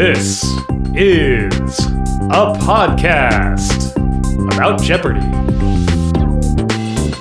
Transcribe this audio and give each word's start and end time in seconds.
This 0.00 0.42
is 0.94 1.78
a 2.30 2.56
podcast 2.56 3.92
about 4.50 4.80
Jeopardy! 4.80 5.20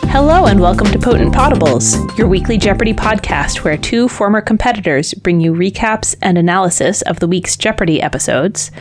Hello 0.08 0.46
and 0.46 0.62
welcome 0.62 0.88
to 0.88 0.98
Potent 0.98 1.34
Potables, 1.34 2.18
your 2.18 2.30
weekly 2.30 2.58
Jeopardy 2.58 2.94
podcast 2.94 3.66
where 3.66 3.76
two 3.76 4.08
former 4.08 4.40
competitors 4.40 5.14
bring 5.14 5.42
you 5.42 5.54
recaps 5.54 6.16
and 6.22 6.38
analysis 6.38 7.02
of 7.02 7.20
the 7.20 7.28
week's 7.28 7.58
Jeopardy 7.58 8.02
episodes, 8.02 8.72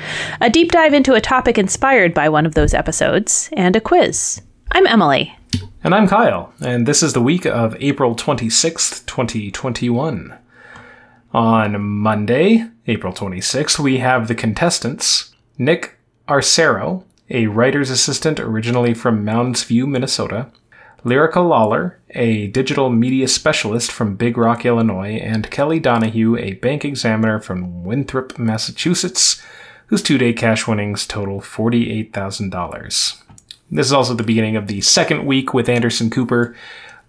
a 0.41 0.49
deep 0.49 0.71
dive 0.71 0.95
into 0.95 1.15
a 1.15 1.21
topic 1.21 1.59
inspired 1.59 2.15
by 2.15 2.29
one 2.29 2.47
of 2.47 2.55
those 2.55 2.75
episodes, 2.75 3.51
and 3.55 3.75
a 3.75 3.81
quiz. 3.81 4.41
I'm 4.71 4.87
Emily. 4.87 5.37
And 5.83 5.93
I'm 5.93 6.07
Kyle, 6.07 6.53
and 6.61 6.87
this 6.87 7.03
is 7.03 7.15
the 7.15 7.21
week 7.21 7.47
of 7.47 7.77
April 7.81 8.15
26th, 8.15 9.05
2021. 9.07 10.39
On 11.35 11.81
Monday, 11.83 12.65
April 12.89 13.13
26th, 13.13 13.79
we 13.79 13.99
have 13.99 14.29
the 14.29 14.35
contestants 14.35 15.35
Nick 15.59 15.99
Arcero, 16.27 17.05
a 17.29 17.47
writer's 17.47 17.91
assistant 17.91 18.41
originally 18.41 18.95
from 18.95 19.27
Mounds 19.27 19.63
View, 19.65 19.87
Minnesota, 19.87 20.51
Lyrica 21.05 21.47
Lawler, 21.47 22.01
a 22.11 22.47
digital 22.47 22.89
media 22.89 23.29
specialist 23.29 23.93
from 23.93 24.17
Big 24.17 24.39
Rock, 24.39 24.65
Illinois, 24.65 25.17
and 25.17 25.51
Kelly 25.51 25.79
Donahue, 25.79 26.37
a 26.39 26.55
bank 26.55 26.83
examiner 26.83 27.39
from 27.39 27.85
Winthrop, 27.85 28.39
Massachusetts, 28.39 29.43
whose 29.89 30.03
two 30.03 30.17
day 30.17 30.33
cash 30.33 30.67
winnings 30.67 31.07
total 31.07 31.43
$48,000. 31.43 33.23
This 33.71 33.87
is 33.87 33.93
also 33.93 34.15
the 34.15 34.23
beginning 34.23 34.57
of 34.57 34.67
the 34.67 34.81
second 34.81 35.27
week 35.27 35.53
with 35.53 35.69
Anderson 35.69 36.09
Cooper. 36.09 36.57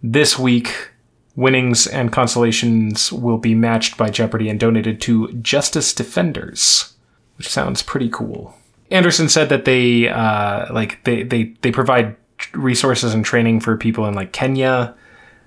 This 0.03 0.37
week, 0.37 0.91
winnings 1.35 1.87
and 1.87 2.11
consolations 2.11 3.11
will 3.11 3.37
be 3.37 3.55
matched 3.55 3.97
by 3.97 4.09
Jeopardy 4.09 4.49
and 4.49 4.59
donated 4.59 4.99
to 5.01 5.31
Justice 5.33 5.93
Defenders, 5.93 6.95
which 7.37 7.47
sounds 7.47 7.83
pretty 7.83 8.09
cool. 8.09 8.53
Anderson 8.91 9.29
said 9.29 9.49
that 9.49 9.65
they 9.65 10.07
uh, 10.07 10.73
like 10.73 11.03
they, 11.03 11.23
they 11.23 11.55
they 11.61 11.71
provide 11.71 12.15
resources 12.53 13.13
and 13.13 13.23
training 13.23 13.59
for 13.59 13.77
people 13.77 14.05
in 14.05 14.13
like 14.13 14.31
Kenya 14.31 14.95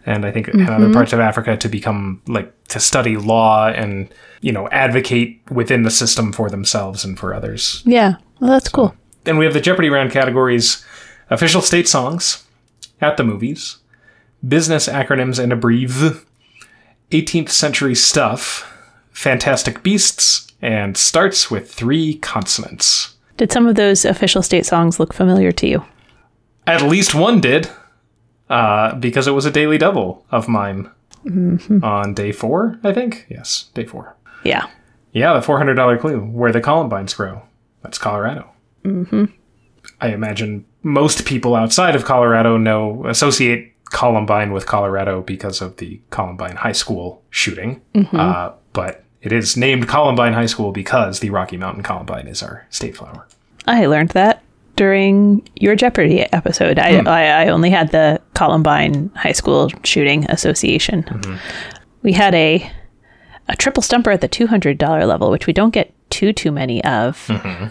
and 0.04 0.26
I 0.26 0.32
think 0.32 0.48
in 0.48 0.68
other 0.68 0.92
parts 0.92 1.12
of 1.12 1.20
Africa 1.20 1.56
to 1.56 1.68
become 1.68 2.20
like 2.26 2.52
to 2.68 2.80
study 2.80 3.16
law 3.16 3.68
and 3.68 4.12
you 4.40 4.52
know 4.52 4.68
advocate 4.68 5.40
within 5.50 5.82
the 5.84 5.90
system 5.90 6.32
for 6.32 6.50
themselves 6.50 7.04
and 7.04 7.18
for 7.18 7.34
others. 7.34 7.82
Yeah, 7.84 8.16
well, 8.40 8.50
that's 8.50 8.68
cool. 8.68 8.94
Then 9.24 9.38
we 9.38 9.44
have 9.44 9.54
the 9.54 9.60
Jeopardy 9.60 9.90
round 9.90 10.10
categories 10.10 10.84
official 11.30 11.62
state 11.62 11.88
songs, 11.88 12.44
at 13.00 13.16
the 13.16 13.24
movies, 13.24 13.78
business 14.46 14.88
acronyms 14.88 15.38
and 15.38 15.52
a 15.52 15.56
brief, 15.56 16.26
18th 17.10 17.50
century 17.50 17.94
stuff, 17.94 18.72
fantastic 19.12 19.82
beasts, 19.82 20.52
and 20.60 20.96
starts 20.96 21.50
with 21.50 21.72
three 21.72 22.14
consonants. 22.18 23.16
Did 23.36 23.52
some 23.52 23.66
of 23.66 23.76
those 23.76 24.04
official 24.04 24.42
state 24.42 24.66
songs 24.66 25.00
look 25.00 25.12
familiar 25.12 25.52
to 25.52 25.66
you? 25.66 25.84
At 26.66 26.82
least 26.82 27.14
one 27.14 27.40
did, 27.40 27.68
uh, 28.48 28.94
because 28.96 29.26
it 29.26 29.32
was 29.32 29.46
a 29.46 29.50
daily 29.50 29.78
double 29.78 30.24
of 30.30 30.48
mine 30.48 30.90
on 31.82 32.14
day 32.14 32.32
four, 32.32 32.78
I 32.84 32.92
think. 32.92 33.26
Yes, 33.28 33.70
day 33.74 33.84
four. 33.84 34.16
Yeah. 34.44 34.68
Yeah, 35.12 35.34
the 35.34 35.40
$400 35.40 36.00
clue, 36.00 36.20
where 36.20 36.52
the 36.52 36.60
columbines 36.60 37.14
grow. 37.14 37.42
That's 37.82 37.98
Colorado. 37.98 38.48
Mm-hmm. 38.84 39.26
I 40.00 40.08
imagine 40.08 40.64
most 40.82 41.26
people 41.26 41.54
outside 41.54 41.94
of 41.94 42.04
Colorado 42.04 42.56
know, 42.56 43.06
associate 43.06 43.71
Columbine 43.92 44.52
with 44.52 44.66
Colorado 44.66 45.22
because 45.22 45.60
of 45.60 45.76
the 45.76 46.00
Columbine 46.10 46.56
High 46.56 46.72
School 46.72 47.22
shooting. 47.30 47.80
Uh, 48.12 48.52
but 48.72 49.04
it 49.20 49.32
is 49.32 49.56
named 49.56 49.86
Columbine 49.86 50.32
High 50.32 50.46
School 50.46 50.72
because 50.72 51.20
the 51.20 51.30
Rocky 51.30 51.56
Mountain 51.56 51.82
Columbine 51.84 52.26
is 52.26 52.42
our 52.42 52.66
state 52.70 52.96
flower. 52.96 53.26
I 53.68 53.86
learned 53.86 54.10
that 54.10 54.42
during 54.74 55.46
your 55.54 55.76
Jeopardy 55.76 56.20
episode. 56.32 56.78
I, 56.78 56.98
I, 57.04 57.44
I 57.44 57.48
only 57.48 57.70
had 57.70 57.92
the 57.92 58.20
Columbine 58.34 59.10
High 59.14 59.32
School 59.32 59.70
Shooting 59.84 60.24
Association. 60.30 61.04
We 62.02 62.12
had 62.12 62.34
a 62.34 62.68
a 63.48 63.56
triple 63.56 63.82
stumper 63.82 64.10
at 64.10 64.20
the 64.20 64.28
two 64.28 64.46
hundred 64.46 64.78
dollar 64.78 65.04
level, 65.04 65.30
which 65.30 65.46
we 65.46 65.52
don't 65.52 65.72
get 65.72 65.92
too 66.10 66.32
too 66.32 66.50
many 66.50 66.82
of 66.84 67.30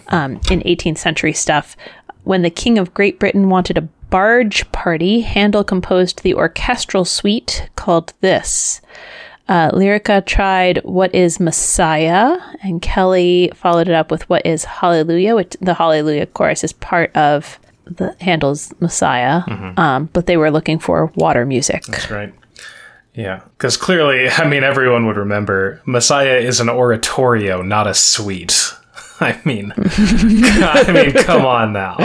um, 0.09 0.40
in 0.50 0.62
eighteenth 0.66 0.97
century 1.00 1.34
stuff. 1.34 1.75
When 2.23 2.41
the 2.41 2.49
King 2.49 2.77
of 2.77 2.93
Great 2.93 3.19
Britain 3.19 3.49
wanted 3.49 3.77
a 3.77 3.87
barge 4.09 4.69
party, 4.71 5.21
Handel 5.21 5.63
composed 5.63 6.21
the 6.21 6.33
orchestral 6.35 7.05
suite 7.05 7.69
called 7.75 8.13
this. 8.21 8.81
Uh, 9.47 9.71
Lyrica 9.71 10.25
tried 10.25 10.77
What 10.83 11.13
is 11.13 11.39
Messiah, 11.39 12.37
and 12.63 12.81
Kelly 12.81 13.51
followed 13.55 13.89
it 13.89 13.93
up 13.93 14.11
with 14.11 14.29
What 14.29 14.45
is 14.45 14.63
Hallelujah, 14.63 15.35
which 15.35 15.57
the 15.59 15.73
Hallelujah 15.73 16.27
chorus 16.27 16.63
is 16.63 16.73
part 16.73 17.13
of 17.15 17.59
the 17.85 18.15
Handel's 18.21 18.73
Messiah, 18.79 19.41
um, 19.77 20.05
but 20.13 20.25
they 20.25 20.38
were 20.38 20.51
looking 20.51 20.79
for 20.79 21.11
water 21.15 21.45
music. 21.45 21.83
That's 21.83 22.09
right. 22.09 22.33
Yeah, 23.13 23.41
because 23.57 23.75
clearly, 23.75 24.29
I 24.29 24.47
mean, 24.47 24.63
everyone 24.63 25.05
would 25.07 25.17
remember 25.17 25.81
Messiah 25.85 26.38
is 26.38 26.61
an 26.61 26.69
oratorio, 26.69 27.61
not 27.61 27.88
a 27.88 27.93
suite. 27.93 28.73
I 29.23 29.39
mean, 29.45 29.73
I 29.77 30.91
mean, 30.91 31.13
come 31.23 31.45
on 31.45 31.73
now. 31.73 31.97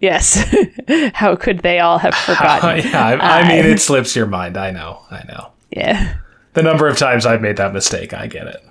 Yes. 0.00 0.54
How 1.14 1.36
could 1.36 1.60
they 1.60 1.78
all 1.78 1.98
have 1.98 2.14
forgotten? 2.26 2.90
yeah, 2.90 3.18
I, 3.20 3.40
I 3.40 3.48
mean, 3.48 3.64
it 3.64 3.80
slips 3.80 4.14
your 4.16 4.26
mind. 4.26 4.56
I 4.56 4.70
know. 4.70 5.02
I 5.10 5.24
know. 5.28 5.50
yeah. 5.70 6.14
The 6.54 6.62
number 6.62 6.88
of 6.88 6.96
times 6.96 7.26
I've 7.26 7.42
made 7.42 7.58
that 7.58 7.74
mistake, 7.74 8.14
I 8.14 8.26
get 8.26 8.46
it. 8.46 8.62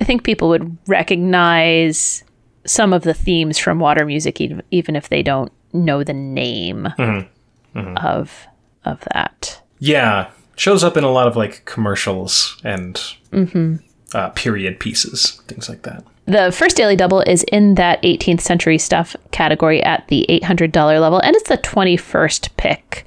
I 0.00 0.04
think 0.04 0.24
people 0.24 0.48
would 0.50 0.76
recognize 0.86 2.22
some 2.66 2.92
of 2.92 3.02
the 3.02 3.14
themes 3.14 3.58
from 3.58 3.78
water 3.78 4.04
music, 4.04 4.40
even, 4.40 4.62
even 4.70 4.94
if 4.96 5.08
they 5.08 5.22
don't 5.22 5.50
know 5.72 6.04
the 6.04 6.12
name 6.12 6.88
mm-hmm. 6.98 7.78
Mm-hmm. 7.78 7.96
of 7.96 8.46
of 8.84 9.00
that. 9.12 9.62
Yeah, 9.78 10.30
shows 10.56 10.84
up 10.84 10.96
in 10.96 11.04
a 11.04 11.10
lot 11.10 11.28
of 11.28 11.36
like 11.36 11.64
commercials 11.64 12.60
and 12.64 12.94
mm-hmm. 13.30 13.76
uh, 14.14 14.30
period 14.30 14.80
pieces, 14.80 15.40
things 15.48 15.68
like 15.68 15.82
that. 15.82 16.04
The 16.30 16.52
first 16.52 16.76
daily 16.76 16.94
double 16.94 17.22
is 17.22 17.42
in 17.50 17.74
that 17.74 18.00
18th 18.02 18.40
century 18.40 18.78
stuff 18.78 19.16
category 19.32 19.82
at 19.82 20.06
the 20.06 20.24
$800 20.28 20.72
level, 21.00 21.18
and 21.18 21.34
it's 21.34 21.48
the 21.48 21.58
21st 21.58 22.56
pick. 22.56 23.04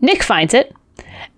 Nick 0.00 0.24
finds 0.24 0.52
it, 0.52 0.74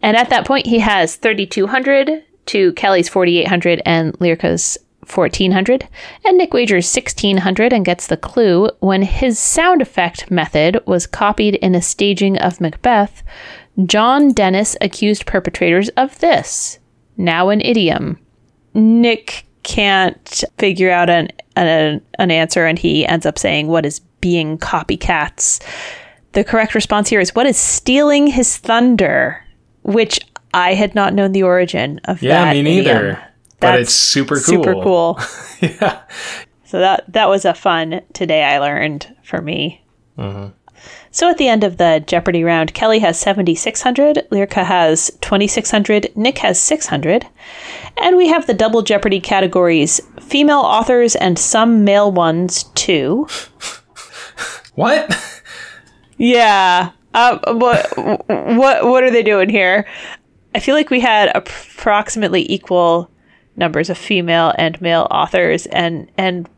and 0.00 0.16
at 0.16 0.30
that 0.30 0.46
point, 0.46 0.64
he 0.64 0.78
has 0.78 1.16
3,200 1.16 2.24
to 2.46 2.72
Kelly's 2.72 3.10
4,800 3.10 3.82
and 3.84 4.14
Lyrica's 4.14 4.78
1400 5.00 5.86
and 6.24 6.38
Nick 6.38 6.54
wagers 6.54 6.90
1600 6.90 7.74
and 7.74 7.84
gets 7.84 8.06
the 8.06 8.16
clue 8.16 8.70
when 8.80 9.02
his 9.02 9.38
sound 9.38 9.82
effect 9.82 10.30
method 10.30 10.80
was 10.86 11.06
copied 11.06 11.56
in 11.56 11.74
a 11.74 11.82
staging 11.82 12.38
of 12.38 12.62
Macbeth 12.62 13.22
John 13.84 14.32
Dennis 14.32 14.78
accused 14.80 15.26
perpetrators 15.26 15.90
of 15.90 16.18
this 16.20 16.78
now 17.18 17.50
an 17.50 17.60
idiom 17.60 18.18
Nick 18.72 19.44
can't 19.64 20.44
figure 20.58 20.90
out 20.90 21.10
an, 21.10 21.28
an 21.56 22.00
an 22.18 22.30
answer 22.30 22.66
and 22.66 22.78
he 22.78 23.04
ends 23.06 23.26
up 23.26 23.38
saying 23.38 23.66
what 23.66 23.84
is 23.84 24.00
being 24.20 24.56
copycats 24.58 25.60
the 26.32 26.44
correct 26.44 26.74
response 26.74 27.08
here 27.08 27.20
is 27.20 27.34
what 27.34 27.46
is 27.46 27.56
stealing 27.56 28.26
his 28.28 28.56
thunder 28.56 29.44
which 29.82 30.20
I 30.54 30.74
had 30.74 30.94
not 30.94 31.14
known 31.14 31.32
the 31.32 31.42
origin 31.42 32.00
of 32.04 32.22
Yeah, 32.22 32.44
that 32.44 32.52
me 32.54 32.62
neither. 32.62 32.90
idiom. 33.08 33.16
But 33.60 33.72
That's 33.72 33.82
it's 33.82 33.94
super 33.94 34.36
cool. 34.36 34.42
Super 34.44 34.72
cool. 34.74 35.20
yeah. 35.60 36.02
So 36.64 36.78
that 36.78 37.04
that 37.12 37.28
was 37.28 37.44
a 37.44 37.54
fun 37.54 38.02
today 38.12 38.44
I 38.44 38.58
learned 38.58 39.14
for 39.24 39.42
me. 39.42 39.84
Mm-hmm. 40.16 40.50
So 41.14 41.30
at 41.30 41.38
the 41.38 41.46
end 41.46 41.62
of 41.62 41.76
the 41.76 42.02
Jeopardy 42.04 42.42
round, 42.42 42.74
Kelly 42.74 42.98
has 42.98 43.16
7,600, 43.20 44.26
Lyrica 44.32 44.64
has 44.64 45.12
2,600, 45.20 46.08
Nick 46.16 46.38
has 46.38 46.60
600, 46.60 47.28
and 47.96 48.16
we 48.16 48.26
have 48.26 48.48
the 48.48 48.52
double 48.52 48.82
Jeopardy 48.82 49.20
categories 49.20 50.00
female 50.20 50.58
authors 50.58 51.14
and 51.14 51.38
some 51.38 51.84
male 51.84 52.10
ones 52.10 52.64
too. 52.74 53.28
What? 54.74 55.16
Yeah. 56.18 56.90
Uh, 57.14 57.38
what 57.52 57.96
what 57.96 58.84
what 58.84 59.04
are 59.04 59.10
they 59.12 59.22
doing 59.22 59.48
here? 59.48 59.86
I 60.52 60.58
feel 60.58 60.74
like 60.74 60.90
we 60.90 60.98
had 60.98 61.30
approximately 61.32 62.50
equal 62.52 63.08
numbers 63.54 63.88
of 63.88 63.96
female 63.96 64.52
and 64.58 64.80
male 64.80 65.06
authors, 65.12 65.66
and 65.66 66.10
and 66.18 66.48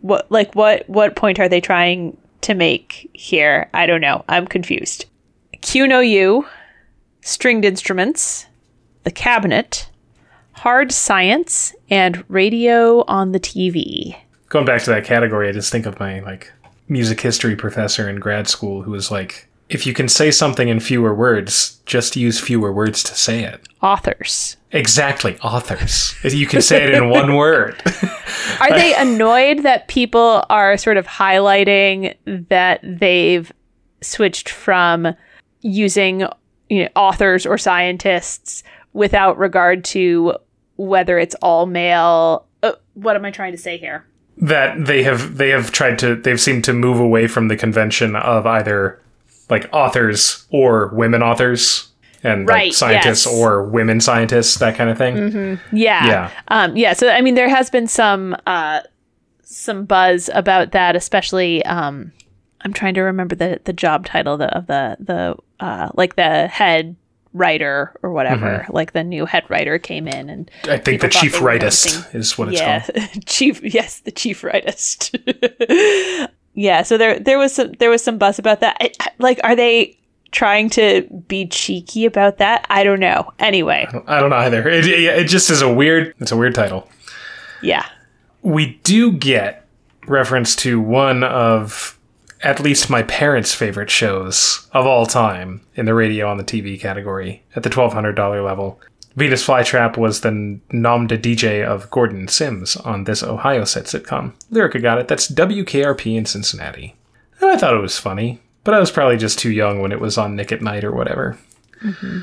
what 0.00 0.30
like 0.30 0.54
what 0.54 0.88
what 0.88 1.16
point 1.16 1.40
are 1.40 1.48
they 1.48 1.60
trying 1.60 2.16
to 2.42 2.54
make 2.54 3.10
here? 3.12 3.68
I 3.74 3.86
don't 3.86 4.00
know. 4.00 4.24
I'm 4.28 4.46
confused. 4.46 5.06
Q 5.60 5.86
No 5.86 6.00
U, 6.00 6.46
stringed 7.20 7.64
instruments, 7.64 8.46
the 9.04 9.10
cabinet, 9.10 9.88
hard 10.52 10.92
science, 10.92 11.74
and 11.90 12.24
radio 12.28 13.04
on 13.04 13.32
the 13.32 13.40
TV. 13.40 14.16
Going 14.48 14.64
back 14.64 14.82
to 14.82 14.90
that 14.90 15.04
category, 15.04 15.48
I 15.48 15.52
just 15.52 15.70
think 15.70 15.86
of 15.86 16.00
my 16.00 16.20
like 16.20 16.52
music 16.88 17.20
history 17.20 17.56
professor 17.56 18.08
in 18.08 18.16
grad 18.16 18.48
school 18.48 18.82
who 18.82 18.90
was 18.90 19.10
like, 19.10 19.48
if 19.70 19.86
you 19.86 19.94
can 19.94 20.08
say 20.08 20.32
something 20.32 20.68
in 20.68 20.80
fewer 20.80 21.14
words, 21.14 21.80
just 21.86 22.16
use 22.16 22.40
fewer 22.40 22.72
words 22.72 23.04
to 23.04 23.14
say 23.14 23.44
it. 23.44 23.68
Authors. 23.80 24.56
Exactly, 24.72 25.38
authors. 25.38 26.14
You 26.24 26.46
can 26.46 26.60
say 26.60 26.84
it 26.84 26.94
in 26.94 27.08
one 27.08 27.36
word. 27.36 27.80
Are 28.60 28.70
they 28.70 28.94
annoyed 28.94 29.62
that 29.62 29.88
people 29.88 30.44
are 30.50 30.76
sort 30.76 30.96
of 30.96 31.06
highlighting 31.06 32.16
that 32.48 32.80
they've 32.82 33.50
switched 34.00 34.48
from 34.48 35.14
using 35.60 36.24
you 36.68 36.84
know, 36.84 36.88
authors 36.96 37.46
or 37.46 37.56
scientists 37.56 38.62
without 38.92 39.38
regard 39.38 39.84
to 39.84 40.34
whether 40.76 41.18
it's 41.18 41.36
all 41.36 41.66
male? 41.66 42.46
Uh, 42.62 42.72
what 42.94 43.16
am 43.16 43.24
I 43.24 43.30
trying 43.30 43.52
to 43.52 43.58
say 43.58 43.78
here? 43.78 44.04
that 44.42 44.86
they 44.86 45.02
have 45.02 45.36
they 45.36 45.50
have 45.50 45.70
tried 45.70 45.98
to 45.98 46.16
they've 46.16 46.40
seemed 46.40 46.64
to 46.64 46.72
move 46.72 46.98
away 46.98 47.26
from 47.26 47.48
the 47.48 47.56
convention 47.56 48.16
of 48.16 48.46
either 48.46 48.98
like 49.50 49.68
authors 49.72 50.46
or 50.50 50.88
women 50.88 51.22
authors 51.22 51.90
and 52.22 52.46
Right, 52.46 52.66
like 52.66 52.72
scientists 52.74 53.26
yes. 53.26 53.34
or 53.34 53.64
women 53.64 54.00
scientists 54.00 54.58
that 54.58 54.76
kind 54.76 54.90
of 54.90 54.98
thing. 54.98 55.58
Yeah. 55.72 56.06
Yeah. 56.06 56.30
Um, 56.48 56.76
yeah. 56.76 56.92
So 56.92 57.08
I 57.08 57.20
mean, 57.20 57.34
there 57.34 57.48
has 57.48 57.70
been 57.70 57.86
some 57.86 58.36
uh, 58.46 58.80
some 59.42 59.84
buzz 59.84 60.30
about 60.32 60.72
that, 60.72 60.96
especially. 60.96 61.64
Um, 61.64 62.12
I'm 62.62 62.72
trying 62.74 62.94
to 62.94 63.02
remember 63.02 63.34
the 63.34 63.60
the 63.64 63.72
job 63.72 64.04
title 64.04 64.36
the, 64.36 64.54
of 64.54 64.66
the 64.66 64.96
the 65.00 65.36
uh, 65.64 65.90
like 65.94 66.16
the 66.16 66.46
head 66.46 66.96
writer 67.32 67.94
or 68.02 68.12
whatever. 68.12 68.66
Like 68.68 68.92
the 68.92 69.04
new 69.04 69.24
head 69.24 69.44
writer 69.48 69.78
came 69.78 70.08
in 70.08 70.28
and 70.28 70.50
I 70.64 70.78
think 70.78 71.00
the 71.00 71.08
chief 71.08 71.36
rightist 71.36 72.14
is 72.14 72.36
what 72.36 72.48
it's 72.48 72.60
yeah, 72.60 72.84
called. 72.84 73.08
chief. 73.26 73.62
Yes, 73.62 74.00
the 74.00 74.12
chief 74.12 74.42
rightist. 74.42 75.16
yeah. 76.54 76.82
So 76.82 76.96
there 76.98 77.18
there 77.18 77.38
was 77.38 77.54
some 77.54 77.72
there 77.78 77.90
was 77.90 78.02
some 78.02 78.18
buzz 78.18 78.38
about 78.38 78.60
that. 78.60 78.76
I- 78.80 78.92
I- 79.00 79.10
like, 79.18 79.40
are 79.44 79.54
they 79.56 79.96
trying 80.32 80.70
to 80.70 81.02
be 81.28 81.46
cheeky 81.46 82.04
about 82.04 82.38
that? 82.38 82.66
I 82.70 82.84
don't 82.84 83.00
know. 83.00 83.32
Anyway, 83.38 83.86
I 84.06 84.20
don't 84.20 84.30
know 84.30 84.36
either. 84.36 84.68
It, 84.68 84.86
it, 84.86 85.00
it 85.00 85.28
just 85.28 85.50
is 85.50 85.60
a 85.62 85.72
weird. 85.72 86.14
It's 86.20 86.32
a 86.32 86.36
weird 86.36 86.54
title. 86.54 86.88
yeah. 87.62 87.86
We 88.42 88.80
do 88.84 89.12
get 89.12 89.66
reference 90.06 90.56
to 90.56 90.80
one 90.80 91.22
of 91.22 91.98
at 92.42 92.58
least 92.58 92.88
my 92.88 93.02
parents' 93.02 93.52
favorite 93.52 93.90
shows 93.90 94.66
of 94.72 94.86
all 94.86 95.04
time 95.04 95.60
in 95.74 95.84
the 95.84 95.92
radio 95.92 96.26
on 96.26 96.38
the 96.38 96.44
TV 96.44 96.80
category 96.80 97.42
at 97.54 97.62
the 97.64 97.68
twelve 97.70 97.92
hundred 97.92 98.14
dollar 98.14 98.42
level. 98.42 98.80
Venus 99.16 99.44
Flytrap 99.44 99.96
was 99.96 100.20
the 100.20 100.60
nom 100.70 101.06
de 101.06 101.18
DJ 101.18 101.64
of 101.64 101.90
Gordon 101.90 102.28
Sims 102.28 102.76
on 102.76 103.04
this 103.04 103.22
Ohio 103.22 103.64
set 103.64 103.84
sitcom. 103.84 104.32
Lyrica 104.52 104.80
got 104.80 104.98
it. 104.98 105.08
That's 105.08 105.30
WKRP 105.30 106.16
in 106.16 106.26
Cincinnati. 106.26 106.94
And 107.40 107.50
I 107.50 107.56
thought 107.56 107.74
it 107.74 107.80
was 107.80 107.98
funny, 107.98 108.40
but 108.64 108.74
I 108.74 108.78
was 108.78 108.90
probably 108.90 109.16
just 109.16 109.38
too 109.38 109.50
young 109.50 109.80
when 109.80 109.92
it 109.92 110.00
was 110.00 110.16
on 110.16 110.36
Nick 110.36 110.52
at 110.52 110.62
Night 110.62 110.84
or 110.84 110.92
whatever. 110.92 111.38
Mm-hmm. 111.82 112.20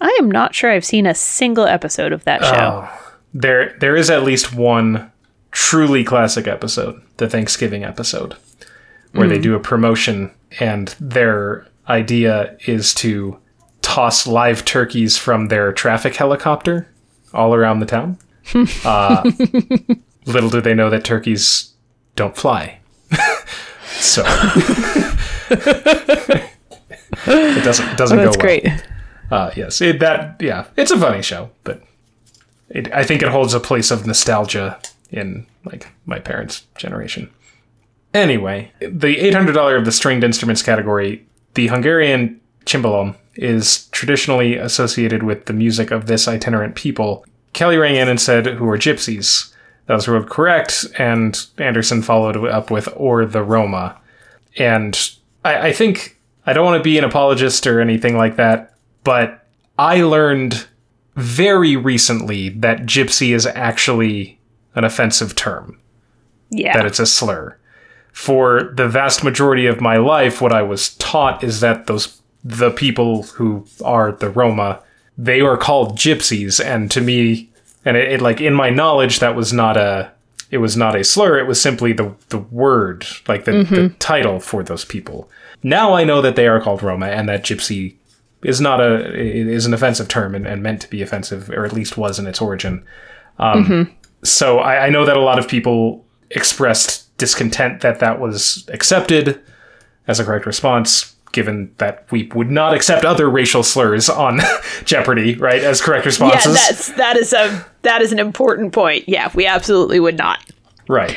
I 0.00 0.16
am 0.20 0.30
not 0.30 0.54
sure 0.54 0.70
I've 0.70 0.84
seen 0.84 1.06
a 1.06 1.14
single 1.14 1.66
episode 1.66 2.12
of 2.12 2.24
that 2.24 2.42
show. 2.42 2.88
Oh, 2.88 3.14
there 3.34 3.76
there 3.78 3.96
is 3.96 4.10
at 4.10 4.22
least 4.22 4.54
one 4.54 5.10
truly 5.50 6.04
classic 6.04 6.46
episode, 6.46 7.00
the 7.16 7.28
Thanksgiving 7.28 7.84
episode, 7.84 8.36
where 9.12 9.28
they 9.28 9.34
mm-hmm. 9.34 9.42
do 9.42 9.54
a 9.54 9.60
promotion 9.60 10.32
and 10.60 10.94
their 11.00 11.66
idea 11.88 12.56
is 12.66 12.94
to 12.94 13.38
toss 13.88 14.26
live 14.26 14.66
turkeys 14.66 15.16
from 15.16 15.48
their 15.48 15.72
traffic 15.72 16.14
helicopter 16.14 16.86
all 17.32 17.54
around 17.54 17.80
the 17.80 17.86
town. 17.86 18.18
uh, 18.84 19.22
little 20.26 20.50
do 20.50 20.60
they 20.60 20.74
know 20.74 20.90
that 20.90 21.04
turkeys 21.04 21.72
don't 22.14 22.36
fly. 22.36 22.78
so 23.86 24.22
it 27.26 27.64
doesn't 27.64 27.88
it 27.88 27.96
doesn't 27.96 28.18
Oh, 28.18 28.24
That's 28.24 28.36
go 28.36 28.40
well. 28.44 28.60
great. 28.60 28.66
Uh, 29.30 29.50
yes, 29.56 29.80
it, 29.80 30.00
that 30.00 30.36
yeah, 30.40 30.66
it's 30.76 30.90
a 30.90 30.98
funny 30.98 31.22
show, 31.22 31.50
but 31.64 31.82
it, 32.68 32.92
I 32.92 33.04
think 33.04 33.22
it 33.22 33.28
holds 33.28 33.54
a 33.54 33.60
place 33.60 33.90
of 33.90 34.06
nostalgia 34.06 34.78
in 35.10 35.46
like 35.64 35.88
my 36.06 36.18
parents' 36.18 36.66
generation. 36.76 37.30
Anyway, 38.14 38.70
the 38.80 39.18
eight 39.18 39.34
hundred 39.34 39.52
dollar 39.52 39.76
of 39.76 39.84
the 39.86 39.92
stringed 39.92 40.24
instruments 40.24 40.62
category, 40.62 41.26
the 41.54 41.68
Hungarian 41.68 42.40
cimbalom 42.66 43.16
is 43.38 43.86
traditionally 43.92 44.56
associated 44.56 45.22
with 45.22 45.46
the 45.46 45.52
music 45.52 45.90
of 45.90 46.06
this 46.06 46.26
itinerant 46.28 46.74
people. 46.74 47.24
Kelly 47.52 47.76
rang 47.76 47.96
in 47.96 48.08
and 48.08 48.20
said, 48.20 48.46
"Who 48.46 48.68
are 48.68 48.78
gypsies?" 48.78 49.52
That 49.86 49.94
was 49.94 50.06
ruled 50.08 50.28
correct, 50.28 50.86
and 50.98 51.40
Anderson 51.56 52.02
followed 52.02 52.36
up 52.46 52.70
with 52.70 52.88
"or 52.96 53.24
the 53.24 53.42
Roma." 53.42 53.96
And 54.58 54.98
I, 55.44 55.68
I 55.68 55.72
think 55.72 56.18
I 56.46 56.52
don't 56.52 56.64
want 56.64 56.78
to 56.78 56.84
be 56.84 56.98
an 56.98 57.04
apologist 57.04 57.66
or 57.66 57.80
anything 57.80 58.16
like 58.16 58.36
that, 58.36 58.74
but 59.04 59.46
I 59.78 60.02
learned 60.02 60.66
very 61.16 61.76
recently 61.76 62.48
that 62.50 62.82
gypsy 62.86 63.34
is 63.34 63.46
actually 63.46 64.38
an 64.74 64.84
offensive 64.84 65.34
term, 65.34 65.78
Yeah. 66.50 66.76
that 66.76 66.86
it's 66.86 67.00
a 67.00 67.06
slur. 67.06 67.56
For 68.12 68.72
the 68.74 68.88
vast 68.88 69.22
majority 69.24 69.66
of 69.66 69.80
my 69.80 69.96
life, 69.96 70.40
what 70.40 70.52
I 70.52 70.62
was 70.62 70.94
taught 70.96 71.44
is 71.44 71.60
that 71.60 71.86
those 71.86 72.17
the 72.44 72.70
people 72.70 73.22
who 73.24 73.66
are 73.84 74.12
the 74.12 74.30
Roma, 74.30 74.80
they 75.16 75.40
are 75.40 75.56
called 75.56 75.96
gypsies, 75.98 76.64
and 76.64 76.90
to 76.90 77.00
me, 77.00 77.50
and 77.84 77.96
it, 77.96 78.12
it 78.12 78.20
like 78.22 78.40
in 78.40 78.54
my 78.54 78.70
knowledge, 78.70 79.18
that 79.20 79.34
was 79.36 79.52
not 79.52 79.76
a 79.76 80.12
it 80.50 80.58
was 80.58 80.76
not 80.76 80.94
a 80.96 81.04
slur. 81.04 81.38
It 81.38 81.46
was 81.46 81.60
simply 81.60 81.92
the 81.92 82.14
the 82.30 82.38
word, 82.38 83.06
like 83.26 83.44
the, 83.44 83.64
the 83.64 83.88
title 83.98 84.40
for 84.40 84.62
those 84.62 84.84
people. 84.84 85.28
Now 85.62 85.92
I 85.94 86.04
know 86.04 86.22
that 86.22 86.36
they 86.36 86.46
are 86.46 86.60
called 86.60 86.82
Roma, 86.82 87.06
and 87.06 87.28
that 87.28 87.42
gypsy 87.44 87.96
is 88.42 88.60
not 88.60 88.80
a 88.80 89.12
is 89.14 89.66
an 89.66 89.74
offensive 89.74 90.08
term 90.08 90.34
and, 90.34 90.46
and 90.46 90.62
meant 90.62 90.80
to 90.82 90.88
be 90.88 91.02
offensive, 91.02 91.50
or 91.50 91.64
at 91.64 91.72
least 91.72 91.96
was 91.98 92.18
in 92.18 92.26
its 92.26 92.40
origin. 92.40 92.84
Um, 93.38 93.90
So 94.24 94.58
I, 94.58 94.86
I 94.86 94.90
know 94.90 95.04
that 95.04 95.16
a 95.16 95.20
lot 95.20 95.38
of 95.38 95.46
people 95.48 96.04
expressed 96.30 97.16
discontent 97.18 97.80
that 97.82 98.00
that 98.00 98.20
was 98.20 98.68
accepted 98.72 99.40
as 100.08 100.18
a 100.20 100.24
correct 100.24 100.46
response, 100.46 101.14
given 101.32 101.72
that 101.78 102.06
we 102.10 102.30
would 102.34 102.50
not 102.50 102.74
accept 102.74 103.04
other 103.04 103.28
racial 103.28 103.62
slurs 103.62 104.08
on 104.08 104.40
Jeopardy, 104.84 105.34
right, 105.36 105.62
as 105.62 105.80
correct 105.80 106.04
yeah, 106.04 106.08
responses. 106.08 106.54
that's 106.54 106.92
that 106.92 107.16
is 107.16 107.32
a 107.32 107.66
that 107.82 108.02
is 108.02 108.12
an 108.12 108.18
important 108.18 108.72
point. 108.72 109.04
Yeah, 109.08 109.30
we 109.34 109.46
absolutely 109.46 110.00
would 110.00 110.16
not. 110.18 110.38
Right. 110.88 111.16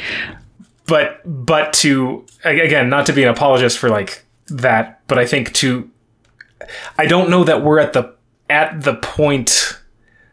But 0.88 1.22
but 1.26 1.74
to 1.74 2.26
again, 2.44 2.90
not 2.90 3.06
to 3.06 3.14
be 3.14 3.24
an 3.24 3.30
apologist 3.30 3.78
for 3.78 3.90
like 3.90 4.26
that, 4.48 5.02
but 5.08 5.18
I 5.18 5.26
think 5.26 5.54
to 5.54 5.90
I 6.98 7.06
don't 7.06 7.30
know 7.30 7.44
that 7.44 7.64
we're 7.64 7.80
at 7.80 7.94
the 7.94 8.14
at 8.50 8.82
the 8.84 8.96
point 8.96 9.80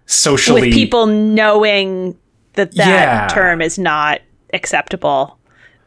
socially 0.06 0.62
With 0.62 0.72
people 0.72 1.06
knowing 1.06 2.16
that 2.54 2.74
that 2.74 2.88
Yeah. 2.88 3.28
term 3.28 3.60
is 3.62 3.78
not 3.78 4.20
acceptable, 4.52 5.37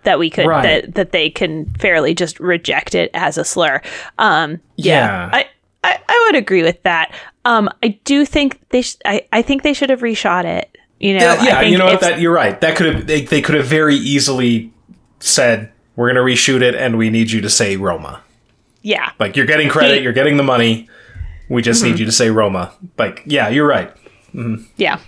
that 0.03 0.19
we 0.19 0.29
could 0.29 0.45
Right. 0.47 0.63
that 0.83 0.95
that 0.95 1.11
they 1.11 1.29
can 1.29 1.65
fairly 1.75 2.13
just 2.13 2.39
reject 2.39 2.95
it 2.95 3.11
as 3.13 3.37
a 3.37 3.45
slur. 3.45 3.81
Um, 4.17 4.59
yeah, 4.75 5.29
Yeah. 5.29 5.29
I, 5.33 5.45
I 5.83 5.99
I 6.07 6.27
would 6.27 6.37
agree 6.37 6.63
with 6.63 6.81
that. 6.83 7.13
Um, 7.45 7.69
I 7.83 7.99
do 8.03 8.25
think 8.25 8.59
they 8.69 8.81
sh- 8.81 8.97
I 9.05 9.27
I 9.31 9.41
think 9.41 9.63
they 9.63 9.73
should 9.73 9.89
have 9.89 10.01
reshot 10.01 10.45
it. 10.45 10.75
You 10.99 11.17
know, 11.17 11.25
Yeah, 11.25 11.43
yeah 11.43 11.61
you 11.61 11.77
know 11.77 11.85
what 11.85 12.01
that 12.01 12.19
you're 12.19 12.33
right. 12.33 12.59
That 12.61 12.75
could 12.75 12.93
have 12.93 13.07
they, 13.07 13.21
they 13.21 13.41
could 13.41 13.55
have 13.55 13.65
very 13.65 13.95
easily 13.95 14.71
said 15.19 15.71
we're 15.95 16.11
going 16.13 16.23
to 16.25 16.31
reshoot 16.33 16.61
it 16.61 16.73
and 16.75 16.97
we 16.97 17.09
need 17.09 17.31
you 17.31 17.41
to 17.41 17.49
say 17.49 17.75
Roma. 17.77 18.21
yeah, 18.81 19.11
Like 19.19 19.35
you're 19.35 19.45
getting 19.45 19.69
credit, 19.69 19.97
He- 19.97 20.03
you're 20.03 20.13
getting 20.13 20.37
the 20.37 20.43
money. 20.43 20.87
We 21.49 21.61
just 21.61 21.81
Mm-hmm. 21.83 21.91
need 21.91 21.99
you 21.99 22.05
to 22.05 22.11
say 22.11 22.29
Roma. 22.29 22.71
Like 22.97 23.23
yeah, 23.25 23.49
you're 23.49 23.67
right. 23.67 23.93
Mm-hmm. 24.33 24.63
Yeah. 24.77 24.99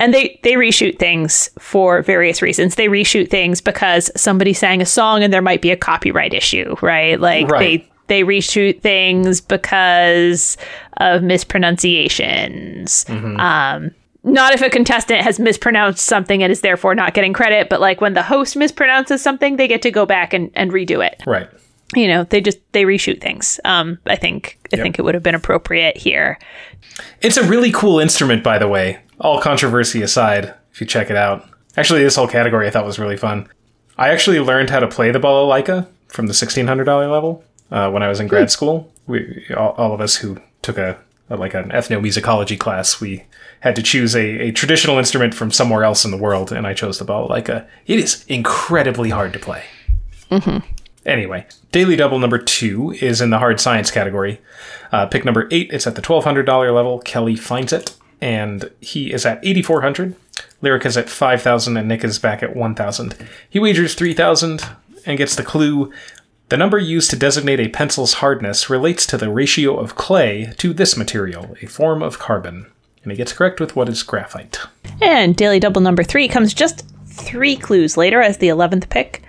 And 0.00 0.12
they 0.12 0.40
they 0.42 0.54
reshoot 0.54 0.98
things 0.98 1.50
for 1.58 2.02
various 2.02 2.42
reasons. 2.42 2.74
They 2.74 2.88
reshoot 2.88 3.30
things 3.30 3.60
because 3.60 4.10
somebody 4.16 4.52
sang 4.54 4.80
a 4.82 4.86
song 4.86 5.22
and 5.22 5.32
there 5.32 5.42
might 5.42 5.60
be 5.62 5.70
a 5.70 5.76
copyright 5.76 6.34
issue, 6.34 6.74
right? 6.82 7.20
Like 7.20 7.46
Right. 7.48 7.86
they 8.08 8.22
they 8.22 8.22
reshoot 8.24 8.80
things 8.80 9.40
because 9.40 10.56
of 10.96 11.22
mispronunciations. 11.22 13.04
Um 13.08 13.90
not 14.22 14.52
if 14.52 14.60
a 14.60 14.68
contestant 14.68 15.22
has 15.22 15.38
mispronounced 15.40 16.04
something 16.04 16.42
and 16.42 16.52
is 16.52 16.60
therefore 16.60 16.94
not 16.94 17.14
getting 17.14 17.32
credit, 17.32 17.70
but 17.70 17.80
like 17.80 18.02
when 18.02 18.12
the 18.12 18.22
host 18.22 18.54
mispronounces 18.54 19.20
something, 19.20 19.56
they 19.56 19.66
get 19.66 19.80
to 19.82 19.90
go 19.90 20.04
back 20.04 20.34
and, 20.34 20.50
and 20.54 20.72
redo 20.72 21.02
it 21.06 21.22
Right. 21.26 21.48
you 21.94 22.06
know 22.06 22.24
they 22.24 22.40
just 22.40 22.58
they 22.72 22.84
reshoot 22.84 23.20
things 23.20 23.58
um 23.64 23.98
i 24.06 24.14
think 24.16 24.58
i 24.72 24.76
think 24.76 24.98
it 24.98 25.02
would 25.02 25.14
have 25.14 25.22
been 25.22 25.34
appropriate 25.34 25.96
here 25.96 26.38
It's 27.22 27.36
a 27.38 27.42
really 27.48 27.72
cool 27.72 27.98
instrument, 27.98 28.44
by 28.44 28.58
the 28.58 28.68
way. 28.68 28.98
All 29.20 29.40
controversy 29.40 30.02
aside, 30.02 30.54
if 30.72 30.80
you 30.80 30.86
check 30.86 31.10
it 31.10 31.16
out. 31.16 31.46
Actually, 31.76 32.02
this 32.02 32.16
whole 32.16 32.26
category 32.28 32.66
I 32.66 32.70
thought 32.70 32.84
was 32.86 32.98
really 32.98 33.16
fun. 33.16 33.48
I 33.98 34.08
actually 34.08 34.40
learned 34.40 34.70
how 34.70 34.80
to 34.80 34.88
play 34.88 35.10
the 35.10 35.20
balalaika 35.20 35.86
from 36.08 36.26
the 36.26 36.34
sixteen 36.34 36.66
hundred 36.66 36.84
dollar 36.84 37.06
level 37.08 37.44
uh, 37.70 37.90
when 37.90 38.02
I 38.02 38.08
was 38.08 38.18
in 38.20 38.28
grad 38.28 38.50
school. 38.50 38.92
We 39.06 39.44
all, 39.56 39.70
all 39.72 39.92
of 39.92 40.00
us 40.00 40.16
who 40.16 40.38
took 40.62 40.78
a, 40.78 40.98
a 41.28 41.36
like 41.36 41.54
an 41.54 41.70
ethnomusicology 41.70 42.58
class, 42.58 43.00
we 43.00 43.24
had 43.60 43.76
to 43.76 43.82
choose 43.82 44.16
a, 44.16 44.48
a 44.48 44.52
traditional 44.52 44.98
instrument 44.98 45.34
from 45.34 45.50
somewhere 45.50 45.84
else 45.84 46.04
in 46.04 46.10
the 46.10 46.16
world, 46.16 46.50
and 46.50 46.66
I 46.66 46.72
chose 46.72 46.98
the 46.98 47.04
balalaika. 47.04 47.66
It 47.86 47.98
is 47.98 48.24
incredibly 48.26 49.10
hard 49.10 49.32
to 49.34 49.38
play. 49.38 49.64
Mhm. 50.30 50.62
Anyway, 51.06 51.46
Daily 51.72 51.96
Double 51.96 52.18
number 52.18 52.38
two 52.38 52.92
is 53.00 53.20
in 53.20 53.30
the 53.30 53.38
hard 53.38 53.60
science 53.60 53.90
category. 53.90 54.40
Uh, 54.92 55.06
pick 55.06 55.24
number 55.24 55.48
eight, 55.50 55.70
it's 55.72 55.86
at 55.86 55.94
the 55.94 56.02
$1,200 56.02 56.46
level. 56.74 56.98
Kelly 57.00 57.36
finds 57.36 57.72
it, 57.72 57.94
and 58.20 58.70
he 58.80 59.12
is 59.12 59.24
at 59.26 59.44
8400 59.44 60.14
Lyric 60.62 60.86
is 60.86 60.96
at 60.96 61.08
5000 61.08 61.76
and 61.76 61.88
Nick 61.88 62.04
is 62.04 62.18
back 62.18 62.42
at 62.42 62.56
1000 62.56 63.14
He 63.48 63.58
wagers 63.58 63.94
3000 63.94 64.64
and 65.06 65.18
gets 65.18 65.34
the 65.34 65.42
clue. 65.42 65.92
The 66.48 66.56
number 66.56 66.78
used 66.78 67.10
to 67.10 67.16
designate 67.16 67.60
a 67.60 67.68
pencil's 67.68 68.14
hardness 68.14 68.68
relates 68.68 69.06
to 69.06 69.16
the 69.16 69.30
ratio 69.30 69.78
of 69.78 69.94
clay 69.94 70.52
to 70.58 70.72
this 70.72 70.96
material, 70.96 71.56
a 71.62 71.66
form 71.66 72.02
of 72.02 72.18
carbon. 72.18 72.66
And 73.02 73.12
he 73.12 73.16
gets 73.16 73.32
correct 73.32 73.60
with 73.60 73.76
what 73.76 73.88
is 73.88 74.02
graphite. 74.02 74.58
And 75.00 75.36
Daily 75.36 75.60
Double 75.60 75.80
number 75.80 76.02
three 76.02 76.28
comes 76.28 76.52
just 76.52 76.84
three 77.06 77.56
clues 77.56 77.96
later 77.96 78.20
as 78.20 78.38
the 78.38 78.48
11th 78.48 78.88
pick 78.90 79.22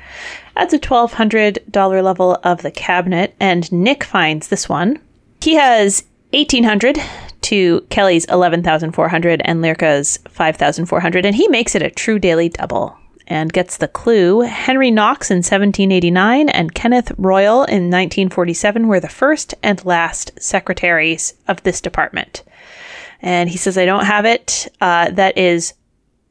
at 0.55 0.69
the 0.69 0.79
$1,200 0.79 2.03
level 2.03 2.37
of 2.43 2.61
the 2.61 2.71
cabinet, 2.71 3.35
and 3.39 3.71
Nick 3.71 4.03
finds 4.03 4.47
this 4.47 4.67
one. 4.67 4.99
He 5.41 5.55
has 5.55 6.03
1800 6.33 6.97
to 7.41 7.81
Kelly's 7.89 8.25
11,400 8.25 9.41
and 9.43 9.61
Lyrica's 9.61 10.19
5,400, 10.29 11.25
and 11.25 11.35
he 11.35 11.47
makes 11.47 11.75
it 11.75 11.81
a 11.81 11.89
true 11.89 12.19
daily 12.19 12.49
double 12.49 12.97
and 13.27 13.53
gets 13.53 13.77
the 13.77 13.87
clue. 13.87 14.41
Henry 14.41 14.91
Knox 14.91 15.31
in 15.31 15.37
1789 15.37 16.49
and 16.49 16.75
Kenneth 16.75 17.11
Royal 17.17 17.63
in 17.63 17.89
1947 17.89 18.87
were 18.87 18.99
the 18.99 19.07
first 19.07 19.53
and 19.63 19.83
last 19.85 20.31
secretaries 20.39 21.33
of 21.47 21.63
this 21.63 21.79
department. 21.79 22.43
And 23.21 23.49
he 23.49 23.57
says, 23.57 23.77
I 23.77 23.85
don't 23.85 24.05
have 24.05 24.25
it. 24.25 24.67
Uh, 24.81 25.11
that 25.11 25.37
is 25.37 25.73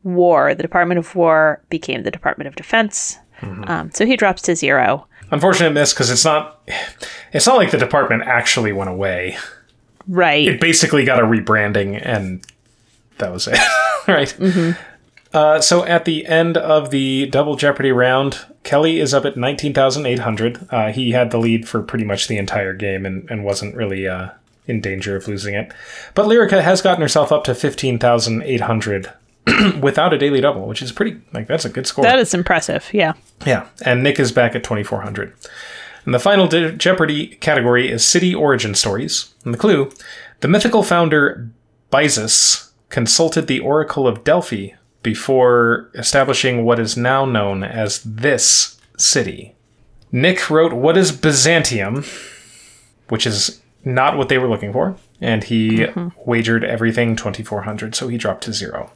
war. 0.02 0.54
The 0.54 0.62
Department 0.62 0.98
of 0.98 1.14
War 1.14 1.62
became 1.70 2.02
the 2.02 2.10
Department 2.10 2.48
of 2.48 2.56
Defense. 2.56 3.18
Mm-hmm. 3.40 3.64
Um, 3.66 3.90
so 3.92 4.04
he 4.04 4.16
drops 4.16 4.42
to 4.42 4.56
zero. 4.56 5.06
Unfortunate 5.30 5.70
miss 5.70 5.92
because 5.92 6.10
it's 6.10 6.24
not. 6.24 6.68
It's 7.32 7.46
not 7.46 7.56
like 7.56 7.70
the 7.70 7.78
department 7.78 8.24
actually 8.24 8.72
went 8.72 8.90
away. 8.90 9.38
Right. 10.10 10.46
It 10.46 10.60
basically 10.60 11.04
got 11.04 11.20
a 11.20 11.22
rebranding, 11.22 12.00
and 12.04 12.44
that 13.18 13.32
was 13.32 13.46
it. 13.46 13.58
right. 14.08 14.28
Mm-hmm. 14.38 14.72
Uh, 15.32 15.60
so 15.60 15.84
at 15.84 16.04
the 16.04 16.26
end 16.26 16.56
of 16.56 16.90
the 16.90 17.26
double 17.26 17.54
Jeopardy 17.54 17.92
round, 17.92 18.44
Kelly 18.64 18.98
is 18.98 19.14
up 19.14 19.24
at 19.24 19.36
19,800. 19.36 20.66
Uh, 20.68 20.90
he 20.90 21.12
had 21.12 21.30
the 21.30 21.38
lead 21.38 21.68
for 21.68 21.80
pretty 21.80 22.04
much 22.04 22.26
the 22.26 22.36
entire 22.36 22.74
game 22.74 23.06
and, 23.06 23.30
and 23.30 23.44
wasn't 23.44 23.76
really 23.76 24.08
uh, 24.08 24.30
in 24.66 24.80
danger 24.80 25.14
of 25.14 25.28
losing 25.28 25.54
it. 25.54 25.72
But 26.14 26.26
Lyrica 26.26 26.60
has 26.60 26.82
gotten 26.82 27.02
herself 27.02 27.30
up 27.30 27.44
to 27.44 27.54
15,800 27.54 29.12
without 29.80 30.12
a 30.12 30.18
daily 30.18 30.40
double, 30.40 30.66
which 30.66 30.82
is 30.82 30.90
pretty 30.90 31.20
like 31.32 31.46
that's 31.46 31.64
a 31.64 31.70
good 31.70 31.86
score. 31.86 32.02
That 32.02 32.18
is 32.18 32.34
impressive. 32.34 32.88
Yeah. 32.92 33.12
Yeah, 33.46 33.68
and 33.84 34.02
Nick 34.02 34.18
is 34.18 34.32
back 34.32 34.56
at 34.56 34.64
2400. 34.64 35.32
And 36.04 36.14
the 36.14 36.18
final 36.18 36.46
De- 36.46 36.72
Jeopardy 36.72 37.28
category 37.36 37.90
is 37.90 38.04
city 38.04 38.34
origin 38.34 38.74
stories. 38.74 39.34
And 39.44 39.54
the 39.54 39.58
clue: 39.58 39.90
the 40.40 40.48
mythical 40.48 40.82
founder 40.82 41.48
Byzas 41.90 42.72
consulted 42.88 43.46
the 43.46 43.60
Oracle 43.60 44.06
of 44.06 44.24
Delphi 44.24 44.70
before 45.02 45.90
establishing 45.94 46.64
what 46.64 46.78
is 46.78 46.96
now 46.96 47.24
known 47.24 47.62
as 47.64 48.02
this 48.02 48.78
city. 48.96 49.54
Nick 50.12 50.50
wrote, 50.50 50.72
"What 50.72 50.96
is 50.96 51.12
Byzantium?" 51.12 52.04
which 53.08 53.26
is 53.26 53.60
not 53.84 54.16
what 54.16 54.28
they 54.28 54.38
were 54.38 54.48
looking 54.48 54.72
for, 54.72 54.96
and 55.20 55.44
he 55.44 55.78
mm-hmm. 55.78 56.08
wagered 56.24 56.64
everything 56.64 57.16
2400, 57.16 57.94
so 57.94 58.08
he 58.08 58.16
dropped 58.16 58.44
to 58.44 58.52
zero. 58.52 58.92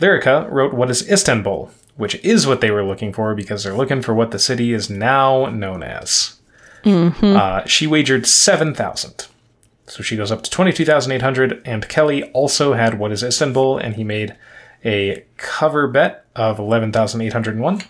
Lyrica 0.00 0.50
wrote 0.50 0.74
What 0.74 0.90
is 0.90 1.08
Istanbul, 1.10 1.70
which 1.98 2.14
is 2.24 2.46
what 2.46 2.62
they 2.62 2.70
were 2.70 2.84
looking 2.84 3.12
for 3.12 3.34
because 3.34 3.64
they're 3.64 3.74
looking 3.74 4.00
for 4.00 4.14
what 4.14 4.30
the 4.30 4.38
city 4.38 4.72
is 4.72 4.88
now 4.88 5.46
known 5.46 5.82
as. 5.82 6.38
Mm-hmm. 6.84 7.36
Uh, 7.36 7.66
she 7.66 7.86
wagered 7.86 8.24
7,000. 8.24 9.26
So 9.86 10.02
she 10.02 10.16
goes 10.16 10.30
up 10.30 10.42
to 10.42 10.50
22,800, 10.50 11.60
and 11.64 11.88
Kelly 11.88 12.22
also 12.30 12.74
had 12.74 12.98
What 12.98 13.10
is 13.10 13.22
Istanbul, 13.24 13.78
and 13.78 13.96
he 13.96 14.04
made 14.04 14.36
a 14.84 15.24
cover 15.38 15.88
bet 15.88 16.24
of 16.36 16.60
11,801. 16.60 17.82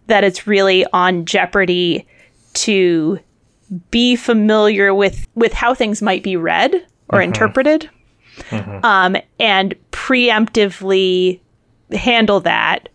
that 0.08 0.24
it's 0.24 0.48
really 0.48 0.86
on 0.94 1.26
Jeopardy 1.26 2.08
to 2.54 3.20
be 3.90 4.16
familiar 4.16 4.94
with 4.94 5.28
with 5.36 5.54
how 5.54 5.74
things 5.74 6.02
might 6.02 6.24
be 6.24 6.36
read 6.36 6.74
or 7.10 7.20
mm-hmm. 7.20 7.24
interpreted, 7.24 7.90
mm-hmm. 8.50 8.86
Um, 8.86 9.18
and 9.40 9.76
preemptively 9.92 11.40
handle 11.92 12.40
that 12.42 12.90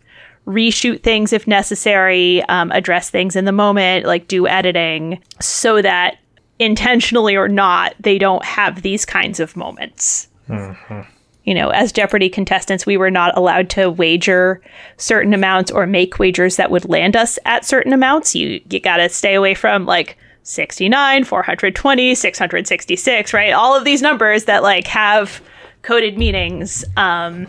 reshoot 0.48 1.02
things 1.02 1.32
if 1.32 1.46
necessary, 1.46 2.42
um, 2.44 2.72
address 2.72 3.10
things 3.10 3.36
in 3.36 3.44
the 3.44 3.52
moment, 3.52 4.06
like 4.06 4.26
do 4.28 4.48
editing, 4.48 5.22
so 5.40 5.82
that 5.82 6.18
intentionally 6.58 7.36
or 7.36 7.48
not, 7.48 7.94
they 8.00 8.18
don't 8.18 8.44
have 8.44 8.82
these 8.82 9.04
kinds 9.04 9.38
of 9.38 9.56
moments. 9.56 10.28
Mm-hmm. 10.48 11.02
You 11.44 11.54
know, 11.54 11.68
as 11.68 11.92
Jeopardy 11.92 12.28
contestants, 12.28 12.86
we 12.86 12.96
were 12.96 13.10
not 13.10 13.36
allowed 13.36 13.70
to 13.70 13.90
wager 13.90 14.60
certain 14.96 15.32
amounts 15.32 15.70
or 15.70 15.86
make 15.86 16.18
wagers 16.18 16.56
that 16.56 16.70
would 16.70 16.88
land 16.88 17.14
us 17.14 17.38
at 17.44 17.64
certain 17.64 17.92
amounts. 17.92 18.34
You 18.34 18.60
you 18.70 18.80
got 18.80 18.96
to 18.98 19.08
stay 19.08 19.34
away 19.34 19.54
from 19.54 19.86
like 19.86 20.16
69, 20.42 21.24
420, 21.24 22.14
666, 22.14 23.34
right? 23.34 23.52
All 23.52 23.76
of 23.76 23.84
these 23.84 24.02
numbers 24.02 24.44
that 24.44 24.62
like 24.62 24.86
have 24.88 25.42
coded 25.82 26.18
meanings. 26.18 26.84
Um, 26.96 27.46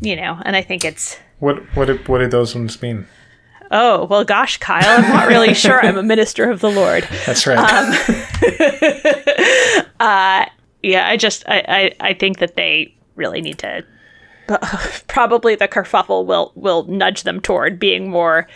you 0.00 0.14
know, 0.14 0.40
and 0.44 0.54
I 0.54 0.62
think 0.62 0.84
it's 0.84 1.16
what 1.38 1.58
what 1.76 1.86
did, 1.86 2.06
what 2.08 2.30
those 2.30 2.54
ones 2.54 2.80
mean? 2.82 3.06
Oh 3.70 4.06
well, 4.06 4.24
gosh, 4.24 4.56
Kyle, 4.58 5.02
I'm 5.02 5.10
not 5.10 5.28
really 5.28 5.54
sure. 5.64 5.84
I'm 5.84 5.98
a 5.98 6.02
minister 6.02 6.50
of 6.50 6.60
the 6.60 6.70
Lord. 6.70 7.06
That's 7.26 7.46
right. 7.46 7.58
Um, 7.58 7.92
uh, 10.00 10.46
yeah, 10.82 11.08
I 11.08 11.16
just 11.16 11.44
I, 11.48 11.64
I 11.68 12.08
I 12.08 12.14
think 12.14 12.38
that 12.38 12.56
they 12.56 12.94
really 13.16 13.40
need 13.40 13.58
to 13.58 13.84
probably 15.08 15.54
the 15.54 15.68
kerfuffle 15.68 16.24
will 16.24 16.52
will 16.54 16.84
nudge 16.84 17.24
them 17.24 17.40
toward 17.40 17.78
being 17.78 18.08
more 18.10 18.48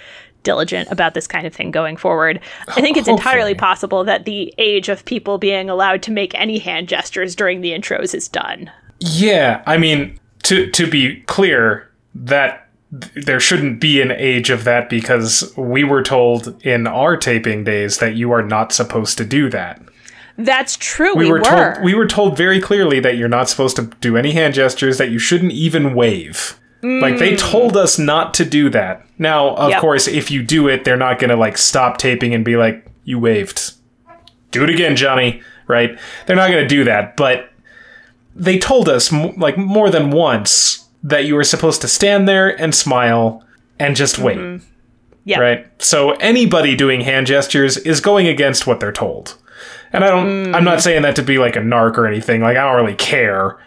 diligent 0.42 0.90
about 0.90 1.14
this 1.14 1.26
kind 1.26 1.46
of 1.46 1.54
thing 1.54 1.70
going 1.70 1.96
forward. 1.96 2.40
I 2.68 2.80
think 2.80 2.96
it's 2.96 3.08
entirely 3.08 3.54
possible 3.54 4.02
that 4.04 4.24
the 4.24 4.52
age 4.58 4.88
of 4.88 5.04
people 5.04 5.38
being 5.38 5.70
allowed 5.70 6.02
to 6.04 6.10
make 6.10 6.34
any 6.34 6.58
hand 6.58 6.88
gestures 6.88 7.36
during 7.36 7.60
the 7.60 7.70
intros 7.70 8.14
is 8.14 8.28
done. 8.28 8.70
Yeah, 8.98 9.62
I 9.66 9.76
mean, 9.76 10.18
to 10.44 10.70
to 10.70 10.90
be 10.90 11.20
clear, 11.22 11.90
that 12.14 12.50
th- 12.50 12.62
there 12.92 13.40
shouldn't 13.40 13.80
be 13.80 14.00
an 14.02 14.11
age 14.12 14.50
of 14.50 14.64
that 14.64 14.90
because 14.90 15.52
we 15.56 15.82
were 15.82 16.02
told 16.02 16.62
in 16.64 16.87
our 16.87 17.16
taping 17.16 17.64
days 17.64 17.99
that 17.99 18.14
you 18.16 18.30
are 18.32 18.42
not 18.42 18.70
supposed 18.72 19.16
to 19.18 19.25
do 19.25 19.49
that. 19.49 19.80
That's 20.37 20.76
true. 20.76 21.14
We, 21.14 21.25
We, 21.26 21.32
were, 21.32 21.38
were. 21.38 21.44
told 21.75 21.84
we 21.84 21.94
were 21.94 22.06
told 22.06 22.37
very 22.37 22.61
clearly 22.61 23.00
that 23.00 23.16
you're 23.16 23.28
not 23.28 23.49
supposed 23.49 23.76
to 23.76 23.82
do 24.00 24.16
any 24.16 24.32
hand 24.32 24.54
gestures, 24.54 24.99
that 24.99 25.11
you 25.11 25.18
shouldn't 25.18 25.52
even 25.52 25.94
wave. 25.94 26.58
Like 26.84 27.18
they 27.18 27.37
told 27.37 27.76
us 27.76 27.96
not 27.96 28.34
to 28.34 28.44
do 28.44 28.68
that. 28.70 29.06
Now, 29.16 29.50
of 29.54 29.68
Mm. 29.68 29.70
Yep. 29.70 29.80
course, 29.80 30.08
if 30.08 30.32
you 30.32 30.42
do 30.42 30.66
it, 30.68 30.84
they're 30.84 30.96
not 30.96 31.20
going 31.20 31.30
to 31.30 31.37
like 31.37 31.56
stop 31.56 31.96
taping 31.96 32.34
and 32.34 32.44
be 32.44 32.56
like, 32.56 32.84
"You 33.04 33.20
waved. 33.20 33.75
Do 34.50 34.64
it 34.64 34.70
again, 34.70 34.96
Johnny." 34.96 35.42
Right? 35.68 35.96
They're 36.26 36.34
not 36.34 36.50
going 36.50 36.64
to 36.64 36.68
do 36.68 36.82
that, 36.84 37.16
but 37.16 37.50
they 38.34 38.58
told 38.58 38.88
us 38.88 39.12
like 39.12 39.56
more 39.56 39.90
than 39.90 40.11
once 40.11 40.81
that 41.02 41.25
you 41.25 41.35
were 41.35 41.44
supposed 41.44 41.80
to 41.82 41.88
stand 41.88 42.28
there 42.28 42.49
and 42.61 42.75
smile 42.75 43.44
and 43.78 43.97
just 43.97 44.18
wait. 44.18 44.38
Mm-hmm. 44.38 44.64
Yeah. 45.25 45.38
Right? 45.40 45.82
So 45.82 46.12
anybody 46.12 46.75
doing 46.75 47.00
hand 47.00 47.26
gestures 47.28 47.76
is 47.76 48.00
going 48.00 48.26
against 48.26 48.66
what 48.66 48.80
they're 48.80 48.92
told. 48.92 49.37
And 49.92 50.04
I 50.04 50.09
don't 50.11 50.54
I'm 50.54 50.64
not 50.64 50.80
saying 50.82 51.02
that 51.02 51.16
to 51.16 51.23
be 51.23 51.38
like 51.38 51.54
a 51.54 51.61
narc 51.61 51.97
or 51.99 52.06
anything. 52.06 52.40
Like 52.40 52.56
I 52.56 52.62
don't 52.64 52.76
really 52.82 52.97
care. 52.97 53.59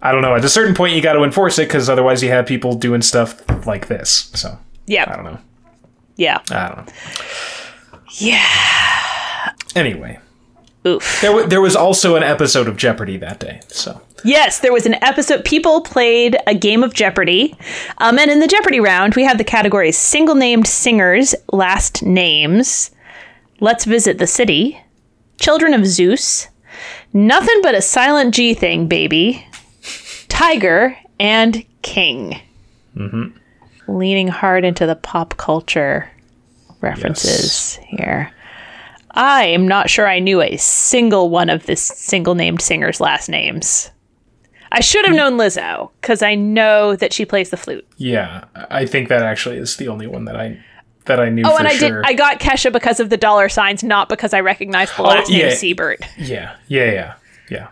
I 0.00 0.12
don't 0.12 0.22
know. 0.22 0.34
At 0.34 0.44
a 0.44 0.48
certain 0.48 0.74
point 0.74 0.94
you 0.94 1.02
got 1.02 1.14
to 1.14 1.24
enforce 1.24 1.58
it 1.58 1.68
cuz 1.68 1.88
otherwise 1.88 2.22
you 2.22 2.30
have 2.30 2.46
people 2.46 2.74
doing 2.74 3.02
stuff 3.02 3.42
like 3.66 3.88
this. 3.88 4.30
So, 4.34 4.58
Yeah. 4.86 5.04
I 5.10 5.16
don't 5.16 5.24
know. 5.24 5.38
Yeah. 6.16 6.38
I 6.50 6.68
don't 6.68 6.86
know. 6.86 6.92
Yeah. 8.18 9.52
Anyway, 9.76 10.18
Oof. 10.96 11.20
there, 11.20 11.30
w- 11.30 11.48
there 11.48 11.60
was 11.60 11.76
also 11.76 12.16
an 12.16 12.22
episode 12.22 12.68
of 12.68 12.76
Jeopardy 12.76 13.16
that 13.18 13.38
day. 13.40 13.60
So, 13.68 14.00
Yes, 14.24 14.58
there 14.60 14.72
was 14.72 14.84
an 14.86 14.96
episode. 15.02 15.44
People 15.44 15.80
played 15.82 16.36
a 16.46 16.54
game 16.54 16.82
of 16.82 16.92
Jeopardy. 16.94 17.56
Um, 17.98 18.18
and 18.18 18.30
in 18.30 18.40
the 18.40 18.48
Jeopardy 18.48 18.80
round, 18.80 19.14
we 19.14 19.22
had 19.24 19.38
the 19.38 19.44
categories 19.44 19.96
single 19.96 20.34
named 20.34 20.66
singers, 20.66 21.34
last 21.52 22.02
names, 22.02 22.90
let's 23.60 23.84
visit 23.84 24.18
the 24.18 24.26
city, 24.26 24.80
children 25.40 25.72
of 25.74 25.86
Zeus, 25.86 26.48
nothing 27.12 27.60
but 27.62 27.74
a 27.74 27.82
silent 27.82 28.34
G 28.34 28.54
thing, 28.54 28.88
baby, 28.88 29.46
tiger, 30.28 30.96
and 31.20 31.64
king. 31.82 32.40
Leaning 33.86 34.28
hard 34.28 34.64
into 34.64 34.84
the 34.86 34.96
pop 34.96 35.36
culture 35.36 36.10
references 36.80 37.76
here. 37.86 38.32
I 39.18 39.46
am 39.46 39.66
not 39.66 39.90
sure 39.90 40.06
I 40.06 40.20
knew 40.20 40.40
a 40.40 40.56
single 40.56 41.28
one 41.28 41.50
of 41.50 41.66
this 41.66 41.82
single 41.82 42.36
named 42.36 42.62
singer's 42.62 43.00
last 43.00 43.28
names. 43.28 43.90
I 44.70 44.80
should 44.80 45.04
have 45.06 45.12
hmm. 45.12 45.16
known 45.16 45.32
Lizzo 45.38 45.90
because 46.00 46.22
I 46.22 46.36
know 46.36 46.94
that 46.94 47.12
she 47.12 47.24
plays 47.24 47.50
the 47.50 47.56
flute. 47.56 47.86
yeah, 47.96 48.44
I 48.54 48.86
think 48.86 49.08
that 49.08 49.22
actually 49.22 49.56
is 49.56 49.76
the 49.76 49.88
only 49.88 50.06
one 50.06 50.24
that 50.26 50.36
I 50.36 50.62
that 51.06 51.18
I 51.18 51.30
knew 51.30 51.42
Oh, 51.44 51.56
and 51.56 51.66
I 51.66 51.74
sure. 51.76 52.02
did. 52.02 52.08
I 52.08 52.12
got 52.12 52.38
Kesha 52.38 52.72
because 52.72 53.00
of 53.00 53.10
the 53.10 53.16
dollar 53.16 53.48
signs, 53.48 53.82
not 53.82 54.08
because 54.08 54.32
I 54.32 54.40
recognized 54.40 54.96
the 54.96 55.02
oh, 55.02 55.06
last 55.06 55.30
name 55.30 55.40
yeah. 55.40 55.54
Sebert. 55.54 56.00
Yeah, 56.16 56.54
yeah, 56.68 56.92
yeah, 56.92 57.14
yeah. 57.50 57.68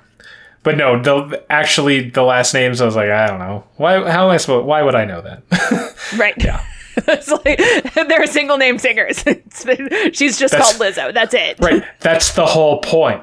But 0.64 0.76
no, 0.76 1.00
the 1.00 1.44
actually 1.48 2.10
the 2.10 2.22
last 2.22 2.54
names. 2.54 2.80
I 2.80 2.86
was 2.86 2.96
like, 2.96 3.10
I 3.10 3.28
don't 3.28 3.38
know. 3.38 3.62
Why? 3.76 4.10
How 4.10 4.24
am 4.24 4.30
I 4.32 4.38
supposed? 4.38 4.66
Why 4.66 4.82
would 4.82 4.96
I 4.96 5.04
know 5.04 5.20
that? 5.20 5.92
Right. 6.16 6.34
yeah, 6.42 6.64
it's 7.08 7.30
like 7.30 8.08
they're 8.08 8.26
single 8.26 8.56
name 8.56 8.78
singers. 8.78 9.22
It's- 9.26 10.16
She's 10.16 10.38
just 10.38 10.52
That's- 10.52 10.76
called 10.76 10.94
Lizzo. 10.94 11.12
That's 11.14 11.34
it. 11.34 11.58
right. 11.60 11.84
That's 12.00 12.32
the 12.32 12.46
whole 12.46 12.80
point. 12.80 13.22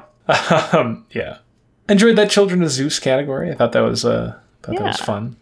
um, 0.72 1.06
yeah. 1.10 1.38
Enjoyed 1.88 2.16
that 2.16 2.30
Children 2.30 2.62
of 2.62 2.70
Zeus 2.70 2.98
category. 2.98 3.50
I 3.50 3.54
thought 3.54 3.72
that 3.72 3.80
was 3.80 4.04
uh, 4.04 4.38
thought 4.62 4.76
that 4.76 4.82
was 4.84 5.00
fun. 5.00 5.36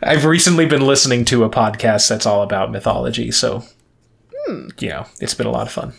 I've 0.00 0.24
recently 0.24 0.64
been 0.64 0.82
listening 0.86 1.24
to 1.26 1.42
a 1.44 1.50
podcast 1.50 2.08
that's 2.08 2.24
all 2.24 2.42
about 2.42 2.70
mythology, 2.70 3.32
so 3.32 3.64
you 4.78 4.88
know 4.88 5.06
it's 5.20 5.34
been 5.34 5.46
a 5.48 5.50
lot 5.50 5.66
of 5.66 5.72
fun. 5.72 5.92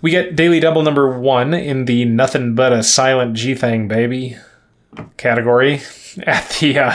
We 0.00 0.10
get 0.10 0.34
daily 0.34 0.60
double 0.60 0.82
number 0.82 1.18
one 1.18 1.52
in 1.52 1.84
the 1.84 2.04
nothing 2.06 2.54
but 2.54 2.72
a 2.72 2.82
silent 2.82 3.34
G 3.34 3.54
thing, 3.54 3.86
baby 3.88 4.36
category 5.18 5.82
at 6.26 6.48
the 6.60 6.78
uh, 6.78 6.94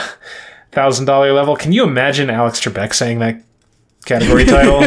thousand 0.72 1.06
dollar 1.06 1.34
level. 1.34 1.56
Can 1.56 1.72
you 1.72 1.84
imagine 1.84 2.30
Alex 2.32 2.60
Trebek 2.60 2.94
saying 2.96 3.20
that 3.20 3.44
category 4.06 4.46
title? 4.46 4.80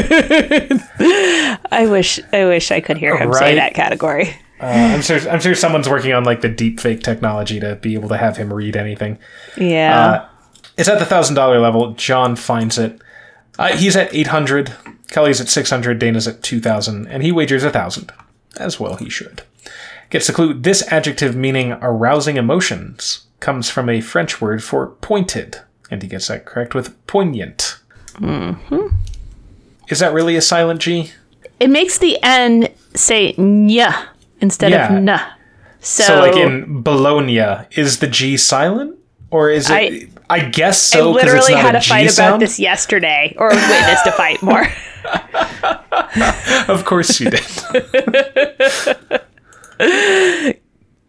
I 0.98 1.87
wish. 1.88 2.20
I 2.33 2.44
wish 2.46 2.70
I 2.70 2.81
could 2.81 2.98
hear 2.98 3.16
him 3.16 3.33
say 3.33 3.55
that 3.57 3.74
category. 3.74 4.31
Uh, 4.61 4.66
I'm 4.94 5.03
sure. 5.03 5.18
I'm 5.31 5.40
sure 5.40 5.55
someone's 5.55 5.88
working 5.88 6.12
on 6.12 6.24
like 6.24 6.40
the 6.40 6.48
deep 6.48 6.81
fake 6.81 7.03
technology 7.03 7.61
to 7.61 7.77
be 7.77 7.94
able 7.94 8.09
to 8.11 8.16
have 8.16 8.37
him 8.37 8.53
read 8.53 8.77
anything. 8.77 9.18
Yeah. 9.57 9.98
Uh, 10.00 10.29
It's 10.77 10.88
at 10.88 10.98
the 10.98 11.05
thousand 11.07 11.35
dollar 11.37 11.59
level. 11.59 11.92
John 11.92 12.37
finds 12.37 12.79
it. 12.79 13.00
Uh, 13.59 13.77
he's 13.77 13.96
at 13.96 14.14
eight 14.14 14.29
hundred. 14.29 14.72
Kelly's 15.09 15.40
at 15.40 15.48
six 15.48 15.70
hundred. 15.70 15.98
Dana's 15.98 16.27
at 16.29 16.42
two 16.42 16.61
thousand, 16.61 17.07
and 17.09 17.22
he 17.22 17.33
wagers 17.33 17.64
a 17.64 17.70
thousand. 17.70 18.12
As 18.57 18.79
well, 18.79 18.96
he 18.96 19.11
should. 19.11 19.42
Gets 20.11 20.29
the 20.29 20.33
clue. 20.33 20.55
This 20.55 20.87
adjective 20.92 21.35
meaning 21.35 21.72
arousing 21.83 22.37
emotions 22.37 23.27
comes 23.40 23.68
from 23.68 23.88
a 23.88 24.00
French 24.00 24.40
word 24.40 24.62
for 24.62 24.88
pointed, 25.00 25.59
and 25.90 26.00
he 26.03 26.09
gets 26.09 26.29
that 26.29 26.44
correct 26.46 26.74
with 26.74 27.05
poignant. 27.07 27.79
Mm-hmm. 28.20 28.87
Is 29.88 29.98
that 30.00 30.12
really 30.12 30.37
a 30.37 30.42
silent 30.42 30.81
G? 30.81 31.11
it 31.61 31.70
makes 31.70 31.98
the 31.98 32.18
N 32.22 32.68
say 32.94 33.33
nya 33.35 34.07
instead 34.40 34.72
Yeah. 34.72 34.92
of 34.96 35.03
na. 35.03 35.20
So, 35.81 36.03
So, 36.05 36.20
like 36.20 36.37
in 36.37 36.83
Bologna, 36.83 37.66
is 37.72 37.98
the 38.00 38.07
G 38.09 38.37
silent, 38.37 38.96
or 39.31 39.50
is 39.50 39.68
it? 39.70 39.74
I, 39.74 40.09
I- 40.31 40.48
guess 40.48 40.92
I 40.94 40.98
so. 40.98 41.11
it's 41.16 41.24
literally 41.24 41.53
not 41.53 41.62
had 41.62 41.74
a 41.74 41.79
a 41.79 41.81
fight 41.83 42.00
G 42.03 42.07
about 42.07 42.12
sound. 42.14 42.42
this 42.42 42.59
yesterday, 42.59 43.35
or 43.38 43.48
witnessed 43.50 44.07
a 44.07 44.12
fight 44.12 44.42
more. 44.42 44.66
Of 46.68 46.85
course 46.87 47.20
you 47.20 47.31
did. 47.31 47.44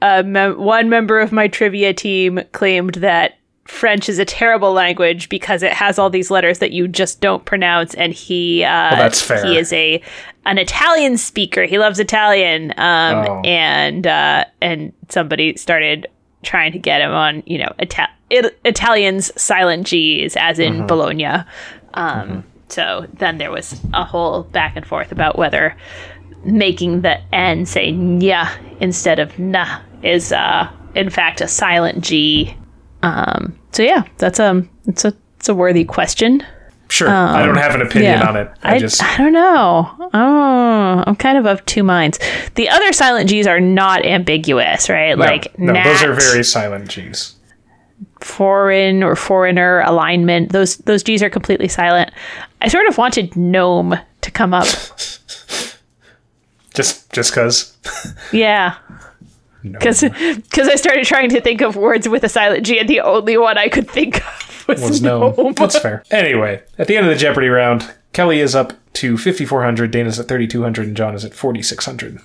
a 0.01 0.23
mem- 0.23 0.59
one 0.59 0.89
member 0.89 1.19
of 1.19 1.31
my 1.31 1.47
trivia 1.47 1.93
team 1.93 2.41
claimed 2.51 2.95
that 2.95 3.37
French 3.65 4.07
is 4.09 4.19
a 4.19 4.25
terrible 4.25 4.71
language 4.73 5.27
because 5.29 5.63
it 5.63 5.73
has 5.73 5.97
all 5.97 6.09
these 6.09 6.29
letters 6.29 6.59
that 6.59 6.71
you 6.71 6.87
just 6.87 7.19
don't 7.19 7.43
pronounce, 7.45 7.93
and 7.95 8.13
he 8.13 8.63
uh, 8.63 8.91
that's 8.95 9.21
fair. 9.21 9.43
he 9.45 9.57
is 9.57 9.73
a 9.73 10.01
an 10.45 10.57
Italian 10.59 11.17
speaker. 11.17 11.63
He 11.65 11.79
loves 11.79 11.99
Italian, 11.99 12.71
um, 12.77 13.25
Oh. 13.27 13.41
and 13.43 14.05
uh, 14.05 14.45
and 14.61 14.93
somebody 15.09 15.57
started 15.57 16.07
trying 16.43 16.71
to 16.73 16.77
get 16.79 17.01
him 17.01 17.11
on 17.11 17.41
you 17.47 17.57
know 17.57 17.71
Ita- 17.79 18.09
it- 18.29 18.59
Italians 18.63 19.31
silent 19.41 19.87
G's 19.87 20.35
as 20.37 20.59
in 20.59 20.73
Mm-hmm. 20.75 20.87
Bologna. 20.87 21.43
Um, 21.95 22.43
So 22.67 23.07
then 23.13 23.37
there 23.39 23.51
was 23.51 23.79
a 23.93 24.03
whole 24.03 24.43
back 24.43 24.75
and 24.75 24.85
forth 24.85 25.11
about 25.11 25.37
whether 25.39 25.75
making 26.43 27.01
the 27.01 27.19
N 27.33 27.65
say 27.65 27.91
nya 27.91 28.47
instead 28.79 29.17
of 29.19 29.37
na 29.39 29.79
is 30.03 30.31
uh, 30.31 30.69
in 30.93 31.09
fact 31.09 31.41
a 31.41 31.47
silent 31.47 32.03
G. 32.03 32.55
Um, 33.05 33.57
so 33.71 33.83
yeah, 33.83 34.03
that's 34.17 34.39
um, 34.39 34.69
it's 34.87 35.05
a 35.05 35.13
it's 35.37 35.49
a 35.49 35.53
worthy 35.55 35.85
question. 35.85 36.43
Sure, 36.87 37.09
I 37.09 37.45
don't 37.45 37.57
have 37.57 37.73
an 37.73 37.81
opinion 37.81 38.19
Yeah. 38.19 38.27
on 38.27 38.35
it. 38.37 38.51
I, 38.63 38.75
I 38.75 38.79
just 38.79 39.03
I 39.03 39.17
don't 39.17 39.33
know. 39.33 40.09
Oh, 40.13 41.03
I'm 41.07 41.15
kind 41.15 41.37
of 41.37 41.45
of 41.45 41.65
two 41.65 41.81
minds. 41.83 42.19
The 42.55 42.69
other 42.69 42.93
silent 42.93 43.27
G's 43.29 43.47
are 43.47 43.59
not 43.59 44.05
ambiguous, 44.05 44.87
right? 44.89 45.17
no, 45.17 45.25
like 45.25 45.57
no, 45.57 45.73
those 45.83 46.03
are 46.03 46.13
very 46.13 46.43
silent 46.43 46.87
G's. 46.89 47.35
foreign 48.21 49.01
or 49.03 49.15
foreigner 49.15 49.81
alignment. 49.81 50.51
Those 50.51 50.77
those 50.77 51.01
G's 51.03 51.23
are 51.23 51.29
completely 51.29 51.67
silent. 51.67 52.11
I 52.61 52.67
sort 52.67 52.87
of 52.87 52.97
wanted 52.97 53.35
gnome 53.35 53.95
to 54.21 54.31
come 54.31 54.53
up. 54.53 54.67
Just 56.73 57.11
just 57.13 57.31
because. 57.31 57.77
Yeah. 58.33 58.75
Because 59.73 60.01
because 60.01 60.67
I 60.67 60.75
started 60.75 61.05
trying 61.05 61.29
to 61.29 61.41
think 61.41 61.61
of 61.61 61.75
words 61.75 62.07
with 62.07 62.23
a 62.23 62.29
silent 62.29 62.65
G, 62.65 62.79
and 62.79 62.89
the 62.89 63.01
only 63.01 63.37
one 63.37 63.57
I 63.57 63.69
could 63.69 63.89
think 63.89 64.25
of 64.25 64.65
was, 64.67 64.81
was 64.81 65.01
no. 65.01 65.53
That's 65.53 65.79
fair. 65.79 66.03
Anyway, 66.11 66.63
at 66.77 66.87
the 66.87 66.97
end 66.97 67.07
of 67.07 67.13
the 67.13 67.19
Jeopardy 67.19 67.47
round, 67.47 67.93
Kelly 68.13 68.39
is 68.39 68.55
up 68.55 68.73
to 68.93 69.17
5,400, 69.17 69.91
Dana's 69.91 70.19
at 70.19 70.27
3,200, 70.27 70.87
and 70.87 70.97
John 70.97 71.15
is 71.15 71.25
at 71.25 71.33
4,600. 71.33 72.21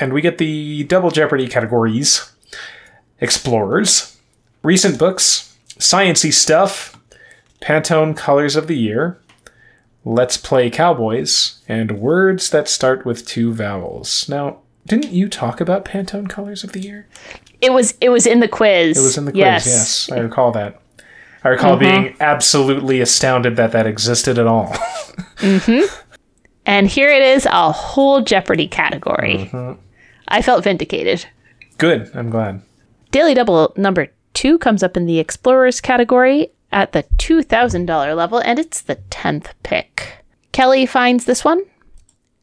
And 0.00 0.12
we 0.12 0.20
get 0.20 0.38
the 0.38 0.84
double 0.84 1.10
Jeopardy 1.10 1.48
categories 1.48 2.32
Explorers, 3.20 4.18
Recent 4.64 4.98
Books, 4.98 5.56
Sciency 5.78 6.32
Stuff, 6.32 6.98
Pantone 7.60 8.16
Colors 8.16 8.56
of 8.56 8.66
the 8.66 8.76
Year, 8.76 9.20
Let's 10.04 10.36
Play 10.36 10.70
Cowboys, 10.70 11.60
and 11.68 12.00
Words 12.00 12.50
that 12.50 12.66
Start 12.66 13.06
with 13.06 13.24
Two 13.24 13.54
Vowels. 13.54 14.28
Now, 14.28 14.61
didn't 14.86 15.12
you 15.12 15.28
talk 15.28 15.60
about 15.60 15.84
Pantone 15.84 16.28
Colors 16.28 16.64
of 16.64 16.72
the 16.72 16.80
Year? 16.80 17.06
It 17.60 17.72
was 17.72 17.94
it 18.00 18.08
was 18.08 18.26
in 18.26 18.40
the 18.40 18.48
quiz. 18.48 18.98
It 18.98 19.02
was 19.02 19.18
in 19.18 19.24
the 19.24 19.32
quiz, 19.32 19.38
yes. 19.38 19.66
yes, 19.66 20.10
I 20.10 20.20
recall 20.20 20.52
that. 20.52 20.80
I 21.44 21.48
recall 21.48 21.76
being 21.76 22.14
absolutely 22.20 23.00
astounded 23.00 23.56
that 23.56 23.72
that 23.72 23.86
existed 23.86 24.38
at 24.38 24.46
all. 24.46 24.68
mm-hmm. 25.38 25.92
And 26.64 26.86
here 26.86 27.08
it 27.08 27.22
is, 27.22 27.46
a 27.46 27.72
whole 27.72 28.20
Jeopardy 28.22 28.68
category. 28.68 29.50
I 30.28 30.42
felt 30.42 30.62
vindicated. 30.62 31.26
Good. 31.78 32.10
I'm 32.14 32.30
glad. 32.30 32.62
Daily 33.10 33.34
Double 33.34 33.72
number 33.76 34.08
two 34.34 34.58
comes 34.58 34.84
up 34.84 34.96
in 34.96 35.06
the 35.06 35.18
Explorers 35.18 35.80
category 35.80 36.52
at 36.70 36.92
the 36.92 37.02
$2,000 37.18 38.16
level, 38.16 38.38
and 38.38 38.58
it's 38.58 38.80
the 38.80 38.96
10th 39.10 39.48
pick. 39.62 40.24
Kelly 40.52 40.86
finds 40.86 41.24
this 41.24 41.44
one. 41.44 41.62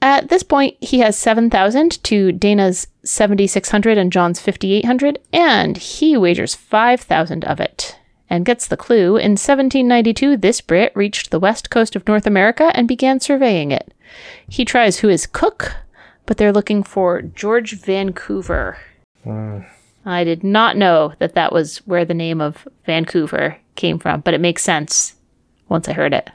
At 0.02 0.30
this 0.30 0.44
point, 0.44 0.78
he 0.80 1.00
has 1.00 1.18
7,000 1.18 2.04
to 2.04 2.32
Dana's 2.32 2.88
7,600 3.04 3.98
and 3.98 4.12
John's 4.12 4.40
5,800, 4.40 5.20
and 5.34 5.78
he 5.78 6.16
wagers 6.16 6.56
5,000 6.56 7.44
of 7.44 7.60
it 7.60 7.98
and 8.30 8.46
gets 8.46 8.68
the 8.68 8.78
clue. 8.78 9.18
In 9.18 9.32
1792, 9.32 10.38
this 10.38 10.62
Brit 10.62 10.94
reached 10.96 11.32
the 11.32 11.40
west 11.40 11.70
coast 11.70 11.96
of 11.96 12.08
North 12.08 12.28
America 12.28 12.72
and 12.76 12.88
began 12.88 13.20
surveying 13.20 13.72
it. 13.72 13.94
He 14.48 14.64
tries 14.64 15.00
who 15.00 15.10
is 15.10 15.26
Cook, 15.26 15.76
but 16.26 16.38
they're 16.38 16.54
looking 16.54 16.84
for 16.84 17.22
George 17.22 17.74
Vancouver. 17.74 18.78
Hmm. 19.24 19.62
I 20.06 20.24
did 20.24 20.44
not 20.44 20.78
know 20.78 21.14
that 21.20 21.36
that 21.36 21.52
was 21.52 21.80
where 21.80 22.06
the 22.06 22.14
name 22.14 22.40
of 22.40 22.68
Vancouver 22.86 23.58
came 23.76 24.00
from, 24.00 24.22
but 24.22 24.34
it 24.34 24.42
makes 24.42 24.64
sense 24.64 25.16
once 25.68 25.90
I 25.90 25.94
heard 25.94 26.14
it. 26.14 26.30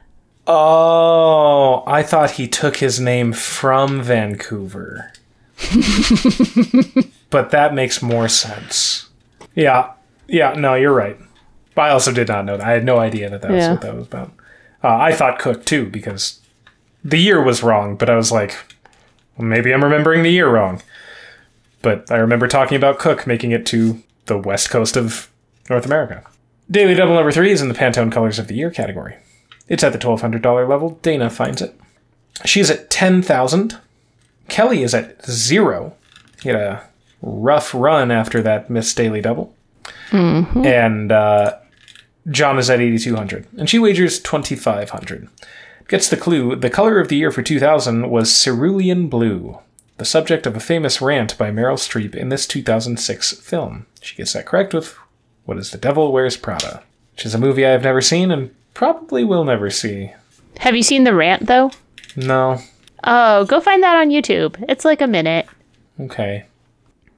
Oh, 0.47 1.83
I 1.87 2.03
thought 2.03 2.33
he 2.33 2.47
took 2.47 2.77
his 2.77 3.01
name 3.01 3.33
from 3.33 4.03
Vancouver. 4.03 5.13
but 7.31 7.51
that 7.51 7.73
makes 7.75 8.03
more 8.03 8.29
sense. 8.29 9.09
Yeah. 9.55 9.93
Yeah, 10.27 10.53
no, 10.55 10.75
you're 10.75 10.95
right. 10.95 11.19
But 11.75 11.83
I 11.83 11.91
also 11.91 12.13
did 12.13 12.29
not 12.29 12.45
know 12.45 12.57
that. 12.57 12.67
I 12.67 12.73
had 12.73 12.85
no 12.85 12.99
idea 12.99 13.31
that 13.31 13.43
that 13.43 13.51
was 13.51 13.69
what 13.69 13.81
that 13.81 13.97
was 13.97 14.07
about. 14.07 14.33
Uh, 14.83 14.97
I 14.97 15.13
thought 15.13 15.39
Cook 15.39 15.65
too 15.65 15.87
because 15.89 16.41
the 17.03 17.19
year 17.19 17.43
was 17.43 17.63
wrong, 17.63 17.97
but 17.97 18.11
I 18.11 18.17
was 18.17 18.31
like, 18.31 18.57
well, 19.37 19.49
maybe 19.49 19.73
I'm 19.73 19.83
remembering 19.83 20.23
the 20.23 20.31
year 20.31 20.49
wrong. 20.49 20.83
But 21.83 22.11
I 22.11 22.17
remember 22.17 22.49
talking 22.49 22.77
about 22.77 22.99
Cook 22.99 23.27
making 23.27 23.53
it 23.53 23.67
to 23.67 24.03
the 24.27 24.39
west 24.39 24.71
coast 24.71 24.97
of 24.97 25.31
North 25.69 25.87
America. 25.87 26.25
Daily 26.71 26.95
Double 26.95 27.15
number 27.15 27.33
three 27.33 27.51
is 27.51 27.61
in 27.61 27.69
the 27.69 27.75
Pantone 27.75 28.13
Colors 28.13 28.39
of 28.39 28.49
the 28.49 28.55
Year 28.55 28.71
category. 28.71 29.17
It's 29.69 29.83
at 29.83 29.93
the 29.93 29.99
$1,200 29.99 30.69
level. 30.69 30.99
Dana 31.03 31.31
finds 31.31 31.63
it. 31.63 31.79
She's 32.45 32.71
at 32.71 32.91
10,000. 32.91 33.79
Kelly 34.49 34.83
is 34.83 34.95
at 34.95 35.25
zero. 35.25 35.95
He 36.43 36.51
had 36.51 36.59
a 36.59 36.85
rough 37.23 37.73
run 37.75 38.11
after 38.11 38.43
that 38.43 38.69
Miss 38.69 38.93
Daily 38.95 39.21
Double. 39.21 39.55
And 40.67 41.11
uh, 41.11 41.59
John 42.31 42.59
is 42.59 42.69
at 42.71 42.81
8,200. 42.81 43.47
And 43.59 43.69
she 43.71 43.79
wagers 43.79 44.21
2,500. 44.21 45.29
Gets 45.89 46.09
the 46.09 46.17
clue. 46.17 46.57
The 46.57 46.71
color 46.71 46.99
of 46.99 47.09
the 47.09 47.17
year 47.17 47.31
for 47.31 47.43
2000 47.43 48.11
was 48.11 48.33
cerulean 48.43 49.09
blue, 49.09 49.59
the 49.99 50.05
subject 50.05 50.47
of 50.47 50.57
a 50.57 50.61
famous 50.61 51.01
rant 51.03 51.37
by 51.37 51.51
Meryl 51.51 51.77
Streep 51.77 52.15
in 52.15 52.29
this 52.31 52.47
2006 52.47 53.33
film. 53.41 53.87
She 54.01 54.17
gets 54.17 54.33
that 54.33 54.47
correct 54.47 54.73
with 54.75 54.97
What 55.45 55.59
is 55.59 55.71
the 55.71 55.79
Devil 55.79 56.11
Wears 56.13 56.37
Prada, 56.37 56.83
which 57.13 57.27
is 57.27 57.35
a 57.35 57.39
movie 57.39 57.67
I 57.67 57.71
have 57.71 57.83
never 57.83 58.01
seen 58.01 58.31
and 58.31 58.55
probably 58.75 59.25
will 59.25 59.45
never 59.45 59.71
see. 59.71 60.13
Have 60.59 60.77
you 60.77 60.83
seen 60.83 61.05
the 61.05 61.15
rant 61.15 61.47
though? 61.47 61.71
No. 62.17 62.59
Oh, 63.03 63.45
go 63.45 63.61
find 63.61 63.83
that 63.83 63.97
on 63.97 64.11
YouTube. 64.11 64.63
It's 64.69 64.85
like 64.85 65.01
a 65.01 65.07
minute. 65.07 65.47
Okay. 66.01 66.47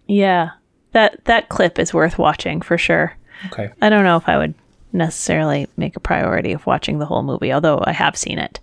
Yeah. 0.07 0.51
That 0.93 1.25
that 1.25 1.49
clip 1.49 1.79
is 1.79 1.93
worth 1.93 2.19
watching 2.19 2.61
for 2.61 2.79
sure. 2.79 3.17
Okay. 3.47 3.71
I 3.83 3.89
don't 3.89 4.05
know 4.05 4.17
if 4.17 4.29
I 4.29 4.39
would 4.39 4.55
necessarily 4.93 5.69
make 5.77 5.97
a 5.97 6.01
priority 6.01 6.53
of 6.53 6.67
watching 6.67 6.99
the 6.99 7.07
whole 7.07 7.23
movie, 7.23 7.53
although 7.53 7.83
I 7.85 7.93
have 7.93 8.17
seen 8.17 8.39
it. 8.39 8.61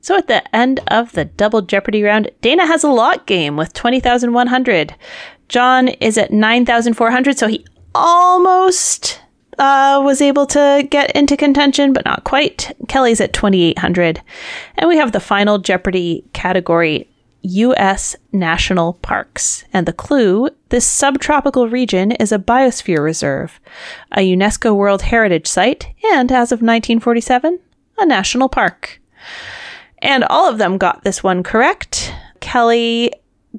So 0.00 0.18
at 0.18 0.28
the 0.28 0.54
end 0.54 0.80
of 0.88 1.12
the 1.12 1.24
double 1.24 1.62
Jeopardy 1.62 2.02
round, 2.02 2.30
Dana 2.42 2.66
has 2.66 2.84
a 2.84 2.90
lot 2.90 3.26
game 3.26 3.56
with 3.56 3.72
20,100. 3.72 4.94
John 5.48 5.88
is 5.88 6.18
at 6.18 6.30
9,400, 6.30 7.38
so 7.38 7.46
he 7.46 7.64
almost 7.94 9.20
uh, 9.58 10.00
was 10.04 10.20
able 10.20 10.46
to 10.46 10.86
get 10.90 11.10
into 11.12 11.36
contention, 11.36 11.92
but 11.92 12.04
not 12.04 12.24
quite. 12.24 12.72
Kelly's 12.88 13.20
at 13.20 13.32
2,800. 13.32 14.22
And 14.76 14.88
we 14.88 14.96
have 14.96 15.12
the 15.12 15.20
final 15.20 15.58
Jeopardy 15.58 16.24
category 16.32 17.08
U.S. 17.42 18.16
national 18.32 18.94
parks. 18.94 19.64
And 19.72 19.86
the 19.86 19.92
clue 19.92 20.48
this 20.70 20.86
subtropical 20.86 21.68
region 21.68 22.12
is 22.12 22.32
a 22.32 22.38
biosphere 22.38 23.02
reserve, 23.02 23.60
a 24.12 24.20
UNESCO 24.20 24.74
World 24.74 25.02
Heritage 25.02 25.46
Site, 25.46 25.94
and 26.12 26.32
as 26.32 26.50
of 26.50 26.58
1947, 26.58 27.60
a 27.98 28.06
national 28.06 28.48
park. 28.48 29.00
And 29.98 30.24
all 30.24 30.48
of 30.50 30.58
them 30.58 30.78
got 30.78 31.04
this 31.04 31.22
one 31.22 31.42
correct. 31.42 32.14
Kelly 32.40 33.12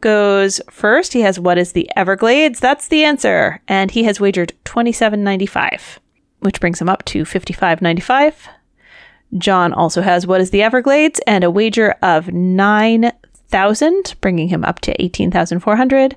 goes 0.06 0.62
first. 0.70 1.14
He 1.14 1.22
has 1.22 1.40
what 1.40 1.58
is 1.58 1.72
the 1.72 1.90
Everglades? 1.96 2.60
That's 2.60 2.90
the 2.90 3.04
answer. 3.04 3.60
And 3.68 3.90
he 3.90 4.04
has 4.04 4.20
wagered 4.20 4.54
27.95, 4.64 5.98
which 6.42 6.60
brings 6.60 6.80
him 6.80 6.88
up 6.88 7.04
to 7.06 7.24
55.95. 7.24 8.36
John 9.40 9.74
also 9.74 10.04
has 10.04 10.28
what 10.28 10.42
is 10.42 10.52
the 10.52 10.62
Everglades 10.62 11.20
and 11.26 11.44
a 11.44 11.50
wager 11.50 11.96
of 12.04 12.32
9,000, 12.32 14.16
bringing 14.22 14.50
him 14.50 14.64
up 14.64 14.80
to 14.82 15.02
18,400. 15.02 16.16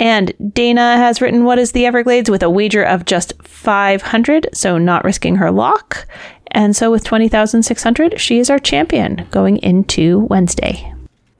And 0.00 0.52
Dana 0.52 0.96
has 0.96 1.20
written 1.20 1.44
what 1.44 1.60
is 1.60 1.70
the 1.70 1.86
Everglades 1.86 2.30
with 2.30 2.42
a 2.42 2.50
wager 2.50 2.82
of 2.82 3.04
just 3.04 3.40
500, 3.44 4.48
so 4.52 4.76
not 4.76 5.04
risking 5.04 5.36
her 5.36 5.52
lock. 5.52 6.04
And 6.50 6.74
so 6.74 6.90
with 6.90 7.04
20,600, 7.04 8.20
she 8.20 8.40
is 8.40 8.50
our 8.50 8.58
champion 8.58 9.28
going 9.30 9.58
into 9.58 10.18
Wednesday. 10.18 10.92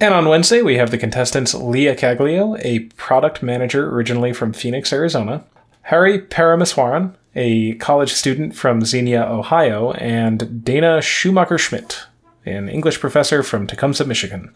And 0.03 0.15
on 0.15 0.29
Wednesday, 0.29 0.63
we 0.63 0.79
have 0.79 0.91
the 0.91 0.97
contestants 0.97 1.53
Leah 1.53 1.95
Caglio, 1.95 2.57
a 2.61 2.79
product 2.97 3.43
manager 3.43 3.95
originally 3.95 4.33
from 4.33 4.55
Phoenix, 4.55 4.95
Arizona, 4.95 5.45
Hari 5.83 6.21
Paramaswaran, 6.21 7.15
a 7.35 7.75
college 7.75 8.11
student 8.15 8.57
from 8.57 8.83
Xenia, 8.83 9.23
Ohio, 9.23 9.93
and 9.93 10.65
Dana 10.65 11.03
Schumacher 11.03 11.59
Schmidt, 11.59 12.07
an 12.47 12.71
English 12.71 12.99
professor 12.99 13.43
from 13.43 13.67
Tecumseh, 13.67 14.07
Michigan, 14.07 14.55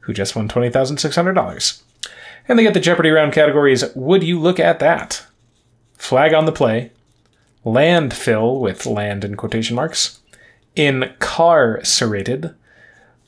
who 0.00 0.12
just 0.12 0.36
won 0.36 0.46
$20,600. 0.46 1.82
And 2.46 2.58
they 2.58 2.62
get 2.62 2.74
the 2.74 2.80
Jeopardy 2.80 3.08
round 3.08 3.32
categories 3.32 3.84
Would 3.94 4.22
You 4.22 4.38
Look 4.38 4.60
at 4.60 4.78
That? 4.78 5.24
Flag 5.96 6.34
on 6.34 6.44
the 6.44 6.52
Play, 6.52 6.92
Landfill 7.64 8.60
with 8.60 8.84
land 8.84 9.24
in 9.24 9.36
quotation 9.36 9.74
marks, 9.74 10.20
Incarcerated, 10.76 12.54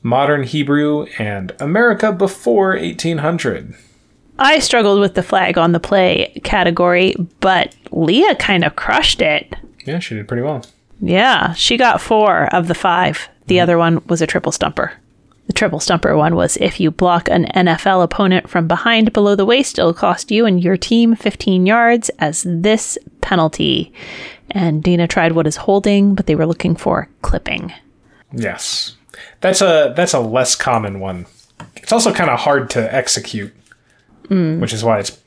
Modern 0.05 0.43
Hebrew, 0.43 1.07
and 1.17 1.51
America 1.59 2.11
Before 2.11 2.77
1800. 2.77 3.73
I 4.37 4.59
struggled 4.59 4.99
with 4.99 5.15
the 5.15 5.23
flag 5.23 5.57
on 5.57 5.71
the 5.71 5.79
play 5.79 6.39
category, 6.43 7.15
but 7.39 7.75
Leah 7.89 8.35
kind 8.35 8.63
of 8.63 8.75
crushed 8.75 9.19
it. 9.19 9.55
Yeah, 9.83 9.97
she 9.97 10.13
did 10.13 10.27
pretty 10.27 10.43
well. 10.43 10.63
Yeah, 11.01 11.53
she 11.53 11.75
got 11.75 12.01
four 12.01 12.53
of 12.53 12.67
the 12.67 12.75
five. 12.75 13.29
The 13.47 13.55
mm-hmm. 13.55 13.63
other 13.63 13.79
one 13.79 14.05
was 14.05 14.21
a 14.21 14.27
triple 14.27 14.51
stumper. 14.51 14.93
The 15.47 15.53
triple 15.53 15.79
stumper 15.79 16.15
one 16.15 16.35
was 16.35 16.55
if 16.57 16.79
you 16.79 16.91
block 16.91 17.27
an 17.27 17.45
NFL 17.55 18.03
opponent 18.03 18.47
from 18.47 18.67
behind 18.67 19.11
below 19.11 19.33
the 19.33 19.43
waist, 19.43 19.79
it'll 19.79 19.91
cost 19.91 20.29
you 20.29 20.45
and 20.45 20.63
your 20.63 20.77
team 20.77 21.15
15 21.15 21.65
yards 21.65 22.09
as 22.19 22.45
this 22.47 22.95
penalty. 23.21 23.91
And 24.51 24.83
Dana 24.83 25.07
tried 25.07 25.31
what 25.31 25.47
is 25.47 25.55
holding, 25.55 26.13
but 26.13 26.27
they 26.27 26.35
were 26.35 26.45
looking 26.45 26.75
for 26.75 27.09
clipping. 27.23 27.73
Yes. 28.31 28.97
That's 29.41 29.61
a 29.61 29.93
that's 29.95 30.13
a 30.13 30.19
less 30.19 30.55
common 30.55 30.99
one. 30.99 31.25
It's 31.75 31.91
also 31.91 32.13
kind 32.13 32.29
of 32.29 32.39
hard 32.39 32.69
to 32.71 32.93
execute, 32.93 33.53
which 34.29 34.73
is 34.73 34.83
why 34.83 34.99
it's 34.99 35.17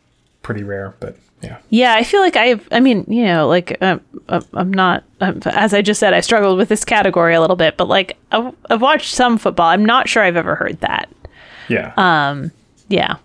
pretty 0.43 0.63
rare, 0.63 0.95
but 1.01 1.17
yeah. 1.43 1.59
Yeah, 1.71 1.95
I 1.95 2.03
feel 2.03 2.21
like 2.21 2.37
I've, 2.37 2.67
I 2.73 2.81
mean, 2.81 3.05
you 3.07 3.25
know, 3.25 3.47
like 3.47 3.81
um, 3.81 4.01
I'm 4.29 4.73
not, 4.73 5.05
um, 5.21 5.41
as 5.47 5.73
I 5.73 5.83
just 5.83 6.01
said, 6.01 6.13
I 6.13 6.21
struggled 6.21 6.59
with 6.59 6.69
this 6.69 6.85
category 6.85 7.35
a 7.35 7.41
little 7.41 7.57
bit, 7.57 7.77
but 7.77 7.89
like 7.89 8.17
I've, 8.33 8.55
I've 8.69 8.83
watched 8.83 9.15
some 9.15 9.39
football. 9.39 9.69
I'm 9.69 9.85
not 9.85 10.09
sure 10.09 10.23
I've 10.23 10.37
ever 10.37 10.57
heard 10.57 10.81
that. 10.81 11.09
Yeah. 11.69 11.93
Um. 11.97 12.51
Yeah. 12.89 13.17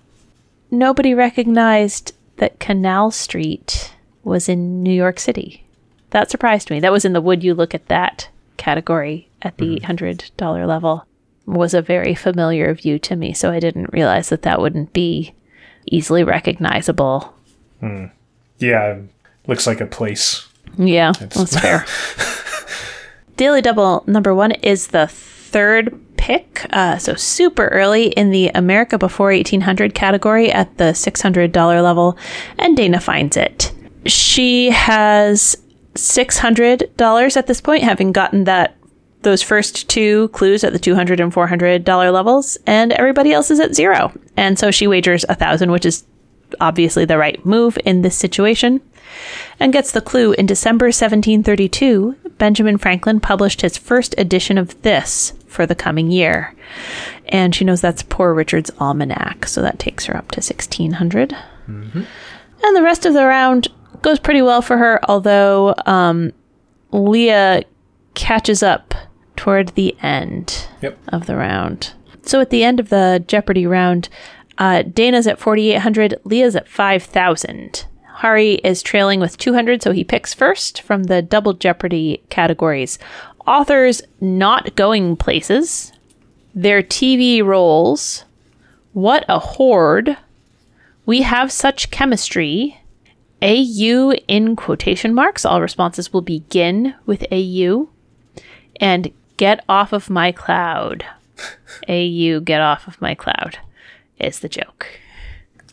Nobody 0.69 1.13
recognized 1.13 2.13
that 2.37 2.59
Canal 2.59 3.11
Street 3.11 3.93
was 4.23 4.49
in 4.49 4.83
New 4.83 4.93
York 4.93 5.19
City. 5.19 5.63
That 6.11 6.29
surprised 6.29 6.69
me. 6.69 6.79
That 6.79 6.91
was 6.91 7.05
in 7.05 7.13
the 7.13 7.21
Would 7.21 7.43
You 7.43 7.53
Look 7.53 7.73
at 7.73 7.87
That 7.87 8.29
category 8.57 9.27
at 9.43 9.57
the 9.57 9.79
hundred 9.79 10.31
dollar 10.37 10.65
level. 10.65 11.05
Was 11.45 11.73
a 11.73 11.81
very 11.81 12.15
familiar 12.15 12.73
view 12.73 12.97
to 12.99 13.17
me, 13.17 13.33
so 13.33 13.51
I 13.51 13.59
didn't 13.59 13.91
realize 13.91 14.29
that 14.29 14.43
that 14.43 14.61
wouldn't 14.61 14.93
be 14.93 15.33
easily 15.85 16.23
recognizable. 16.23 17.33
yeah, 18.59 18.99
looks 19.45 19.67
like 19.67 19.81
a 19.81 19.85
place. 19.85 20.47
Yeah, 20.77 21.11
that's 21.19 21.59
fair. 21.59 21.85
Daily 23.35 23.61
Double 23.61 24.03
number 24.07 24.33
one 24.33 24.51
is 24.51 24.87
the 24.87 25.07
third 25.07 25.99
pick, 26.17 26.65
uh, 26.71 26.97
so 26.97 27.15
super 27.15 27.67
early 27.67 28.07
in 28.07 28.31
the 28.31 28.49
America 28.55 28.97
Before 28.97 29.27
1800 29.27 29.93
category 29.93 30.51
at 30.51 30.77
the 30.77 30.93
$600 30.93 31.83
level, 31.83 32.17
and 32.57 32.77
Dana 32.77 32.99
finds 33.01 33.35
it. 33.35 33.73
She 34.05 34.69
has 34.71 35.57
$600 35.95 37.37
at 37.37 37.47
this 37.47 37.61
point, 37.61 37.83
having 37.83 38.11
gotten 38.11 38.45
that 38.45 38.77
those 39.23 39.41
first 39.41 39.89
two 39.89 40.27
clues 40.29 40.63
at 40.63 40.73
the 40.73 40.79
$200 40.79 41.19
and 41.19 41.33
$400 41.33 42.13
levels, 42.13 42.57
and 42.65 42.91
everybody 42.93 43.31
else 43.31 43.49
is 43.51 43.59
at 43.59 43.75
zero. 43.75 44.11
And 44.37 44.57
so 44.57 44.71
she 44.71 44.87
wagers 44.87 45.25
a 45.27 45.35
thousand, 45.35 45.71
which 45.71 45.85
is 45.85 46.05
obviously 46.61 47.05
the 47.05 47.17
right 47.17 47.43
move 47.45 47.77
in 47.85 48.01
this 48.01 48.15
situation, 48.15 48.81
and 49.59 49.73
gets 49.73 49.91
the 49.91 50.01
clue 50.01 50.33
in 50.33 50.45
December 50.45 50.87
1732. 50.87 52.15
Benjamin 52.37 52.77
Franklin 52.77 53.19
published 53.19 53.61
his 53.61 53.77
first 53.77 54.15
edition 54.17 54.57
of 54.57 54.79
this 54.81 55.33
for 55.47 55.65
the 55.65 55.75
coming 55.75 56.11
year. 56.11 56.55
And 57.29 57.53
she 57.55 57.63
knows 57.63 57.79
that's 57.81 58.03
Poor 58.03 58.33
Richard's 58.33 58.71
Almanac, 58.79 59.47
so 59.47 59.61
that 59.61 59.79
takes 59.79 60.05
her 60.05 60.17
up 60.17 60.31
to 60.31 60.39
1600. 60.39 61.35
And 62.63 62.75
the 62.75 62.83
rest 62.83 63.05
of 63.05 63.13
the 63.13 63.25
round 63.25 63.67
goes 64.01 64.19
pretty 64.19 64.41
well 64.41 64.61
for 64.61 64.77
her, 64.77 64.99
although 65.07 65.75
um, 65.85 66.33
Leah 66.91 67.63
catches 68.15 68.61
up 68.63 68.93
toward 69.43 69.67
the 69.75 69.93
end 70.01 70.67
Yep. 70.81 70.97
of 71.09 71.25
the 71.25 71.35
round. 71.35 71.91
So 72.21 72.39
at 72.39 72.49
the 72.49 72.63
end 72.63 72.79
of 72.79 72.87
the 72.87 73.21
Jeopardy 73.27 73.67
round, 73.67 74.07
uh, 74.57 74.83
Dana's 74.83 75.27
at 75.27 75.37
4,800, 75.37 76.15
Leah's 76.23 76.55
at 76.55 76.69
5,000. 76.69 77.83
Hari 78.07 78.53
is 78.63 78.81
trailing 78.81 79.19
with 79.19 79.37
200, 79.37 79.83
so 79.83 79.91
he 79.91 80.05
picks 80.05 80.33
first 80.33 80.81
from 80.81 81.03
the 81.03 81.21
double 81.21 81.51
Jeopardy 81.51 82.23
categories. 82.29 82.97
Authors 83.45 84.01
not 84.21 84.77
going 84.77 85.17
places, 85.17 85.91
their 86.55 86.81
TV 86.81 87.43
roles, 87.43 88.23
what 88.93 89.25
a 89.27 89.39
horde, 89.39 90.15
we 91.05 91.23
have 91.23 91.51
such 91.51 91.91
chemistry, 91.91 92.79
AU 93.41 94.13
in 94.29 94.55
quotation 94.55 95.13
marks, 95.13 95.43
all 95.43 95.59
responses 95.59 96.13
will 96.13 96.21
begin 96.21 96.95
with 97.05 97.25
AU, 97.29 97.89
and 98.79 99.11
get 99.37 99.63
off 99.67 99.93
of 99.93 100.09
my 100.09 100.31
cloud. 100.31 101.05
AU, 101.89 102.39
get 102.41 102.61
off 102.61 102.87
of 102.87 103.01
my 103.01 103.15
cloud 103.15 103.57
is 104.19 104.39
the 104.39 104.49
joke. 104.49 104.99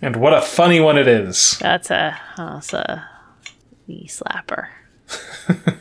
And 0.03 0.17
what 0.17 0.33
a 0.33 0.41
funny 0.41 0.81
one 0.81 0.97
it 0.97 1.07
is. 1.07 1.59
That's 1.61 1.91
a 1.91 2.19
that's 2.37 2.73
a 2.73 3.07
knee 3.87 4.09
slapper. 4.09 4.69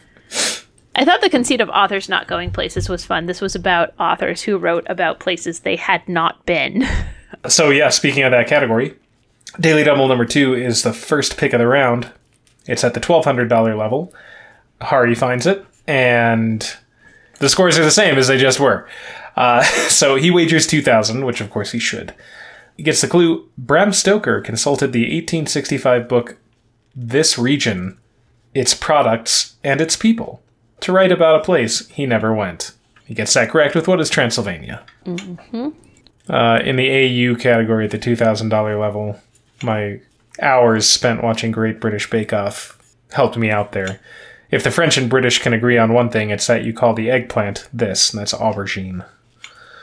I 0.95 1.05
thought 1.05 1.21
the 1.21 1.29
conceit 1.29 1.61
of 1.61 1.69
authors 1.69 2.09
not 2.09 2.27
going 2.27 2.51
places 2.51 2.89
was 2.89 3.05
fun. 3.05 3.25
This 3.25 3.39
was 3.39 3.55
about 3.55 3.93
authors 3.97 4.41
who 4.41 4.57
wrote 4.57 4.85
about 4.89 5.19
places 5.19 5.61
they 5.61 5.77
had 5.77 6.07
not 6.07 6.45
been. 6.45 6.85
So, 7.47 7.69
yeah, 7.69 7.89
speaking 7.89 8.23
of 8.23 8.31
that 8.31 8.47
category, 8.47 8.95
Daily 9.59 9.83
Double 9.83 10.07
number 10.07 10.25
two 10.25 10.55
is 10.55 10.81
the 10.81 10.91
first 10.91 11.37
pick 11.37 11.53
of 11.53 11.59
the 11.59 11.67
round. 11.67 12.11
It's 12.65 12.83
at 12.83 12.95
the 12.95 12.99
$1,200 12.99 13.77
level. 13.77 14.13
Hari 14.81 15.15
finds 15.15 15.45
it, 15.45 15.63
and 15.87 16.75
the 17.39 17.49
scores 17.49 17.77
are 17.77 17.83
the 17.83 17.91
same 17.91 18.17
as 18.17 18.27
they 18.27 18.37
just 18.37 18.59
were. 18.59 18.87
Uh, 19.35 19.63
so 19.89 20.15
he 20.15 20.31
wagers 20.31 20.67
2000 20.67 21.25
which 21.25 21.41
of 21.41 21.49
course 21.49 21.71
he 21.71 21.79
should. 21.79 22.13
He 22.77 22.83
gets 22.83 23.01
the 23.01 23.07
clue 23.07 23.49
Bram 23.57 23.91
Stoker 23.91 24.39
consulted 24.39 24.93
the 24.93 25.01
1865 25.01 26.07
book 26.07 26.37
This 26.95 27.37
Region, 27.37 27.97
Its 28.53 28.73
Products, 28.73 29.55
and 29.63 29.81
Its 29.81 29.97
People 29.97 30.41
to 30.81 30.93
write 30.93 31.11
about 31.11 31.41
a 31.41 31.43
place 31.43 31.87
he 31.89 32.05
never 32.05 32.33
went. 32.33 32.71
He 33.05 33.13
gets 33.13 33.33
that 33.33 33.49
correct 33.49 33.75
with 33.75 33.87
what 33.87 33.99
is 33.99 34.09
Transylvania. 34.09 34.83
Uh, 36.29 36.59
in 36.63 36.75
the 36.75 36.89
AU 36.89 37.35
category 37.35 37.85
at 37.85 37.91
the 37.91 37.97
$2,000 37.97 38.79
level, 38.79 39.19
my 39.63 39.99
hours 40.41 40.87
spent 40.87 41.23
watching 41.23 41.51
Great 41.51 41.79
British 41.79 42.09
Bake 42.09 42.31
Off 42.31 42.77
helped 43.11 43.35
me 43.35 43.49
out 43.49 43.71
there. 43.71 43.99
If 44.51 44.63
the 44.63 44.71
French 44.71 44.97
and 44.97 45.09
British 45.09 45.39
can 45.39 45.53
agree 45.53 45.77
on 45.77 45.93
one 45.93 46.09
thing, 46.09 46.29
it's 46.31 46.47
that 46.47 46.63
you 46.63 46.73
call 46.73 46.93
the 46.93 47.11
eggplant 47.11 47.67
this, 47.71 48.11
and 48.11 48.19
that's 48.19 48.33
aubergine. 48.33 49.05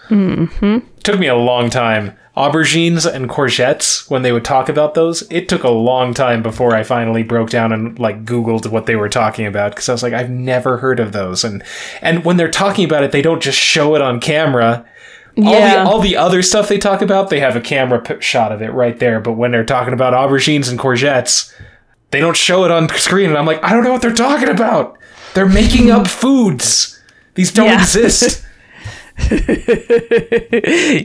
Mm-hmm. 0.09 0.79
Took 1.03 1.19
me 1.19 1.27
a 1.27 1.37
long 1.37 1.71
time. 1.71 2.17
Aubergines 2.37 3.11
and 3.11 3.31
courgettes, 3.31 4.11
when 4.11 4.21
they 4.23 4.31
would 4.31 4.45
talk 4.45 4.69
about 4.69 4.93
those, 4.95 5.23
it 5.31 5.49
took 5.49 5.63
a 5.65 5.71
long 5.71 6.13
time 6.13 6.43
before 6.43 6.75
I 6.75 6.83
finally 6.83 7.23
broke 7.23 7.49
down 7.49 7.73
and 7.73 7.99
like 7.99 8.27
Googled 8.27 8.67
what 8.71 8.85
they 8.87 8.95
were 8.97 9.09
talking 9.09 9.47
about 9.47 9.73
because 9.73 9.89
I 9.89 9.93
was 9.93 10.03
like, 10.03 10.13
I've 10.13 10.29
never 10.29 10.77
heard 10.77 11.01
of 11.01 11.13
those. 11.13 11.45
And 11.45 11.63
and 12.03 12.27
when 12.27 12.37
they're 12.37 12.51
talking 12.51 12.85
about 12.85 13.05
it, 13.05 13.13
they 13.13 13.23
don't 13.23 13.43
just 13.43 13.59
show 13.59 13.95
it 13.95 14.03
on 14.03 14.21
camera 14.21 14.85
all 15.39 15.45
Yeah. 15.45 15.85
the 15.85 15.91
all 15.91 15.99
the 15.99 16.17
other 16.17 16.43
stuff 16.43 16.69
they 16.69 16.79
talk 16.79 17.01
about, 17.03 17.31
they 17.31 17.41
have 17.41 17.57
a 17.57 17.61
camera 17.61 18.03
shot 18.21 18.53
of 18.53 18.61
it 18.63 18.73
right 18.73 18.99
there. 18.99 19.19
But 19.21 19.33
when 19.33 19.51
they're 19.51 19.65
talking 19.65 19.95
about 19.95 20.13
aubergines 20.13 20.71
and 20.71 20.79
courgettes, 20.79 21.53
they 22.11 22.21
don't 22.21 22.37
show 22.37 22.65
it 22.65 22.71
on 22.71 22.89
screen, 22.91 23.29
and 23.31 23.39
I'm 23.39 23.47
like, 23.47 23.63
I 23.65 23.73
don't 23.73 23.85
know 23.85 23.93
what 23.93 24.03
they're 24.03 24.13
talking 24.15 24.49
about. 24.49 24.97
They're 25.35 25.49
making 25.49 25.91
up 25.91 26.07
foods. 26.07 27.01
These 27.35 27.53
don't 27.53 27.67
Yeah. 27.67 27.81
exist. 27.83 28.43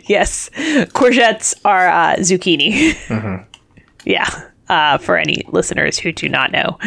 yes, 0.08 0.50
courgettes 0.94 1.54
are 1.66 1.88
uh, 1.88 2.16
zucchini. 2.18 3.46
Yeah, 4.04 4.28
uh, 4.68 4.98
for 4.98 5.16
any 5.16 5.44
listeners 5.50 6.00
who 6.00 6.12
do 6.12 6.28
not 6.28 6.52
know. 6.52 6.80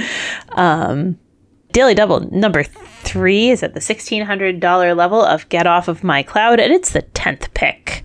Um, 0.51 1.17
Daily 1.71 1.95
Double 1.95 2.21
number 2.37 2.65
three 2.65 3.51
is 3.51 3.63
at 3.63 3.73
the 3.75 3.79
$1,600 3.79 4.97
level 4.97 5.23
of 5.23 5.49
Get 5.49 5.65
Off 5.69 5.87
of 5.87 6.03
My 6.03 6.25
Cloud, 6.25 6.59
and 6.59 6.73
it's 6.73 6.91
the 6.91 7.03
10th 7.03 7.55
pick. 7.55 8.05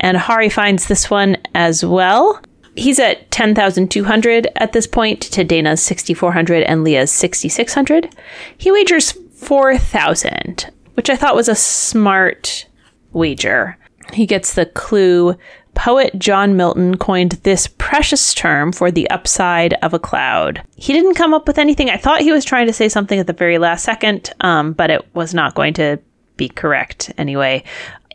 And 0.00 0.16
Hari 0.16 0.48
finds 0.48 0.88
this 0.88 1.08
one 1.08 1.36
as 1.54 1.84
well. 1.84 2.40
He's 2.78 2.98
at 2.98 3.30
10,200 3.30 4.48
at 4.56 4.72
this 4.72 4.86
point 4.86 5.20
to 5.22 5.44
Dana's 5.44 5.82
6,400 5.82 6.62
and 6.62 6.84
Leah's 6.84 7.10
6,600. 7.10 8.14
He 8.56 8.70
wagers 8.70 9.12
4,000, 9.34 10.70
which 10.94 11.10
I 11.10 11.16
thought 11.16 11.36
was 11.36 11.48
a 11.48 11.54
smart 11.54 12.66
wager. 13.12 13.76
He 14.12 14.26
gets 14.26 14.54
the 14.54 14.66
clue 14.66 15.36
Poet 15.74 16.18
John 16.18 16.56
Milton 16.56 16.96
coined 16.96 17.32
this 17.44 17.68
precious 17.78 18.34
term 18.34 18.72
for 18.72 18.90
the 18.90 19.08
upside 19.10 19.74
of 19.74 19.94
a 19.94 19.98
cloud. 19.98 20.60
He 20.74 20.92
didn't 20.92 21.14
come 21.14 21.32
up 21.32 21.46
with 21.46 21.56
anything. 21.56 21.88
I 21.88 21.96
thought 21.96 22.20
he 22.20 22.32
was 22.32 22.44
trying 22.44 22.66
to 22.66 22.72
say 22.72 22.88
something 22.88 23.18
at 23.18 23.28
the 23.28 23.32
very 23.32 23.58
last 23.58 23.84
second, 23.84 24.32
um, 24.40 24.72
but 24.72 24.90
it 24.90 25.06
was 25.14 25.34
not 25.34 25.54
going 25.54 25.74
to 25.74 26.00
be 26.36 26.48
correct 26.48 27.12
anyway. 27.16 27.62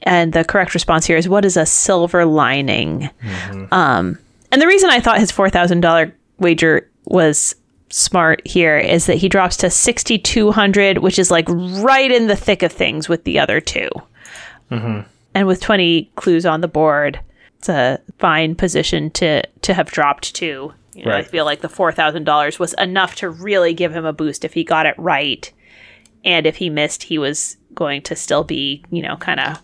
And 0.01 0.33
the 0.33 0.43
correct 0.43 0.73
response 0.73 1.05
here 1.05 1.15
is 1.15 1.29
what 1.29 1.45
is 1.45 1.55
a 1.55 1.65
silver 1.65 2.25
lining? 2.25 3.09
Um, 3.71 4.19
and 4.53 4.61
the 4.61 4.67
reason 4.67 4.91
I 4.91 4.99
thought 4.99 5.19
his 5.19 5.31
$4,000 5.31 6.13
wager 6.37 6.87
was 7.05 7.55
smart 7.89 8.45
here 8.45 8.77
is 8.77 9.07
that 9.07 9.17
he 9.17 9.27
drops 9.27 9.57
to 9.57 9.71
6,200, 9.71 10.99
which 10.99 11.17
is 11.17 11.31
like 11.31 11.49
right 11.49 12.11
in 12.11 12.27
the 12.27 12.35
thick 12.35 12.61
of 12.61 12.71
things 12.71 13.09
with 13.09 13.23
the 13.23 13.39
other 13.39 13.59
2 13.59 13.89
mm-hmm. 14.69 15.09
And 15.33 15.47
with 15.47 15.59
20 15.59 16.11
clues 16.15 16.45
on 16.45 16.61
the 16.61 16.67
board, 16.67 17.19
it's 17.57 17.67
a 17.67 17.99
fine 18.19 18.53
position 18.53 19.09
to, 19.11 19.41
to 19.63 19.73
have 19.73 19.89
dropped 19.89 20.35
to. 20.35 20.71
You 20.93 21.05
know, 21.05 21.15
I 21.15 21.23
feel 21.23 21.45
like 21.45 21.61
the 21.61 21.67
$4,000 21.67 22.59
was 22.59 22.73
enough 22.75 23.15
to 23.15 23.29
really 23.31 23.73
give 23.73 23.95
him 23.95 24.05
a 24.05 24.13
boost 24.13 24.45
if 24.45 24.53
he 24.53 24.63
got 24.63 24.85
it 24.85 24.93
right. 24.99 25.51
And 26.23 26.45
if 26.45 26.57
he 26.57 26.69
missed, 26.69 27.01
he 27.01 27.17
was 27.17 27.57
going 27.73 28.03
to 28.03 28.15
still 28.15 28.43
be, 28.43 28.85
you 28.91 29.01
know, 29.01 29.17
kind 29.17 29.39
of 29.39 29.59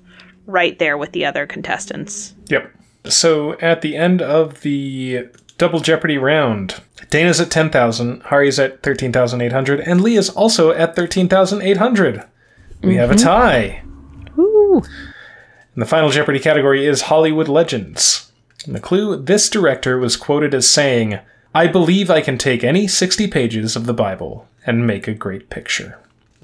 right 0.47 0.79
there 0.79 0.97
with 0.97 1.11
the 1.11 1.25
other 1.25 1.45
contestants. 1.45 2.33
Yep. 2.47 2.73
So 3.09 3.53
at 3.59 3.81
the 3.81 3.95
end 3.95 4.21
of 4.21 4.61
the 4.61 5.29
double 5.57 5.79
Jeopardy 5.79 6.17
round, 6.17 6.81
Dana's 7.09 7.39
at 7.39 7.51
10,000, 7.51 8.23
Hari's 8.25 8.59
at 8.59 8.81
13,800, 8.83 9.79
and 9.81 10.01
Lee 10.01 10.15
is 10.15 10.29
also 10.29 10.71
at 10.71 10.95
13,800. 10.95 12.23
We 12.81 12.95
have 12.95 13.11
a 13.11 13.15
mm-hmm. 13.15 13.25
tie. 13.25 13.83
Ooh. 14.37 14.81
And 15.73 15.81
the 15.81 15.85
final 15.85 16.09
Jeopardy 16.09 16.39
category 16.39 16.85
is 16.85 17.03
Hollywood 17.03 17.47
Legends. 17.47 18.31
And 18.65 18.75
the 18.75 18.79
clue 18.79 19.15
this 19.17 19.49
director 19.49 19.97
was 19.97 20.17
quoted 20.17 20.53
as 20.53 20.67
saying, 20.67 21.19
I 21.53 21.67
believe 21.67 22.09
I 22.09 22.21
can 22.21 22.37
take 22.37 22.63
any 22.63 22.87
60 22.87 23.27
pages 23.27 23.75
of 23.75 23.85
the 23.85 23.93
Bible 23.93 24.47
and 24.65 24.85
make 24.85 25.07
a 25.07 25.13
great 25.13 25.49
picture. 25.49 25.97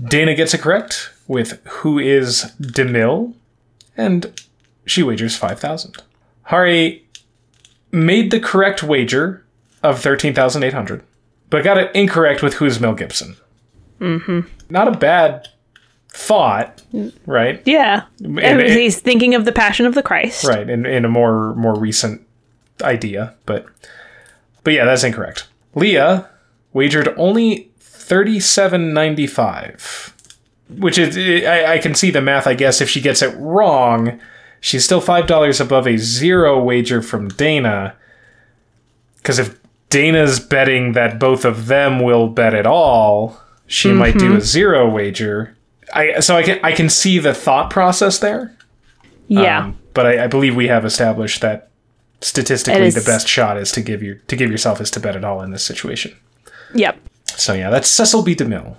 Dana 0.03 0.35
gets 0.35 0.53
it 0.53 0.61
correct 0.61 1.11
with 1.27 1.61
Who 1.65 1.99
is 1.99 2.53
DeMille, 2.59 3.33
and 3.95 4.41
she 4.85 5.03
wagers 5.03 5.35
5,000. 5.35 5.97
Hari 6.45 7.05
made 7.91 8.31
the 8.31 8.39
correct 8.39 8.81
wager 8.83 9.43
of 9.83 10.01
13,800, 10.01 11.03
but 11.49 11.63
got 11.63 11.77
it 11.77 11.91
incorrect 11.95 12.41
with 12.41 12.55
Who's 12.55 12.79
Mel 12.79 12.93
Gibson. 12.95 13.35
Mm-hmm. 13.99 14.41
Not 14.69 14.87
a 14.87 14.91
bad 14.97 15.47
thought, 16.09 16.81
right? 17.25 17.61
Yeah. 17.65 18.03
And- 18.23 18.39
And 18.39 18.61
he's 18.61 18.99
thinking 18.99 19.35
of 19.35 19.45
the 19.45 19.51
Passion 19.51 19.85
of 19.85 19.93
the 19.95 20.03
Christ. 20.03 20.45
right 20.45 20.69
in, 20.69 20.85
in 20.85 21.03
a 21.05 21.09
more 21.09 21.53
more 21.55 21.77
recent 21.77 22.21
idea 22.81 23.33
but 23.45 23.65
but 24.65 24.73
yeah 24.73 24.83
that's 24.83 25.05
incorrect 25.05 25.47
leah 25.75 26.27
wagered 26.73 27.07
only 27.17 27.71
37.95 27.79 30.11
which 30.79 30.97
is 30.97 31.15
I, 31.45 31.75
I 31.75 31.77
can 31.77 31.95
see 31.95 32.11
the 32.11 32.19
math 32.21 32.47
i 32.47 32.53
guess 32.53 32.81
if 32.81 32.89
she 32.89 32.99
gets 32.99 33.21
it 33.21 33.33
wrong 33.37 34.19
she's 34.65 34.83
still 34.83 35.01
five 35.01 35.27
dollars 35.27 35.59
above 35.61 35.85
a 35.87 35.97
zero 35.97 36.61
wager 36.61 37.01
from 37.01 37.27
dana 37.29 37.95
because 39.17 39.37
if 39.37 39.59
dana's 39.89 40.39
betting 40.39 40.93
that 40.93 41.19
both 41.19 41.45
of 41.45 41.67
them 41.67 42.01
will 42.01 42.27
bet 42.27 42.53
at 42.53 42.65
all 42.65 43.39
she 43.67 43.91
might 43.91 44.17
do 44.17 44.35
a 44.35 44.41
zero 44.41 44.89
wager. 44.89 45.55
I 45.93 46.19
so 46.19 46.35
I 46.35 46.43
can 46.43 46.59
I 46.63 46.71
can 46.71 46.89
see 46.89 47.19
the 47.19 47.33
thought 47.33 47.69
process 47.69 48.19
there. 48.19 48.55
Yeah. 49.27 49.65
Um, 49.65 49.77
but 49.93 50.05
I, 50.05 50.25
I 50.25 50.27
believe 50.27 50.55
we 50.55 50.67
have 50.67 50.85
established 50.85 51.41
that 51.41 51.69
statistically 52.21 52.89
the 52.89 53.01
best 53.01 53.27
shot 53.27 53.57
is 53.57 53.71
to 53.73 53.81
give 53.81 54.03
your 54.03 54.15
to 54.15 54.35
give 54.35 54.51
yourself 54.51 54.81
is 54.81 54.91
to 54.91 54.99
bet 54.99 55.15
at 55.15 55.23
all 55.23 55.41
in 55.41 55.51
this 55.51 55.63
situation. 55.63 56.15
yep. 56.73 56.99
So 57.25 57.53
yeah, 57.53 57.69
that's 57.69 57.89
Cecil 57.89 58.21
B. 58.21 58.35
DeMille, 58.35 58.77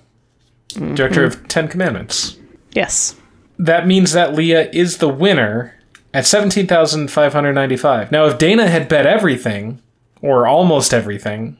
director 0.94 1.25
of 1.25 1.46
Ten 1.49 1.68
Commandments. 1.68 2.38
Yes. 2.72 3.16
That 3.59 3.87
means 3.87 4.12
that 4.12 4.35
Leah 4.35 4.69
is 4.73 4.99
the 4.99 5.09
winner 5.09 5.75
at 6.12 6.27
seventeen 6.27 6.66
thousand 6.66 7.11
five 7.11 7.33
hundred 7.33 7.55
ninety-five. 7.55 8.12
Now, 8.12 8.27
if 8.27 8.38
Dana 8.38 8.69
had 8.69 8.88
bet 8.88 9.07
everything, 9.07 9.81
or 10.21 10.47
almost 10.47 10.92
everything, 10.95 11.57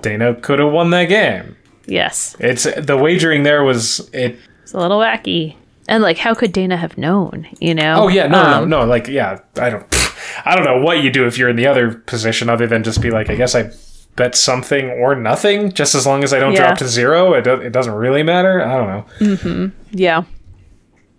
Dana 0.00 0.34
could 0.34 0.58
have 0.58 0.72
won 0.72 0.90
that 0.90 1.04
game. 1.06 1.56
Yes. 1.86 2.36
It's 2.38 2.64
the 2.64 2.96
wagering 2.96 3.42
there 3.42 3.62
was 3.64 4.08
it. 4.12 4.38
It's 4.62 4.72
a 4.72 4.78
little 4.78 4.98
wacky. 4.98 5.56
And 5.88 6.02
like, 6.02 6.18
how 6.18 6.32
could 6.34 6.52
Dana 6.52 6.76
have 6.76 6.96
known? 6.96 7.48
You 7.60 7.74
know? 7.74 8.04
Oh 8.04 8.08
yeah, 8.08 8.26
no, 8.28 8.40
Um, 8.42 8.68
no, 8.70 8.80
no. 8.82 8.86
Like 8.86 9.08
yeah, 9.08 9.40
I 9.60 9.68
don't, 9.70 9.84
I 10.44 10.54
don't 10.54 10.64
know 10.64 10.80
what 10.82 11.02
you 11.02 11.10
do 11.10 11.26
if 11.26 11.38
you're 11.38 11.48
in 11.48 11.56
the 11.56 11.66
other 11.66 11.94
position 11.94 12.48
other 12.48 12.66
than 12.66 12.82
just 12.84 13.00
be 13.02 13.10
like, 13.10 13.30
I 13.30 13.34
guess 13.34 13.54
I 13.54 13.70
bet 14.14 14.36
something 14.36 14.90
or 14.90 15.14
nothing, 15.16 15.72
just 15.72 15.94
as 15.94 16.06
long 16.06 16.22
as 16.22 16.32
I 16.32 16.38
don't 16.38 16.52
Yeah. 16.52 16.66
drop 16.66 16.78
to 16.78 16.88
zero. 16.88 17.34
It 17.34 17.42
do, 17.42 17.54
it 17.54 17.72
doesn't 17.72 17.94
really 17.94 18.22
matter. 18.22 18.62
I 18.64 18.76
don't 18.76 19.50
know. 19.50 19.72
Yeah. 19.90 20.22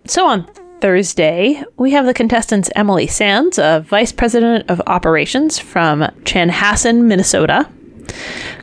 So 0.06 0.28
on 0.28 0.44
Thursday, 0.82 1.64
we 1.78 1.92
have 1.92 2.04
the 2.04 2.12
contestants 2.12 2.68
Emily 2.76 3.06
Sands, 3.06 3.56
a 3.56 3.82
vice 3.88 4.12
president 4.12 4.68
of 4.68 4.82
operations 4.86 5.58
from 5.58 6.02
Chanhassen, 6.24 7.04
Minnesota. 7.04 7.66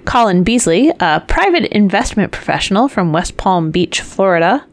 Colin 0.05 0.43
Beasley, 0.43 0.91
a 0.99 1.19
private 1.27 1.65
investment 1.75 2.31
professional 2.31 2.87
from 2.87 3.11
West 3.11 3.37
Palm 3.37 3.71
Beach, 3.71 4.01
Florida. 4.01 4.63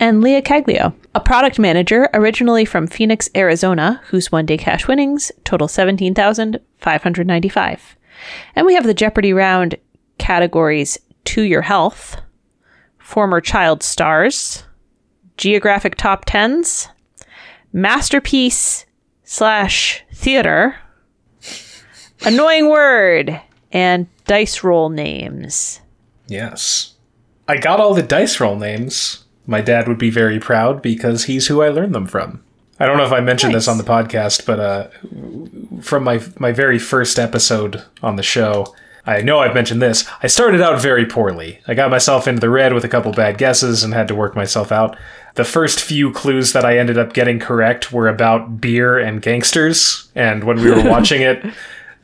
And 0.00 0.22
Leah 0.22 0.42
Caglio, 0.42 0.92
a 1.14 1.20
product 1.20 1.60
manager 1.60 2.08
originally 2.12 2.64
from 2.64 2.88
Phoenix, 2.88 3.30
Arizona, 3.36 4.00
whose 4.06 4.32
one 4.32 4.44
day 4.44 4.56
cash 4.56 4.88
winnings 4.88 5.30
total 5.44 5.68
17,595. 5.68 7.96
And 8.56 8.66
we 8.66 8.74
have 8.74 8.86
the 8.86 8.94
Jeopardy 8.94 9.32
round 9.32 9.76
categories 10.18 10.98
To 11.26 11.42
Your 11.42 11.62
Health, 11.62 12.20
Former 12.98 13.40
Child 13.40 13.84
Stars, 13.84 14.64
geographic 15.42 15.96
top 15.96 16.24
tens, 16.24 16.88
masterpiece 17.72 18.86
slash 19.24 20.04
theater, 20.14 20.76
annoying 22.24 22.68
word, 22.68 23.40
and 23.72 24.06
dice 24.26 24.62
roll 24.62 24.88
names. 24.88 25.80
Yes, 26.28 26.94
I 27.48 27.56
got 27.56 27.80
all 27.80 27.92
the 27.92 28.04
dice 28.04 28.38
roll 28.38 28.54
names. 28.54 29.24
My 29.44 29.60
dad 29.60 29.88
would 29.88 29.98
be 29.98 30.10
very 30.10 30.38
proud 30.38 30.80
because 30.80 31.24
he's 31.24 31.48
who 31.48 31.60
I 31.60 31.70
learned 31.70 31.96
them 31.96 32.06
from. 32.06 32.40
I 32.78 32.86
don't 32.86 32.96
know 32.96 33.04
if 33.04 33.12
I 33.12 33.18
mentioned 33.18 33.52
this 33.52 33.66
on 33.66 33.78
the 33.78 33.84
podcast, 33.84 34.46
but 34.46 34.60
uh, 34.60 35.82
from 35.82 36.04
my 36.04 36.22
my 36.38 36.52
very 36.52 36.78
first 36.78 37.18
episode 37.18 37.82
on 38.00 38.14
the 38.14 38.22
show, 38.22 38.76
I 39.04 39.20
know 39.22 39.40
I've 39.40 39.54
mentioned 39.54 39.82
this. 39.82 40.08
I 40.22 40.28
started 40.28 40.60
out 40.60 40.80
very 40.80 41.04
poorly. 41.04 41.60
I 41.66 41.74
got 41.74 41.90
myself 41.90 42.28
into 42.28 42.40
the 42.40 42.50
red 42.50 42.72
with 42.72 42.84
a 42.84 42.88
couple 42.88 43.12
bad 43.12 43.36
guesses 43.36 43.82
and 43.82 43.92
had 43.92 44.06
to 44.08 44.14
work 44.14 44.36
myself 44.36 44.70
out. 44.70 44.96
The 45.34 45.44
first 45.44 45.80
few 45.80 46.12
clues 46.12 46.52
that 46.52 46.64
I 46.64 46.78
ended 46.78 46.98
up 46.98 47.12
getting 47.12 47.40
correct 47.40 47.92
were 47.92 48.06
about 48.06 48.60
beer 48.60 48.98
and 48.98 49.20
gangsters, 49.20 50.08
and 50.14 50.44
when 50.44 50.60
we 50.60 50.70
were 50.70 50.84
watching 50.88 51.22
it 51.22 51.44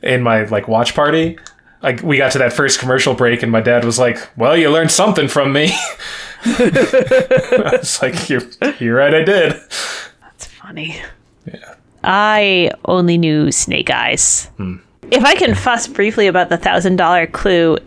in 0.01 0.23
my 0.23 0.43
like 0.45 0.67
watch 0.67 0.93
party, 0.93 1.37
like 1.81 2.01
we 2.03 2.17
got 2.17 2.33
to 2.33 2.39
that 2.39 2.51
first 2.53 2.79
commercial 2.79 3.13
break, 3.13 3.43
and 3.43 3.51
my 3.51 3.61
dad 3.61 3.85
was 3.85 3.97
like, 3.99 4.17
"Well, 4.35 4.57
you 4.57 4.69
learned 4.69 4.91
something 4.91 5.27
from 5.29 5.53
me." 5.53 5.71
I 6.45 7.77
was 7.79 8.01
like, 8.01 8.29
"You're, 8.29 8.41
you're 8.79 8.95
right, 8.95 9.13
I 9.13 9.23
did." 9.23 9.53
That's 9.53 10.45
funny. 10.45 10.99
Yeah. 11.45 11.75
I 12.03 12.71
only 12.85 13.17
knew 13.17 13.51
Snake 13.51 13.89
Eyes. 13.89 14.45
Hmm. 14.57 14.77
If 15.11 15.23
I 15.23 15.33
can 15.35 15.55
fuss 15.55 15.87
briefly 15.87 16.27
about 16.27 16.49
the 16.49 16.57
thousand 16.57 16.97
dollar 16.97 17.25
clue 17.25 17.77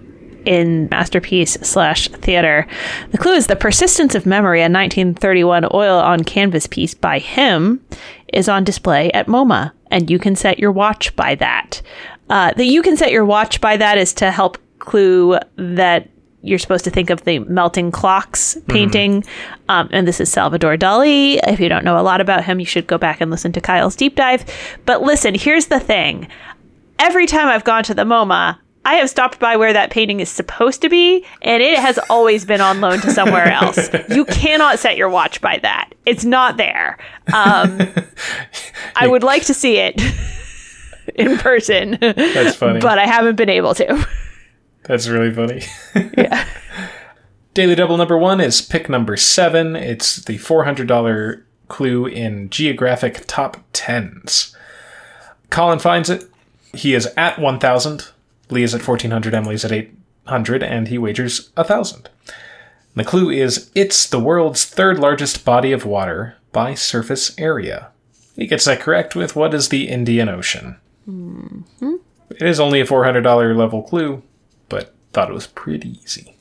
in 0.45 0.89
Masterpiece 0.91 1.53
slash 1.63 2.09
Theater, 2.09 2.67
the 3.13 3.19
clue 3.19 3.35
is 3.35 3.47
the 3.47 3.55
persistence 3.55 4.17
of 4.17 4.27
memory, 4.27 4.61
a 4.61 4.65
1931 4.65 5.67
oil 5.73 5.99
on 5.99 6.25
canvas 6.25 6.67
piece 6.67 6.95
by 6.95 7.21
him, 7.21 7.85
is 8.33 8.49
on 8.49 8.65
display 8.65 9.13
at 9.13 9.29
MoMA, 9.29 9.71
and 9.91 10.11
you 10.11 10.19
can 10.19 10.35
set 10.35 10.59
your 10.59 10.73
watch 10.73 11.15
by 11.15 11.37
that. 11.37 11.81
Uh, 12.29 12.53
the 12.57 12.65
you 12.65 12.83
can 12.83 12.97
set 12.97 13.13
your 13.13 13.25
watch 13.25 13.61
by 13.61 13.77
that 13.77 13.99
is 13.99 14.13
to 14.15 14.31
help 14.31 14.59
clue 14.81 15.39
that 15.57 16.09
you're 16.43 16.59
supposed 16.59 16.85
to 16.85 16.91
think 16.91 17.09
of 17.09 17.23
the 17.23 17.39
melting 17.41 17.93
clocks 17.93 18.59
painting. 18.67 19.25
Um, 19.69 19.89
and 19.93 20.09
this 20.09 20.21
is 20.21 20.31
Salvador 20.31 20.77
Dali. 20.77 21.39
If 21.47 21.61
you 21.61 21.69
don't 21.69 21.85
know 21.85 21.99
a 21.99 22.03
lot 22.03 22.21
about 22.21 22.45
him, 22.45 22.59
you 22.59 22.67
should 22.67 22.89
go 22.89 22.99
back 22.99 23.21
and 23.21 23.31
listen 23.31 23.53
to 23.53 23.61
Kyle's 23.61 23.95
deep 23.95 24.17
dive. 24.17 24.45
But 24.85 25.03
listen, 25.03 25.35
here's 25.37 25.67
the 25.67 25.79
thing 25.79 26.27
every 27.03 27.27
time 27.27 27.49
I've 27.49 27.65
gone 27.65 27.85
to 27.85 27.95
the 27.95 28.05
MoMA, 28.05 28.59
I 28.85 28.95
have 28.95 29.11
stopped 29.11 29.38
by 29.38 29.57
where 29.57 29.73
that 29.73 29.91
painting 29.91 30.21
is 30.21 30.29
supposed 30.29 30.83
to 30.83 30.88
be, 30.88 31.25
and 31.43 31.62
it 31.62 31.79
has 31.79 31.99
always 32.11 32.45
been 32.45 32.61
on 32.61 32.81
loan 32.81 33.01
to 33.01 33.11
somewhere 33.12 33.47
else. 33.53 33.91
You 34.09 34.25
cannot 34.25 34.79
set 34.79 34.97
your 34.97 35.09
watch 35.09 35.41
by 35.41 35.59
that. 35.62 35.91
It's 36.07 36.25
not 36.25 36.57
there. 36.57 36.99
Um, 37.33 37.81
I 38.97 39.07
would 39.07 39.23
like 39.23 39.45
to 39.45 39.55
see 39.55 39.77
it 39.79 40.01
in 41.15 41.37
person, 41.38 41.99
That's 42.01 42.57
funny. 42.57 42.81
but 42.81 42.99
I 42.99 43.07
haven't 43.07 43.37
been 43.37 43.51
able 43.51 43.75
to. 43.75 44.09
That's 44.85 45.07
really 45.09 45.33
funny. 45.33 45.62
Yeah. 46.17 46.47
Daily 47.55 47.75
Double 47.77 47.97
number 47.97 48.19
one 48.19 48.41
is 48.41 48.61
pick 48.62 48.88
number 48.88 49.17
seven. 49.17 49.77
It's 49.77 50.17
the 50.17 50.38
$400 50.38 51.43
clue 51.69 52.07
in 52.07 52.51
Geographic 52.51 53.25
Top 53.29 53.59
Tens. 53.73 54.57
Colin 55.51 55.79
finds 55.79 56.11
it. 56.11 56.25
He 56.75 56.95
is 56.95 57.07
at 57.17 57.39
1,000. 57.39 58.09
Lee 58.51 58.63
is 58.63 58.75
at 58.75 58.87
1,400. 58.87 59.35
Emily's 59.35 59.65
at 59.65 59.73
800. 59.73 60.63
And 60.63 60.89
he 60.89 60.99
wagers 60.99 61.51
1,000. 61.55 62.09
The 62.95 63.05
clue 63.05 63.31
is 63.31 63.71
it's 63.75 64.07
the 64.07 64.19
world's 64.21 64.65
third 64.65 64.99
largest 64.99 65.45
body 65.45 65.73
of 65.73 65.87
water 65.87 66.37
by 66.53 66.75
surface 66.75 67.39
area. 67.39 67.89
He 68.37 68.47
gets 68.47 68.65
that 68.67 68.81
correct 68.81 69.15
with 69.15 69.35
what 69.37 69.55
is 69.55 69.69
the 69.69 69.89
Indian 69.89 70.29
Ocean. 70.29 70.77
Mm-hmm. 71.09 71.95
It 72.31 72.43
is 72.43 72.61
only 72.61 72.81
a 72.81 72.87
$400 72.87 73.57
level 73.57 73.83
clue, 73.83 74.23
but 74.69 74.95
thought 75.13 75.31
it 75.31 75.35
was 75.35 75.47
pretty 75.47 75.99
easy. 76.03 76.35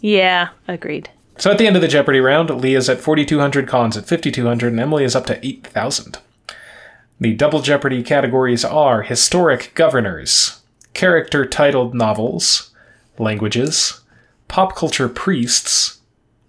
Yeah, 0.00 0.48
agreed. 0.66 1.10
So 1.38 1.50
at 1.50 1.58
the 1.58 1.66
end 1.66 1.76
of 1.76 1.82
the 1.82 1.88
Jeopardy 1.88 2.20
round, 2.20 2.50
Lee 2.50 2.74
is 2.74 2.88
at 2.88 3.00
4,200, 3.00 3.68
Colin's 3.68 3.96
at 3.96 4.06
5,200, 4.06 4.72
and 4.72 4.80
Emily 4.80 5.04
is 5.04 5.14
up 5.14 5.26
to 5.26 5.44
8,000. 5.46 6.18
The 7.20 7.34
double 7.34 7.60
Jeopardy 7.60 8.02
categories 8.02 8.64
are 8.64 9.02
historic 9.02 9.72
governors, 9.74 10.62
character 10.94 11.44
titled 11.44 11.94
novels, 11.94 12.70
languages, 13.18 14.00
pop 14.48 14.74
culture 14.74 15.08
priests, 15.08 16.00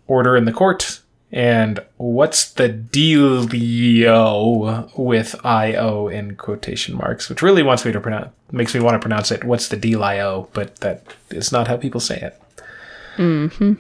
order 0.07 0.38
in 0.38 0.45
the 0.45 0.53
court, 0.53 1.01
and 1.29 1.81
what's 1.97 2.49
the 2.51 2.69
dealio 2.69 3.77
with 4.97 5.36
I-O 5.45 6.07
in 6.07 6.36
quotation 6.38 6.95
marks, 6.95 7.27
which 7.29 7.41
really 7.41 7.63
wants 7.63 7.84
me 7.84 7.91
to 7.91 7.99
pronounce, 7.99 8.31
makes 8.51 8.73
me 8.73 8.79
want 8.79 8.95
to 8.95 8.99
pronounce 8.99 9.29
it, 9.29 9.43
what's 9.43 9.67
the 9.67 9.75
dealio, 9.77 10.47
but 10.53 10.77
that 10.77 11.03
is 11.29 11.51
not 11.51 11.67
how 11.67 11.75
people 11.75 11.99
say 11.99 12.17
it. 12.17 12.41
Mm-hmm. 13.17 13.73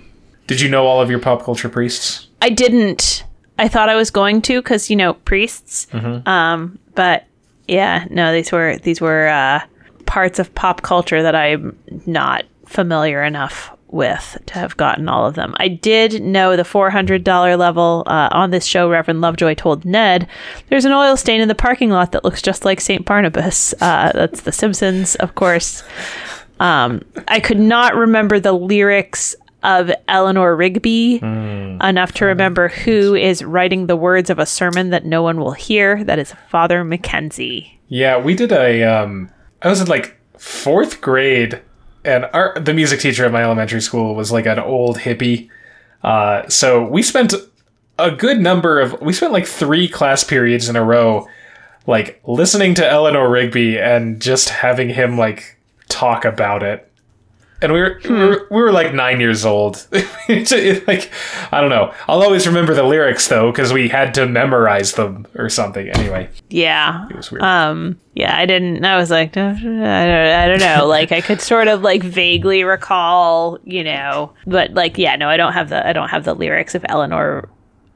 Did 0.45 0.59
you 0.59 0.67
know 0.67 0.85
all 0.85 1.01
of 1.01 1.09
your 1.09 1.19
pop 1.19 1.43
culture 1.43 1.69
priests? 1.69 2.27
I 2.41 2.49
didn't. 2.49 3.23
I 3.61 3.67
thought 3.67 3.89
I 3.89 3.95
was 3.95 4.09
going 4.09 4.41
to 4.43 4.59
because 4.61 4.89
you 4.89 4.95
know 4.95 5.13
priests. 5.13 5.87
Um, 6.27 6.79
but 6.95 7.25
yeah, 7.67 8.05
no, 8.09 8.33
these 8.33 8.51
were 8.51 8.77
these 8.79 8.99
were 8.99 9.27
uh, 9.27 9.61
parts 10.05 10.39
of 10.39 10.53
pop 10.55 10.81
culture 10.81 11.21
that 11.21 11.35
I'm 11.35 11.77
not 12.05 12.43
familiar 12.65 13.23
enough 13.23 13.71
with 13.89 14.37
to 14.47 14.53
have 14.55 14.77
gotten 14.77 15.07
all 15.09 15.25
of 15.27 15.35
them. 15.35 15.53
I 15.57 15.67
did 15.67 16.23
know 16.23 16.55
the 16.55 16.63
four 16.65 16.89
hundred 16.89 17.23
dollar 17.23 17.55
level 17.55 18.03
uh, 18.07 18.29
on 18.31 18.49
this 18.49 18.65
show. 18.65 18.89
Reverend 18.89 19.21
Lovejoy 19.21 19.53
told 19.53 19.85
Ned, 19.85 20.27
"There's 20.69 20.85
an 20.85 20.91
oil 20.91 21.15
stain 21.15 21.39
in 21.39 21.47
the 21.47 21.55
parking 21.55 21.91
lot 21.91 22.13
that 22.13 22.23
looks 22.23 22.41
just 22.41 22.65
like 22.65 22.81
Saint 22.81 23.05
Barnabas." 23.05 23.73
Uh, 23.79 24.11
that's 24.13 24.41
The 24.41 24.51
Simpsons, 24.51 25.15
of 25.15 25.35
course. 25.35 25.83
Um, 26.59 27.03
I 27.27 27.39
could 27.39 27.59
not 27.59 27.95
remember 27.95 28.39
the 28.39 28.53
lyrics 28.53 29.35
of 29.63 29.91
Eleanor 30.07 30.55
Rigby 30.55 31.19
enough 31.81 32.11
to 32.13 32.25
remember 32.25 32.69
who 32.69 33.15
is 33.15 33.43
writing 33.43 33.87
the 33.87 33.95
words 33.95 34.29
of 34.29 34.39
a 34.39 34.45
sermon 34.45 34.89
that 34.89 35.05
no 35.05 35.21
one 35.23 35.39
will 35.39 35.51
hear. 35.53 36.03
That 36.03 36.19
is 36.19 36.33
Father 36.49 36.83
Mackenzie. 36.83 37.79
Yeah, 37.87 38.17
we 38.19 38.35
did 38.35 38.51
a. 38.51 38.83
Um, 38.83 39.29
I 39.61 39.67
was 39.69 39.81
in 39.81 39.87
like 39.87 40.17
fourth 40.37 41.01
grade, 41.01 41.61
and 42.05 42.25
our 42.33 42.57
the 42.59 42.73
music 42.73 42.99
teacher 42.99 43.25
at 43.25 43.31
my 43.31 43.43
elementary 43.43 43.81
school 43.81 44.15
was 44.15 44.31
like 44.31 44.45
an 44.45 44.59
old 44.59 44.97
hippie. 44.97 45.49
Uh, 46.03 46.47
so 46.47 46.83
we 46.83 47.03
spent 47.03 47.33
a 47.99 48.11
good 48.11 48.39
number 48.39 48.79
of. 48.79 48.99
We 49.01 49.13
spent 49.13 49.33
like 49.33 49.45
three 49.45 49.87
class 49.87 50.23
periods 50.23 50.69
in 50.69 50.75
a 50.75 50.83
row, 50.83 51.27
like 51.85 52.21
listening 52.25 52.75
to 52.75 52.89
Eleanor 52.89 53.29
Rigby 53.29 53.77
and 53.77 54.21
just 54.21 54.49
having 54.49 54.89
him 54.89 55.17
like 55.17 55.57
talk 55.89 56.25
about 56.25 56.63
it. 56.63 56.90
And 57.61 57.71
we 57.73 57.79
were, 57.79 57.99
we 58.03 58.09
were 58.11 58.47
we 58.49 58.61
were 58.61 58.71
like 58.71 58.93
nine 58.93 59.19
years 59.19 59.45
old. 59.45 59.87
Like 60.31 61.11
I 61.51 61.59
don't 61.59 61.69
know. 61.69 61.93
I'll 62.07 62.21
always 62.23 62.47
remember 62.47 62.73
the 62.73 62.83
lyrics 62.83 63.27
though 63.27 63.51
because 63.51 63.73
we 63.73 63.89
had 63.89 64.13
to 64.15 64.25
memorize 64.25 64.93
them 64.93 65.27
or 65.35 65.49
something. 65.49 65.89
Anyway, 65.89 66.29
Yeah. 66.49 67.07
it 67.09 67.15
was 67.15 67.31
weird. 67.31 67.43
Um. 67.43 67.99
Yeah, 68.13 68.37
I 68.37 68.45
didn't. 68.45 68.83
I 68.85 68.97
was 68.97 69.09
like, 69.09 69.37
I 69.37 69.53
don't, 69.53 69.83
I 69.83 70.47
don't 70.47 70.59
know. 70.59 70.85
Like, 70.85 71.11
I 71.13 71.21
could 71.21 71.39
sort 71.41 71.67
of 71.69 71.81
like 71.81 72.03
vaguely 72.03 72.63
recall, 72.65 73.57
you 73.63 73.83
know, 73.85 74.33
but 74.45 74.73
like, 74.73 74.97
yeah, 74.97 75.15
no, 75.15 75.29
I 75.29 75.37
don't 75.37 75.53
have 75.53 75.69
the 75.69 75.85
I 75.87 75.93
don't 75.93 76.09
have 76.09 76.25
the 76.25 76.33
lyrics 76.33 76.75
of 76.75 76.85
Eleanor 76.89 77.47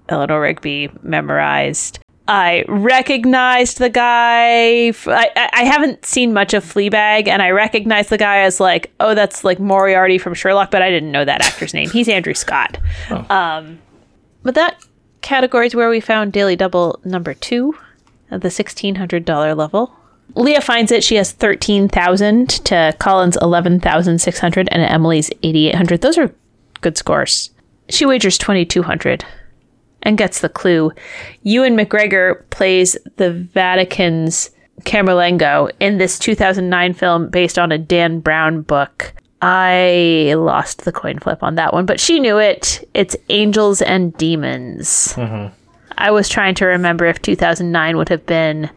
Eleanor 0.09 0.39
Rigby 0.41 0.89
memorized. 1.03 1.99
I 2.28 2.66
recognized 2.68 3.78
the 3.78 3.90
guy. 3.90 4.90
I, 4.90 5.50
I 5.54 5.64
haven't 5.64 6.06
seen 6.06 6.34
much 6.34 6.54
of 6.54 6.64
Fleabag, 6.64 7.28
and 7.28 7.42
I 7.42 7.52
recognized 7.52 8.10
the 8.10 8.18
guy 8.18 8.40
as 8.40 8.60
like, 8.60 8.92
oh, 9.00 9.14
that's 9.14 9.44
like 9.44 9.60
Moriarty 9.60 10.18
from 10.18 10.34
Sherlock, 10.34 10.72
but 10.72 10.82
I 10.82 10.90
didn't 10.90 11.12
know 11.12 11.24
that 11.24 11.44
actor's 11.44 11.74
name. 11.74 11.90
He's 11.90 12.10
Andrew 12.10 12.34
Scott. 12.34 12.80
Um, 13.30 13.80
but 14.42 14.56
that 14.56 14.84
category 15.22 15.68
is 15.68 15.76
where 15.76 15.90
we 15.90 16.00
found 16.00 16.34
Daily 16.34 16.56
Double 16.56 17.00
number 17.04 17.34
two 17.34 17.78
at 18.32 18.42
the 18.42 18.50
sixteen 18.50 18.96
hundred 18.96 19.24
dollar 19.26 19.54
level. 19.54 19.96
Leah 20.34 20.62
finds 20.62 20.92
it. 20.92 21.04
She 21.04 21.16
has 21.16 21.32
thirteen 21.32 21.88
thousand 21.88 22.50
to 22.66 22.96
Colin's 23.00 23.38
eleven 23.40 23.80
thousand 23.80 24.20
six 24.20 24.40
hundred 24.40 24.68
and 24.72 24.82
Emily's 24.82 25.30
eighty 25.44 25.68
eight 25.68 25.76
hundred. 25.76 26.02
Those 26.02 26.18
are 26.18 26.34
good 26.82 26.98
scores. 26.98 27.52
She 27.90 28.08
wagers 28.08 28.40
twenty 28.40 28.66
two 28.66 28.82
hundred 28.82 29.24
and 30.06 30.18
gets 30.18 30.39
the 30.39 30.49
clue. 30.49 30.91
Ewan 31.43 31.76
McGregor 31.76 32.47
plays 32.51 32.95
the 33.18 33.32
Vatican's 33.34 34.51
Camerlengo 34.82 35.72
in 35.80 35.97
this 35.97 36.20
2009 36.20 36.93
film 36.93 37.30
based 37.30 37.58
on 37.58 37.72
a 37.72 37.78
Dan 37.78 38.20
Brown 38.20 38.62
book. 38.62 39.14
I 39.41 40.34
lost 40.38 40.86
the 40.86 40.91
coin 40.91 41.20
flip 41.20 41.43
on 41.43 41.56
that 41.56 41.74
one, 41.74 41.86
but 41.86 41.99
she 41.99 42.20
knew 42.20 42.38
it. 42.38 42.88
It's 42.93 43.16
Angels 43.30 43.82
and 43.82 44.16
Demons. 44.18 45.14
I 45.97 46.12
was 46.12 46.30
trying 46.30 46.56
to 46.56 46.66
remember 46.66 47.06
if 47.06 47.22
2009 47.22 47.97
would 47.97 48.10
have 48.10 48.26
been 48.26 48.70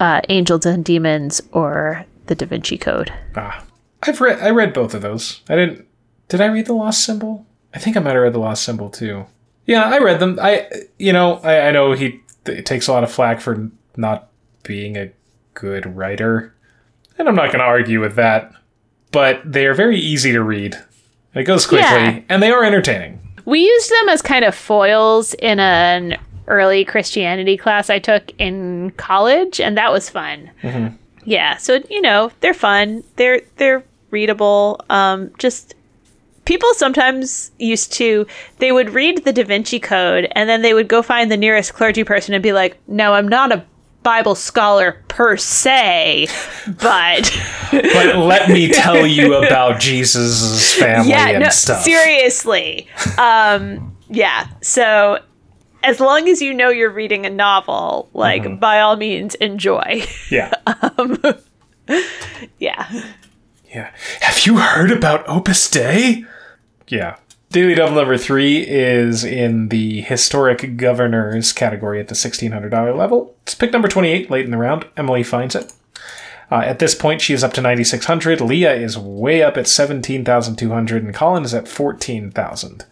uh, 0.00 0.20
Angels 0.28 0.66
and 0.66 0.84
Demons 0.84 1.40
or 1.52 2.04
The 2.26 2.34
Da 2.34 2.46
Vinci 2.46 2.76
Code. 2.76 3.12
Ah, 3.36 3.64
I've 4.02 4.20
read 4.20 4.40
I 4.40 4.50
read 4.50 4.72
both 4.72 4.94
of 4.94 5.02
those. 5.02 5.40
I 5.48 5.56
didn't. 5.56 5.86
Did 6.28 6.40
I 6.40 6.46
read 6.46 6.66
the 6.66 6.74
Lost 6.74 7.04
Symbol? 7.04 7.46
I 7.72 7.78
think 7.78 7.96
I 7.96 8.00
might 8.00 8.14
have 8.14 8.22
read 8.22 8.32
the 8.32 8.38
Lost 8.40 8.62
Symbol 8.62 8.90
too. 8.90 9.26
Yeah, 9.66 9.84
I 9.84 9.98
read 9.98 10.20
them. 10.20 10.38
I 10.40 10.68
you 10.98 11.12
know 11.12 11.36
I, 11.42 11.68
I 11.68 11.70
know 11.70 11.92
he 11.92 12.20
it 12.46 12.66
takes 12.66 12.88
a 12.88 12.92
lot 12.92 13.04
of 13.04 13.10
flack 13.12 13.40
for 13.40 13.70
not 13.96 14.28
being 14.62 14.96
a 14.96 15.10
good 15.54 15.96
writer, 15.96 16.54
and 17.18 17.28
I'm 17.28 17.34
not 17.34 17.46
going 17.46 17.60
to 17.60 17.64
argue 17.64 18.00
with 18.00 18.16
that. 18.16 18.52
But 19.12 19.40
they 19.50 19.66
are 19.66 19.74
very 19.74 19.98
easy 19.98 20.32
to 20.32 20.42
read. 20.42 20.76
It 21.34 21.44
goes 21.44 21.66
quickly, 21.66 21.86
Yeah. 21.88 22.20
and 22.28 22.42
they 22.42 22.50
are 22.50 22.64
entertaining. 22.64 23.20
We 23.44 23.60
used 23.60 23.90
them 23.90 24.08
as 24.08 24.22
kind 24.22 24.44
of 24.44 24.54
foils 24.54 25.34
in 25.34 25.60
an 25.60 26.16
early 26.46 26.84
Christianity 26.84 27.56
class 27.56 27.88
I 27.90 27.98
took 27.98 28.32
in 28.38 28.90
college, 28.96 29.60
and 29.60 29.76
that 29.78 29.92
was 29.92 30.10
fun. 30.10 30.50
Yeah, 31.24 31.56
so 31.56 31.80
you 31.88 32.00
know 32.02 32.30
they're 32.40 32.52
fun. 32.54 33.02
They're 33.16 33.40
they're 33.56 33.84
readable. 34.10 34.80
Um, 34.90 35.30
just 35.38 35.74
people 36.44 36.68
sometimes 36.74 37.50
used 37.58 37.92
to 37.94 38.26
they 38.58 38.72
would 38.72 38.90
read 38.90 39.24
the 39.24 39.32
Da 39.32 39.44
Vinci 39.44 39.78
Code 39.80 40.28
and 40.32 40.48
then 40.48 40.62
they 40.62 40.74
would 40.74 40.88
go 40.88 41.02
find 41.02 41.30
the 41.30 41.36
nearest 41.36 41.74
clergy 41.74 42.04
person 42.04 42.34
and 42.34 42.42
be 42.42 42.52
like, 42.52 42.78
"No, 42.88 43.14
I'm 43.14 43.28
not 43.28 43.52
a 43.52 43.64
Bible 44.02 44.34
scholar 44.34 45.02
per 45.08 45.36
se, 45.36 46.28
but." 46.80 47.30
But 47.72 48.16
let 48.16 48.48
me 48.50 48.68
tell 48.68 49.04
you 49.06 49.34
about 49.34 49.80
Jesus' 49.80 50.74
family 50.74 51.10
yeah, 51.10 51.28
and 51.30 51.42
no, 51.42 51.48
stuff. 51.50 51.82
seriously. 51.82 52.86
Um, 53.18 53.96
yeah. 54.08 54.46
So 54.62 55.18
as 55.82 55.98
long 55.98 56.28
as 56.28 56.40
you 56.40 56.54
know 56.54 56.68
you're 56.68 56.90
reading 56.90 57.26
a 57.26 57.30
novel, 57.30 58.08
like 58.12 58.42
Mm-hmm. 58.42 58.56
by 58.56 58.80
all 58.80 58.96
means 58.96 59.34
enjoy. 59.36 60.04
Yeah. 60.30 60.52
yeah. 62.58 62.86
Yeah. 63.74 63.90
Have 64.20 64.46
you 64.46 64.58
heard 64.58 64.90
about 64.92 65.28
Opus 65.28 65.68
Dei? 65.68 66.24
Yeah. 66.88 67.16
Daily 67.50 67.74
Double 67.74 67.94
number 67.94 68.16
three 68.18 68.62
is 68.62 69.22
in 69.24 69.68
the 69.68 70.00
Historic 70.00 70.76
Governors 70.76 71.52
category 71.52 72.00
at 72.00 72.08
the 72.08 72.14
$1,600 72.14 72.96
level. 72.96 73.34
It's 73.42 73.54
pick 73.54 73.72
number 73.72 73.88
28 73.88 74.30
late 74.30 74.44
in 74.44 74.50
the 74.50 74.58
round. 74.58 74.86
Emily 74.96 75.22
finds 75.22 75.54
it. 75.54 75.72
Uh, 76.50 76.62
at 76.64 76.78
this 76.80 76.94
point, 76.94 77.20
she 77.20 77.32
is 77.32 77.44
up 77.44 77.52
to 77.54 77.60
9,600. 77.60 78.40
Leah 78.40 78.74
is 78.74 78.98
way 78.98 79.42
up 79.42 79.56
at 79.56 79.68
17,200, 79.68 81.04
and 81.04 81.14
Colin 81.14 81.44
is 81.44 81.54
at 81.54 81.68
14,000. 81.68 82.84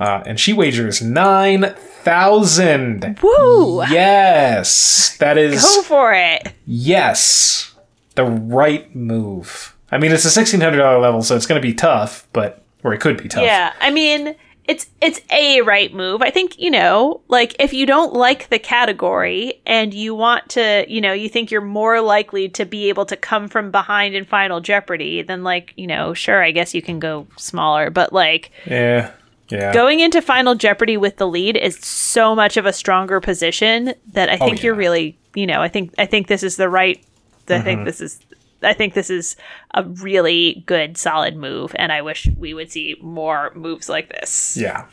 Uh, 0.00 0.22
and 0.24 0.38
she 0.38 0.52
wagers 0.52 1.02
9,000. 1.02 3.18
Woo! 3.20 3.82
Yes. 3.86 5.16
That 5.18 5.36
is. 5.36 5.60
Go 5.62 5.82
for 5.82 6.14
it. 6.14 6.52
Yes, 6.64 7.74
the 8.14 8.24
right 8.24 8.94
move. 8.94 9.74
I 9.90 9.98
mean, 9.98 10.12
it's 10.12 10.24
a 10.24 10.30
sixteen 10.30 10.60
hundred 10.60 10.78
dollar 10.78 11.00
level, 11.00 11.22
so 11.22 11.34
it's 11.34 11.46
going 11.46 11.60
to 11.60 11.66
be 11.66 11.74
tough, 11.74 12.28
but 12.32 12.62
or 12.88 12.94
it 12.94 13.00
could 13.00 13.16
be 13.22 13.28
tough. 13.28 13.44
Yeah. 13.44 13.72
I 13.80 13.90
mean, 13.90 14.34
it's 14.64 14.86
it's 15.00 15.20
a 15.30 15.62
right 15.62 15.94
move. 15.94 16.20
I 16.20 16.30
think, 16.30 16.58
you 16.58 16.70
know, 16.70 17.22
like 17.28 17.56
if 17.58 17.72
you 17.72 17.86
don't 17.86 18.12
like 18.12 18.48
the 18.50 18.58
category 18.58 19.60
and 19.64 19.94
you 19.94 20.14
want 20.14 20.48
to, 20.50 20.84
you 20.88 21.00
know, 21.00 21.12
you 21.14 21.28
think 21.28 21.50
you're 21.50 21.60
more 21.62 22.00
likely 22.02 22.48
to 22.50 22.66
be 22.66 22.88
able 22.90 23.06
to 23.06 23.16
come 23.16 23.48
from 23.48 23.70
behind 23.70 24.14
in 24.14 24.24
Final 24.26 24.60
Jeopardy, 24.60 25.22
then 25.22 25.42
like, 25.42 25.72
you 25.76 25.86
know, 25.86 26.12
sure, 26.12 26.42
I 26.42 26.50
guess 26.50 26.74
you 26.74 26.82
can 26.82 26.98
go 26.98 27.26
smaller, 27.38 27.88
but 27.88 28.12
like 28.12 28.50
yeah, 28.66 29.12
yeah. 29.48 29.72
going 29.72 30.00
into 30.00 30.20
Final 30.20 30.54
Jeopardy 30.54 30.98
with 30.98 31.16
the 31.16 31.26
lead 31.26 31.56
is 31.56 31.78
so 31.78 32.34
much 32.34 32.58
of 32.58 32.66
a 32.66 32.72
stronger 32.72 33.20
position 33.20 33.94
that 34.12 34.28
I 34.28 34.36
think 34.36 34.62
you're 34.62 34.74
Oh, 34.74 34.78
really, 34.78 35.16
you 35.34 35.46
know, 35.46 35.62
I 35.62 35.68
think 35.68 35.94
I 35.96 36.04
think 36.04 36.26
this 36.26 36.42
is 36.42 36.56
the 36.56 36.68
right. 36.68 36.98
I 36.98 37.52
Mm-hmm. 37.52 37.64
think 37.64 37.84
this 37.86 38.02
is. 38.02 38.20
I 38.62 38.72
think 38.72 38.94
this 38.94 39.10
is 39.10 39.36
a 39.74 39.84
really 39.84 40.64
good, 40.66 40.96
solid 40.96 41.36
move, 41.36 41.72
and 41.76 41.92
I 41.92 42.02
wish 42.02 42.28
we 42.36 42.54
would 42.54 42.70
see 42.70 42.96
more 43.00 43.52
moves 43.54 43.88
like 43.88 44.08
this. 44.08 44.56
Yeah. 44.56 44.86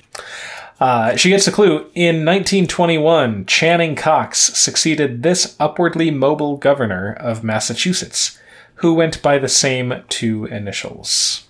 Uh, 0.79 1.15
she 1.15 1.29
gets 1.29 1.47
a 1.47 1.51
clue. 1.51 1.89
In 1.95 2.25
1921, 2.25 3.45
Channing 3.45 3.95
Cox 3.95 4.39
succeeded 4.39 5.23
this 5.23 5.55
upwardly 5.59 6.11
mobile 6.11 6.57
governor 6.57 7.13
of 7.13 7.43
Massachusetts, 7.43 8.37
who 8.75 8.93
went 8.93 9.21
by 9.21 9.37
the 9.37 9.47
same 9.47 10.03
two 10.09 10.45
initials. 10.45 11.47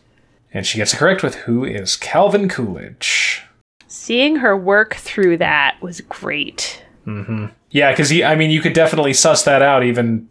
And 0.53 0.65
she 0.65 0.77
gets 0.77 0.93
it 0.93 0.97
correct 0.97 1.23
with 1.23 1.35
who 1.35 1.65
is 1.65 1.97
Calvin 1.97 2.47
Coolidge. 2.47 3.43
Seeing 3.87 4.37
her 4.37 4.55
work 4.55 4.95
through 4.95 5.37
that 5.37 5.77
was 5.81 6.01
great. 6.01 6.81
Yeah, 7.69 7.91
because 7.91 8.11
I 8.11 8.35
mean, 8.35 8.49
you 8.49 8.61
could 8.61 8.73
definitely 8.73 9.13
suss 9.13 9.43
that 9.43 9.61
out, 9.61 9.83
even 9.83 10.29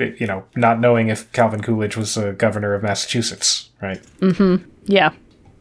you 0.00 0.26
know, 0.26 0.44
not 0.56 0.80
knowing 0.80 1.08
if 1.08 1.30
Calvin 1.32 1.62
Coolidge 1.62 1.96
was 1.96 2.16
a 2.16 2.32
governor 2.32 2.74
of 2.74 2.82
Massachusetts, 2.82 3.70
right? 3.80 4.02
Mm-hmm. 4.20 4.68
Yeah. 4.84 5.10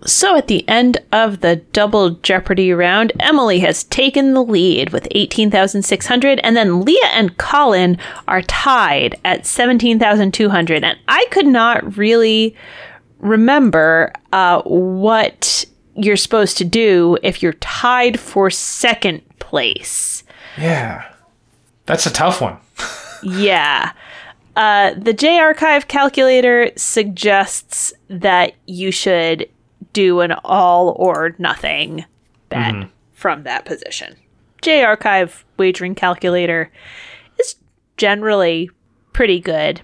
So 0.06 0.36
at 0.36 0.48
the 0.48 0.68
end 0.70 1.00
of 1.12 1.42
the 1.42 1.56
double 1.56 2.12
Jeopardy 2.12 2.72
round, 2.72 3.12
Emily 3.20 3.60
has 3.60 3.84
taken 3.86 4.34
the 4.34 4.44
lead 4.44 4.92
with 4.92 5.08
18,600 5.12 6.40
and 6.44 6.56
then 6.56 6.82
Leah 6.82 7.08
and 7.14 7.36
Colin 7.38 7.98
are 8.28 8.44
tied 8.44 9.20
at 9.26 9.48
17,200 9.48 10.84
and 10.84 11.00
I 11.08 11.26
could 11.32 11.48
not 11.48 11.98
really 11.98 12.56
remember 13.18 14.14
uh, 14.32 14.62
what 14.64 15.66
you're 15.96 16.16
supposed 16.16 16.58
to 16.60 16.64
do 16.64 17.18
if 17.24 17.42
you're 17.42 17.54
tied 17.54 18.20
for 18.20 18.52
second 18.52 19.24
place. 19.40 20.24
Yeah, 20.58 21.12
that's 21.88 22.06
a 22.06 22.12
tough 22.12 22.42
one. 22.42 22.58
Yeah. 23.24 23.94
Uh, 24.58 24.96
the 24.98 25.14
J 25.14 25.38
Archive 25.38 25.88
calculator 25.88 26.72
suggests 26.76 27.94
that 28.08 28.54
you 28.66 28.90
should 28.92 29.48
do 29.94 30.22
an 30.22 30.32
all 30.44 30.96
or 30.98 31.36
nothing 31.38 32.06
bet 32.50 32.74
from 33.14 33.44
that 33.44 33.66
position. 33.66 34.16
J 34.64 34.84
Archive 34.84 35.46
wagering 35.58 35.94
calculator 35.94 36.72
is 37.40 37.54
generally 37.98 38.72
pretty 39.14 39.40
good. 39.40 39.80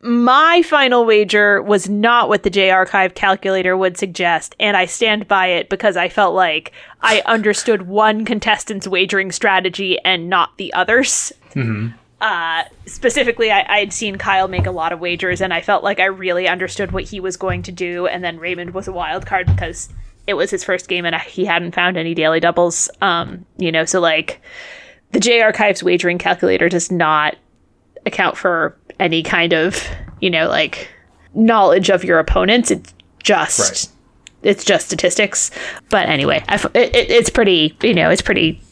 My 0.00 0.62
final 0.62 1.04
wager 1.04 1.60
was 1.60 1.90
not 1.90 2.30
what 2.30 2.44
the 2.44 2.50
J 2.50 2.70
Archive 2.70 3.14
calculator 3.14 3.76
would 3.76 3.98
suggest, 3.98 4.56
and 4.58 4.74
I 4.74 4.86
stand 4.86 5.28
by 5.28 5.48
it 5.48 5.68
because 5.68 5.98
I 5.98 6.08
felt 6.08 6.34
like 6.34 6.72
I 7.02 7.22
understood 7.26 7.82
one 7.88 8.24
contestant's 8.24 8.88
wagering 8.88 9.32
strategy 9.32 9.98
and 10.02 10.30
not 10.30 10.56
the 10.56 10.72
others 10.72 11.30
uh, 12.24 12.64
specifically, 12.86 13.50
I, 13.50 13.66
I'd 13.68 13.92
seen 13.92 14.16
Kyle 14.16 14.48
make 14.48 14.64
a 14.64 14.70
lot 14.70 14.94
of 14.94 14.98
wagers, 15.00 15.42
and 15.42 15.52
I 15.52 15.60
felt 15.60 15.84
like 15.84 16.00
I 16.00 16.06
really 16.06 16.48
understood 16.48 16.90
what 16.90 17.04
he 17.04 17.20
was 17.20 17.36
going 17.36 17.62
to 17.64 17.72
do. 17.72 18.06
And 18.06 18.24
then 18.24 18.38
Raymond 18.38 18.72
was 18.72 18.88
a 18.88 18.92
wild 18.92 19.26
card 19.26 19.46
because 19.46 19.90
it 20.26 20.32
was 20.32 20.50
his 20.50 20.64
first 20.64 20.88
game, 20.88 21.04
and 21.04 21.14
he 21.16 21.44
hadn't 21.44 21.74
found 21.74 21.98
any 21.98 22.14
daily 22.14 22.40
doubles. 22.40 22.88
Um, 23.02 23.44
you 23.58 23.70
know, 23.70 23.84
so 23.84 24.00
like 24.00 24.40
the 25.12 25.20
J 25.20 25.42
Archives 25.42 25.82
wagering 25.82 26.16
calculator 26.16 26.70
does 26.70 26.90
not 26.90 27.36
account 28.06 28.38
for 28.38 28.74
any 28.98 29.22
kind 29.22 29.52
of 29.52 29.86
you 30.20 30.30
know 30.30 30.48
like 30.48 30.88
knowledge 31.34 31.90
of 31.90 32.04
your 32.04 32.18
opponents. 32.18 32.70
It's 32.70 32.94
just 33.22 33.60
Right. 33.60 33.88
it's 34.50 34.64
just 34.64 34.86
statistics. 34.86 35.50
But 35.90 36.08
anyway, 36.08 36.42
I 36.48 36.54
f 36.54 36.64
it, 36.74 36.96
it, 36.96 37.10
it's 37.10 37.28
pretty 37.28 37.76
you 37.82 37.92
know 37.92 38.08
it's 38.08 38.22
pretty 38.22 38.62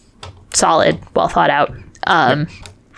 solid, 0.54 0.98
well 1.14 1.28
thought 1.28 1.50
out. 1.50 1.70
Um, 2.06 2.46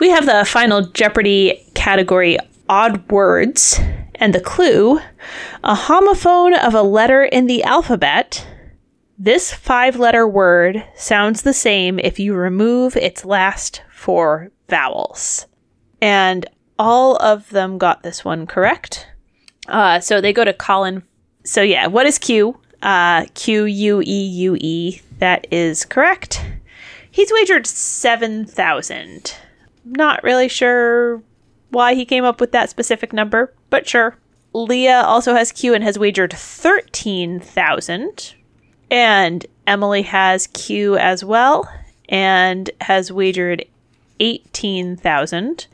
We 0.01 0.11
have 0.11 0.27
the 0.27 0.45
final 0.45 0.83
Jeopardy 0.83 1.65
category 1.75 2.39
odd 2.69 3.11
words, 3.11 3.79
and 4.17 4.35
the 4.35 4.41
clue 4.41 4.99
a 5.63 5.75
homophone 5.75 6.57
of 6.59 6.75
a 6.75 6.83
letter 6.83 7.23
in 7.23 7.47
the 7.47 7.63
alphabet. 7.63 8.47
This 9.17 9.53
five 9.53 9.97
letter 9.97 10.27
word 10.27 10.85
sounds 10.97 11.43
the 11.43 11.55
same 11.55 11.99
if 12.01 12.19
you 12.19 12.35
remove 12.35 12.97
its 12.97 13.25
last 13.25 13.83
four 13.91 14.51
vowels. 14.69 15.47
And 16.01 16.45
all 16.79 17.17
of 17.17 17.49
them 17.51 17.79
got 17.79 18.03
this 18.03 18.25
one 18.25 18.47
correct. 18.47 19.07
Uh, 19.69 20.01
so 20.01 20.21
they 20.21 20.33
go 20.33 20.45
to 20.45 20.53
Colin. 20.53 21.05
So 21.45 21.63
yeah, 21.63 21.87
what 21.87 22.07
is 22.07 22.19
Q? 22.19 22.61
Uh, 22.83 23.27
Q 23.35 23.65
U 23.65 24.03
E 24.05 24.25
U 24.27 24.57
E. 24.61 25.01
That 25.19 25.47
is 25.53 25.85
correct. 25.85 26.45
He's 27.11 27.33
wagered 27.33 27.67
7,000. 27.67 29.37
Not 29.85 30.23
really 30.23 30.49
sure 30.49 31.23
why 31.71 31.95
he 31.95 32.05
came 32.05 32.25
up 32.25 32.41
with 32.41 32.53
that 32.53 32.71
specific 32.71 33.13
number, 33.13 33.53
but 33.71 33.89
sure. 33.89 34.17
Leah 34.53 35.03
also 35.03 35.35
has 35.35 35.53
Q 35.53 35.75
and 35.75 35.83
has 35.83 35.99
wagered 35.99 36.33
13,000. 36.33 38.35
And 38.91 39.47
Emily 39.67 40.03
has 40.03 40.47
Q 40.49 40.97
as 40.97 41.25
well 41.25 41.69
and 42.09 42.71
has 42.81 43.11
wagered 43.11 43.65
18,000, 44.21 45.67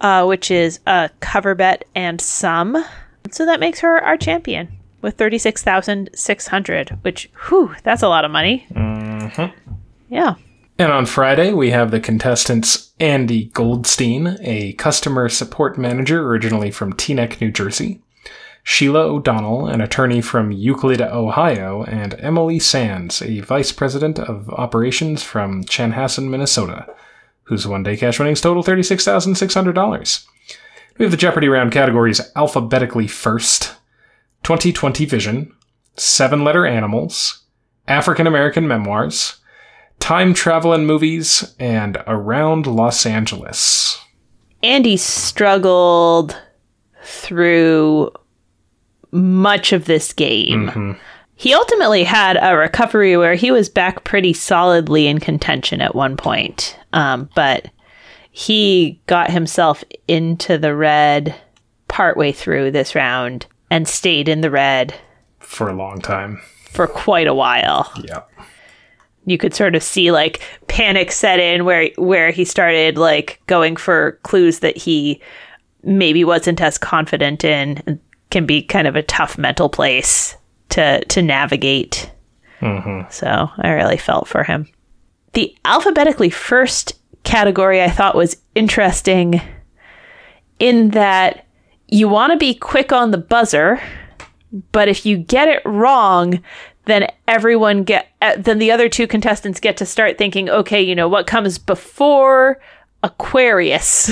uh, 0.00 0.24
which 0.24 0.50
is 0.50 0.80
a 0.86 1.10
cover 1.20 1.54
bet 1.54 1.84
and 1.94 2.20
some. 2.20 2.84
So 3.30 3.46
that 3.46 3.60
makes 3.60 3.80
her 3.80 4.02
our 4.02 4.16
champion 4.16 4.68
with 5.02 5.16
36,600, 5.16 6.98
which, 7.02 7.30
whew, 7.48 7.74
that's 7.84 8.02
a 8.02 8.08
lot 8.08 8.24
of 8.24 8.30
money. 8.30 8.66
Mm-hmm. 8.72 9.74
Yeah. 10.08 10.34
And 10.80 10.92
on 10.92 11.06
Friday, 11.06 11.52
we 11.52 11.70
have 11.70 11.90
the 11.90 11.98
contestants 11.98 12.92
Andy 13.00 13.46
Goldstein, 13.46 14.38
a 14.40 14.74
customer 14.74 15.28
support 15.28 15.76
manager 15.76 16.24
originally 16.24 16.70
from 16.70 16.92
Teaneck, 16.92 17.40
New 17.40 17.50
Jersey, 17.50 18.00
Sheila 18.62 19.00
O'Donnell, 19.00 19.66
an 19.66 19.80
attorney 19.80 20.20
from 20.20 20.52
Euclid, 20.52 21.00
Ohio, 21.00 21.82
and 21.82 22.14
Emily 22.20 22.60
Sands, 22.60 23.20
a 23.22 23.40
vice 23.40 23.72
president 23.72 24.20
of 24.20 24.48
operations 24.50 25.24
from 25.24 25.64
Chanhassen, 25.64 26.28
Minnesota, 26.28 26.86
whose 27.44 27.66
one 27.66 27.82
day 27.82 27.96
cash 27.96 28.20
winnings 28.20 28.40
total 28.40 28.62
$36,600. 28.62 30.26
We 30.96 31.04
have 31.04 31.10
the 31.10 31.16
Jeopardy 31.16 31.48
round 31.48 31.72
categories 31.72 32.20
alphabetically 32.36 33.08
first 33.08 33.74
2020 34.44 35.06
Vision, 35.06 35.52
Seven 35.96 36.44
Letter 36.44 36.64
Animals, 36.64 37.42
African 37.88 38.28
American 38.28 38.68
Memoirs, 38.68 39.38
Time 40.00 40.32
Travel 40.34 40.72
and 40.72 40.86
Movies, 40.86 41.54
and 41.58 41.98
Around 42.06 42.66
Los 42.66 43.04
Angeles. 43.04 44.00
Andy 44.62 44.96
struggled 44.96 46.36
through 47.02 48.10
much 49.10 49.72
of 49.72 49.84
this 49.86 50.12
game. 50.12 50.96
He 51.34 51.54
ultimately 51.54 52.04
had 52.04 52.36
a 52.40 52.56
recovery 52.56 53.16
where 53.16 53.34
he 53.34 53.50
was 53.50 53.68
back 53.68 54.02
pretty 54.04 54.32
solidly 54.32 55.06
in 55.06 55.20
contention 55.20 55.80
at 55.80 55.94
one 55.94 56.16
point, 56.16 56.76
um, 56.92 57.28
but 57.34 57.68
he 58.30 59.00
got 59.06 59.30
himself 59.30 59.84
into 60.08 60.58
the 60.58 60.74
red 60.74 61.34
partway 61.86 62.32
through 62.32 62.70
this 62.72 62.94
round 62.94 63.46
and 63.70 63.86
stayed 63.86 64.28
in 64.28 64.40
the 64.40 64.50
red 64.50 64.94
For 65.38 65.68
a 65.68 65.74
long 65.76 66.00
time. 66.00 66.40
for 66.70 66.86
quite 66.86 67.26
a 67.28 67.34
while. 67.34 67.90
Yeah. 68.04 68.22
You 69.30 69.38
could 69.38 69.54
sort 69.54 69.74
of 69.74 69.82
see 69.82 70.10
like 70.10 70.42
panic 70.66 71.12
set 71.12 71.38
in 71.40 71.64
where 71.64 71.90
where 71.96 72.30
he 72.30 72.44
started 72.44 72.96
like 72.98 73.40
going 73.46 73.76
for 73.76 74.12
clues 74.22 74.60
that 74.60 74.76
he 74.76 75.20
maybe 75.82 76.24
wasn't 76.24 76.60
as 76.60 76.78
confident 76.78 77.44
in 77.44 77.82
and 77.86 78.00
can 78.30 78.46
be 78.46 78.62
kind 78.62 78.86
of 78.86 78.96
a 78.96 79.02
tough 79.02 79.38
mental 79.38 79.68
place 79.68 80.36
to 80.70 81.04
to 81.06 81.22
navigate. 81.22 82.10
Mm-hmm. 82.60 83.10
So 83.10 83.48
i 83.58 83.70
really 83.70 83.96
felt 83.96 84.26
for 84.28 84.44
him. 84.44 84.68
The 85.34 85.54
alphabetically 85.64 86.30
first 86.30 86.94
category 87.24 87.82
i 87.82 87.90
thought 87.90 88.14
was 88.14 88.36
interesting 88.54 89.40
in 90.58 90.90
that 90.90 91.46
you 91.88 92.08
want 92.08 92.32
to 92.32 92.38
be 92.38 92.54
quick 92.54 92.92
on 92.92 93.10
the 93.10 93.18
buzzer 93.18 93.80
but 94.72 94.88
if 94.88 95.04
you 95.04 95.18
get 95.18 95.48
it 95.48 95.60
wrong 95.64 96.42
then 96.88 97.06
everyone 97.28 97.84
get 97.84 98.08
uh, 98.22 98.34
then 98.36 98.58
the 98.58 98.70
other 98.72 98.88
two 98.88 99.06
contestants 99.06 99.60
get 99.60 99.76
to 99.76 99.86
start 99.86 100.18
thinking 100.18 100.48
okay 100.50 100.80
you 100.82 100.94
know 100.94 101.08
what 101.08 101.26
comes 101.26 101.58
before 101.58 102.60
aquarius 103.02 104.10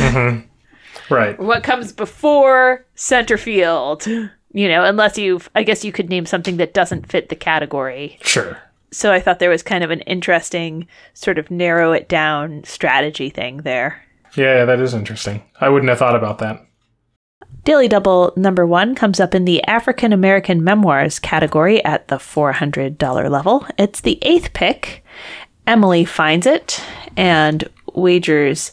Right. 1.08 1.38
what 1.38 1.62
comes 1.62 1.92
before 1.92 2.84
center 2.96 3.36
field 3.38 4.06
you 4.06 4.68
know 4.68 4.84
unless 4.84 5.16
you've 5.18 5.48
i 5.54 5.62
guess 5.62 5.84
you 5.84 5.92
could 5.92 6.08
name 6.10 6.26
something 6.26 6.56
that 6.56 6.74
doesn't 6.74 7.06
fit 7.10 7.28
the 7.28 7.36
category 7.36 8.18
Sure. 8.22 8.58
so 8.90 9.12
i 9.12 9.20
thought 9.20 9.38
there 9.38 9.50
was 9.50 9.62
kind 9.62 9.84
of 9.84 9.90
an 9.92 10.00
interesting 10.00 10.88
sort 11.14 11.38
of 11.38 11.48
narrow 11.50 11.92
it 11.92 12.08
down 12.08 12.64
strategy 12.64 13.30
thing 13.30 13.58
there 13.58 14.02
Yeah, 14.36 14.64
that 14.66 14.80
is 14.80 14.92
interesting. 14.94 15.42
I 15.60 15.68
wouldn't 15.70 15.88
have 15.88 15.98
thought 15.98 16.16
about 16.16 16.38
that. 16.40 16.65
Daily 17.66 17.88
Double 17.88 18.32
number 18.36 18.64
one 18.64 18.94
comes 18.94 19.18
up 19.18 19.34
in 19.34 19.44
the 19.44 19.60
African 19.64 20.12
American 20.12 20.62
Memoirs 20.62 21.18
category 21.18 21.84
at 21.84 22.06
the 22.06 22.14
$400 22.14 23.28
level. 23.28 23.66
It's 23.76 24.02
the 24.02 24.20
eighth 24.22 24.52
pick. 24.52 25.04
Emily 25.66 26.04
finds 26.04 26.46
it 26.46 26.80
and 27.16 27.68
wagers 27.92 28.70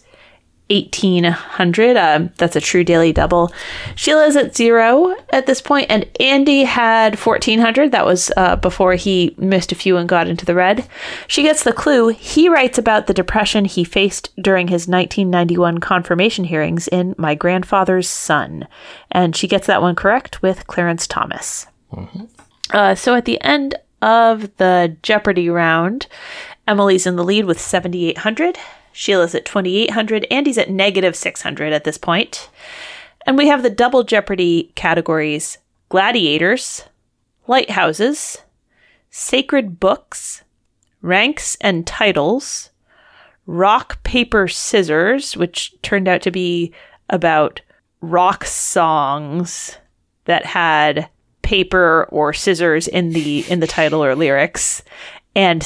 1800 0.70 1.97
um, 1.97 2.32
that's 2.38 2.55
a 2.55 2.61
true 2.61 2.84
daily 2.84 3.11
double. 3.11 3.51
Sheila's 3.95 4.36
at 4.36 4.55
zero 4.55 5.16
at 5.32 5.45
this 5.45 5.61
point 5.61 5.88
and 5.89 6.05
andy 6.20 6.64
had 6.64 7.20
1400 7.20 7.91
that 7.91 8.05
was 8.05 8.32
uh, 8.38 8.55
before 8.55 8.95
he 8.95 9.36
missed 9.38 9.72
a 9.72 9.76
few 9.76 9.97
and 9.97 10.07
got 10.07 10.28
into 10.28 10.45
the 10.45 10.55
red. 10.55 10.88
She 11.28 11.43
gets 11.43 11.64
the 11.64 11.74
clue. 11.74 12.09
He 12.09 12.49
writes 12.49 12.78
about 12.78 13.07
the 13.07 13.14
depression 13.14 13.66
he 13.66 13.84
faced 13.84 14.34
during 14.41 14.68
his 14.68 14.88
1991 14.88 15.80
confirmation 15.80 16.45
hearings 16.45 16.88
in 16.88 17.16
my 17.18 17.36
grandfather's 17.36 18.07
son 18.07 18.68
and 19.11 19.36
she 19.36 19.47
gets 19.47 19.68
that 19.68 19.82
one 19.82 19.95
correct 19.95 20.41
with 20.41 20.68
clarence 20.68 21.07
thomas. 21.07 21.68
Uh, 22.72 22.95
so 22.95 23.16
at 23.16 23.26
the 23.26 23.39
end 23.41 23.76
of 24.01 24.55
the 24.57 24.97
Jeopardy 25.01 25.49
round, 25.49 26.07
Emily's 26.68 27.05
in 27.05 27.16
the 27.16 27.24
lead 27.24 27.45
with 27.45 27.59
7,800. 27.59 28.57
Sheila's 28.93 29.35
at 29.35 29.45
2,800. 29.45 30.25
Andy's 30.31 30.57
at 30.57 30.69
negative 30.69 31.15
600 31.15 31.73
at 31.73 31.83
this 31.83 31.97
point. 31.97 32.49
And 33.25 33.37
we 33.37 33.47
have 33.47 33.63
the 33.63 33.69
double 33.69 34.03
Jeopardy 34.03 34.71
categories 34.75 35.57
gladiators, 35.89 36.85
lighthouses, 37.47 38.39
sacred 39.09 39.79
books, 39.79 40.43
ranks 41.01 41.55
and 41.61 41.85
titles, 41.85 42.71
rock, 43.45 44.01
paper, 44.03 44.47
scissors, 44.47 45.37
which 45.37 45.75
turned 45.81 46.07
out 46.07 46.21
to 46.23 46.31
be 46.31 46.73
about 47.09 47.61
rock 48.01 48.43
songs 48.45 49.77
that 50.25 50.45
had 50.45 51.09
paper 51.41 52.07
or 52.09 52.33
scissors 52.33 52.87
in 52.87 53.11
the 53.11 53.45
in 53.49 53.59
the 53.59 53.67
title 53.67 54.03
or 54.03 54.15
lyrics 54.15 54.81
and 55.35 55.61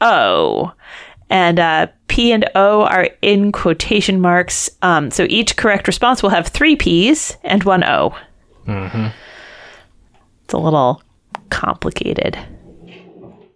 C3PO 0.00 0.74
and 1.30 1.58
uh, 1.58 1.86
P 2.08 2.32
and 2.32 2.48
O 2.54 2.82
are 2.82 3.08
in 3.22 3.52
quotation 3.52 4.20
marks. 4.20 4.70
Um, 4.82 5.10
so 5.10 5.26
each 5.28 5.56
correct 5.56 5.86
response 5.86 6.22
will 6.22 6.30
have 6.30 6.48
three 6.48 6.76
P's 6.76 7.36
and 7.42 7.64
one 7.64 7.84
O. 7.84 8.14
Mhm. 8.66 9.12
It's 10.44 10.54
a 10.54 10.58
little 10.58 11.02
complicated. 11.50 12.38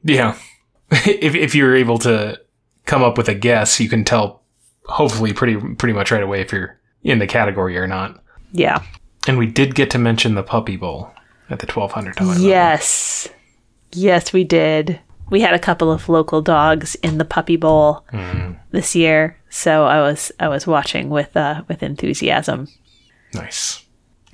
Yeah. 0.03 0.36
if 0.91 1.34
if 1.34 1.55
you're 1.55 1.76
able 1.76 1.99
to 1.99 2.41
come 2.86 3.03
up 3.03 3.18
with 3.18 3.28
a 3.28 3.34
guess, 3.34 3.78
you 3.80 3.89
can 3.89 4.05
tell 4.05 4.43
hopefully 4.86 5.32
pretty 5.32 5.57
pretty 5.74 5.93
much 5.93 6.11
right 6.11 6.22
away 6.22 6.41
if 6.41 6.53
you're 6.53 6.78
in 7.03 7.18
the 7.18 7.26
category 7.26 7.76
or 7.76 7.86
not. 7.86 8.22
Yeah. 8.53 8.82
And 9.26 9.36
we 9.36 9.47
did 9.47 9.74
get 9.74 9.91
to 9.91 9.99
mention 9.99 10.34
the 10.34 10.43
puppy 10.43 10.76
bowl 10.76 11.11
at 11.51 11.59
the 11.59 11.66
twelve 11.66 11.93
hundred 11.93 12.16
dollar. 12.16 12.36
Yes. 12.36 13.28
Yes, 13.93 14.32
we 14.32 14.45
did. 14.45 15.01
We 15.30 15.40
had 15.40 15.54
a 15.54 15.58
couple 15.58 15.90
of 15.92 16.08
local 16.08 16.40
dogs 16.42 16.94
in 16.96 17.18
the 17.18 17.24
puppy 17.24 17.56
bowl 17.56 18.04
this 18.70 18.94
year, 18.96 19.38
so 19.50 19.84
I 19.84 20.00
was 20.00 20.32
I 20.40 20.48
was 20.48 20.66
watching 20.66 21.10
with 21.10 21.36
uh, 21.36 21.62
with 21.68 21.82
enthusiasm. 21.82 22.68
Nice. 23.34 23.84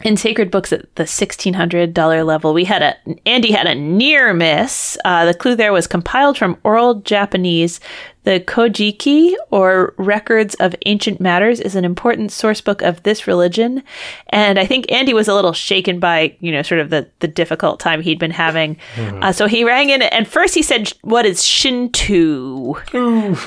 In 0.02 0.16
sacred 0.16 0.50
books 0.50 0.72
at 0.72 0.92
the 0.96 1.04
$1600 1.04 2.26
level 2.26 2.52
we 2.52 2.64
had 2.64 2.82
a 2.82 2.96
andy 3.26 3.52
had 3.52 3.66
a 3.66 3.74
near 3.74 4.34
miss. 4.34 4.98
Uh, 5.04 5.24
the 5.24 5.34
clue 5.34 5.54
there 5.54 5.72
was 5.72 5.86
compiled 5.86 6.36
from 6.36 6.58
oral 6.64 6.96
japanese. 6.96 7.78
The 8.24 8.40
kojiki 8.40 9.34
or 9.50 9.94
records 9.98 10.54
of 10.54 10.74
ancient 10.86 11.20
matters 11.20 11.60
is 11.60 11.76
an 11.76 11.84
important 11.84 12.32
source 12.32 12.60
book 12.60 12.82
of 12.82 13.02
this 13.04 13.26
religion. 13.26 13.82
And 14.30 14.58
i 14.58 14.66
think 14.66 14.90
andy 14.90 15.14
was 15.14 15.28
a 15.28 15.34
little 15.34 15.52
shaken 15.52 16.00
by 16.00 16.36
you 16.40 16.50
know 16.50 16.62
sort 16.62 16.80
of 16.80 16.90
the, 16.90 17.08
the 17.20 17.28
difficult 17.28 17.78
time 17.78 18.02
he'd 18.02 18.18
been 18.18 18.32
having. 18.32 18.76
Uh, 18.98 19.32
so 19.32 19.46
he 19.46 19.62
rang 19.62 19.90
in 19.90 20.02
and 20.02 20.26
first 20.26 20.54
he 20.54 20.62
said 20.62 20.92
what 21.02 21.24
is 21.24 21.44
shinto? 21.44 22.74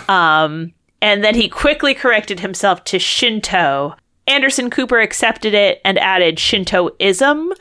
Um, 0.07 0.73
and 1.01 1.23
then 1.23 1.35
he 1.35 1.49
quickly 1.49 1.93
corrected 1.93 2.39
himself 2.39 2.83
to 2.85 2.99
shinto 2.99 3.95
Anderson 4.28 4.69
Cooper 4.69 4.99
accepted 4.99 5.53
it 5.53 5.82
and 5.86 5.97
added 5.97 6.38
Shintoism. 6.38 7.53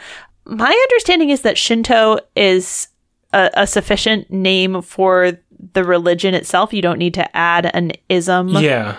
My 0.44 0.86
understanding 0.90 1.30
is 1.30 1.42
that 1.42 1.58
Shinto 1.58 2.18
is 2.34 2.88
a, 3.32 3.50
a, 3.54 3.66
sufficient 3.66 4.30
name 4.30 4.82
for 4.82 5.32
the 5.72 5.84
religion 5.84 6.34
itself. 6.34 6.72
You 6.72 6.82
don't 6.82 6.98
need 6.98 7.14
to 7.14 7.36
add 7.36 7.70
an 7.74 7.92
ism 8.08 8.48
Yeah. 8.50 8.96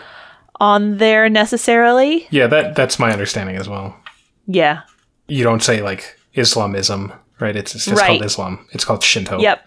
on 0.60 0.98
there 0.98 1.30
necessarily. 1.30 2.28
Yeah, 2.32 2.48
that 2.48 2.76
that's 2.76 3.00
my 3.00 3.12
understanding 3.12 3.56
as 3.56 3.70
well. 3.70 3.96
Yeah. 4.48 4.82
You 5.28 5.44
don't 5.44 5.64
say 5.64 5.82
like 5.82 6.18
Islamism, 6.34 7.14
right? 7.40 7.56
It's, 7.56 7.76
it's 7.76 7.86
just 7.86 8.02
Right. 8.02 8.08
called 8.08 8.26
Islam. 8.26 8.68
It's 8.72 8.86
called 8.86 9.04
Shinto. 9.04 9.40
Yep. 9.40 9.66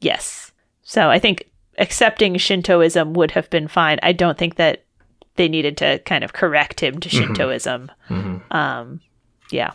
Yes. 0.00 0.52
So 0.82 1.08
I 1.10 1.18
think 1.18 1.50
accepting 1.78 2.36
Shintoism 2.36 3.14
would 3.14 3.30
have 3.32 3.48
been 3.50 3.68
fine. 3.68 3.98
I 4.02 4.12
don't 4.12 4.38
think 4.38 4.56
that 4.56 4.83
they 5.36 5.48
needed 5.48 5.76
to 5.78 5.98
kind 6.00 6.24
of 6.24 6.32
correct 6.32 6.80
him 6.80 7.00
to 7.00 7.08
Shintoism. 7.08 7.90
Um, 8.50 9.00
yeah. 9.50 9.72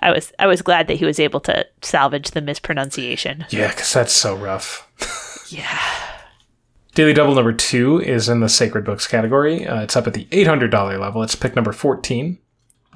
I 0.00 0.10
was 0.12 0.32
I 0.38 0.46
was 0.46 0.60
glad 0.60 0.88
that 0.88 0.96
he 0.96 1.04
was 1.04 1.20
able 1.20 1.40
to 1.40 1.66
salvage 1.82 2.32
the 2.32 2.40
mispronunciation. 2.40 3.46
Yeah, 3.50 3.68
because 3.68 3.92
that's 3.92 4.12
so 4.12 4.34
rough. 4.36 4.88
Yeah. 5.48 5.78
Daily 6.94 7.12
Double 7.12 7.34
number 7.34 7.52
two 7.52 8.00
is 8.00 8.28
in 8.28 8.40
the 8.40 8.48
Sacred 8.48 8.84
Books 8.84 9.06
category. 9.06 9.66
Uh, 9.66 9.82
it's 9.82 9.96
up 9.96 10.06
at 10.06 10.14
the 10.14 10.26
$800 10.26 10.72
level. 11.00 11.22
It's 11.22 11.34
pick 11.34 11.54
number 11.56 11.72
14. 11.72 12.38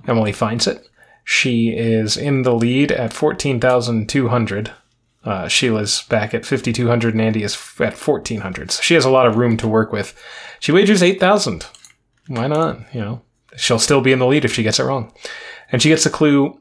Emily 0.06 0.32
finds 0.32 0.66
it. 0.66 0.88
She 1.24 1.70
is 1.70 2.16
in 2.16 2.42
the 2.42 2.54
lead 2.54 2.90
at 2.92 3.12
14,200. 3.12 4.72
Uh, 5.24 5.48
Sheila's 5.48 6.02
back 6.04 6.32
at 6.32 6.46
5,200 6.46 7.12
and 7.12 7.20
Andy 7.20 7.42
is 7.42 7.54
f- 7.54 7.80
at 7.80 7.94
1,400. 7.98 8.70
So 8.70 8.82
she 8.82 8.94
has 8.94 9.04
a 9.04 9.10
lot 9.10 9.26
of 9.26 9.36
room 9.36 9.56
to 9.58 9.68
work 9.68 9.92
with. 9.92 10.18
She 10.60 10.72
wagers 10.72 11.02
8,000. 11.02 11.66
Why 12.28 12.46
not? 12.46 12.78
You 12.94 13.00
know, 13.00 13.22
she'll 13.56 13.78
still 13.78 14.00
be 14.00 14.12
in 14.12 14.18
the 14.18 14.26
lead 14.26 14.44
if 14.44 14.52
she 14.52 14.62
gets 14.62 14.78
it 14.78 14.84
wrong. 14.84 15.12
And 15.72 15.82
she 15.82 15.88
gets 15.88 16.04
the 16.04 16.10
clue 16.10 16.60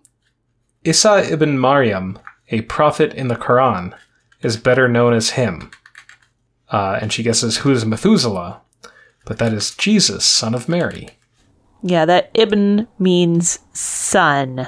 Isa 0.84 1.32
ibn 1.32 1.60
Maryam, 1.60 2.18
a 2.50 2.62
prophet 2.62 3.14
in 3.14 3.28
the 3.28 3.36
Quran, 3.36 3.94
is 4.42 4.58
better 4.58 4.88
known 4.88 5.14
as 5.14 5.32
him. 5.32 5.72
Uh, 6.70 7.00
and 7.02 7.12
she 7.14 7.24
guesses 7.24 7.58
who 7.58 7.72
is 7.72 7.86
Methuselah, 7.86 8.62
but 9.26 9.38
that 9.38 9.54
is 9.54 9.76
Jesus, 9.76 10.26
son 10.26 10.54
of 10.54 10.68
Mary. 10.70 11.10
Yeah, 11.82 12.06
that 12.06 12.32
Ibn 12.34 12.88
means 13.00 13.60
son. 13.74 14.68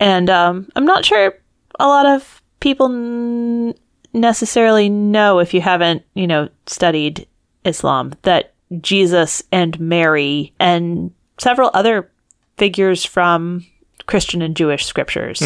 And 0.00 0.28
um, 0.28 0.68
I'm 0.74 0.84
not 0.84 1.04
sure 1.04 1.34
a 1.78 1.86
lot 1.86 2.06
of 2.06 2.42
people 2.60 2.86
n- 2.86 3.74
necessarily 4.12 4.88
know 4.88 5.38
if 5.38 5.54
you 5.54 5.60
haven't, 5.60 6.02
you 6.14 6.26
know, 6.26 6.48
studied 6.66 7.26
Islam 7.64 8.12
that 8.22 8.54
Jesus 8.80 9.42
and 9.52 9.78
Mary 9.80 10.52
and 10.58 11.12
several 11.38 11.70
other 11.74 12.10
figures 12.56 13.04
from 13.04 13.66
Christian 14.06 14.42
and 14.42 14.56
Jewish 14.56 14.86
scriptures 14.86 15.42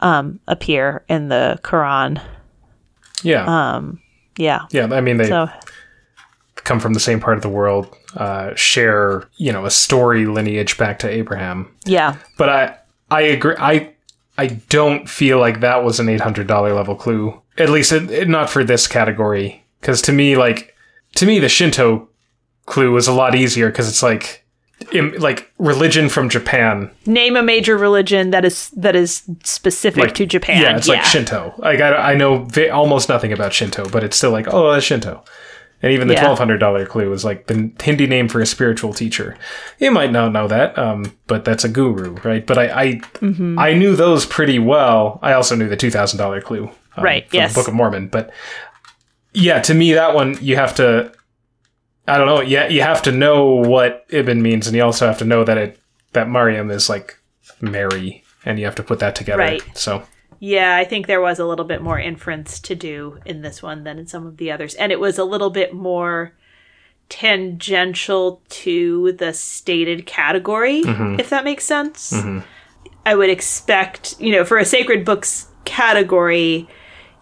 um, 0.00 0.40
appear 0.48 1.04
in 1.08 1.28
the 1.28 1.58
Quran. 1.62 2.20
Yeah, 3.22 3.80
Yeah. 4.36 4.60
yeah. 4.70 4.88
I 4.92 5.00
mean, 5.00 5.16
they 5.16 5.28
So, 5.28 5.48
come 6.56 6.80
from 6.80 6.94
the 6.94 7.00
same 7.00 7.20
part 7.20 7.36
of 7.36 7.42
the 7.42 7.48
world, 7.48 7.94
uh, 8.16 8.54
share 8.54 9.24
you 9.36 9.52
know 9.52 9.64
a 9.66 9.70
story 9.70 10.26
lineage 10.26 10.76
back 10.78 10.98
to 11.00 11.08
Abraham. 11.08 11.68
yeah. 11.84 12.16
But 12.36 12.48
I 12.48 12.74
I 13.10 13.20
agree. 13.22 13.56
I 13.58 13.90
I 14.36 14.46
don't 14.68 15.08
feel 15.08 15.38
like 15.40 15.60
that 15.60 15.82
was 15.82 15.98
an 15.98 16.08
eight 16.08 16.20
hundred 16.20 16.46
dollar 16.46 16.72
level 16.74 16.94
clue. 16.94 17.40
At 17.56 17.70
least 17.70 17.90
it, 17.92 18.10
it- 18.10 18.28
not 18.28 18.48
for 18.50 18.62
this 18.64 18.86
category. 18.86 19.64
Because 19.80 20.00
to 20.02 20.12
me, 20.12 20.36
like 20.36 20.74
to 21.16 21.26
me, 21.26 21.38
the 21.40 21.48
Shinto 21.48 22.08
clue 22.68 22.92
was 22.92 23.08
a 23.08 23.12
lot 23.12 23.34
easier 23.34 23.68
because 23.70 23.88
it's 23.88 24.02
like 24.02 24.44
im, 24.92 25.12
like 25.18 25.50
religion 25.58 26.08
from 26.08 26.28
Japan. 26.28 26.90
Name 27.06 27.36
a 27.36 27.42
major 27.42 27.76
religion 27.76 28.30
that 28.30 28.44
is 28.44 28.70
that 28.70 28.94
is 28.94 29.22
specific 29.44 30.02
Like 30.04 30.14
to 30.16 30.26
Japan. 30.26 30.62
Yeah, 30.62 30.76
it's 30.76 30.86
like 30.88 31.02
Shinto. 31.04 31.54
Like 31.58 31.80
I, 31.80 32.12
I 32.12 32.14
know 32.14 32.44
va- 32.44 32.70
almost 32.72 33.08
nothing 33.08 33.32
about 33.32 33.52
Shinto, 33.52 33.88
but 33.88 34.04
it's 34.04 34.16
still 34.16 34.30
like 34.30 34.46
oh, 34.52 34.72
that's 34.72 34.84
Shinto. 34.84 35.24
And 35.80 35.92
even 35.92 36.08
the 36.08 36.14
Yeah. 36.14 36.22
twelve 36.22 36.38
hundred 36.38 36.58
dollar 36.58 36.84
clue 36.86 37.12
is 37.12 37.24
like 37.24 37.46
the 37.46 37.70
Hindi 37.80 38.06
name 38.08 38.28
for 38.28 38.40
a 38.40 38.46
spiritual 38.46 38.92
teacher. 38.92 39.36
You 39.78 39.92
might 39.92 40.10
not 40.10 40.32
know 40.32 40.48
that, 40.48 40.76
um, 40.76 41.16
but 41.28 41.44
that's 41.44 41.62
a 41.64 41.68
guru, 41.68 42.14
right? 42.24 42.44
But 42.46 42.58
I 42.58 42.64
I, 42.82 42.86
Mm-hmm. 43.20 43.58
I 43.58 43.74
knew 43.74 43.94
those 43.94 44.26
pretty 44.26 44.58
well. 44.58 45.20
I 45.22 45.32
also 45.34 45.54
knew 45.54 45.68
the 45.68 45.76
two 45.76 45.90
thousand 45.92 46.18
dollar 46.18 46.40
clue, 46.40 46.68
um, 46.96 47.04
Right, 47.04 47.28
From 47.30 47.36
yes. 47.38 47.52
the 47.54 47.60
Book 47.60 47.68
of 47.68 47.74
Mormon. 47.74 48.08
But 48.08 48.30
yeah, 49.32 49.60
to 49.62 49.74
me 49.74 49.92
that 49.94 50.14
one 50.14 50.36
you 50.40 50.56
have 50.56 50.74
to. 50.76 51.12
I 52.08 52.18
don't 52.18 52.26
know. 52.26 52.40
Yeah, 52.40 52.68
you 52.68 52.82
have 52.82 53.02
to 53.02 53.12
know 53.12 53.54
what 53.54 54.06
Ibn 54.08 54.40
means, 54.42 54.66
and 54.66 54.74
you 54.74 54.82
also 54.82 55.06
have 55.06 55.18
to 55.18 55.24
know 55.24 55.44
that 55.44 55.58
it 55.58 55.78
that 56.12 56.28
Mariam 56.28 56.70
is 56.70 56.88
like 56.88 57.18
Mary, 57.60 58.24
and 58.44 58.58
you 58.58 58.64
have 58.64 58.74
to 58.76 58.82
put 58.82 58.98
that 59.00 59.14
together. 59.14 59.38
Right. 59.38 59.62
So 59.76 60.04
Yeah, 60.40 60.76
I 60.76 60.84
think 60.84 61.06
there 61.06 61.20
was 61.20 61.38
a 61.38 61.44
little 61.44 61.64
bit 61.64 61.82
more 61.82 61.98
inference 61.98 62.60
to 62.60 62.74
do 62.74 63.18
in 63.24 63.42
this 63.42 63.62
one 63.62 63.84
than 63.84 63.98
in 63.98 64.06
some 64.06 64.26
of 64.26 64.36
the 64.36 64.50
others. 64.52 64.74
And 64.74 64.92
it 64.92 65.00
was 65.00 65.18
a 65.18 65.24
little 65.24 65.50
bit 65.50 65.74
more 65.74 66.32
tangential 67.08 68.42
to 68.48 69.12
the 69.12 69.32
stated 69.32 70.06
category, 70.06 70.82
mm-hmm. 70.82 71.18
if 71.18 71.30
that 71.30 71.44
makes 71.44 71.64
sense. 71.64 72.12
Mm-hmm. 72.12 72.40
I 73.04 73.14
would 73.14 73.30
expect, 73.30 74.20
you 74.20 74.32
know, 74.32 74.44
for 74.44 74.58
a 74.58 74.64
sacred 74.64 75.04
books 75.04 75.48
category, 75.64 76.68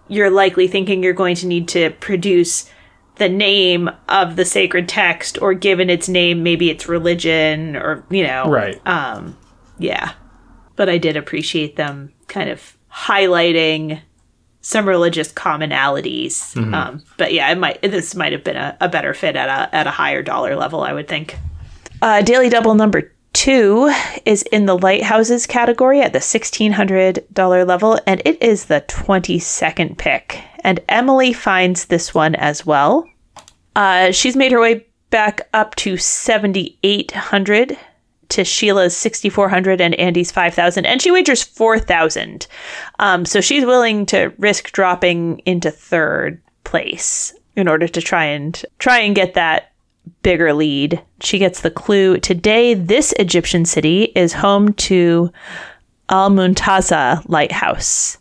you're 0.09 0.31
likely 0.31 0.69
thinking 0.69 1.03
you're 1.03 1.13
going 1.13 1.37
to 1.37 1.47
need 1.47 1.69
to 1.69 1.91
produce 1.91 2.71
the 3.17 3.29
name 3.29 3.91
of 4.09 4.37
the 4.37 4.45
sacred 4.45 4.89
text 4.89 5.41
or 5.41 5.55
given 5.55 5.91
its 5.91 6.09
name, 6.09 6.43
maybe 6.43 6.71
its 6.71 6.89
religion 6.89 7.77
or, 7.77 8.05
you 8.11 8.23
know, 8.23 8.49
right. 8.49 8.81
Um, 8.87 9.37
yeah. 9.79 10.13
But 10.77 10.89
I 10.89 10.99
did 10.99 11.17
appreciate 11.17 11.77
them 11.77 12.13
kind 12.29 12.51
of 12.51 12.77
highlighting 12.93 14.01
some 14.61 14.89
religious 14.89 15.33
commonalities. 15.33 16.55
Um, 16.75 17.03
but 17.17 17.33
yeah, 17.33 17.51
it 17.51 17.59
might 17.59 17.81
this 17.83 18.15
might 18.15 18.33
have 18.33 18.45
been 18.45 18.57
a, 18.57 18.77
a 18.81 18.89
better 18.89 19.15
fit 19.15 19.37
at 19.37 19.49
a 19.49 19.75
at 19.75 19.87
a 19.87 19.91
higher 19.91 20.23
dollar 20.23 20.57
level, 20.57 20.83
I 20.83 20.93
would 20.93 21.09
think. 21.09 21.37
Uh, 22.03 22.21
Daily 22.23 22.49
Double 22.49 22.75
number 22.75 23.13
two 23.37 23.93
is 24.25 24.43
in 24.45 24.65
the 24.65 24.79
lighthouses 24.79 25.47
category 25.47 26.01
at 26.01 26.15
the 26.15 26.21
sixteen 26.21 26.73
hundred 26.73 27.25
dollar 27.33 27.67
level, 27.67 28.01
and 28.07 28.23
it 28.25 28.43
is 28.43 28.65
the 28.65 28.81
twenty 28.89 29.39
second 29.39 29.99
pick. 29.99 30.41
And 30.65 30.81
Emily 30.89 31.35
finds 31.35 31.85
this 31.85 32.15
one 32.15 32.35
as 32.35 32.65
well. 32.65 33.07
Uh, 33.77 34.11
she's 34.11 34.37
made 34.37 34.53
her 34.53 34.61
way 34.61 34.87
back 35.11 35.43
up 35.53 35.75
to 35.77 35.97
7,800 35.97 37.79
to 38.31 38.45
Sheila's 38.45 38.97
6,400 38.97 39.81
and 39.81 39.95
Andy's 39.95 40.33
5,000, 40.33 40.85
and 40.85 41.01
she 41.01 41.13
wagers 41.13 41.45
4,000. 41.45 42.47
Um, 42.99 43.25
so 43.25 43.41
she's 43.41 43.65
willing 43.65 44.07
to 44.07 44.33
risk 44.39 44.73
dropping 44.73 45.41
into 45.45 45.71
third 45.71 46.43
place 46.65 47.35
in 47.55 47.69
order 47.69 47.87
to 47.87 48.03
try 48.03 48.25
and 48.25 48.65
try 48.79 48.99
and 49.01 49.15
get 49.15 49.35
that 49.35 49.73
bigger 50.23 50.53
lead. 50.53 51.03
She 51.21 51.39
gets 51.39 51.61
the 51.61 51.71
clue 51.71 52.19
today. 52.19 52.75
This 52.75 53.13
Egyptian 53.19 53.65
city 53.65 54.05
is 54.15 54.33
home 54.33 54.73
to 54.75 55.31
Al 56.09 56.31
Muntaza 56.31 57.23
Lighthouse, 57.29 58.19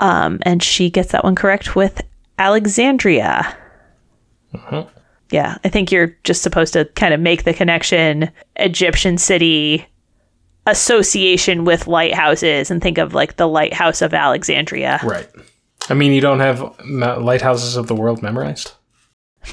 um, 0.00 0.38
and 0.42 0.62
she 0.62 0.90
gets 0.90 1.12
that 1.12 1.24
one 1.24 1.34
correct 1.34 1.74
with 1.74 2.00
Alexandria 2.38 3.56
yeah, 5.30 5.58
I 5.64 5.68
think 5.68 5.90
you're 5.90 6.16
just 6.24 6.42
supposed 6.42 6.72
to 6.74 6.84
kind 6.94 7.12
of 7.12 7.20
make 7.20 7.44
the 7.44 7.54
connection 7.54 8.30
Egyptian 8.56 9.18
city 9.18 9.86
association 10.66 11.64
with 11.64 11.86
lighthouses 11.86 12.70
and 12.70 12.82
think 12.82 12.98
of 12.98 13.14
like 13.14 13.36
the 13.36 13.48
lighthouse 13.48 14.02
of 14.02 14.14
Alexandria. 14.14 15.00
Right. 15.02 15.28
I 15.88 15.94
mean, 15.94 16.12
you 16.12 16.20
don't 16.20 16.40
have 16.40 16.76
lighthouses 16.84 17.76
of 17.76 17.86
the 17.86 17.94
world 17.94 18.22
memorized. 18.22 18.72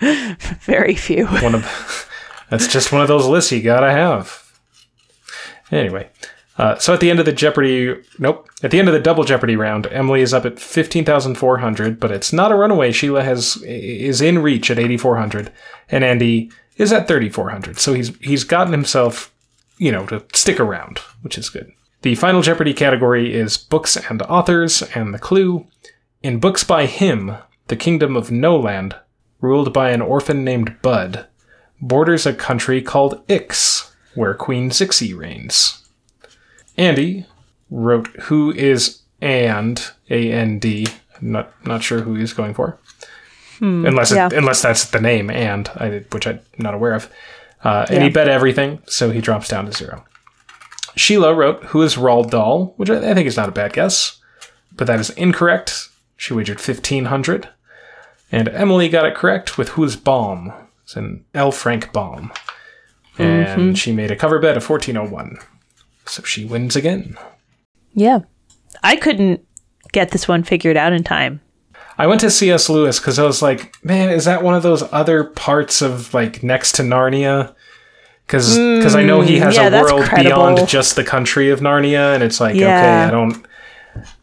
Very 0.60 0.94
few. 0.94 1.26
One 1.26 1.54
of 1.54 2.10
that's 2.50 2.68
just 2.68 2.92
one 2.92 3.02
of 3.02 3.08
those 3.08 3.26
lists 3.26 3.52
you 3.52 3.62
gotta 3.62 3.90
have. 3.90 4.42
Anyway, 5.70 6.08
uh, 6.58 6.76
so 6.76 6.94
at 6.94 7.00
the 7.00 7.10
end 7.10 7.18
of 7.18 7.26
the 7.26 7.32
Jeopardy, 7.32 8.02
nope, 8.18 8.48
at 8.62 8.70
the 8.70 8.78
end 8.78 8.88
of 8.88 8.94
the 8.94 9.00
double 9.00 9.24
Jeopardy 9.24 9.56
round, 9.56 9.86
Emily 9.88 10.20
is 10.20 10.32
up 10.32 10.44
at 10.44 10.60
fifteen 10.60 11.04
thousand 11.04 11.36
four 11.36 11.58
hundred, 11.58 11.98
but 11.98 12.10
it's 12.10 12.32
not 12.32 12.52
a 12.52 12.56
runaway. 12.56 12.92
Sheila 12.92 13.22
has 13.22 13.56
is 13.64 14.20
in 14.20 14.40
reach 14.40 14.70
at 14.70 14.78
eighty 14.78 14.96
four 14.96 15.16
hundred, 15.16 15.52
and 15.88 16.04
Andy 16.04 16.50
is 16.76 16.92
at 16.92 17.08
thirty 17.08 17.28
four 17.28 17.50
hundred. 17.50 17.78
So 17.78 17.94
he's 17.94 18.16
he's 18.18 18.44
gotten 18.44 18.72
himself 18.72 19.32
you 19.78 19.92
know, 19.92 20.06
to 20.06 20.24
stick 20.32 20.58
around, 20.60 20.98
which 21.22 21.38
is 21.38 21.50
good. 21.50 21.72
The 22.02 22.14
final 22.14 22.42
Jeopardy 22.42 22.74
category 22.74 23.34
is 23.34 23.56
books 23.56 23.96
and 23.96 24.22
authors, 24.22 24.82
and 24.94 25.12
the 25.12 25.18
clue 25.18 25.66
in 26.22 26.38
books 26.38 26.64
by 26.64 26.86
him, 26.86 27.36
the 27.68 27.76
kingdom 27.76 28.16
of 28.16 28.30
Noland, 28.30 28.94
ruled 29.40 29.72
by 29.72 29.90
an 29.90 30.02
orphan 30.02 30.44
named 30.44 30.80
Bud, 30.82 31.26
borders 31.80 32.26
a 32.26 32.32
country 32.34 32.80
called 32.82 33.22
Ix, 33.28 33.94
where 34.14 34.34
Queen 34.34 34.70
Zixi 34.70 35.16
reigns. 35.16 35.84
Andy 36.76 37.26
wrote 37.70 38.08
Who 38.22 38.52
is 38.52 39.00
And, 39.20 39.82
A 40.10 40.32
N 40.32 40.58
D. 40.58 40.86
Not 41.20 41.52
not 41.66 41.82
sure 41.82 42.00
who 42.00 42.14
he's 42.14 42.32
going 42.34 42.54
for. 42.54 42.78
unless 43.86 44.12
it, 44.12 44.16
yeah. 44.16 44.28
unless 44.32 44.60
that's 44.60 44.90
the 44.90 45.00
name 45.00 45.30
and 45.30 45.68
I, 45.76 46.04
which 46.12 46.26
I'm 46.26 46.40
not 46.58 46.74
aware 46.74 46.92
of. 46.94 47.10
Uh, 47.64 47.86
and 47.88 48.02
he 48.02 48.10
bet 48.10 48.28
everything, 48.28 48.82
so 48.86 49.10
he 49.10 49.20
drops 49.22 49.48
down 49.48 49.64
to 49.66 49.72
zero. 49.72 50.04
Sheila 50.94 51.34
wrote 51.34 51.64
Who 51.64 51.82
is 51.82 51.96
Roald 51.96 52.30
Dahl, 52.30 52.74
which 52.76 52.90
I, 52.90 53.10
I 53.10 53.14
think 53.14 53.26
is 53.26 53.36
not 53.36 53.48
a 53.48 53.52
bad 53.52 53.72
guess, 53.72 54.20
but 54.72 54.86
that 54.86 55.00
is 55.00 55.10
incorrect. 55.10 55.88
She 56.16 56.34
wagered 56.34 56.60
fifteen 56.60 57.06
hundred. 57.06 57.48
And 58.32 58.48
Emily 58.48 58.88
got 58.88 59.06
it 59.06 59.14
correct 59.14 59.56
with 59.56 59.70
Who's 59.70 59.96
Baum. 59.96 60.52
It's 60.82 60.96
an 60.96 61.24
L. 61.34 61.52
Frank 61.52 61.92
Baum. 61.92 62.32
And 63.18 63.46
mm-hmm. 63.46 63.74
she 63.74 63.92
made 63.92 64.10
a 64.10 64.16
cover 64.16 64.38
bet 64.38 64.56
of 64.56 64.68
1401. 64.68 65.38
So 66.06 66.22
she 66.22 66.44
wins 66.44 66.76
again. 66.76 67.16
Yeah. 67.94 68.20
I 68.82 68.96
couldn't 68.96 69.44
get 69.92 70.10
this 70.10 70.28
one 70.28 70.42
figured 70.42 70.76
out 70.76 70.92
in 70.92 71.02
time. 71.02 71.40
I 71.98 72.06
went 72.06 72.20
to 72.20 72.30
C.S. 72.30 72.68
Lewis 72.68 73.00
because 73.00 73.18
I 73.18 73.24
was 73.24 73.40
like, 73.40 73.82
man, 73.82 74.10
is 74.10 74.26
that 74.26 74.42
one 74.42 74.54
of 74.54 74.62
those 74.62 74.82
other 74.92 75.24
parts 75.24 75.80
of 75.80 76.12
like 76.12 76.42
next 76.42 76.72
to 76.72 76.82
Narnia? 76.82 77.54
Because 78.26 78.56
I 78.94 79.04
know 79.04 79.20
he 79.20 79.36
mm, 79.36 79.42
has 79.42 79.56
yeah, 79.56 79.68
a 79.68 79.80
world 79.80 80.04
credible. 80.04 80.30
beyond 80.30 80.68
just 80.68 80.96
the 80.96 81.04
country 81.04 81.50
of 81.50 81.60
Narnia, 81.60 82.12
and 82.12 82.24
it's 82.24 82.40
like, 82.40 82.56
okay, 82.56 83.04
I 83.04 83.10
don't. 83.10 83.46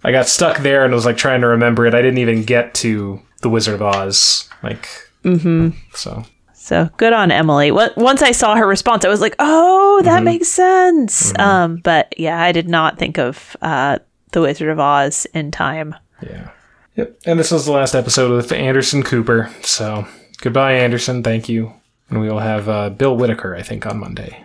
I 0.03 0.11
got 0.11 0.27
stuck 0.27 0.59
there 0.59 0.83
and 0.83 0.93
was 0.93 1.05
like 1.05 1.17
trying 1.17 1.41
to 1.41 1.47
remember 1.47 1.85
it. 1.85 1.95
I 1.95 2.01
didn't 2.01 2.19
even 2.19 2.43
get 2.43 2.73
to 2.75 3.21
the 3.43 3.49
Wizard 3.49 3.75
of 3.75 3.81
Oz, 3.83 4.49
like. 4.63 4.87
Mm-hmm. 5.23 5.69
So 5.93 6.25
So 6.53 6.89
good 6.97 7.13
on 7.13 7.31
Emily. 7.31 7.71
Wa- 7.71 7.91
Once 7.95 8.21
I 8.21 8.31
saw 8.31 8.55
her 8.55 8.67
response, 8.67 9.05
I 9.05 9.09
was 9.09 9.21
like, 9.21 9.35
"Oh, 9.39 10.01
that 10.03 10.15
Mm-hmm. 10.17 10.25
makes 10.25 10.47
sense." 10.49 11.37
Um, 11.39 11.77
but 11.77 12.13
yeah, 12.17 12.41
I 12.41 12.51
did 12.51 12.67
not 12.67 12.97
think 12.97 13.17
of 13.17 13.55
uh, 13.61 13.99
the 14.31 14.41
Wizard 14.41 14.69
of 14.69 14.79
Oz 14.79 15.25
in 15.33 15.51
time. 15.51 15.95
yeah, 16.21 16.49
yep. 16.95 17.17
And 17.25 17.39
this 17.39 17.51
was 17.51 17.65
the 17.65 17.71
last 17.71 17.95
episode 17.95 18.31
with 18.35 18.51
Anderson 18.51 19.03
Cooper. 19.03 19.49
So 19.61 20.05
goodbye, 20.41 20.73
Anderson. 20.73 21.23
Thank 21.23 21.47
you. 21.47 21.71
And 22.09 22.19
we 22.19 22.29
will 22.29 22.39
have 22.39 22.67
uh, 22.67 22.89
Bill 22.89 23.15
Whitaker, 23.15 23.55
I 23.55 23.61
think, 23.61 23.85
on 23.85 23.97
Monday. 23.97 24.43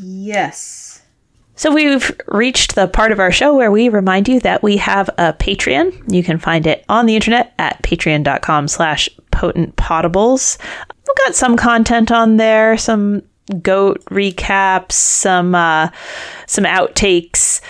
Yes. 0.00 0.77
So 1.58 1.74
we've 1.74 2.12
reached 2.28 2.76
the 2.76 2.86
part 2.86 3.10
of 3.10 3.18
our 3.18 3.32
show 3.32 3.56
where 3.56 3.72
we 3.72 3.88
remind 3.88 4.28
you 4.28 4.38
that 4.40 4.62
we 4.62 4.76
have 4.76 5.10
a 5.18 5.32
Patreon. 5.32 6.12
You 6.12 6.22
can 6.22 6.38
find 6.38 6.68
it 6.68 6.84
on 6.88 7.06
the 7.06 7.16
internet 7.16 7.52
at 7.58 7.82
patreon.com 7.82 8.68
slash 8.68 9.08
potentpotables. 9.32 10.56
We've 10.88 11.16
got 11.26 11.34
some 11.34 11.56
content 11.56 12.12
on 12.12 12.36
there, 12.36 12.78
some 12.78 13.24
goat 13.60 14.04
recaps, 14.04 14.92
some 14.92 15.56
uh, 15.56 15.90
some 16.46 16.62
outtakes. 16.62 17.60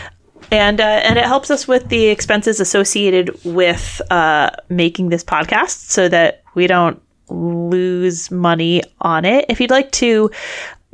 And, 0.50 0.82
uh, 0.82 0.84
and 0.84 1.18
it 1.18 1.24
helps 1.24 1.50
us 1.50 1.66
with 1.66 1.88
the 1.88 2.08
expenses 2.08 2.60
associated 2.60 3.42
with 3.42 4.02
uh, 4.10 4.50
making 4.68 5.08
this 5.08 5.24
podcast 5.24 5.88
so 5.88 6.10
that 6.10 6.42
we 6.54 6.66
don't 6.66 7.00
lose 7.30 8.30
money 8.30 8.82
on 9.00 9.24
it. 9.24 9.46
If 9.48 9.60
you'd 9.60 9.70
like 9.70 9.92
to 9.92 10.30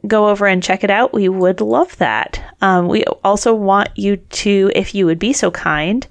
go 0.07 0.29
over 0.29 0.47
and 0.47 0.63
check 0.63 0.85
it 0.85 0.91
out, 0.91 1.13
we 1.13 1.29
would 1.29 1.61
love 1.61 1.97
that. 1.99 2.43
Um, 2.61 2.89
we 2.89 3.05
also 3.23 3.55
want 3.55 3.91
you 3.97 4.17
to, 4.17 4.71
if 4.75 4.95
you 4.95 5.07
would 5.07 5.19
be 5.19 5.33
so 5.33 5.51
kind, 5.51 6.07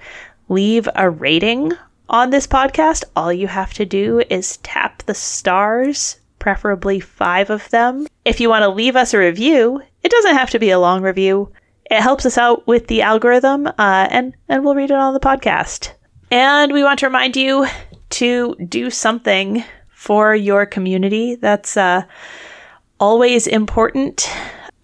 leave 0.50 0.88
a 0.96 1.10
rating 1.10 1.74
on 2.10 2.30
this 2.30 2.48
podcast. 2.48 3.04
All 3.16 3.32
you 3.32 3.48
have 3.48 3.74
to 3.76 3.86
do 3.86 4.22
is 4.30 4.58
tap 4.58 5.04
the 5.04 5.14
stars, 5.14 6.18
preferably 6.40 7.00
five 7.00 7.50
of 7.50 7.70
them. 7.70 8.08
If 8.26 8.40
you 8.40 8.50
want 8.50 8.64
to 8.64 8.70
leave 8.70 8.96
us 8.96 9.14
a 9.14 9.20
review, 9.20 9.82
it 10.04 10.12
doesn't 10.12 10.36
have 10.36 10.50
to 10.52 10.60
be 10.60 10.70
a 10.70 10.80
long 10.80 11.02
review. 11.02 11.52
It 11.90 12.02
helps 12.02 12.26
us 12.26 12.38
out 12.38 12.66
with 12.66 12.88
the 12.88 13.02
algorithm, 13.02 13.68
uh, 13.68 14.08
and 14.10 14.34
and 14.48 14.64
we'll 14.64 14.76
read 14.76 14.92
it 14.92 14.98
on 14.98 15.14
the 15.14 15.20
podcast. 15.20 15.92
And 16.32 16.72
we 16.72 16.84
want 16.84 17.00
to 17.00 17.06
remind 17.06 17.36
you 17.36 17.68
to 18.12 18.56
do 18.68 18.90
something 18.90 19.64
for 19.90 20.34
your 20.34 20.66
community. 20.66 21.36
That's 21.36 21.78
uh, 21.78 22.04
always 23.00 23.48
important. 23.48 24.30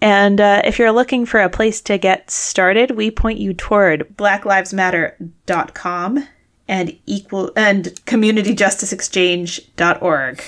And 0.01 0.39
uh, 0.39 0.61
if 0.63 0.79
you're 0.79 0.91
looking 0.91 1.25
for 1.25 1.41
a 1.41 1.49
place 1.49 1.81
to 1.81 1.97
get 1.97 2.31
started, 2.31 2.91
we 2.91 3.11
point 3.11 3.39
you 3.39 3.53
toward 3.53 4.15
blacklivesmatter.com 4.17 6.25
and 6.67 6.97
equal 7.05 7.51
and 7.55 7.85
communityjusticeexchange.org. 8.05 10.43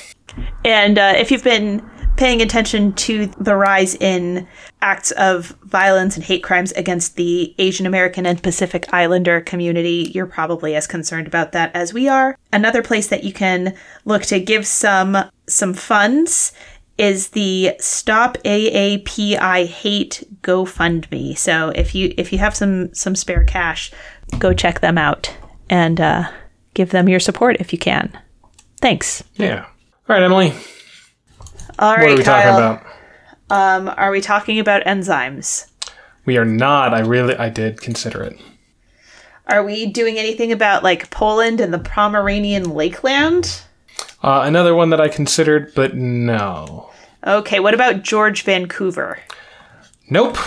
And 0.63 0.97
uh, 0.97 1.13
if 1.17 1.31
you've 1.31 1.43
been 1.43 1.85
paying 2.15 2.41
attention 2.41 2.93
to 2.93 3.25
the 3.39 3.55
rise 3.55 3.95
in 3.95 4.47
acts 4.81 5.11
of 5.11 5.47
violence 5.63 6.15
and 6.15 6.23
hate 6.23 6.43
crimes 6.43 6.71
against 6.73 7.15
the 7.15 7.55
Asian 7.57 7.85
American 7.85 8.25
and 8.25 8.43
Pacific 8.43 8.85
Islander 8.93 9.41
community, 9.41 10.11
you're 10.13 10.27
probably 10.27 10.75
as 10.75 10.87
concerned 10.87 11.27
about 11.27 11.51
that 11.53 11.75
as 11.75 11.93
we 11.93 12.07
are. 12.07 12.37
Another 12.53 12.83
place 12.83 13.07
that 13.07 13.23
you 13.23 13.33
can 13.33 13.75
look 14.05 14.23
to 14.23 14.39
give 14.39 14.67
some 14.67 15.17
some 15.47 15.73
funds 15.73 16.53
is 17.01 17.29
the 17.29 17.75
Stop 17.79 18.37
AAPI 18.45 19.65
Hate 19.65 20.23
GoFundMe. 20.43 21.35
So 21.37 21.69
if 21.69 21.95
you 21.95 22.13
if 22.17 22.31
you 22.31 22.37
have 22.37 22.55
some 22.55 22.93
some 22.93 23.15
spare 23.15 23.43
cash, 23.43 23.91
go 24.37 24.53
check 24.53 24.79
them 24.81 24.97
out 24.97 25.35
and 25.69 25.99
uh, 25.99 26.29
give 26.75 26.91
them 26.91 27.09
your 27.09 27.19
support 27.19 27.57
if 27.59 27.73
you 27.73 27.79
can. 27.79 28.17
Thanks. 28.81 29.23
Yeah. 29.35 29.65
All 30.07 30.15
right, 30.15 30.23
Emily. 30.23 30.53
All 31.79 31.95
right, 31.95 32.03
What 32.03 32.11
are 32.11 32.15
we 32.17 32.23
Kyle. 32.23 32.43
talking 32.59 32.83
about? 32.85 32.85
Um, 33.49 33.93
are 33.97 34.11
we 34.11 34.21
talking 34.21 34.59
about 34.59 34.83
enzymes? 34.85 35.67
We 36.25 36.37
are 36.37 36.45
not. 36.45 36.93
I 36.93 36.99
really, 36.99 37.35
I 37.35 37.49
did 37.49 37.81
consider 37.81 38.23
it. 38.23 38.39
Are 39.47 39.63
we 39.63 39.87
doing 39.87 40.17
anything 40.19 40.51
about 40.51 40.83
like 40.83 41.09
Poland 41.09 41.59
and 41.59 41.73
the 41.73 41.79
Pomeranian 41.79 42.73
Lakeland? 42.75 43.61
Uh, 44.23 44.43
another 44.45 44.75
one 44.75 44.91
that 44.91 45.01
I 45.01 45.07
considered, 45.09 45.73
but 45.75 45.95
no. 45.95 46.90
Okay, 47.25 47.59
what 47.59 47.73
about 47.73 48.01
George 48.03 48.43
Vancouver? 48.43 49.19
Nope. 50.09 50.37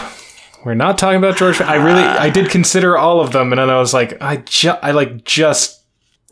We're 0.65 0.75
not 0.75 0.99
talking 0.99 1.19
about 1.19 1.37
George. 1.37 1.61
I 1.61 1.75
really, 1.77 2.03
I 2.03 2.31
did 2.31 2.51
consider 2.51 2.97
all 2.97 3.21
of 3.21 3.33
them, 3.33 3.53
and 3.53 3.59
then 3.61 3.71
I 3.71 3.79
was 3.79 3.93
like, 3.93 4.21
I, 4.23 4.37
ju- 4.39 4.71
I 4.83 4.93
like 4.93 5.25
just 5.25 5.83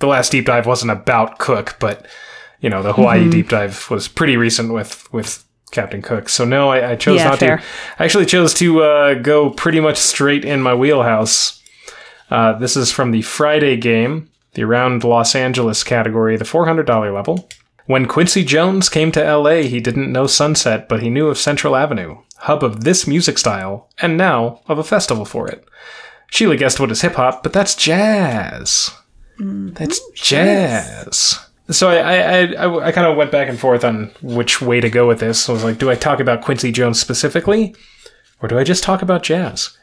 the 0.01 0.07
last 0.07 0.33
deep 0.33 0.47
dive 0.47 0.67
wasn't 0.67 0.91
about 0.91 1.39
Cook, 1.39 1.77
but 1.79 2.07
you 2.61 2.71
know, 2.71 2.83
the 2.83 2.93
Hawaii 2.95 3.29
deep 3.29 3.49
dive 3.51 3.89
was 3.91 4.09
pretty 4.09 4.37
recent 4.37 4.73
with 4.73 5.11
with 5.13 5.45
Captain 5.71 6.01
Cook. 6.01 6.29
So 6.29 6.45
no, 6.45 6.71
I, 6.71 6.93
I 6.93 6.97
chose 6.97 7.19
Yeah, 7.19 7.29
not 7.29 7.39
fair. 7.41 7.59
to. 7.59 7.65
I 7.99 8.05
actually 8.05 8.27
chose 8.27 8.55
to 8.55 8.83
uh, 8.83 9.15
go 9.15 9.51
pretty 9.51 9.81
much 9.81 9.99
straight 9.99 10.45
in 10.45 10.63
my 10.63 10.75
wheelhouse. 10.75 11.63
Uh, 12.31 12.55
this 12.59 12.77
is 12.77 12.91
from 12.91 13.11
the 13.11 13.21
Friday 13.23 13.77
game, 13.77 14.31
the 14.55 14.65
around 14.65 15.05
Los 15.05 15.35
Angeles 15.35 15.85
category, 15.85 16.37
the 16.39 16.45
four 16.47 16.65
hundred 16.67 16.87
dollar 16.87 17.13
level. 17.13 17.49
When 17.93 18.07
Quincy 18.07 18.43
Jones 18.43 18.89
came 18.89 19.13
to 19.13 19.37
LA, 19.37 19.65
he 19.65 19.79
didn't 19.79 20.11
know 20.11 20.27
Sunset, 20.27 20.89
but 20.89 21.03
he 21.03 21.11
knew 21.11 21.29
of 21.29 21.37
Central 21.37 21.77
Avenue, 21.77 22.23
hub 22.39 22.65
of 22.65 22.85
this 22.85 23.07
music 23.07 23.37
style, 23.37 23.91
and 23.99 24.17
now 24.17 24.63
of 24.67 24.79
a 24.79 24.83
festival 24.83 25.27
for 25.27 25.47
it. 25.47 25.63
Sheila 26.31 26.57
guessed 26.57 26.81
what 26.81 26.91
is 26.91 27.03
hip 27.03 27.17
hop, 27.17 27.43
but 27.43 27.53
that's 27.53 27.75
jazz. 27.75 28.89
Mm-hmm. 29.39 29.75
That's 29.75 30.01
jazz. 30.13 31.39
So 31.69 31.91
I 31.91 31.97
I, 31.97 32.17
I, 32.17 32.43
I, 32.55 32.87
I 32.87 32.93
kind 32.93 33.07
of 33.07 33.19
went 33.19 33.31
back 33.31 33.51
and 33.51 33.61
forth 33.61 33.85
on 33.85 34.11
which 34.23 34.63
way 34.63 34.81
to 34.81 34.89
go 34.89 35.07
with 35.07 35.21
this. 35.21 35.47
I 35.51 35.53
was 35.53 35.63
like, 35.63 35.77
do 35.77 35.91
I 35.91 35.95
talk 35.95 36.19
about 36.19 36.41
Quincy 36.41 36.73
Jones 36.73 36.99
specifically, 36.99 37.77
or 38.41 38.49
do 38.49 38.59
I 38.59 38.65
just 38.65 38.83
talk 38.83 39.03
about 39.03 39.23
jazz? 39.23 39.77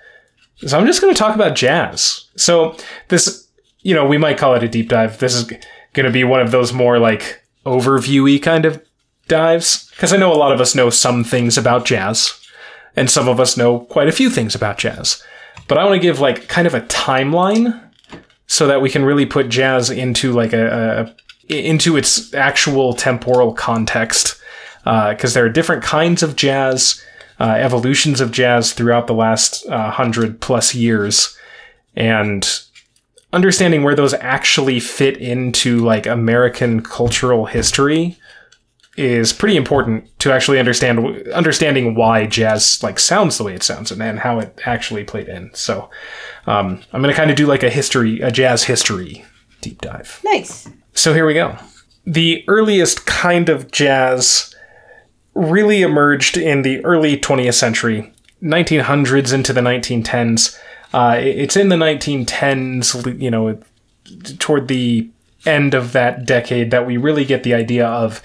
So 0.66 0.80
I'm 0.80 0.88
just 0.88 0.99
going 0.99 1.14
to 1.14 1.20
talk 1.20 1.36
about 1.36 1.55
jazz. 1.55 2.26
So 2.38 2.76
this, 3.10 3.47
you 3.82 3.93
know, 3.93 4.07
we 4.07 4.18
might 4.18 4.39
call 4.39 4.55
it 4.55 4.64
a 4.64 4.68
deep 4.68 4.89
dive. 4.89 5.20
This 5.20 5.36
is 5.36 5.43
going 5.43 6.07
to 6.07 6.12
be 6.12 6.24
one 6.24 6.41
of 6.41 6.49
those 6.49 6.74
more 6.74 6.97
like 6.97 7.43
overviewy 7.70 8.41
kind 8.41 8.65
of 8.65 8.84
dives 9.28 9.89
because 9.91 10.13
I 10.13 10.17
know 10.17 10.34
a 10.34 10.36
lot 10.36 10.51
of 10.51 10.61
us 10.61 10.76
know 10.76 10.89
some 10.89 11.24
things 11.24 11.57
about 11.57 11.86
jazz, 11.86 12.34
and 12.95 13.09
some 13.09 13.28
of 13.28 13.39
us 13.39 13.57
know 13.57 13.82
quite 13.82 14.07
a 14.07 14.13
few 14.13 14.30
things 14.30 14.55
about 14.55 14.78
jazz. 14.78 15.24
But 15.67 15.78
I 15.78 15.86
want 15.86 15.95
to 15.95 16.07
give 16.07 16.20
like 16.20 16.47
kind 16.47 16.67
of 16.67 16.74
a 16.74 16.82
timeline 16.82 17.80
so 18.47 18.67
that 18.67 18.82
we 18.82 18.89
can 18.89 19.05
really 19.05 19.26
put 19.26 19.49
jazz 19.49 19.89
into 19.89 20.32
like 20.32 20.53
a, 20.53 21.05
a 21.49 21.65
into 21.70 21.97
its 21.97 22.34
actual 22.34 22.93
temporal 22.93 23.53
context 23.53 24.39
because 24.84 25.34
there 25.34 25.45
are 25.45 25.49
different 25.49 25.84
kinds 25.84 26.24
of 26.24 26.36
jazz 26.36 27.03
uh, 27.39 27.55
evolutions 27.57 28.22
of 28.22 28.32
jazz 28.32 28.74
throughout 28.74 29.07
the 29.07 29.13
last 29.13 29.65
uh, 29.67 29.91
hundred 29.91 30.41
plus 30.41 30.76
years 30.76 31.38
and 31.95 32.63
understanding 33.32 33.84
where 33.84 33.95
those 33.95 34.13
actually 34.15 34.80
fit 34.80 35.17
into 35.17 35.80
like 35.80 36.05
american 36.05 36.82
cultural 36.82 37.45
history 37.45 38.17
is 38.99 39.32
pretty 39.32 39.55
important 39.55 40.07
to 40.19 40.30
actually 40.30 40.59
understand 40.59 41.25
understanding 41.30 41.95
why 41.95 42.25
jazz 42.25 42.84
like 42.84 42.99
sounds 42.99 43.38
the 43.38 43.45
way 43.45 43.53
it 43.53 43.63
sounds 43.63 43.91
and, 43.91 44.01
and 44.03 44.19
how 44.19 44.39
it 44.39 44.59
actually 44.65 45.05
played 45.05 45.30
in. 45.30 45.49
So 45.53 45.89
um, 46.47 46.82
I'm 46.91 47.01
going 47.01 47.13
to 47.13 47.17
kind 47.17 47.32
of 47.32 47.38
do 47.38 47.47
like 47.47 47.63
a 47.63 47.69
history, 47.69 48.19
a 48.19 48.30
jazz 48.30 48.65
history 48.65 49.23
deep 49.61 49.80
dive. 49.80 50.19
Nice. 50.25 50.67
So 50.93 51.13
here 51.13 51.25
we 51.25 51.34
go. 51.34 51.57
The 52.05 52.43
earliest 52.49 53.05
kind 53.05 53.47
of 53.47 53.71
jazz 53.71 54.53
really 55.34 55.82
emerged 55.82 56.36
in 56.36 56.63
the 56.63 56.84
early 56.84 57.17
20th 57.17 57.53
century, 57.53 58.11
1900s 58.43 59.34
into 59.34 59.53
the 59.53 59.61
1910s. 59.61 60.59
Uh, 60.93 61.17
it's 61.19 61.55
in 61.55 61.69
the 61.69 61.75
1910s, 61.75 63.21
you 63.21 63.29
know, 63.29 63.59
toward 64.39 64.67
the 64.67 65.09
end 65.45 65.73
of 65.73 65.93
that 65.93 66.25
decade 66.25 66.71
that 66.71 66.85
we 66.85 66.97
really 66.97 67.25
get 67.25 67.43
the 67.43 67.53
idea 67.53 67.87
of 67.87 68.21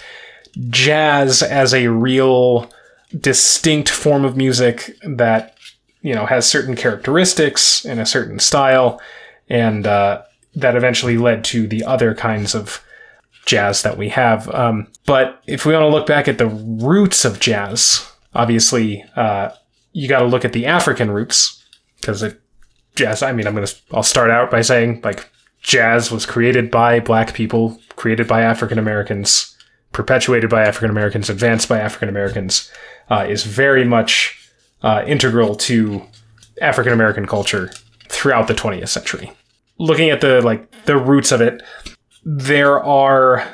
jazz 0.70 1.42
as 1.42 1.74
a 1.74 1.88
real 1.88 2.70
distinct 3.18 3.88
form 3.88 4.24
of 4.24 4.36
music 4.36 4.96
that 5.04 5.56
you 6.00 6.14
know 6.14 6.26
has 6.26 6.46
certain 6.46 6.74
characteristics 6.74 7.84
and 7.84 8.00
a 8.00 8.06
certain 8.06 8.38
style 8.38 9.00
and 9.48 9.86
uh, 9.86 10.22
that 10.54 10.76
eventually 10.76 11.16
led 11.18 11.44
to 11.44 11.66
the 11.66 11.84
other 11.84 12.14
kinds 12.14 12.54
of 12.54 12.82
jazz 13.46 13.82
that 13.82 13.98
we 13.98 14.08
have. 14.08 14.48
Um, 14.54 14.88
but 15.06 15.42
if 15.46 15.66
we 15.66 15.74
want 15.74 15.82
to 15.82 15.88
look 15.88 16.06
back 16.06 16.28
at 16.28 16.38
the 16.38 16.46
roots 16.46 17.24
of 17.24 17.40
jazz 17.40 18.10
obviously 18.34 19.04
uh, 19.16 19.50
you 19.92 20.08
got 20.08 20.20
to 20.20 20.26
look 20.26 20.44
at 20.44 20.52
the 20.52 20.66
african 20.66 21.10
roots 21.10 21.62
because 22.00 22.22
jazz 22.94 23.22
i 23.22 23.32
mean 23.32 23.46
i'm 23.46 23.54
gonna 23.54 23.66
i'll 23.92 24.02
start 24.02 24.30
out 24.30 24.50
by 24.50 24.60
saying 24.60 25.00
like 25.02 25.28
jazz 25.62 26.10
was 26.10 26.26
created 26.26 26.70
by 26.70 27.00
black 27.00 27.34
people 27.34 27.80
created 27.96 28.26
by 28.28 28.42
african 28.42 28.78
americans 28.78 29.54
perpetuated 29.94 30.50
by 30.50 30.62
African 30.62 30.90
Americans, 30.90 31.30
advanced 31.30 31.70
by 31.70 31.80
African 31.80 32.10
Americans, 32.10 32.70
uh, 33.08 33.24
is 33.26 33.44
very 33.44 33.84
much 33.84 34.50
uh, 34.82 35.02
integral 35.06 35.54
to 35.54 36.02
African 36.60 36.92
American 36.92 37.26
culture 37.26 37.70
throughout 38.08 38.48
the 38.48 38.54
20th 38.54 38.88
century. 38.88 39.32
Looking 39.78 40.10
at 40.10 40.20
the 40.20 40.42
like 40.42 40.70
the 40.84 40.98
roots 40.98 41.32
of 41.32 41.40
it, 41.40 41.62
there 42.24 42.82
are 42.82 43.46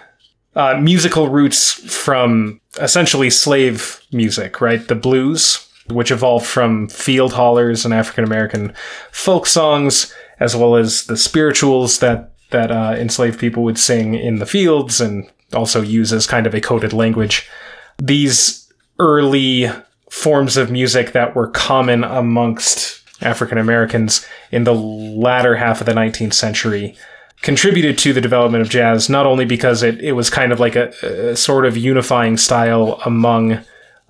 uh, 0.56 0.78
musical 0.80 1.28
roots 1.28 1.74
from 1.94 2.60
essentially 2.80 3.30
slave 3.30 4.02
music, 4.10 4.60
right? 4.60 4.86
The 4.86 4.94
blues, 4.94 5.68
which 5.92 6.10
evolved 6.10 6.46
from 6.46 6.88
field 6.88 7.32
hollers 7.32 7.84
and 7.84 7.94
African 7.94 8.24
American 8.24 8.72
folk 9.10 9.46
songs, 9.46 10.14
as 10.38 10.56
well 10.56 10.76
as 10.76 11.04
the 11.06 11.16
spirituals 11.16 11.98
that 11.98 12.32
that 12.50 12.70
uh, 12.70 12.94
enslaved 12.98 13.38
people 13.38 13.62
would 13.62 13.78
sing 13.78 14.14
in 14.14 14.38
the 14.38 14.46
fields 14.46 15.00
and 15.00 15.30
also 15.52 15.82
use 15.82 16.12
as 16.12 16.26
kind 16.26 16.46
of 16.46 16.54
a 16.54 16.60
coded 16.60 16.92
language. 16.92 17.48
These 17.98 18.68
early 18.98 19.70
forms 20.10 20.56
of 20.56 20.70
music 20.70 21.12
that 21.12 21.34
were 21.36 21.48
common 21.48 22.02
amongst 22.04 23.00
African 23.22 23.58
Americans 23.58 24.26
in 24.50 24.64
the 24.64 24.74
latter 24.74 25.56
half 25.56 25.80
of 25.80 25.86
the 25.86 25.92
19th 25.92 26.34
century 26.34 26.96
contributed 27.42 27.98
to 27.98 28.12
the 28.12 28.20
development 28.20 28.62
of 28.62 28.68
jazz, 28.68 29.08
not 29.08 29.26
only 29.26 29.44
because 29.44 29.82
it, 29.82 30.00
it 30.00 30.12
was 30.12 30.28
kind 30.28 30.52
of 30.52 30.60
like 30.60 30.76
a, 30.76 30.88
a 31.02 31.36
sort 31.36 31.64
of 31.64 31.76
unifying 31.76 32.36
style 32.36 33.00
among 33.04 33.60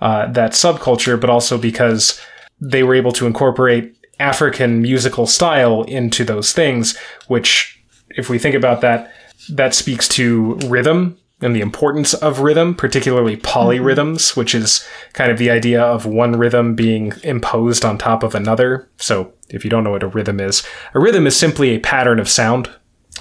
uh, 0.00 0.26
that 0.32 0.52
subculture, 0.52 1.20
but 1.20 1.30
also 1.30 1.58
because 1.58 2.20
they 2.60 2.82
were 2.82 2.94
able 2.94 3.12
to 3.12 3.26
incorporate 3.26 3.96
African 4.18 4.82
musical 4.82 5.26
style 5.26 5.82
into 5.84 6.24
those 6.24 6.52
things, 6.52 6.96
which, 7.28 7.82
if 8.10 8.28
we 8.28 8.38
think 8.38 8.54
about 8.54 8.82
that, 8.82 9.12
that 9.48 9.74
speaks 9.74 10.06
to 10.08 10.54
rhythm 10.66 11.16
and 11.42 11.56
the 11.56 11.62
importance 11.62 12.12
of 12.14 12.40
rhythm, 12.40 12.74
particularly 12.74 13.36
polyrhythms, 13.36 14.30
mm-hmm. 14.30 14.40
which 14.40 14.54
is 14.54 14.86
kind 15.14 15.32
of 15.32 15.38
the 15.38 15.50
idea 15.50 15.82
of 15.82 16.04
one 16.04 16.32
rhythm 16.32 16.74
being 16.74 17.14
imposed 17.22 17.84
on 17.84 17.96
top 17.96 18.22
of 18.22 18.34
another. 18.34 18.88
So, 18.98 19.32
if 19.48 19.64
you 19.64 19.70
don't 19.70 19.82
know 19.82 19.90
what 19.90 20.02
a 20.02 20.08
rhythm 20.08 20.38
is, 20.38 20.62
a 20.94 21.00
rhythm 21.00 21.26
is 21.26 21.36
simply 21.36 21.70
a 21.70 21.80
pattern 21.80 22.18
of 22.18 22.28
sound, 22.28 22.70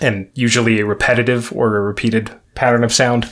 and 0.01 0.29
usually 0.33 0.79
a 0.79 0.85
repetitive 0.85 1.51
or 1.53 1.77
a 1.77 1.81
repeated 1.81 2.29
pattern 2.55 2.83
of 2.83 2.93
sound. 2.93 3.29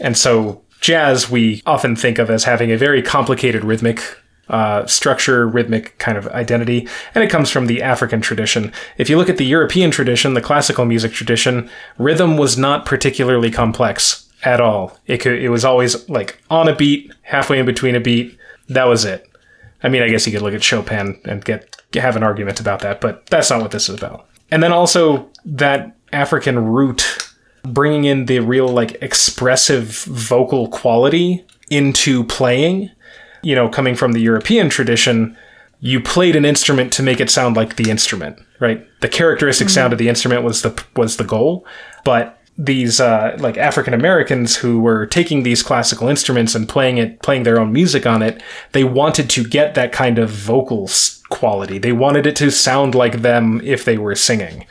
And 0.00 0.18
so, 0.18 0.63
jazz 0.84 1.30
we 1.30 1.62
often 1.64 1.96
think 1.96 2.18
of 2.18 2.28
as 2.28 2.44
having 2.44 2.70
a 2.70 2.76
very 2.76 3.00
complicated 3.00 3.64
rhythmic 3.64 4.02
uh, 4.50 4.84
structure, 4.86 5.48
rhythmic 5.48 5.96
kind 5.98 6.18
of 6.18 6.28
identity, 6.28 6.86
and 7.14 7.24
it 7.24 7.30
comes 7.30 7.50
from 7.50 7.66
the 7.66 7.80
African 7.80 8.20
tradition. 8.20 8.70
If 8.98 9.08
you 9.08 9.16
look 9.16 9.30
at 9.30 9.38
the 9.38 9.46
European 9.46 9.90
tradition, 9.90 10.34
the 10.34 10.42
classical 10.42 10.84
music 10.84 11.12
tradition, 11.12 11.70
rhythm 11.96 12.36
was 12.36 12.58
not 12.58 12.84
particularly 12.84 13.50
complex 13.50 14.28
at 14.44 14.60
all. 14.60 14.98
It 15.06 15.18
could 15.22 15.38
it 15.38 15.48
was 15.48 15.64
always 15.64 16.06
like 16.10 16.38
on 16.50 16.68
a 16.68 16.76
beat, 16.76 17.10
halfway 17.22 17.58
in 17.58 17.64
between 17.64 17.96
a 17.96 18.00
beat. 18.00 18.38
That 18.68 18.84
was 18.84 19.06
it. 19.06 19.26
I 19.82 19.88
mean, 19.88 20.02
I 20.02 20.08
guess 20.08 20.26
you 20.26 20.34
could 20.34 20.42
look 20.42 20.54
at 20.54 20.62
Chopin 20.62 21.18
and 21.24 21.42
get 21.42 21.80
have 21.94 22.16
an 22.16 22.22
argument 22.22 22.60
about 22.60 22.80
that, 22.80 23.00
but 23.00 23.24
that's 23.26 23.48
not 23.48 23.62
what 23.62 23.70
this 23.70 23.88
is 23.88 23.96
about. 23.96 24.28
And 24.50 24.62
then 24.62 24.72
also 24.72 25.30
that 25.46 25.96
African 26.12 26.58
root 26.66 27.33
bringing 27.64 28.04
in 28.04 28.26
the 28.26 28.40
real 28.40 28.68
like 28.68 28.96
expressive 29.02 30.04
vocal 30.04 30.68
quality 30.68 31.44
into 31.70 32.24
playing, 32.24 32.90
you 33.42 33.54
know, 33.54 33.68
coming 33.68 33.94
from 33.94 34.12
the 34.12 34.20
European 34.20 34.68
tradition, 34.68 35.36
you 35.80 36.00
played 36.00 36.36
an 36.36 36.44
instrument 36.44 36.92
to 36.94 37.02
make 37.02 37.20
it 37.20 37.30
sound 37.30 37.56
like 37.56 37.76
the 37.76 37.90
instrument, 37.90 38.38
right? 38.60 38.86
The 39.00 39.08
characteristic 39.08 39.66
mm-hmm. 39.66 39.74
sound 39.74 39.92
of 39.92 39.98
the 39.98 40.08
instrument 40.08 40.42
was 40.42 40.62
the 40.62 40.82
was 40.96 41.16
the 41.16 41.24
goal, 41.24 41.66
but 42.04 42.40
these 42.56 43.00
uh, 43.00 43.36
like 43.40 43.58
African 43.58 43.94
Americans 43.94 44.56
who 44.56 44.80
were 44.80 45.06
taking 45.06 45.42
these 45.42 45.62
classical 45.62 46.08
instruments 46.08 46.54
and 46.54 46.68
playing 46.68 46.98
it, 46.98 47.20
playing 47.20 47.42
their 47.42 47.58
own 47.58 47.72
music 47.72 48.06
on 48.06 48.22
it, 48.22 48.42
they 48.72 48.84
wanted 48.84 49.28
to 49.30 49.44
get 49.44 49.74
that 49.74 49.92
kind 49.92 50.18
of 50.18 50.30
vocal 50.30 50.86
quality. 51.34 51.78
They 51.78 51.92
wanted 51.92 52.26
it 52.26 52.36
to 52.36 52.50
sound 52.50 52.94
like 52.94 53.22
them 53.22 53.60
if 53.64 53.84
they 53.84 53.98
were 53.98 54.14
singing, 54.14 54.66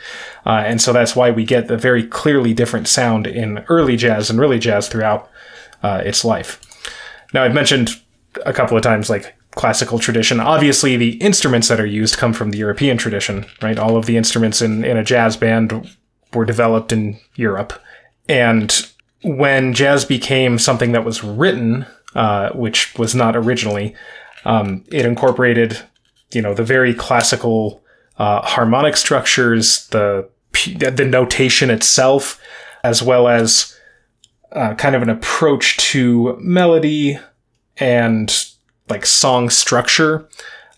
uh, 0.46 0.62
and 0.66 0.80
so 0.80 0.92
that's 0.92 1.14
why 1.14 1.30
we 1.30 1.44
get 1.44 1.68
the 1.68 1.76
very 1.76 2.04
clearly 2.06 2.54
different 2.54 2.88
sound 2.88 3.26
in 3.26 3.64
early 3.68 3.96
jazz 3.96 4.30
and 4.30 4.40
really 4.40 4.58
jazz 4.58 4.88
throughout 4.88 5.28
uh, 5.82 6.02
its 6.04 6.24
life. 6.24 6.60
Now 7.32 7.44
I've 7.44 7.54
mentioned 7.54 7.90
a 8.46 8.52
couple 8.52 8.76
of 8.76 8.82
times 8.82 9.10
like 9.10 9.34
classical 9.54 9.98
tradition. 9.98 10.40
Obviously, 10.40 10.96
the 10.96 11.16
instruments 11.18 11.68
that 11.68 11.80
are 11.80 11.86
used 11.86 12.16
come 12.16 12.32
from 12.32 12.50
the 12.50 12.58
European 12.58 12.96
tradition, 12.96 13.46
right? 13.62 13.78
All 13.78 13.96
of 13.96 14.06
the 14.06 14.16
instruments 14.16 14.60
in, 14.60 14.84
in 14.84 14.96
a 14.96 15.04
jazz 15.04 15.36
band 15.36 15.96
were 16.32 16.44
developed 16.44 16.92
in 16.92 17.18
Europe. 17.36 17.72
And 18.28 18.86
when 19.22 19.72
jazz 19.72 20.04
became 20.04 20.58
something 20.58 20.92
that 20.92 21.04
was 21.04 21.22
written, 21.22 21.86
uh, 22.14 22.50
which 22.50 22.96
was 22.98 23.14
not 23.14 23.36
originally, 23.36 23.94
um, 24.44 24.84
it 24.90 25.06
incorporated, 25.06 25.78
you 26.34 26.42
know, 26.42 26.54
the 26.54 26.64
very 26.64 26.94
classical 26.94 27.82
uh, 28.18 28.42
harmonic 28.42 28.96
structures, 28.96 29.86
the 29.88 30.28
the 30.76 31.04
notation 31.04 31.70
itself, 31.70 32.40
as 32.84 33.02
well 33.02 33.26
as 33.26 33.76
uh, 34.52 34.74
kind 34.74 34.94
of 34.94 35.02
an 35.02 35.10
approach 35.10 35.76
to 35.78 36.36
melody 36.40 37.18
and 37.76 38.46
like 38.88 39.04
song 39.04 39.50
structure 39.50 40.28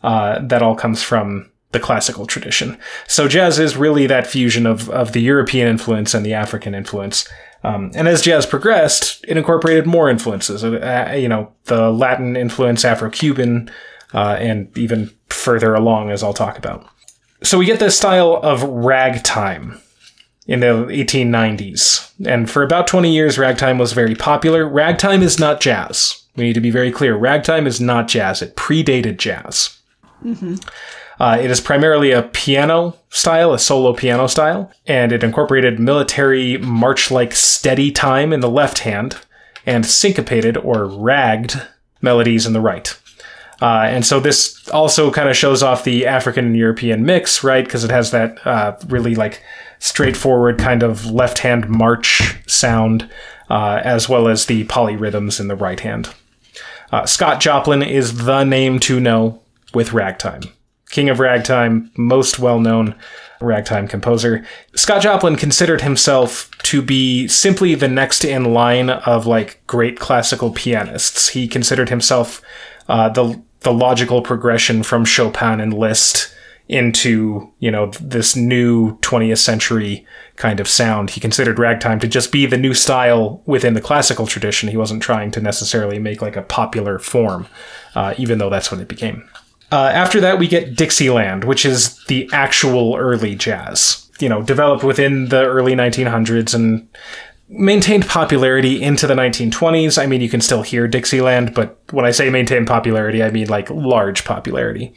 uh, 0.03 0.39
that 0.41 0.63
all 0.63 0.75
comes 0.75 1.03
from 1.03 1.51
the 1.73 1.81
classical 1.81 2.27
tradition. 2.27 2.79
So 3.07 3.29
jazz 3.29 3.59
is 3.59 3.77
really 3.77 4.07
that 4.07 4.27
fusion 4.27 4.67
of, 4.67 4.89
of 4.89 5.13
the 5.13 5.21
European 5.21 5.69
influence 5.69 6.15
and 6.15 6.25
the 6.25 6.33
African 6.33 6.75
influence. 6.75 7.29
Um, 7.65 7.91
and 7.95 8.07
as 8.09 8.23
jazz 8.23 8.47
progressed, 8.47 9.25
it 9.29 9.37
incorporated 9.37 9.87
more 9.87 10.09
influences. 10.09 10.65
Uh, 10.65 11.15
you 11.19 11.29
know, 11.29 11.53
the 11.65 11.91
Latin 11.91 12.37
influence, 12.37 12.85
Afro-Cuban, 12.85 13.71
uh, 14.15 14.37
and 14.39 14.77
even 14.77 15.11
further 15.29 15.75
along, 15.75 16.11
as 16.11 16.23
I'll 16.23 16.35
talk 16.35 16.59
about. 16.59 16.87
So 17.43 17.59
we 17.59 17.67
get 17.67 17.79
this 17.79 17.97
style 17.97 18.41
of 18.43 18.63
ragtime 18.63 19.81
in 20.47 20.61
the 20.61 20.67
1890s. 20.67 22.13
And 22.27 22.49
for 22.49 22.63
about 22.63 22.87
20 22.87 23.13
years, 23.13 23.39
ragtime 23.39 23.79
was 23.79 23.93
very 23.93 24.15
popular. 24.15 24.67
Ragtime 24.67 25.23
is 25.23 25.39
not 25.39 25.61
jazz. 25.61 26.25
We 26.37 26.45
need 26.45 26.55
to 26.55 26.61
be 26.61 26.71
very 26.71 26.91
clear. 26.91 27.17
Ragtime 27.17 27.67
is 27.67 27.81
not 27.81 28.09
jazz. 28.09 28.43
It 28.43 28.57
predated 28.57 29.19
jazz. 29.19 29.79
Mm-hmm. 30.25 30.57
Uh, 31.19 31.39
it 31.41 31.51
is 31.51 31.61
primarily 31.61 32.11
a 32.11 32.23
piano 32.23 32.97
style, 33.09 33.55
a 33.55 33.59
solo 33.59 33.95
piano 33.95 34.27
style, 34.27 34.71
and 34.87 35.13
it 35.13 35.25
incorporated 35.25 35.81
military 35.81 36.59
march 36.59 37.11
like 37.11 37.33
steady 37.33 37.91
time 37.91 38.33
in 38.33 38.41
the 38.41 38.51
left 38.51 38.81
hand 38.81 39.17
and 39.65 39.87
syncopated 39.87 40.57
or 40.59 40.87
ragged 40.87 41.63
melodies 42.03 42.47
in 42.47 42.53
the 42.53 42.61
right. 42.61 42.99
Uh, 43.61 43.87
and 43.89 44.05
so 44.05 44.21
this 44.21 44.69
also 44.69 45.11
kind 45.11 45.29
of 45.29 45.37
shows 45.37 45.63
off 45.63 45.85
the 45.85 46.07
African 46.07 46.47
and 46.47 46.57
European 46.57 47.05
mix, 47.05 47.43
right? 47.43 47.65
Because 47.65 47.85
it 47.85 47.91
has 47.91 48.11
that 48.11 48.45
uh, 48.47 48.77
really 48.89 49.15
like 49.15 49.43
straightforward 49.79 50.59
kind 50.59 50.83
of 50.83 51.07
left 51.07 51.39
hand 51.39 51.69
march 51.69 52.37
sound, 52.47 53.09
uh, 53.49 53.81
as 53.83 54.09
well 54.09 54.29
as 54.29 54.47
the 54.47 54.65
polyrhythms 54.65 55.41
in 55.41 55.49
the 55.49 55.57
right 55.57 55.81
hand. 55.81 56.13
Uh, 56.93 57.07
Scott 57.07 57.41
Joplin 57.41 57.83
is 57.83 58.25
the 58.25 58.45
name 58.45 58.79
to 58.81 59.01
know 59.01 59.43
with 59.75 59.93
ragtime 59.93 60.43
king 60.91 61.09
of 61.11 61.21
ragtime, 61.21 61.91
most 61.97 62.39
well 62.39 62.61
known 62.61 62.95
ragtime 63.41 63.87
composer. 63.87 64.45
Scott 64.75 65.03
Joplin 65.03 65.37
considered 65.37 65.83
himself 65.83 66.51
to 66.63 66.81
be 66.81 67.29
simply 67.29 67.75
the 67.75 67.89
next 67.89 68.25
in 68.25 68.55
line 68.55 68.89
of 68.91 69.27
like 69.27 69.63
great 69.67 69.99
classical 69.99 70.51
pianists. 70.51 71.29
He 71.29 71.49
considered 71.49 71.91
himself 71.91 72.41
uh, 72.89 73.09
the 73.09 73.43
the 73.61 73.73
logical 73.73 74.23
progression 74.23 74.83
from 74.83 75.05
Chopin 75.05 75.61
and 75.61 75.75
Liszt 75.75 76.33
into 76.69 77.53
you 77.61 77.71
know 77.71 77.87
this 78.01 78.35
new 78.35 78.97
20th 78.99 79.39
century 79.39 80.07
kind 80.37 80.61
of 80.61 80.69
sound. 80.69 81.11
He 81.11 81.21
considered 81.21 81.59
ragtime 81.59 82.01
to 82.01 82.09
just 82.09 82.33
be 82.33 82.47
the 82.47 82.59
new 82.59 82.75
style 82.75 83.43
within 83.47 83.75
the 83.75 83.81
classical 83.81 84.27
tradition. 84.27 84.69
He 84.69 84.77
wasn't 84.77 85.03
trying 85.03 85.31
to 85.33 85.41
necessarily 85.41 85.99
make 85.99 86.21
like 86.21 86.37
a 86.37 86.43
popular 86.43 86.99
form 86.99 87.47
uh, 87.97 88.15
even 88.19 88.39
though 88.39 88.51
that's 88.51 88.71
what 88.71 88.81
it 88.81 88.89
became. 88.89 89.29
Uh, 89.73 89.91
after 89.93 90.21
that 90.21 90.39
we 90.39 90.47
get 90.47 90.77
dixieland 90.77 91.43
which 91.43 91.67
is 91.67 92.05
the 92.05 92.31
actual 92.33 92.95
early 92.95 93.35
jazz 93.35 94.09
you 94.21 94.29
know 94.29 94.41
developed 94.41 94.85
within 94.85 95.29
the 95.29 95.45
early 95.45 95.75
1900s 95.75 96.55
and 96.55 96.89
maintained 97.49 98.07
popularity 98.07 98.83
into 98.83 99.07
the 99.07 99.15
1920s 99.15 100.03
i 100.03 100.07
mean 100.07 100.21
you 100.21 100.29
can 100.29 100.41
still 100.41 100.63
hear 100.63 100.89
dixieland 100.89 101.55
but 101.55 101.79
when 101.91 102.05
i 102.05 102.11
say 102.11 102.29
maintained 102.29 102.67
popularity 102.67 103.23
i 103.23 103.31
mean 103.31 103.49
like 103.49 103.71
large 103.71 104.25
popularity 104.25 104.93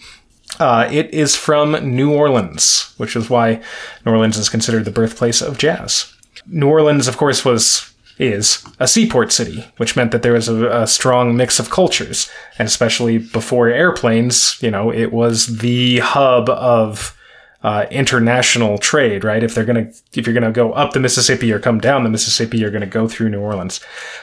uh, 0.60 0.90
it 0.92 1.14
is 1.14 1.36
from 1.36 1.96
New 1.96 2.14
Orleans, 2.14 2.94
which 2.98 3.16
is 3.16 3.30
why 3.30 3.62
New 4.06 4.12
Orleans 4.12 4.36
is 4.36 4.50
considered 4.50 4.84
the 4.84 4.92
birthplace 4.92 5.42
of 5.42 5.58
jazz. 5.58 6.14
New 6.48 6.68
Orleans, 6.68 7.08
of 7.08 7.18
course, 7.18 7.46
was 7.46 7.94
is 8.20 8.66
a 8.80 8.88
seaport 8.88 9.32
city, 9.32 9.66
which 9.78 9.96
meant 9.96 10.12
that 10.12 10.24
there 10.24 10.34
was 10.34 10.50
a, 10.50 10.82
a, 10.82 10.86
strong 10.86 11.38
mix 11.38 11.58
of 11.58 11.70
cultures, 11.70 12.30
and 12.58 12.68
especially 12.68 13.18
before 13.18 13.70
airplanes, 13.70 14.62
you 14.62 14.70
know, 14.70 14.92
it 14.92 15.14
was 15.14 15.60
the 15.60 16.00
hub 16.00 16.50
of 16.50 17.18
uh, 17.62 17.86
international 17.92 18.78
trade, 18.78 19.24
right? 19.24 19.44
If 19.44 19.54
they're 19.54 19.66
gonna, 19.66 19.92
if 20.14 20.26
you're 20.26 20.34
gonna 20.34 20.52
go 20.52 20.72
up 20.74 20.94
the 20.94 21.00
Mississippi 21.00 21.52
or 21.52 21.60
come 21.60 21.80
down 21.80 22.04
the 22.04 22.10
Mississippi, 22.10 22.58
you're 22.58 22.72
gonna 22.72 22.86
go 22.86 23.08
through 23.08 23.30
New 23.30 23.42
Orleans. 23.42 23.82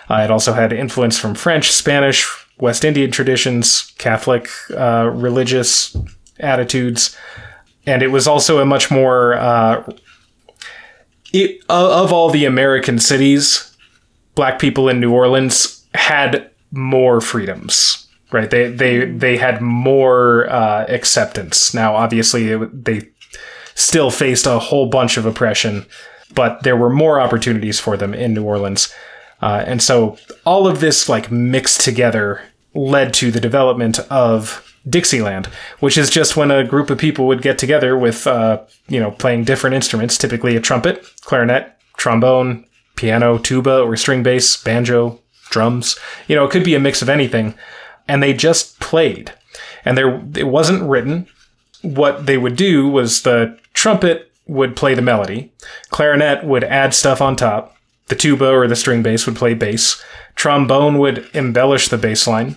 Uh, 0.09 0.23
it 0.25 0.31
also 0.31 0.53
had 0.53 0.73
influence 0.73 1.19
from 1.19 1.35
French, 1.35 1.73
Spanish, 1.73 2.27
West 2.59 2.85
Indian 2.85 3.11
traditions, 3.11 3.93
Catholic 3.99 4.49
uh, 4.75 5.11
religious 5.13 5.97
attitudes, 6.41 7.17
and 7.87 8.03
it 8.03 8.09
was 8.09 8.27
also 8.27 8.59
a 8.59 8.65
much 8.65 8.91
more 8.91 9.35
uh, 9.35 9.93
it, 11.33 11.63
of 11.69 12.13
all 12.13 12.31
the 12.31 12.47
American 12.47 12.99
cities, 12.99 13.77
black 14.35 14.59
people 14.59 14.89
in 14.89 15.01
New 15.01 15.13
Orleans 15.13 15.85
had 15.95 16.51
more 16.71 17.21
freedoms. 17.21 18.03
Right, 18.33 18.51
they 18.51 18.71
they 18.71 19.05
they 19.05 19.37
had 19.37 19.63
more 19.63 20.51
uh, 20.51 20.85
acceptance. 20.89 21.73
Now, 21.73 21.95
obviously, 21.95 22.51
it, 22.51 22.85
they 22.85 23.09
still 23.77 24.11
faced 24.11 24.47
a 24.47 24.59
whole 24.59 24.87
bunch 24.87 25.17
of 25.17 25.25
oppression, 25.25 25.87
but 26.35 26.65
there 26.65 26.77
were 26.77 26.91
more 26.91 27.21
opportunities 27.21 27.79
for 27.79 27.97
them 27.97 28.13
in 28.13 28.35
New 28.35 28.43
Orleans. 28.43 28.93
Uh, 29.41 29.63
and 29.67 29.81
so 29.81 30.19
all 30.45 30.67
of 30.67 30.81
this 30.81 31.09
like 31.09 31.31
mixed 31.31 31.83
together 31.83 32.41
led 32.75 33.15
to 33.15 33.31
the 33.31 33.41
development 33.41 34.01
of 34.11 34.75
Dixieland, 34.89 35.47
which 35.81 35.99
is 35.99 36.11
just 36.11 36.37
when 36.37 36.51
a 36.51 36.65
group 36.65 36.91
of 36.91 36.99
people 36.99 37.27
would 37.27 37.43
get 37.43 37.59
together 37.59 37.97
with, 37.99 38.27
uh, 38.27 38.63
you 38.89 38.99
know, 38.99 39.11
playing 39.11 39.45
different 39.45 39.75
instruments, 39.75 40.17
typically 40.17 40.57
a 40.57 40.61
trumpet, 40.61 41.05
clarinet, 41.23 41.77
trombone, 41.97 42.65
piano, 42.95 43.39
tuba, 43.39 43.81
or 43.83 43.97
string 43.97 44.23
bass, 44.23 44.63
banjo, 44.63 45.21
drums. 45.51 45.99
You 46.29 46.37
know, 46.37 46.45
it 46.45 46.51
could 46.51 46.65
be 46.65 46.75
a 46.75 46.81
mix 46.81 47.03
of 47.03 47.09
anything. 47.09 47.55
And 48.09 48.23
they 48.23 48.33
just 48.33 48.79
played. 48.81 49.33
And 49.85 49.99
there, 49.99 50.23
it 50.35 50.49
wasn't 50.49 50.89
written. 50.89 51.27
What 51.83 52.27
they 52.27 52.39
would 52.39 52.57
do 52.57 52.89
was 52.89 53.23
the 53.23 53.59
trumpet 53.77 54.33
would 54.47 54.75
play 54.75 54.95
the 54.95 55.03
melody, 55.03 55.53
clarinet 55.91 56.43
would 56.45 56.65
add 56.65 56.95
stuff 56.95 57.21
on 57.21 57.37
top, 57.37 57.77
the 58.09 58.15
tuba 58.17 58.49
or 58.49 58.67
the 58.67 58.75
string 58.75 59.03
bass 59.03 59.27
would 59.27 59.37
play 59.37 59.53
bass, 59.53 60.03
trombone 60.35 60.99
would 60.99 61.29
embellish 61.35 61.89
the 61.89 61.99
bass 61.99 62.27
line, 62.27 62.57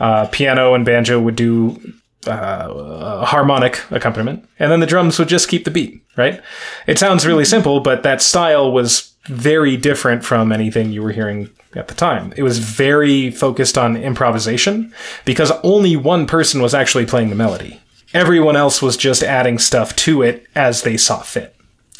uh, 0.00 0.26
piano 0.26 0.74
and 0.74 0.84
banjo 0.84 1.20
would 1.20 1.36
do 1.36 1.80
uh, 2.26 3.24
harmonic 3.24 3.80
accompaniment, 3.92 4.46
and 4.58 4.72
then 4.72 4.80
the 4.80 4.86
drums 4.86 5.18
would 5.18 5.28
just 5.28 5.48
keep 5.48 5.64
the 5.64 5.70
beat, 5.70 6.02
right? 6.16 6.42
It 6.86 6.98
sounds 6.98 7.26
really 7.26 7.44
simple, 7.44 7.80
but 7.80 8.02
that 8.02 8.20
style 8.20 8.72
was 8.72 9.14
very 9.26 9.76
different 9.76 10.24
from 10.24 10.50
anything 10.50 10.90
you 10.90 11.02
were 11.02 11.12
hearing 11.12 11.48
at 11.76 11.86
the 11.86 11.94
time. 11.94 12.32
It 12.36 12.42
was 12.42 12.58
very 12.58 13.30
focused 13.30 13.78
on 13.78 13.96
improvisation 13.96 14.92
because 15.24 15.52
only 15.62 15.94
one 15.94 16.26
person 16.26 16.60
was 16.60 16.74
actually 16.74 17.06
playing 17.06 17.30
the 17.30 17.36
melody. 17.36 17.80
Everyone 18.12 18.56
else 18.56 18.82
was 18.82 18.96
just 18.96 19.22
adding 19.22 19.58
stuff 19.58 19.94
to 19.96 20.22
it 20.22 20.46
as 20.54 20.82
they 20.82 20.96
saw 20.96 21.20
fit. 21.20 21.54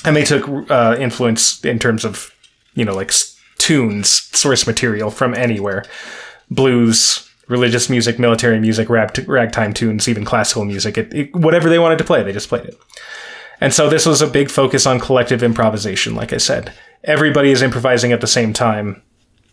And 0.04 0.16
they 0.16 0.24
took 0.24 0.70
uh, 0.70 0.96
influence 0.98 1.64
in 1.64 1.78
terms 1.78 2.04
of, 2.04 2.34
you 2.74 2.84
know, 2.84 2.94
like 2.94 3.12
tunes, 3.58 4.10
source 4.36 4.66
material 4.66 5.10
from 5.10 5.34
anywhere. 5.34 5.84
Blues, 6.50 7.28
religious 7.48 7.90
music, 7.90 8.18
military 8.18 8.58
music, 8.58 8.88
ragtime 8.88 9.72
tunes, 9.72 10.08
even 10.08 10.24
classical 10.24 10.64
music. 10.64 10.96
It, 10.96 11.12
it, 11.12 11.36
whatever 11.36 11.68
they 11.68 11.78
wanted 11.78 11.98
to 11.98 12.04
play, 12.04 12.22
they 12.22 12.32
just 12.32 12.48
played 12.48 12.64
it. 12.64 12.78
And 13.60 13.74
so 13.74 13.90
this 13.90 14.06
was 14.06 14.22
a 14.22 14.26
big 14.26 14.50
focus 14.50 14.86
on 14.86 15.00
collective 15.00 15.42
improvisation, 15.42 16.14
like 16.14 16.32
I 16.32 16.38
said. 16.38 16.72
Everybody 17.04 17.50
is 17.50 17.60
improvising 17.60 18.12
at 18.12 18.20
the 18.20 18.26
same 18.26 18.52
time, 18.52 19.02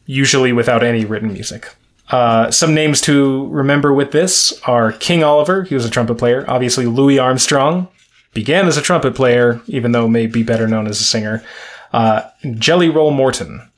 usually 0.06 0.54
without 0.54 0.84
any 0.84 1.04
written 1.06 1.34
music. 1.34 1.76
Uh, 2.10 2.50
some 2.52 2.74
names 2.74 3.02
to 3.02 3.48
remember 3.48 3.94
with 3.94 4.12
this 4.12 4.60
are 4.64 4.94
King 4.94 5.24
Oliver, 5.24 5.64
he 5.64 5.76
was 5.76 5.86
a 5.86 5.90
trumpet 5.90 6.16
player. 6.16 6.46
Obviously, 6.48 6.86
Louis 6.86 7.20
Armstrong 7.20 7.90
began 8.34 8.68
as 8.68 8.78
a 8.78 8.82
trumpet 8.82 9.16
player, 9.16 9.62
even 9.68 9.92
though 9.92 10.08
may 10.08 10.28
be 10.28 10.44
better 10.44 10.68
known 10.68 10.88
as 10.88 11.02
a 11.02 11.04
singer. 11.04 11.44
Uh, 11.92 12.22
Jelly 12.56 12.90
Roll 12.90 13.12
Morton, 13.12 13.70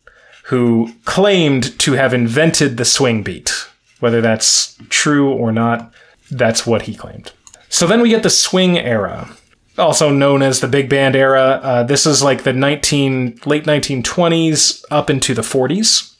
who 0.46 0.92
claimed 1.06 1.78
to 1.80 1.94
have 1.94 2.14
invented 2.14 2.78
the 2.78 2.86
swing 2.86 3.24
beat. 3.24 3.68
Whether 4.00 4.22
that's 4.22 4.78
true 4.90 5.32
or 5.32 5.52
not, 5.52 5.94
that's 6.32 6.66
what 6.66 6.84
he 6.84 6.96
claimed. 6.96 7.32
So 7.70 7.86
then 7.86 8.02
we 8.02 8.10
get 8.10 8.24
the 8.24 8.30
swing 8.30 8.78
era, 8.78 9.30
also 9.78 10.10
known 10.12 10.42
as 10.42 10.60
the 10.60 10.68
big 10.68 10.90
band 10.90 11.16
era. 11.16 11.60
Uh, 11.62 11.84
this 11.84 12.06
is 12.06 12.24
like 12.24 12.44
the 12.44 12.54
19 12.54 13.42
late 13.46 13.66
1920s 13.66 14.84
up 14.90 15.10
into 15.10 15.34
the 15.34 15.42
40s. 15.42 16.16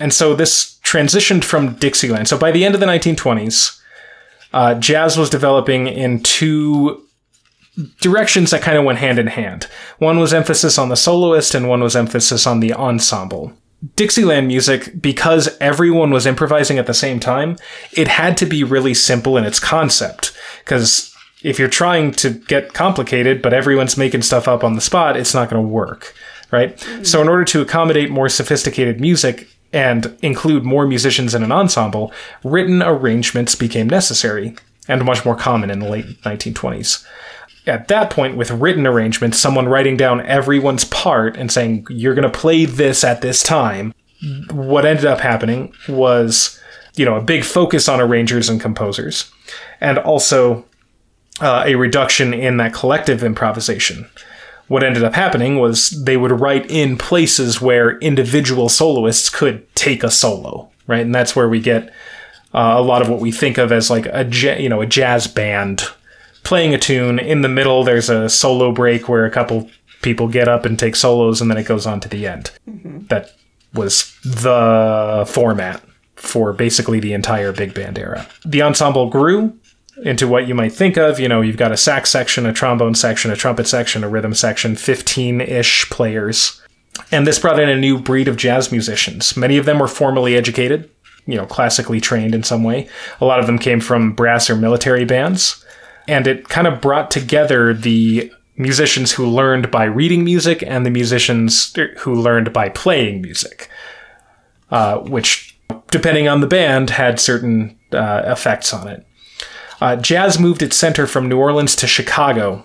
And 0.00 0.12
so 0.12 0.34
this 0.34 0.78
transitioned 0.82 1.44
from 1.44 1.74
Dixieland. 1.74 2.28
So 2.28 2.38
by 2.38 2.52
the 2.52 2.64
end 2.64 2.74
of 2.74 2.80
the 2.80 2.86
1920s, 2.86 3.80
uh, 4.52 4.74
jazz 4.74 5.18
was 5.18 5.28
developing 5.28 5.86
in 5.86 6.22
two 6.22 7.02
directions 8.00 8.50
that 8.50 8.62
kind 8.62 8.78
of 8.78 8.84
went 8.84 8.98
hand 8.98 9.18
in 9.18 9.26
hand. 9.26 9.64
One 9.98 10.18
was 10.18 10.32
emphasis 10.32 10.78
on 10.78 10.88
the 10.88 10.96
soloist, 10.96 11.54
and 11.54 11.68
one 11.68 11.82
was 11.82 11.96
emphasis 11.96 12.46
on 12.46 12.60
the 12.60 12.72
ensemble. 12.72 13.52
Dixieland 13.94 14.48
music, 14.48 15.00
because 15.00 15.54
everyone 15.60 16.10
was 16.10 16.26
improvising 16.26 16.78
at 16.78 16.86
the 16.86 16.94
same 16.94 17.20
time, 17.20 17.56
it 17.92 18.08
had 18.08 18.36
to 18.38 18.46
be 18.46 18.64
really 18.64 18.94
simple 18.94 19.36
in 19.36 19.44
its 19.44 19.60
concept. 19.60 20.32
Because 20.64 21.14
if 21.42 21.58
you're 21.58 21.68
trying 21.68 22.12
to 22.12 22.30
get 22.30 22.72
complicated, 22.72 23.42
but 23.42 23.52
everyone's 23.52 23.98
making 23.98 24.22
stuff 24.22 24.48
up 24.48 24.64
on 24.64 24.74
the 24.74 24.80
spot, 24.80 25.16
it's 25.16 25.34
not 25.34 25.50
going 25.50 25.62
to 25.62 25.68
work, 25.68 26.14
right? 26.50 26.76
Mm-hmm. 26.76 27.04
So, 27.04 27.20
in 27.20 27.28
order 27.28 27.44
to 27.44 27.60
accommodate 27.60 28.10
more 28.10 28.30
sophisticated 28.30 29.00
music 29.00 29.48
and 29.76 30.16
include 30.22 30.64
more 30.64 30.86
musicians 30.86 31.34
in 31.34 31.42
an 31.42 31.52
ensemble, 31.52 32.10
written 32.42 32.82
arrangements 32.82 33.54
became 33.54 33.88
necessary 33.88 34.56
and 34.88 35.04
much 35.04 35.22
more 35.22 35.36
common 35.36 35.70
in 35.70 35.80
the 35.80 35.88
late 35.88 36.06
1920s 36.22 37.04
at 37.66 37.88
that 37.88 38.10
point 38.10 38.36
with 38.36 38.50
written 38.50 38.86
arrangements, 38.86 39.38
someone 39.38 39.68
writing 39.68 39.96
down 39.96 40.20
everyone's 40.22 40.84
part 40.84 41.36
and 41.36 41.50
saying, 41.50 41.86
you're 41.90 42.14
going 42.14 42.30
to 42.30 42.38
play 42.38 42.64
this 42.64 43.02
at 43.02 43.20
this 43.20 43.42
time. 43.42 43.92
What 44.50 44.86
ended 44.86 45.04
up 45.04 45.20
happening 45.20 45.74
was, 45.88 46.60
you 46.94 47.04
know, 47.04 47.16
a 47.16 47.22
big 47.22 47.44
focus 47.44 47.88
on 47.88 48.00
arrangers 48.00 48.48
and 48.48 48.60
composers, 48.60 49.30
and 49.80 49.98
also 49.98 50.64
uh, 51.40 51.64
a 51.66 51.74
reduction 51.74 52.32
in 52.32 52.56
that 52.58 52.72
collective 52.72 53.22
improvisation. 53.22 54.08
What 54.68 54.82
ended 54.82 55.04
up 55.04 55.14
happening 55.14 55.58
was 55.58 55.90
they 55.90 56.16
would 56.16 56.40
write 56.40 56.70
in 56.70 56.98
places 56.98 57.60
where 57.60 57.98
individual 57.98 58.68
soloists 58.68 59.30
could 59.30 59.72
take 59.74 60.02
a 60.02 60.10
solo, 60.10 60.70
right? 60.86 61.02
And 61.02 61.14
that's 61.14 61.36
where 61.36 61.48
we 61.48 61.60
get 61.60 61.92
uh, 62.52 62.74
a 62.76 62.82
lot 62.82 63.02
of 63.02 63.08
what 63.08 63.20
we 63.20 63.30
think 63.30 63.58
of 63.58 63.70
as 63.70 63.90
like 63.90 64.06
a 64.06 64.28
you 64.60 64.68
know 64.68 64.80
a 64.80 64.86
jazz 64.86 65.26
band 65.26 65.84
playing 66.42 66.74
a 66.74 66.78
tune. 66.78 67.18
In 67.18 67.42
the 67.42 67.48
middle, 67.48 67.84
there's 67.84 68.08
a 68.08 68.28
solo 68.28 68.72
break 68.72 69.08
where 69.08 69.24
a 69.24 69.30
couple 69.30 69.70
people 70.02 70.28
get 70.28 70.48
up 70.48 70.64
and 70.64 70.78
take 70.78 70.96
solos, 70.96 71.40
and 71.40 71.50
then 71.50 71.58
it 71.58 71.66
goes 71.66 71.86
on 71.86 72.00
to 72.00 72.08
the 72.08 72.26
end. 72.26 72.50
Mm-hmm. 72.68 73.06
That 73.06 73.32
was 73.74 74.16
the 74.24 75.24
format 75.28 75.82
for 76.16 76.52
basically 76.52 76.98
the 76.98 77.12
entire 77.12 77.52
big 77.52 77.74
band 77.74 77.98
era. 77.98 78.26
The 78.44 78.62
ensemble 78.62 79.10
grew 79.10 79.56
into 80.02 80.28
what 80.28 80.46
you 80.46 80.54
might 80.54 80.72
think 80.72 80.96
of. 80.96 81.18
You 81.18 81.28
know, 81.28 81.40
you've 81.40 81.56
got 81.56 81.72
a 81.72 81.76
sax 81.76 82.10
section, 82.10 82.46
a 82.46 82.52
trombone 82.52 82.94
section, 82.94 83.30
a 83.30 83.36
trumpet 83.36 83.66
section, 83.66 84.04
a 84.04 84.08
rhythm 84.08 84.34
section, 84.34 84.76
15 84.76 85.40
ish 85.40 85.88
players. 85.90 86.60
And 87.12 87.26
this 87.26 87.38
brought 87.38 87.60
in 87.60 87.68
a 87.68 87.76
new 87.76 87.98
breed 87.98 88.28
of 88.28 88.36
jazz 88.36 88.72
musicians. 88.72 89.36
Many 89.36 89.56
of 89.58 89.66
them 89.66 89.78
were 89.78 89.88
formally 89.88 90.36
educated, 90.36 90.90
you 91.26 91.36
know, 91.36 91.46
classically 91.46 92.00
trained 92.00 92.34
in 92.34 92.42
some 92.42 92.62
way. 92.62 92.88
A 93.20 93.24
lot 93.24 93.40
of 93.40 93.46
them 93.46 93.58
came 93.58 93.80
from 93.80 94.12
brass 94.12 94.48
or 94.50 94.56
military 94.56 95.04
bands. 95.04 95.62
and 96.08 96.26
it 96.26 96.48
kind 96.48 96.66
of 96.66 96.80
brought 96.80 97.10
together 97.10 97.74
the 97.74 98.32
musicians 98.56 99.12
who 99.12 99.26
learned 99.26 99.70
by 99.70 99.84
reading 99.84 100.24
music 100.24 100.62
and 100.66 100.86
the 100.86 100.90
musicians 100.90 101.74
who 101.98 102.14
learned 102.14 102.52
by 102.52 102.68
playing 102.68 103.20
music, 103.22 103.68
uh, 104.70 104.98
which, 104.98 105.58
depending 105.90 106.28
on 106.28 106.40
the 106.40 106.46
band, 106.46 106.90
had 106.90 107.20
certain 107.20 107.78
uh, 107.92 108.22
effects 108.24 108.72
on 108.72 108.88
it. 108.88 109.05
Uh, 109.80 109.96
jazz 109.96 110.38
moved 110.38 110.62
its 110.62 110.76
center 110.76 111.06
from 111.06 111.28
New 111.28 111.38
Orleans 111.38 111.76
to 111.76 111.86
Chicago 111.86 112.64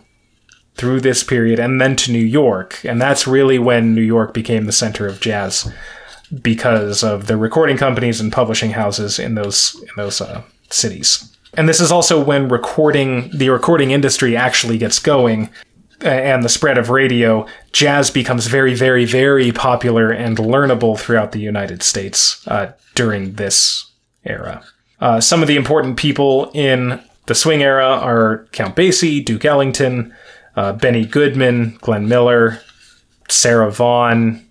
through 0.75 1.01
this 1.01 1.23
period 1.23 1.59
and 1.59 1.81
then 1.81 1.95
to 1.97 2.11
New 2.11 2.19
York. 2.19 2.83
And 2.85 3.01
that's 3.01 3.27
really 3.27 3.59
when 3.59 3.93
New 3.93 4.01
York 4.01 4.33
became 4.33 4.65
the 4.65 4.71
center 4.71 5.05
of 5.07 5.19
jazz 5.19 5.71
because 6.41 7.03
of 7.03 7.27
the 7.27 7.35
recording 7.35 7.77
companies 7.77 8.21
and 8.21 8.31
publishing 8.31 8.71
houses 8.71 9.19
in 9.19 9.35
those 9.35 9.75
in 9.75 9.89
those 9.97 10.21
uh, 10.21 10.41
cities. 10.69 11.35
And 11.55 11.67
this 11.67 11.81
is 11.81 11.91
also 11.91 12.23
when 12.23 12.47
recording 12.47 13.29
the 13.33 13.49
recording 13.49 13.91
industry 13.91 14.37
actually 14.37 14.77
gets 14.77 14.99
going 14.99 15.49
and 15.99 16.43
the 16.43 16.49
spread 16.49 16.77
of 16.77 16.89
radio, 16.89 17.45
jazz 17.73 18.09
becomes 18.09 18.47
very, 18.47 18.73
very, 18.73 19.05
very 19.05 19.51
popular 19.51 20.11
and 20.11 20.37
learnable 20.37 20.97
throughout 20.97 21.31
the 21.31 21.39
United 21.39 21.83
States 21.83 22.45
uh, 22.47 22.71
during 22.95 23.33
this 23.33 23.91
era. 24.25 24.63
Uh, 25.01 25.19
some 25.19 25.41
of 25.41 25.47
the 25.47 25.55
important 25.55 25.97
people 25.97 26.51
in 26.53 27.01
the 27.25 27.35
swing 27.35 27.61
era 27.63 27.87
are 27.87 28.47
Count 28.51 28.75
Basie, 28.75 29.23
Duke 29.23 29.43
Ellington, 29.43 30.13
uh, 30.55 30.73
Benny 30.73 31.05
Goodman, 31.05 31.77
Glenn 31.81 32.07
Miller, 32.07 32.61
Sarah 33.29 33.71
Vaughan. 33.71 34.45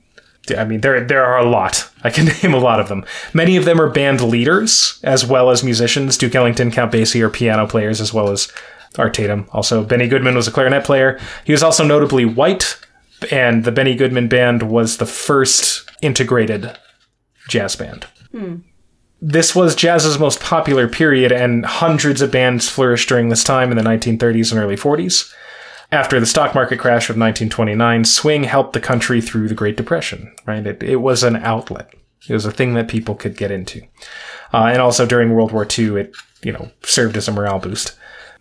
I 0.57 0.65
mean, 0.65 0.81
there 0.81 1.05
there 1.05 1.25
are 1.25 1.39
a 1.39 1.49
lot. 1.49 1.91
I 2.05 2.11
can 2.11 2.27
name 2.43 2.55
a 2.55 2.59
lot 2.59 2.81
of 2.81 2.89
them. 2.89 3.05
Many 3.33 3.57
of 3.57 3.65
them 3.65 3.81
are 3.81 3.91
band 3.91 4.21
leaders 4.23 4.99
as 5.05 5.25
well 5.25 5.51
as 5.51 5.63
musicians. 5.63 6.19
Duke 6.19 6.35
Ellington, 6.35 6.71
Count 6.71 6.93
Basie 6.93 7.23
are 7.23 7.31
piano 7.31 7.67
players 7.67 8.01
as 8.01 8.13
well 8.13 8.31
as 8.31 8.51
Art 8.99 9.15
Tatum. 9.15 9.47
Also, 9.53 9.85
Benny 9.85 10.09
Goodman 10.09 10.35
was 10.35 10.49
a 10.49 10.51
clarinet 10.51 10.85
player. 10.85 11.21
He 11.45 11.53
was 11.53 11.63
also 11.63 11.85
notably 11.85 12.25
white, 12.25 12.79
and 13.31 13.65
the 13.65 13.73
Benny 13.73 13.95
Goodman 13.95 14.29
Band 14.29 14.65
was 14.65 14.97
the 14.97 15.07
first 15.07 15.89
integrated 16.03 16.77
jazz 17.49 17.77
band. 17.77 18.07
Hmm. 18.33 18.57
This 19.23 19.55
was 19.55 19.77
jazz's 19.77 20.19
most 20.19 20.41
popular 20.41 20.89
period, 20.89 21.31
and 21.31 21.67
hundreds 21.67 22.23
of 22.23 22.31
bands 22.31 22.69
flourished 22.69 23.09
during 23.09 23.29
this 23.29 23.45
time 23.45 23.71
in 23.71 23.77
the 23.77 23.83
1930s 23.83 24.51
and 24.51 24.61
early 24.61 24.77
40s. 24.77 25.33
After 25.93 26.21
the 26.21 26.27
stock 26.27 26.55
market 26.55 26.79
crash 26.79 27.11
of 27.11 27.17
1929, 27.17 28.05
swing 28.05 28.45
helped 28.45 28.73
the 28.73 28.81
country 28.81 29.21
through 29.21 29.49
the 29.49 29.55
Great 29.55 29.77
Depression, 29.77 30.33
right? 30.47 30.67
It, 30.67 30.83
it 30.83 30.97
was 30.97 31.23
an 31.23 31.37
outlet. 31.37 31.93
It 32.29 32.33
was 32.33 32.47
a 32.47 32.53
thing 32.53 32.75
that 32.75 32.89
people 32.89 33.15
could 33.15 33.37
get 33.37 33.51
into. 33.51 33.83
Uh, 34.55 34.67
and 34.67 34.81
also 34.81 35.05
during 35.05 35.31
World 35.31 35.53
War 35.53 35.67
II, 35.67 36.01
it, 36.01 36.17
you 36.43 36.53
know, 36.53 36.71
served 36.83 37.17
as 37.17 37.29
a 37.29 37.33
morale 37.33 37.59
boost. 37.59 37.97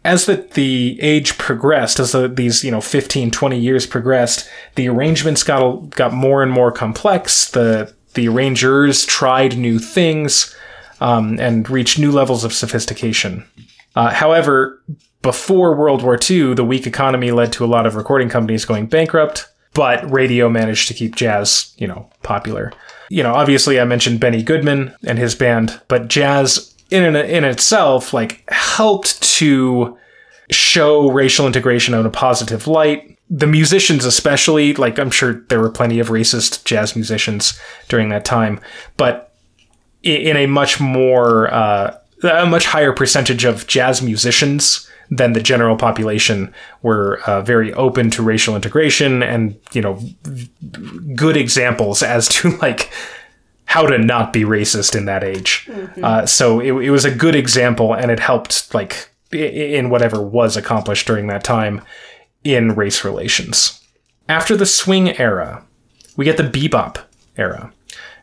As 0.05 0.27
the, 0.27 0.47
the 0.53 0.97
age 1.01 1.37
progressed, 1.37 1.99
as 1.99 2.13
the, 2.13 2.27
these, 2.29 2.63
you 2.63 2.71
know, 2.71 2.81
15, 2.81 3.31
20 3.31 3.59
years 3.59 3.85
progressed, 3.85 4.49
the 4.75 4.87
arrangements 4.87 5.43
got, 5.43 5.89
got 5.89 6.13
more 6.13 6.41
and 6.41 6.51
more 6.51 6.71
complex. 6.71 7.49
The, 7.49 7.93
the 8.13 8.29
arrangers 8.29 9.05
tried 9.05 9.57
new 9.57 9.79
things, 9.79 10.55
um, 11.01 11.39
and 11.39 11.69
reach 11.69 11.99
new 11.99 12.11
levels 12.11 12.43
of 12.43 12.53
sophistication. 12.53 13.45
Uh, 13.95 14.11
however, 14.11 14.81
before 15.21 15.75
World 15.75 16.03
War 16.03 16.17
II, 16.29 16.53
the 16.53 16.63
weak 16.63 16.87
economy 16.87 17.31
led 17.31 17.51
to 17.53 17.65
a 17.65 17.67
lot 17.67 17.85
of 17.85 17.95
recording 17.95 18.29
companies 18.29 18.65
going 18.65 18.87
bankrupt, 18.87 19.47
but 19.73 20.09
radio 20.09 20.49
managed 20.49 20.87
to 20.87 20.93
keep 20.93 21.15
jazz, 21.15 21.73
you 21.77 21.87
know, 21.87 22.09
popular. 22.23 22.71
You 23.09 23.23
know, 23.23 23.33
obviously 23.33 23.79
I 23.79 23.85
mentioned 23.85 24.19
Benny 24.19 24.43
Goodman 24.43 24.95
and 25.05 25.17
his 25.17 25.35
band, 25.35 25.81
but 25.87 26.07
jazz 26.07 26.75
in 26.89 27.15
in 27.15 27.43
itself 27.43 28.13
like 28.13 28.43
helped 28.49 29.21
to 29.21 29.97
show 30.51 31.11
racial 31.11 31.45
integration 31.45 31.93
in 31.93 32.05
a 32.05 32.09
positive 32.09 32.67
light. 32.67 33.17
The 33.29 33.47
musicians 33.47 34.05
especially, 34.05 34.73
like 34.73 34.97
I'm 34.97 35.11
sure 35.11 35.41
there 35.49 35.59
were 35.59 35.69
plenty 35.69 35.99
of 35.99 36.09
racist 36.09 36.65
jazz 36.65 36.95
musicians 36.95 37.59
during 37.87 38.09
that 38.09 38.25
time, 38.25 38.59
but 38.97 39.28
in 40.03 40.37
a 40.37 40.45
much 40.45 40.79
more 40.79 41.53
uh, 41.53 41.97
a 42.23 42.45
much 42.45 42.65
higher 42.65 42.93
percentage 42.93 43.45
of 43.45 43.67
jazz 43.67 44.01
musicians 44.01 44.89
than 45.09 45.33
the 45.33 45.41
general 45.41 45.75
population 45.75 46.53
were 46.81 47.19
uh, 47.25 47.41
very 47.41 47.73
open 47.73 48.11
to 48.11 48.21
racial 48.21 48.55
integration 48.55 49.23
and 49.23 49.59
you 49.73 49.81
know 49.81 49.99
good 51.15 51.35
examples 51.35 52.03
as 52.03 52.27
to 52.27 52.49
like 52.61 52.91
how 53.65 53.85
to 53.85 53.99
not 53.99 54.33
be 54.33 54.41
racist 54.41 54.95
in 54.95 55.05
that 55.05 55.23
age. 55.23 55.67
Mm-hmm. 55.69 56.03
Uh, 56.03 56.25
so 56.25 56.59
it, 56.59 56.71
it 56.71 56.89
was 56.89 57.05
a 57.05 57.13
good 57.13 57.35
example, 57.35 57.93
and 57.93 58.09
it 58.09 58.19
helped 58.19 58.73
like 58.73 59.09
in 59.31 59.91
whatever 59.91 60.21
was 60.21 60.57
accomplished 60.57 61.05
during 61.05 61.27
that 61.27 61.43
time 61.43 61.81
in 62.43 62.73
race 62.73 63.03
relations. 63.03 63.79
After 64.27 64.55
the 64.55 64.65
swing 64.65 65.19
era, 65.19 65.63
we 66.17 66.25
get 66.25 66.37
the 66.37 66.43
bebop 66.43 66.97
era 67.37 67.71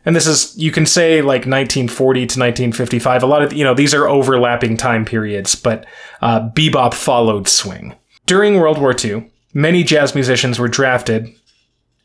and 0.07 0.15
this 0.15 0.25
is 0.25 0.57
you 0.57 0.71
can 0.71 0.85
say 0.85 1.21
like 1.21 1.45
1940 1.45 2.19
to 2.21 2.23
1955 2.23 3.21
a 3.21 3.25
lot 3.27 3.43
of 3.43 3.53
you 3.53 3.63
know 3.63 3.73
these 3.73 3.93
are 3.93 4.07
overlapping 4.07 4.77
time 4.77 5.05
periods 5.05 5.53
but 5.53 5.85
uh, 6.21 6.49
bebop 6.49 6.93
followed 6.93 7.47
swing. 7.47 7.93
During 8.25 8.55
world 8.55 8.79
war 8.79 8.95
ii 9.03 9.29
many 9.53 9.83
jazz 9.83 10.15
musicians 10.15 10.57
were 10.57 10.69
drafted 10.69 11.27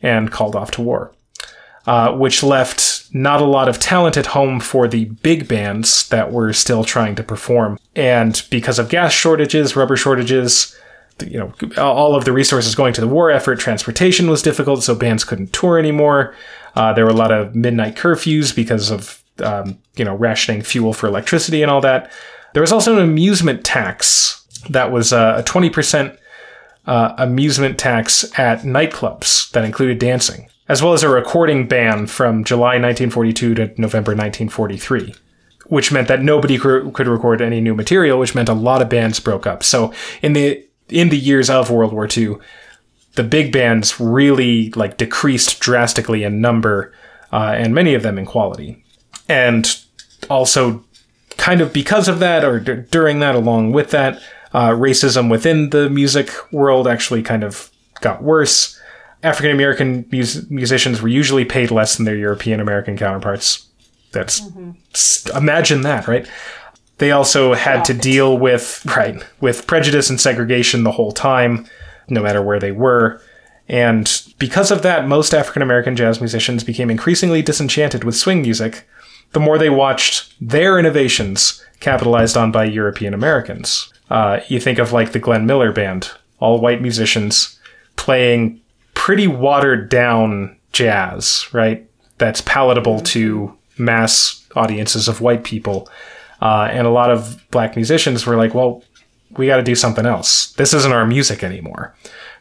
and 0.03 0.31
called 0.31 0.57
off 0.57 0.73
to 0.73 0.83
war 0.83 1.15
uh, 1.87 2.13
which 2.13 2.43
left 2.43 3.09
not 3.15 3.41
a 3.41 3.45
lot 3.45 3.69
of 3.69 3.79
talent 3.79 4.17
at 4.17 4.27
home 4.27 4.61
for 4.61 4.89
the 4.89 5.07
big 5.07 5.49
bands 5.49 6.09
that 6.09 6.33
were 6.33 6.53
still 6.53 6.85
trying 6.85 7.15
to 7.17 7.23
perform. 7.23 7.79
And 7.97 8.41
because 8.51 8.79
of 8.79 8.89
gas 8.89 9.13
shortages 9.13 9.77
rubber 9.77 9.97
shortages 9.97 10.77
you 11.23 11.39
know 11.39 11.53
all 11.79 12.15
of 12.15 12.25
the 12.25 12.33
resources 12.33 12.75
going 12.75 12.93
to 12.93 13.01
the 13.01 13.09
war 13.09 13.31
effort 13.31 13.59
transportation 13.59 14.29
was 14.29 14.43
difficult 14.43 14.83
so 14.83 14.95
bands 14.95 15.25
couldn't 15.25 15.53
tour 15.53 15.79
anymore 15.79 16.35
uh, 16.75 16.93
there 16.93 17.05
were 17.05 17.11
a 17.11 17.15
lot 17.15 17.33
of 17.33 17.55
midnight 17.55 17.97
curfews 17.97 18.55
because 18.55 18.91
of 18.91 19.23
um, 19.41 19.79
you 19.97 20.05
know 20.05 20.15
rationing 20.15 20.63
fuel 20.63 20.93
for 20.93 21.07
electricity 21.07 21.63
and 21.63 21.71
all 21.71 21.81
that. 21.81 22.13
There 22.55 22.61
was 22.61 22.73
also 22.73 22.97
an 22.97 23.03
amusement 23.03 23.65
tax 23.65 24.47
that 24.71 24.93
was 24.93 25.13
uh, 25.13 25.37
a 25.39 25.43
twenty 25.43 25.71
percent 25.71 26.19
uh, 26.87 27.15
amusement 27.19 27.79
tax 27.79 28.25
at 28.39 28.61
nightclubs 28.61 29.51
that 29.53 29.65
included 29.65 29.99
dancing, 29.99 30.49
as 30.69 30.83
well 30.83 30.93
as 30.93 31.03
a 31.03 31.09
recording 31.09 31.67
ban 31.67 32.07
from 32.07 32.45
July 32.45 32.79
1942 32.79 33.55
to 33.55 33.81
November 33.81 34.13
1943 34.13 35.15
which 35.67 35.91
meant 35.91 36.09
that 36.09 36.23
nobody 36.23 36.59
could 36.59 37.07
record 37.07 37.41
any 37.41 37.59
new 37.59 37.75
material, 37.75 38.19
which 38.19 38.35
meant 38.35 38.49
a 38.51 38.53
lot 38.53 38.83
of 38.83 38.91
bands 38.91 39.19
broke 39.19 39.47
up. 39.47 39.63
So 39.63 39.91
in 40.21 40.35
the 40.35 40.63
in 40.93 41.09
the 41.09 41.19
years 41.19 41.51
of 41.51 41.71
World 41.71 41.93
War 41.93 42.09
II, 42.15 42.37
the 43.15 43.23
big 43.23 43.53
bands 43.53 44.01
really 44.01 44.71
like 44.71 44.97
decreased 44.97 45.61
drastically 45.61 46.25
in 46.25 46.41
number 46.41 46.93
uh, 47.33 47.55
and 47.57 47.75
many 47.75 47.95
of 47.95 48.03
them 48.03 48.19
in 48.19 48.27
quality. 48.27 48.85
And 49.29 49.67
also 50.29 50.85
kind 51.37 51.61
of 51.61 51.73
because 51.73 52.09
of 52.09 52.19
that 52.21 52.45
or 52.45 52.61
d- 52.61 52.83
during 52.91 53.21
that 53.21 53.35
along 53.35 53.73
with 53.73 53.91
that 53.91 54.21
uh, 54.53 54.71
racism 54.71 55.31
within 55.31 55.71
the 55.71 55.89
music 55.89 56.31
world 56.53 56.87
actually 56.87 57.23
kind 57.23 57.43
of 57.43 57.71
got 58.01 58.23
worse. 58.23 58.79
African 59.23 59.53
american 59.53 60.05
mus- 60.11 60.51
musicians 60.51 61.01
were 61.01 61.09
usually 61.09 61.45
paid 61.45 61.71
less 61.71 61.97
than 61.97 62.05
their 62.05 62.17
european 62.17 62.61
american 62.61 62.97
counterparts. 62.97 63.67
That's 64.13 64.41
mm-hmm. 64.41 65.37
imagine 65.37 65.83
that 65.83 66.07
right 66.07 66.29
they 67.03 67.11
also 67.11 67.53
had 67.53 67.85
to 67.85 67.93
deal 67.93 68.39
with 68.39 68.87
right 68.97 69.21
with 69.41 69.67
prejudice 69.67 70.09
and 70.09 70.21
segregation 70.21 70.85
the 70.85 70.93
whole 70.93 71.11
time 71.11 71.67
no 72.09 72.23
matter 72.23 72.41
where 72.41 72.61
they 72.61 72.71
were. 72.71 73.21
And 73.69 74.23
because 74.39 74.71
of 74.71 74.83
that, 74.83 75.09
most 75.09 75.35
African 75.35 75.63
American 75.63 75.97
jazz 75.97 76.21
musicians 76.21 76.63
became 76.63 76.91
increasingly 76.91 77.43
disenchanted 77.43 78.05
with 78.05 78.15
swing 78.15 78.43
music 78.43 78.89
the 79.33 79.41
more 79.41 79.59
they 79.59 79.69
watched 79.69 80.33
their 80.41 80.79
innovations 80.79 81.65
capitalized 81.81 82.37
on 82.37 82.53
by 82.53 82.67
European 82.67 83.15
Americans. 83.15 83.93
Uh, 84.09 84.39
you 84.47 84.61
think 84.61 84.79
of 84.79 84.93
like 84.93 85.11
the 85.11 85.19
Glenn 85.19 85.45
Miller 85.45 85.73
Band, 85.73 86.09
all 86.39 86.61
white 86.61 86.83
musicians 86.83 87.59
playing 87.97 88.61
pretty 88.95 89.27
watered 89.27 89.89
down 89.89 90.57
jazz, 90.71 91.49
right? 91.53 91.85
That's 92.19 92.43
palatable 92.43 93.01
to 93.01 93.57
mass 93.77 94.47
audiences 94.55 95.09
of 95.09 95.21
white 95.21 95.43
people. 95.43 95.89
Uh, 96.43 96.69
and 96.73 96.89
a 96.89 96.91
lot 96.91 97.13
of 97.13 97.41
black 97.53 97.77
musicians 97.77 98.27
were 98.27 98.37
like, 98.37 98.53
well, 98.53 98.83
we 99.37 99.47
got 99.47 99.59
to 99.59 99.63
do 99.63 99.77
something 99.77 100.05
else. 100.05 100.53
This 100.55 100.75
isn't 100.75 100.93
our 100.93 101.07
music 101.07 101.45
anymore. 101.45 101.95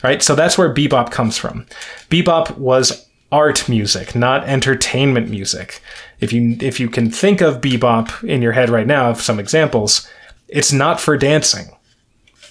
Right? 0.03 0.23
So 0.23 0.33
that's 0.33 0.57
where 0.57 0.73
bebop 0.73 1.11
comes 1.11 1.37
from. 1.37 1.67
Bebop 2.09 2.57
was 2.57 3.07
art 3.31 3.69
music, 3.69 4.15
not 4.15 4.43
entertainment 4.45 5.29
music. 5.29 5.81
If 6.19 6.33
you 6.33 6.57
if 6.59 6.79
you 6.79 6.89
can 6.89 7.11
think 7.11 7.41
of 7.41 7.61
bebop 7.61 8.27
in 8.27 8.41
your 8.41 8.53
head 8.53 8.71
right 8.71 8.87
now, 8.87 9.11
of 9.11 9.21
some 9.21 9.39
examples, 9.39 10.09
it's 10.47 10.73
not 10.73 10.99
for 10.99 11.15
dancing. 11.15 11.67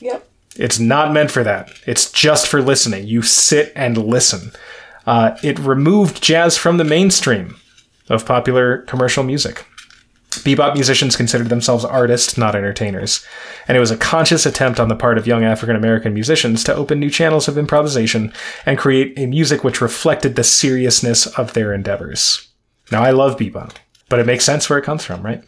Yep. 0.01 0.29
It's 0.57 0.79
not 0.79 1.13
meant 1.13 1.33
for 1.33 1.43
that. 1.43 1.71
It's 1.85 2.13
just 2.13 2.47
for 2.47 2.63
listening. 2.63 3.09
You 3.09 3.23
sit 3.23 3.73
and 3.75 3.97
listen. 3.97 4.53
Uh, 5.05 5.37
it 5.43 5.59
removed 5.59 6.23
jazz 6.23 6.57
from 6.57 6.77
the 6.77 6.85
mainstream 6.85 7.57
of 8.09 8.25
popular 8.25 8.79
commercial 8.83 9.25
music. 9.25 9.67
Bebop 10.31 10.75
musicians 10.75 11.17
considered 11.17 11.49
themselves 11.49 11.85
artists, 11.85 12.39
not 12.39 12.55
entertainers. 12.55 13.25
And 13.67 13.77
it 13.77 13.81
was 13.81 13.91
a 13.91 13.97
conscious 13.97 14.47
attempt 14.47 14.79
on 14.79 14.89
the 14.89 14.97
part 14.97 15.19
of 15.19 15.27
young 15.27 15.45
African 15.45 15.77
American 15.77 16.15
musicians 16.15 16.63
to 16.65 16.75
open 16.75 17.01
new 17.01 17.11
channels 17.11 17.49
of 17.49 17.59
improvisation 17.59 18.33
and 18.65 18.79
create 18.79 19.19
a 19.19 19.27
music 19.27 19.65
which 19.65 19.81
reflected 19.81 20.37
the 20.37 20.45
seriousness 20.45 21.27
of 21.39 21.53
their 21.53 21.73
endeavors. 21.73 22.49
Now, 22.93 23.03
I 23.03 23.11
love 23.11 23.37
bebop, 23.37 23.75
but 24.09 24.21
it 24.21 24.27
makes 24.27 24.45
sense 24.45 24.71
where 24.71 24.79
it 24.79 24.85
comes 24.85 25.05
from, 25.05 25.23
right? 25.23 25.43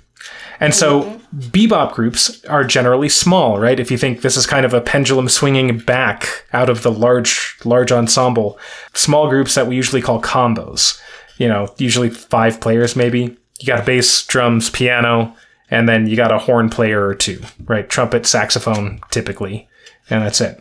And 0.60 0.74
so 0.74 1.02
mm-hmm. 1.02 1.38
bebop 1.50 1.94
groups 1.94 2.44
are 2.44 2.64
generally 2.64 3.08
small, 3.08 3.58
right? 3.58 3.80
If 3.80 3.90
you 3.90 3.98
think 3.98 4.20
this 4.20 4.36
is 4.36 4.46
kind 4.46 4.64
of 4.64 4.74
a 4.74 4.80
pendulum 4.80 5.28
swinging 5.28 5.78
back 5.78 6.46
out 6.52 6.68
of 6.68 6.82
the 6.82 6.92
large, 6.92 7.56
large 7.64 7.90
ensemble, 7.90 8.58
small 8.94 9.28
groups 9.28 9.54
that 9.54 9.66
we 9.66 9.76
usually 9.76 10.02
call 10.02 10.22
combos. 10.22 11.00
You 11.38 11.48
know, 11.48 11.74
usually 11.78 12.10
five 12.10 12.60
players 12.60 12.94
maybe. 12.94 13.36
You 13.62 13.68
got 13.68 13.86
bass, 13.86 14.26
drums, 14.26 14.70
piano, 14.70 15.36
and 15.70 15.88
then 15.88 16.08
you 16.08 16.16
got 16.16 16.32
a 16.32 16.38
horn 16.38 16.68
player 16.68 17.06
or 17.06 17.14
two, 17.14 17.40
right? 17.64 17.88
Trumpet, 17.88 18.26
saxophone, 18.26 19.00
typically, 19.10 19.68
and 20.10 20.22
that's 20.22 20.40
it. 20.40 20.60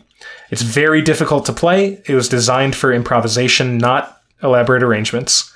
It's 0.51 0.61
very 0.61 1.01
difficult 1.01 1.45
to 1.47 1.53
play. 1.53 2.03
It 2.05 2.13
was 2.13 2.29
designed 2.29 2.75
for 2.75 2.93
improvisation, 2.93 3.79
not 3.79 4.21
elaborate 4.43 4.83
arrangements. 4.83 5.51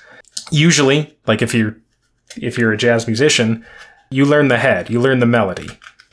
Usually, 0.50 1.16
like 1.26 1.40
if 1.40 1.54
you're 1.54 1.76
if 2.36 2.58
you're 2.58 2.72
a 2.72 2.76
jazz 2.76 3.06
musician, 3.06 3.64
you 4.10 4.24
learn 4.24 4.48
the 4.48 4.58
head, 4.58 4.90
you 4.90 5.00
learn 5.00 5.20
the 5.20 5.26
melody, 5.26 5.68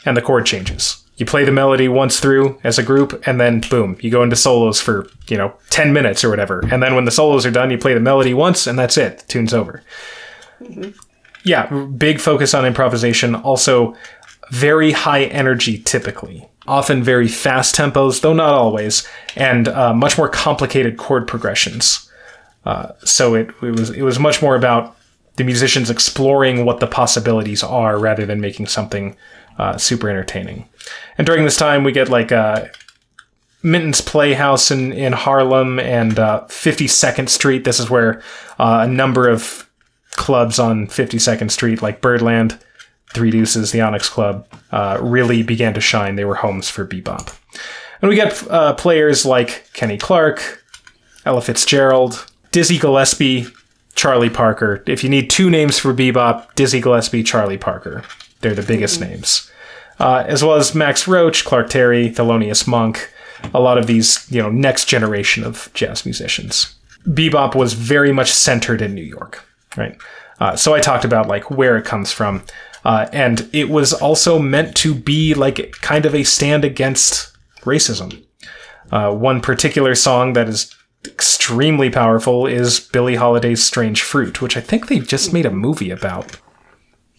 and 0.05 0.15
the 0.15 0.21
chord 0.21 0.45
changes. 0.45 1.03
You 1.17 1.25
play 1.25 1.43
the 1.43 1.51
melody 1.51 1.87
once 1.87 2.19
through 2.19 2.59
as 2.63 2.79
a 2.79 2.83
group, 2.83 3.23
and 3.27 3.39
then 3.39 3.61
boom, 3.61 3.97
you 4.01 4.09
go 4.09 4.23
into 4.23 4.35
solos 4.35 4.79
for, 4.79 5.07
you 5.27 5.37
know, 5.37 5.53
10 5.69 5.93
minutes 5.93 6.23
or 6.23 6.29
whatever. 6.29 6.63
And 6.71 6.81
then 6.81 6.95
when 6.95 7.05
the 7.05 7.11
solos 7.11 7.45
are 7.45 7.51
done, 7.51 7.71
you 7.71 7.77
play 7.77 7.93
the 7.93 7.99
melody 7.99 8.33
once, 8.33 8.65
and 8.65 8.79
that's 8.79 8.97
it. 8.97 9.19
The 9.19 9.25
tune's 9.25 9.53
over. 9.53 9.83
Mm-hmm. 10.61 10.91
Yeah, 11.43 11.65
big 11.97 12.19
focus 12.19 12.53
on 12.53 12.65
improvisation. 12.65 13.35
Also, 13.35 13.95
very 14.51 14.91
high 14.91 15.25
energy 15.25 15.79
typically. 15.79 16.47
Often 16.67 17.03
very 17.03 17.27
fast 17.27 17.75
tempos, 17.75 18.21
though 18.21 18.33
not 18.33 18.53
always, 18.53 19.07
and 19.35 19.67
uh, 19.67 19.93
much 19.93 20.17
more 20.17 20.29
complicated 20.29 20.97
chord 20.97 21.27
progressions. 21.27 22.09
Uh, 22.65 22.93
so 23.03 23.35
it, 23.35 23.49
it 23.61 23.71
was 23.71 23.89
it 23.89 24.03
was 24.03 24.19
much 24.19 24.41
more 24.41 24.55
about 24.55 24.95
the 25.35 25.43
musicians 25.43 25.89
exploring 25.89 26.63
what 26.63 26.79
the 26.79 26.87
possibilities 26.87 27.63
are 27.63 27.97
rather 27.97 28.25
than 28.25 28.39
making 28.39 28.67
something 28.67 29.17
uh, 29.57 29.77
super 29.77 30.09
entertaining. 30.09 30.69
And 31.17 31.27
during 31.27 31.43
this 31.43 31.57
time, 31.57 31.83
we 31.83 31.91
get 31.91 32.09
like 32.09 32.31
uh, 32.31 32.65
Minton's 33.63 34.01
Playhouse 34.01 34.71
in, 34.71 34.93
in 34.93 35.13
Harlem 35.13 35.79
and 35.79 36.19
uh, 36.19 36.45
52nd 36.47 37.29
Street. 37.29 37.63
This 37.63 37.79
is 37.79 37.89
where 37.89 38.21
uh, 38.59 38.85
a 38.85 38.87
number 38.87 39.27
of 39.27 39.67
clubs 40.15 40.59
on 40.59 40.87
52nd 40.87 41.51
Street, 41.51 41.81
like 41.81 42.01
Birdland, 42.01 42.59
Three 43.13 43.31
Deuces, 43.31 43.71
the 43.71 43.81
Onyx 43.81 44.09
Club, 44.09 44.47
uh, 44.71 44.97
really 45.01 45.43
began 45.43 45.73
to 45.75 45.81
shine. 45.81 46.15
They 46.15 46.25
were 46.25 46.35
homes 46.35 46.69
for 46.69 46.85
bebop. 46.85 47.35
And 48.01 48.09
we 48.09 48.15
get 48.15 48.45
uh, 48.49 48.73
players 48.73 49.25
like 49.25 49.69
Kenny 49.73 49.97
Clarke, 49.97 50.63
Ella 51.25 51.41
Fitzgerald, 51.41 52.25
Dizzy 52.51 52.77
Gillespie, 52.77 53.47
Charlie 53.95 54.29
Parker. 54.29 54.83
If 54.87 55.03
you 55.03 55.09
need 55.09 55.29
two 55.29 55.49
names 55.49 55.79
for 55.79 55.93
bebop, 55.93 56.53
Dizzy 56.55 56.81
Gillespie, 56.81 57.23
Charlie 57.23 57.57
Parker. 57.57 58.03
They're 58.41 58.55
the 58.55 58.61
biggest 58.61 58.99
mm-hmm. 58.99 59.11
names. 59.11 59.49
Uh, 59.99 60.23
as 60.27 60.43
well 60.43 60.55
as 60.55 60.75
Max 60.75 61.07
Roach, 61.07 61.45
Clark 61.45 61.69
Terry, 61.69 62.09
Thelonious 62.09 62.67
Monk, 62.67 63.13
a 63.53 63.59
lot 63.59 63.77
of 63.77 63.87
these, 63.87 64.29
you 64.31 64.41
know, 64.41 64.49
next 64.49 64.85
generation 64.85 65.43
of 65.43 65.69
jazz 65.73 66.05
musicians. 66.05 66.75
Bebop 67.07 67.55
was 67.55 67.73
very 67.73 68.11
much 68.11 68.31
centered 68.31 68.81
in 68.81 68.93
New 68.93 69.03
York, 69.03 69.45
right? 69.77 69.97
Uh, 70.39 70.55
so 70.55 70.73
I 70.73 70.79
talked 70.79 71.05
about 71.05 71.27
like 71.27 71.49
where 71.51 71.77
it 71.77 71.85
comes 71.85 72.11
from, 72.11 72.43
uh, 72.83 73.07
and 73.13 73.49
it 73.53 73.69
was 73.69 73.93
also 73.93 74.39
meant 74.39 74.75
to 74.77 74.93
be 74.93 75.33
like 75.33 75.71
kind 75.81 76.05
of 76.05 76.13
a 76.15 76.23
stand 76.23 76.65
against 76.65 77.31
racism. 77.61 78.23
Uh, 78.91 79.13
one 79.13 79.41
particular 79.41 79.95
song 79.95 80.33
that 80.33 80.49
is 80.49 80.73
extremely 81.05 81.89
powerful 81.89 82.45
is 82.45 82.79
Billie 82.79 83.15
Holiday's 83.15 83.63
Strange 83.63 84.01
Fruit, 84.01 84.41
which 84.41 84.55
I 84.57 84.61
think 84.61 84.87
they 84.87 84.99
just 84.99 85.33
made 85.33 85.45
a 85.45 85.51
movie 85.51 85.89
about. 85.91 86.37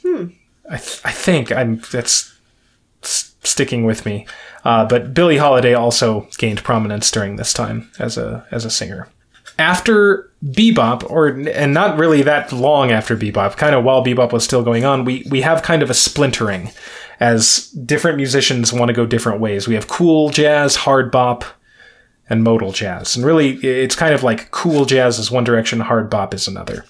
Hmm. 0.02 0.26
I, 0.70 0.76
th- 0.78 1.00
I 1.04 1.10
think 1.10 1.52
I'm 1.52 1.80
that's 1.90 2.34
s- 3.02 3.34
sticking 3.42 3.84
with 3.84 4.06
me. 4.06 4.26
Uh, 4.64 4.86
but 4.86 5.12
Billie 5.12 5.36
Holiday 5.36 5.74
also 5.74 6.26
gained 6.38 6.64
prominence 6.64 7.10
during 7.10 7.36
this 7.36 7.52
time 7.52 7.90
as 7.98 8.16
a 8.16 8.46
as 8.50 8.64
a 8.64 8.70
singer. 8.70 9.08
After 9.58 10.30
bebop, 10.44 11.08
or 11.10 11.28
and 11.28 11.72
not 11.72 11.98
really 11.98 12.22
that 12.22 12.52
long 12.52 12.90
after 12.90 13.16
bebop, 13.16 13.56
kind 13.56 13.74
of 13.74 13.84
while 13.84 14.04
bebop 14.04 14.32
was 14.32 14.44
still 14.44 14.62
going 14.62 14.84
on, 14.84 15.04
we 15.04 15.24
we 15.30 15.42
have 15.42 15.62
kind 15.62 15.82
of 15.82 15.90
a 15.90 15.94
splintering 15.94 16.70
as 17.20 17.68
different 17.70 18.16
musicians 18.16 18.72
want 18.72 18.88
to 18.88 18.92
go 18.92 19.06
different 19.06 19.40
ways. 19.40 19.68
We 19.68 19.74
have 19.74 19.88
cool 19.88 20.30
jazz, 20.30 20.76
hard 20.76 21.10
bop, 21.10 21.44
and 22.28 22.42
modal 22.42 22.72
jazz. 22.72 23.16
And 23.16 23.24
really, 23.24 23.52
it's 23.56 23.96
kind 23.96 24.14
of 24.14 24.22
like 24.22 24.50
cool 24.50 24.84
jazz 24.84 25.18
is 25.18 25.30
one 25.30 25.44
direction, 25.44 25.80
hard 25.80 26.10
bop 26.10 26.34
is 26.34 26.48
another. 26.48 26.84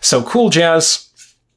So 0.00 0.22
cool 0.22 0.50
jazz 0.50 1.08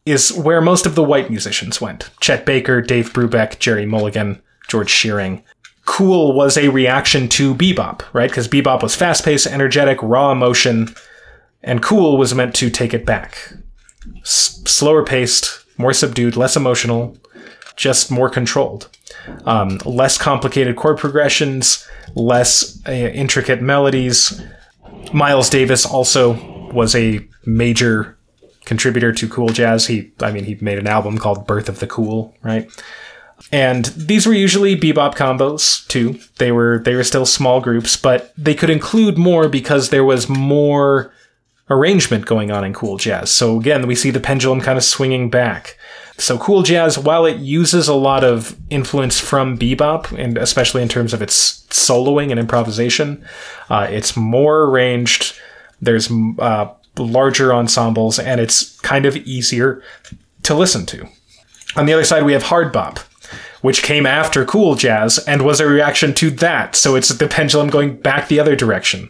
is 0.06 0.34
where 0.34 0.62
most 0.62 0.86
of 0.86 0.96
the 0.96 1.04
white 1.04 1.30
musicians 1.30 1.80
went. 1.80 2.10
Chet 2.20 2.46
Baker, 2.46 2.82
Dave 2.82 3.14
Brubeck, 3.14 3.60
Gerry 3.60 3.86
Mulligan, 3.86 4.42
George 4.68 4.90
Shearing. 4.90 5.44
Cool 5.86 6.34
was 6.34 6.58
a 6.58 6.70
reaction 6.70 7.28
to 7.30 7.54
bebop, 7.54 8.02
right? 8.14 8.30
Because 8.30 8.48
bebop 8.48 8.82
was 8.82 8.96
fast 8.96 9.26
paced, 9.26 9.48
energetic, 9.48 10.02
raw 10.02 10.32
emotion, 10.32 10.94
and 11.62 11.82
cool 11.82 12.18
was 12.18 12.34
meant 12.34 12.56
to 12.56 12.70
take 12.70 12.94
it 12.94 13.06
back. 13.06 13.54
S- 14.22 14.62
slower 14.66 15.04
paced, 15.04 15.66
more 15.78 15.94
subdued, 15.94 16.36
less 16.36 16.56
emotional, 16.56 17.18
just 17.76 18.12
more 18.12 18.30
controlled. 18.30 18.90
Um, 19.46 19.80
less 19.86 20.18
complicated 20.18 20.76
chord 20.76 20.98
progressions, 20.98 21.88
less 22.16 22.82
uh, 22.88 22.92
intricate 22.92 23.62
melodies. 23.62 24.42
Miles 25.14 25.50
Davis 25.50 25.86
also 25.86 26.34
was 26.72 26.96
a 26.96 27.26
major 27.46 28.18
contributor 28.66 29.12
to 29.12 29.28
cool 29.28 29.50
jazz. 29.50 29.88
He, 29.88 30.12
I 30.22 30.32
mean, 30.32 30.46
he 30.46 30.56
made 30.62 30.80
an 30.80 30.88
album 30.88 31.18
called 31.18 31.46
Birth 31.46 31.70
of 31.70 31.80
the 31.80 31.88
Cool, 31.88 32.34
right? 32.42 32.70
And 33.52 33.86
these 33.86 34.26
were 34.26 34.34
usually 34.34 34.76
bebop 34.76 35.16
combos 35.16 35.88
too. 35.88 36.20
They 36.38 36.52
were 36.52 36.80
they 36.80 36.96
were 36.96 37.04
still 37.04 37.26
small 37.26 37.62
groups, 37.62 37.96
but 37.96 38.34
they 38.38 38.56
could 38.56 38.70
include 38.70 39.18
more 39.18 39.48
because 39.48 39.90
there 39.90 40.04
was 40.04 40.28
more 40.28 41.14
arrangement 41.70 42.26
going 42.26 42.52
on 42.52 42.64
in 42.64 42.74
cool 42.74 42.98
jazz. 42.98 43.32
So 43.32 43.60
again, 43.60 43.88
we 43.88 43.96
see 43.96 44.12
the 44.12 44.20
pendulum 44.20 44.62
kind 44.62 44.78
of 44.78 44.84
swinging 44.84 45.30
back. 45.30 45.78
So 46.18 46.38
cool 46.38 46.62
jazz, 46.62 46.98
while 46.98 47.26
it 47.26 47.38
uses 47.38 47.88
a 47.88 47.96
lot 47.96 48.24
of 48.24 48.56
influence 48.70 49.20
from 49.20 49.58
bebop, 49.58 50.16
and 50.18 50.38
especially 50.38 50.84
in 50.84 50.90
terms 50.90 51.14
of 51.14 51.22
its 51.22 51.66
soloing 51.70 52.30
and 52.30 52.40
improvisation, 52.40 53.26
uh, 53.70 53.88
it's 53.90 54.16
more 54.16 54.64
arranged. 54.64 55.34
There's 55.82 56.12
uh, 56.40 56.72
larger 56.98 57.54
ensembles, 57.54 58.20
and 58.20 58.40
it's 58.40 58.80
kind 58.82 59.06
of 59.06 59.18
easier 59.18 59.82
to 60.44 60.54
listen 60.54 60.86
to. 60.88 61.08
On 61.76 61.88
the 61.88 61.94
other 61.94 62.04
side, 62.04 62.24
we 62.24 62.34
have 62.34 62.44
hard 62.44 62.72
bop, 62.72 63.00
which 63.64 63.82
came 63.82 64.06
after 64.06 64.44
cool 64.44 64.76
jazz 64.76 65.20
and 65.20 65.42
was 65.42 65.62
a 65.62 65.66
reaction 65.66 66.14
to 66.14 66.30
that. 66.30 66.76
So 66.76 66.96
it's 66.96 67.08
the 67.08 67.30
pendulum 67.30 67.70
going 67.70 67.96
back 67.96 68.28
the 68.28 68.42
other 68.42 68.58
direction. 68.58 69.10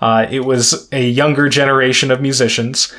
Uh, 0.00 0.26
it 0.28 0.40
was 0.40 0.88
a 0.90 1.08
younger 1.08 1.48
generation 1.48 2.10
of 2.10 2.20
musicians 2.20 2.92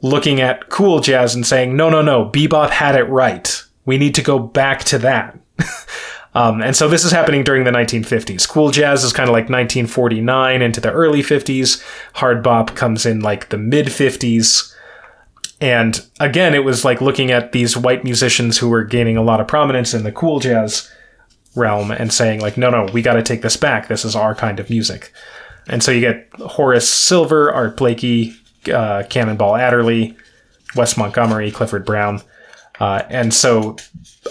looking 0.00 0.40
at 0.40 0.70
cool 0.70 1.00
jazz 1.00 1.34
and 1.34 1.46
saying, 1.46 1.76
no, 1.76 1.90
no, 1.90 2.00
no, 2.00 2.24
bebop 2.24 2.70
had 2.70 2.96
it 2.96 3.04
right. 3.04 3.62
We 3.84 3.98
need 3.98 4.14
to 4.14 4.22
go 4.22 4.38
back 4.38 4.82
to 4.84 4.98
that. 5.00 5.38
um, 6.34 6.62
and 6.62 6.74
so 6.74 6.88
this 6.88 7.04
is 7.04 7.12
happening 7.12 7.44
during 7.44 7.64
the 7.64 7.70
1950s. 7.70 8.48
Cool 8.48 8.70
jazz 8.70 9.04
is 9.04 9.12
kind 9.12 9.28
of 9.28 9.34
like 9.34 9.50
1949 9.50 10.62
into 10.62 10.80
the 10.80 10.90
early 10.90 11.20
50s. 11.20 11.84
Hard 12.14 12.42
bop 12.42 12.74
comes 12.74 13.04
in 13.04 13.20
like 13.20 13.50
the 13.50 13.58
mid 13.58 13.88
50s. 13.88 14.74
And 15.60 16.04
again, 16.18 16.54
it 16.54 16.64
was 16.64 16.84
like 16.84 17.00
looking 17.00 17.30
at 17.30 17.52
these 17.52 17.76
white 17.76 18.02
musicians 18.02 18.58
who 18.58 18.68
were 18.68 18.84
gaining 18.84 19.16
a 19.16 19.22
lot 19.22 19.40
of 19.40 19.48
prominence 19.48 19.92
in 19.92 20.04
the 20.04 20.12
cool 20.12 20.40
jazz 20.40 20.90
realm 21.54 21.90
and 21.90 22.12
saying 22.12 22.40
like, 22.40 22.56
no, 22.56 22.70
no, 22.70 22.86
we 22.92 23.02
got 23.02 23.14
to 23.14 23.22
take 23.22 23.42
this 23.42 23.56
back. 23.56 23.88
This 23.88 24.04
is 24.04 24.16
our 24.16 24.34
kind 24.34 24.58
of 24.58 24.70
music. 24.70 25.12
And 25.68 25.82
so 25.82 25.90
you 25.90 26.00
get 26.00 26.28
Horace 26.38 26.88
Silver, 26.88 27.52
Art 27.52 27.76
Blakey, 27.76 28.34
uh, 28.72 29.02
Cannonball 29.08 29.56
Adderley, 29.56 30.16
Wes 30.76 30.96
Montgomery, 30.96 31.50
Clifford 31.50 31.84
Brown. 31.84 32.22
Uh, 32.78 33.02
and 33.10 33.34
so 33.34 33.76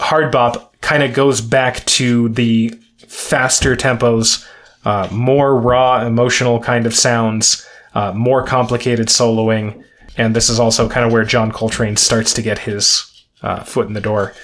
hard 0.00 0.32
bop 0.32 0.76
kind 0.80 1.02
of 1.02 1.14
goes 1.14 1.40
back 1.40 1.84
to 1.84 2.28
the 2.30 2.74
faster 3.06 3.76
tempos, 3.76 4.46
uh, 4.84 5.08
more 5.12 5.58
raw 5.60 6.04
emotional 6.04 6.58
kind 6.58 6.86
of 6.86 6.94
sounds, 6.94 7.66
uh, 7.94 8.12
more 8.12 8.44
complicated 8.44 9.06
soloing. 9.08 9.84
And 10.20 10.36
this 10.36 10.50
is 10.50 10.60
also 10.60 10.86
kind 10.86 11.06
of 11.06 11.12
where 11.12 11.24
John 11.24 11.50
Coltrane 11.50 11.96
starts 11.96 12.34
to 12.34 12.42
get 12.42 12.58
his 12.58 13.24
uh, 13.40 13.64
foot 13.64 13.86
in 13.86 13.94
the 13.94 14.02
door. 14.02 14.34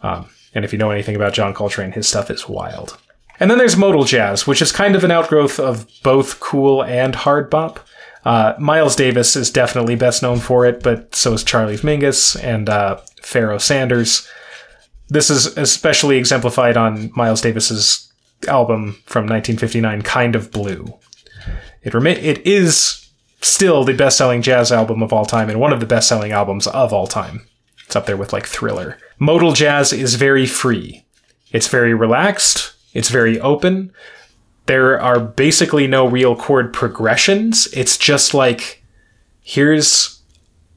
Um, 0.00 0.30
and 0.54 0.64
if 0.64 0.72
you 0.72 0.78
know 0.78 0.90
anything 0.90 1.14
about 1.14 1.34
John 1.34 1.52
Coltrane, 1.52 1.92
his 1.92 2.08
stuff 2.08 2.30
is 2.30 2.48
wild. 2.48 2.96
And 3.38 3.50
then 3.50 3.58
there's 3.58 3.76
modal 3.76 4.04
jazz, 4.04 4.46
which 4.46 4.62
is 4.62 4.72
kind 4.72 4.96
of 4.96 5.04
an 5.04 5.10
outgrowth 5.10 5.60
of 5.60 5.86
both 6.02 6.40
cool 6.40 6.82
and 6.82 7.14
hard 7.14 7.50
bop. 7.50 7.86
Uh, 8.24 8.54
Miles 8.58 8.96
Davis 8.96 9.36
is 9.36 9.50
definitely 9.50 9.94
best 9.94 10.22
known 10.22 10.38
for 10.38 10.64
it, 10.64 10.82
but 10.82 11.14
so 11.14 11.34
is 11.34 11.44
Charlie 11.44 11.76
Mingus 11.76 12.42
and 12.42 12.70
uh, 12.70 12.96
Pharoah 13.20 13.60
Sanders. 13.60 14.26
This 15.08 15.28
is 15.28 15.58
especially 15.58 16.16
exemplified 16.16 16.78
on 16.78 17.10
Miles 17.14 17.42
Davis's 17.42 18.10
album 18.48 19.02
from 19.04 19.24
1959, 19.24 20.00
Kind 20.00 20.34
of 20.34 20.50
Blue. 20.50 20.98
It 21.82 21.92
remi- 21.92 22.12
it 22.12 22.38
is 22.46 23.05
still 23.40 23.84
the 23.84 23.94
best-selling 23.94 24.42
jazz 24.42 24.72
album 24.72 25.02
of 25.02 25.12
all 25.12 25.24
time 25.24 25.48
and 25.48 25.60
one 25.60 25.72
of 25.72 25.80
the 25.80 25.86
best-selling 25.86 26.32
albums 26.32 26.66
of 26.66 26.92
all 26.92 27.06
time. 27.06 27.46
It's 27.84 27.96
up 27.96 28.06
there 28.06 28.16
with 28.16 28.32
like 28.32 28.46
Thriller. 28.46 28.98
Modal 29.18 29.52
jazz 29.52 29.92
is 29.92 30.16
very 30.16 30.46
free. 30.46 31.04
It's 31.52 31.68
very 31.68 31.94
relaxed. 31.94 32.74
It's 32.92 33.08
very 33.08 33.40
open. 33.40 33.92
There 34.66 35.00
are 35.00 35.20
basically 35.20 35.86
no 35.86 36.08
real 36.08 36.34
chord 36.34 36.72
progressions. 36.72 37.68
It's 37.72 37.96
just 37.96 38.34
like 38.34 38.82
here's 39.40 40.20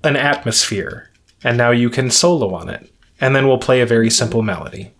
an 0.03 0.15
atmosphere, 0.15 1.09
and 1.43 1.57
now 1.57 1.71
you 1.71 1.89
can 1.89 2.11
solo 2.11 2.53
on 2.53 2.69
it, 2.69 2.91
and 3.19 3.35
then 3.35 3.47
we'll 3.47 3.57
play 3.57 3.81
a 3.81 3.85
very 3.85 4.11
simple 4.11 4.43
melody. 4.43 4.93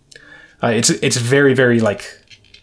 Uh, 0.62 0.68
it's 0.68 0.90
it's 0.90 1.16
very 1.16 1.54
very 1.54 1.78
like 1.78 2.04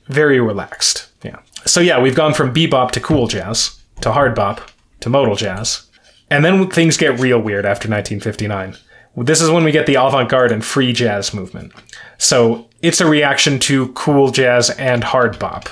very 0.07 0.39
relaxed. 0.39 1.07
Yeah. 1.23 1.39
So 1.65 1.79
yeah, 1.79 2.01
we've 2.01 2.15
gone 2.15 2.33
from 2.33 2.53
bebop 2.53 2.91
to 2.91 2.99
cool 2.99 3.27
jazz 3.27 3.79
to 4.01 4.11
hard 4.11 4.35
bop 4.35 4.69
to 4.99 5.09
modal 5.09 5.35
jazz, 5.35 5.87
and 6.29 6.43
then 6.43 6.69
things 6.69 6.97
get 6.97 7.19
real 7.19 7.39
weird 7.39 7.65
after 7.65 7.89
1959. 7.89 8.75
This 9.17 9.41
is 9.41 9.49
when 9.49 9.63
we 9.63 9.71
get 9.71 9.87
the 9.87 9.95
avant-garde 9.95 10.51
and 10.51 10.63
free 10.63 10.93
jazz 10.93 11.33
movement. 11.33 11.73
So 12.17 12.69
it's 12.81 13.01
a 13.01 13.07
reaction 13.07 13.59
to 13.59 13.91
cool 13.93 14.31
jazz 14.31 14.69
and 14.71 15.03
hard 15.03 15.39
bop. 15.39 15.69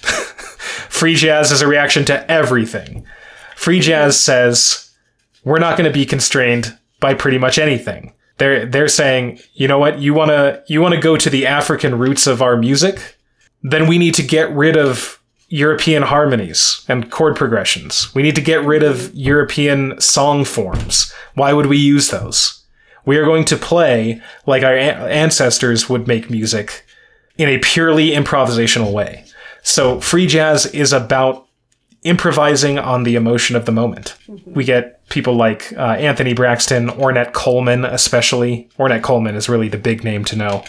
free 0.90 1.14
jazz 1.14 1.50
is 1.50 1.62
a 1.62 1.66
reaction 1.66 2.04
to 2.06 2.30
everything. 2.30 3.06
Free 3.56 3.80
jazz 3.80 4.20
says 4.20 4.90
we're 5.44 5.58
not 5.58 5.78
going 5.78 5.90
to 5.90 5.98
be 5.98 6.04
constrained 6.04 6.78
by 7.00 7.14
pretty 7.14 7.38
much 7.38 7.58
anything. 7.58 8.12
They're 8.38 8.66
they're 8.66 8.88
saying, 8.88 9.40
you 9.54 9.66
know 9.66 9.78
what, 9.78 9.98
you 9.98 10.14
wanna 10.14 10.62
you 10.68 10.80
wanna 10.80 11.00
go 11.00 11.16
to 11.16 11.28
the 11.28 11.46
African 11.46 11.98
roots 11.98 12.26
of 12.26 12.40
our 12.40 12.56
music, 12.56 13.16
then 13.62 13.88
we 13.88 13.98
need 13.98 14.14
to 14.14 14.22
get 14.22 14.50
rid 14.52 14.76
of 14.76 15.17
European 15.48 16.02
harmonies 16.02 16.84
and 16.88 17.10
chord 17.10 17.36
progressions. 17.36 18.14
We 18.14 18.22
need 18.22 18.34
to 18.34 18.42
get 18.42 18.64
rid 18.64 18.82
of 18.82 19.14
European 19.14 19.98
song 20.00 20.44
forms. 20.44 21.12
Why 21.34 21.52
would 21.52 21.66
we 21.66 21.78
use 21.78 22.10
those? 22.10 22.62
We 23.06 23.16
are 23.16 23.24
going 23.24 23.46
to 23.46 23.56
play 23.56 24.20
like 24.46 24.62
our 24.62 24.76
ancestors 24.76 25.88
would 25.88 26.06
make 26.06 26.28
music 26.28 26.84
in 27.38 27.48
a 27.48 27.58
purely 27.58 28.10
improvisational 28.10 28.92
way. 28.92 29.24
So 29.62 30.00
free 30.00 30.26
jazz 30.26 30.66
is 30.66 30.92
about 30.92 31.46
improvising 32.02 32.78
on 32.78 33.02
the 33.02 33.16
emotion 33.16 33.56
of 33.56 33.64
the 33.64 33.72
moment. 33.72 34.16
We 34.46 34.64
get 34.64 35.06
people 35.08 35.34
like 35.34 35.72
uh, 35.76 35.94
Anthony 35.94 36.32
Braxton, 36.32 36.88
Ornette 36.88 37.32
Coleman, 37.32 37.84
especially. 37.84 38.68
Ornette 38.78 39.02
Coleman 39.02 39.34
is 39.34 39.48
really 39.48 39.68
the 39.68 39.78
big 39.78 40.04
name 40.04 40.24
to 40.26 40.36
know, 40.36 40.64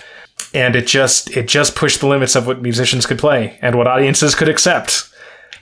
and 0.54 0.76
it 0.76 0.88
just 0.88 1.36
it 1.36 1.48
just 1.48 1.76
pushed 1.76 2.00
the 2.00 2.08
limits 2.08 2.36
of 2.36 2.48
what 2.48 2.62
musicians 2.62 3.06
could 3.06 3.20
play 3.20 3.58
and 3.62 3.76
what 3.76 3.88
audiences 3.88 4.36
could 4.36 4.50
accept. 4.50 5.10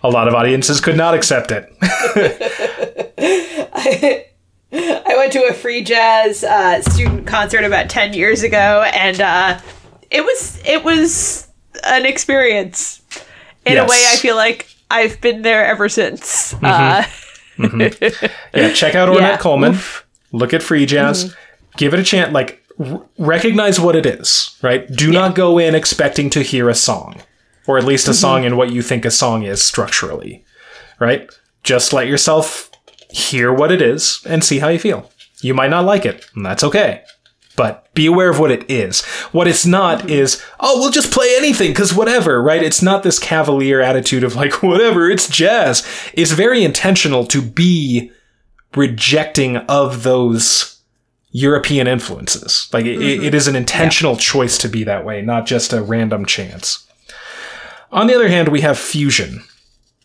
A 0.04 0.10
lot 0.10 0.28
of 0.28 0.36
audiences 0.36 0.80
could 0.80 0.96
not 0.98 1.16
accept 1.16 1.52
it. 1.52 1.74
I 4.72 5.14
went 5.16 5.32
to 5.34 5.44
a 5.50 5.54
free 5.54 5.84
jazz 5.84 6.44
uh, 6.44 6.82
student 6.82 7.26
concert 7.26 7.64
about 7.64 7.90
ten 7.90 8.14
years 8.14 8.44
ago, 8.44 8.84
and 8.94 9.20
uh, 9.22 9.60
it 10.12 10.22
was 10.24 10.62
it 10.66 10.84
was 10.84 11.48
an 11.86 12.06
experience. 12.06 13.02
In 13.66 13.74
Yes. 13.74 13.86
a 13.86 13.90
way, 13.92 14.06
I 14.08 14.16
feel 14.16 14.38
like 14.38 14.70
I've 14.90 15.20
been 15.20 15.42
there 15.42 15.66
ever 15.66 15.90
since. 15.90 16.54
Uh, 16.64 17.04
yeah, 17.58 18.72
check 18.74 18.96
out 18.96 19.10
Ornette 19.14 19.20
Yeah. 19.20 19.38
Coleman. 19.38 19.78
Look 20.32 20.54
at 20.54 20.64
free 20.64 20.86
jazz. 20.86 21.36
Give 21.76 21.94
it 21.94 22.00
a 22.00 22.04
chance. 22.04 22.32
Like 22.34 22.64
r- 22.80 23.06
recognize 23.18 23.80
what 23.80 23.96
it 23.96 24.06
is. 24.06 24.58
Right. 24.62 24.88
Do 24.88 25.12
not 25.12 25.36
go 25.36 25.58
in 25.58 25.76
expecting 25.76 26.30
to 26.32 26.42
hear 26.42 26.70
a 26.70 26.76
song, 26.76 27.22
or 27.66 27.78
at 27.78 27.86
least 27.86 28.08
a 28.08 28.12
mm-hmm. 28.12 28.18
song 28.18 28.44
in 28.44 28.58
what 28.58 28.72
you 28.72 28.82
think 28.82 29.06
a 29.06 29.12
song 29.12 29.44
is 29.44 29.64
structurally. 29.64 30.44
Right. 31.00 31.30
Just 31.64 31.94
let 31.94 32.08
yourself 32.08 32.72
hear 33.10 33.54
what 33.54 33.72
it 33.72 33.82
is 33.82 34.22
and 34.26 34.44
see 34.44 34.60
how 34.60 34.68
you 34.68 34.80
feel. 34.80 35.12
You 35.42 35.54
might 35.54 35.70
not 35.70 35.86
like 35.86 36.06
it, 36.06 36.26
and 36.36 36.46
that's 36.46 36.64
okay. 36.64 37.04
But 37.56 37.92
be 37.96 38.06
aware 38.06 38.30
of 38.30 38.40
what 38.40 38.52
it 38.52 38.70
is. 38.70 39.04
What 39.32 39.48
it's 39.48 39.66
not 39.66 40.10
is, 40.10 40.44
oh, 40.60 40.80
we'll 40.80 40.92
just 40.92 41.12
play 41.12 41.36
anything 41.38 41.72
because 41.72 41.94
whatever, 41.94 42.42
right? 42.42 42.62
It's 42.62 42.84
not 42.84 43.02
this 43.02 43.18
cavalier 43.18 43.82
attitude 43.82 44.24
of 44.24 44.36
like, 44.36 44.62
whatever, 44.64 45.10
it's 45.10 45.28
jazz. 45.28 45.86
It's 46.14 46.32
very 46.32 46.64
intentional 46.64 47.26
to 47.28 47.42
be 47.42 48.12
rejecting 48.76 49.58
of 49.58 50.04
those 50.04 50.77
European 51.38 51.86
influences. 51.86 52.68
Like 52.74 52.86
it, 52.86 53.00
it 53.00 53.20
mm-hmm. 53.20 53.36
is 53.36 53.48
an 53.48 53.56
intentional 53.56 54.18
choice 54.18 54.58
to 54.58 54.68
be 54.68 54.84
that 54.86 55.06
way, 55.06 55.22
not 55.22 55.46
just 55.46 55.72
a 55.72 55.84
random 55.84 56.26
chance. 56.26 56.88
On 57.92 58.08
the 58.08 58.16
other 58.16 58.28
hand, 58.28 58.48
we 58.48 58.62
have 58.62 58.80
fusion, 58.80 59.44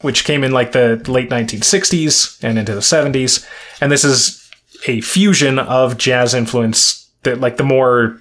which 0.03 0.27
came 0.27 0.45
in 0.45 0.53
like 0.53 0.73
the 0.73 1.03
late 1.09 1.31
1960s 1.31 2.45
and 2.45 2.59
into 2.59 2.75
the 2.75 2.81
70s, 2.81 3.49
and 3.81 3.91
this 3.91 4.05
is 4.05 4.51
a 4.87 5.01
fusion 5.01 5.59
of 5.59 5.97
jazz 5.97 6.35
influence 6.35 7.09
that 7.23 7.41
like 7.41 7.57
the 7.57 7.65
more 7.65 8.21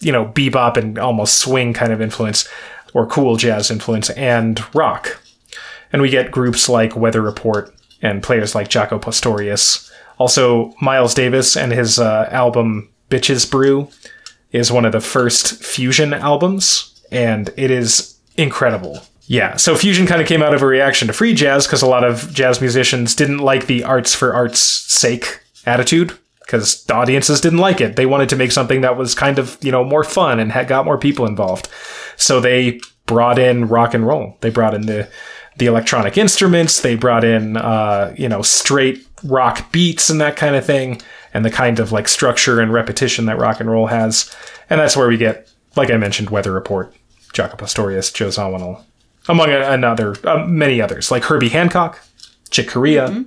you 0.00 0.12
know 0.12 0.26
bebop 0.26 0.76
and 0.76 0.98
almost 0.98 1.38
swing 1.38 1.72
kind 1.72 1.90
of 1.90 2.02
influence 2.02 2.46
or 2.92 3.06
cool 3.06 3.36
jazz 3.36 3.70
influence 3.70 4.10
and 4.10 4.62
rock. 4.74 5.22
And 5.90 6.02
we 6.02 6.10
get 6.10 6.30
groups 6.30 6.68
like 6.68 6.96
Weather 6.96 7.22
Report 7.22 7.74
and 8.02 8.22
players 8.22 8.54
like 8.54 8.68
Jaco 8.68 9.00
Pastorius. 9.00 9.90
Also, 10.22 10.72
Miles 10.80 11.14
Davis 11.14 11.56
and 11.56 11.72
his 11.72 11.98
uh, 11.98 12.28
album 12.30 12.88
Bitches 13.10 13.50
Brew 13.50 13.88
is 14.52 14.70
one 14.70 14.84
of 14.84 14.92
the 14.92 15.00
first 15.00 15.64
fusion 15.64 16.14
albums, 16.14 17.02
and 17.10 17.50
it 17.56 17.72
is 17.72 18.20
incredible. 18.36 19.02
Yeah, 19.22 19.56
so 19.56 19.74
fusion 19.74 20.06
kind 20.06 20.20
of 20.20 20.28
came 20.28 20.40
out 20.40 20.54
of 20.54 20.62
a 20.62 20.66
reaction 20.66 21.08
to 21.08 21.12
free 21.12 21.34
jazz 21.34 21.66
because 21.66 21.82
a 21.82 21.88
lot 21.88 22.04
of 22.04 22.32
jazz 22.32 22.60
musicians 22.60 23.16
didn't 23.16 23.38
like 23.38 23.66
the 23.66 23.82
arts 23.82 24.14
for 24.14 24.32
art's 24.32 24.60
sake 24.60 25.40
attitude 25.66 26.16
because 26.38 26.84
the 26.84 26.94
audiences 26.94 27.40
didn't 27.40 27.58
like 27.58 27.80
it. 27.80 27.96
They 27.96 28.06
wanted 28.06 28.28
to 28.28 28.36
make 28.36 28.52
something 28.52 28.82
that 28.82 28.96
was 28.96 29.16
kind 29.16 29.40
of, 29.40 29.58
you 29.60 29.72
know, 29.72 29.82
more 29.82 30.04
fun 30.04 30.38
and 30.38 30.52
had 30.52 30.68
got 30.68 30.84
more 30.84 30.98
people 30.98 31.26
involved. 31.26 31.68
So 32.16 32.38
they 32.38 32.80
brought 33.06 33.40
in 33.40 33.66
rock 33.66 33.92
and 33.92 34.06
roll. 34.06 34.38
They 34.40 34.50
brought 34.50 34.74
in 34.74 34.86
the 34.86 35.08
the 35.56 35.66
electronic 35.66 36.16
instruments. 36.16 36.80
They 36.80 36.94
brought 36.94 37.24
in, 37.24 37.56
uh, 37.56 38.14
you 38.16 38.28
know, 38.28 38.42
straight 38.42 39.06
rock 39.24 39.70
beats 39.72 40.10
and 40.10 40.20
that 40.20 40.36
kind 40.36 40.56
of 40.56 40.64
thing, 40.64 41.00
and 41.34 41.44
the 41.44 41.50
kind 41.50 41.78
of 41.78 41.92
like 41.92 42.08
structure 42.08 42.60
and 42.60 42.72
repetition 42.72 43.26
that 43.26 43.38
rock 43.38 43.60
and 43.60 43.70
roll 43.70 43.86
has. 43.86 44.34
And 44.70 44.80
that's 44.80 44.96
where 44.96 45.08
we 45.08 45.16
get, 45.16 45.50
like 45.76 45.90
I 45.90 45.96
mentioned, 45.96 46.30
Weather 46.30 46.52
Report, 46.52 46.94
Jaco 47.32 47.56
Pastorius, 47.58 48.12
Joe 48.12 48.28
Zawinul, 48.28 48.82
among 49.28 49.50
another 49.50 50.14
uh, 50.26 50.46
many 50.46 50.80
others, 50.80 51.10
like 51.10 51.24
Herbie 51.24 51.50
Hancock, 51.50 52.00
Chick 52.50 52.68
Corea, 52.68 53.24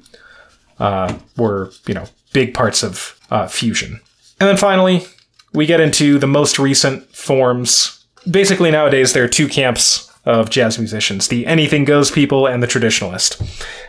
uh, 0.79 1.17
were 1.37 1.71
you 1.87 1.93
know 1.93 2.05
big 2.33 2.53
parts 2.53 2.83
of 2.83 3.19
uh, 3.29 3.47
fusion. 3.47 3.99
And 4.39 4.49
then 4.49 4.57
finally, 4.57 5.05
we 5.53 5.65
get 5.65 5.79
into 5.79 6.19
the 6.19 6.27
most 6.27 6.59
recent 6.59 7.05
forms. 7.15 8.05
Basically, 8.29 8.71
nowadays 8.71 9.13
there 9.13 9.23
are 9.23 9.29
two 9.29 9.47
camps 9.47 10.04
of 10.25 10.49
jazz 10.49 10.77
musicians: 10.77 11.27
the 11.27 11.45
anything 11.45 11.85
goes 11.85 12.11
people 12.11 12.47
and 12.47 12.61
the 12.61 12.67
traditionalist. 12.67 13.41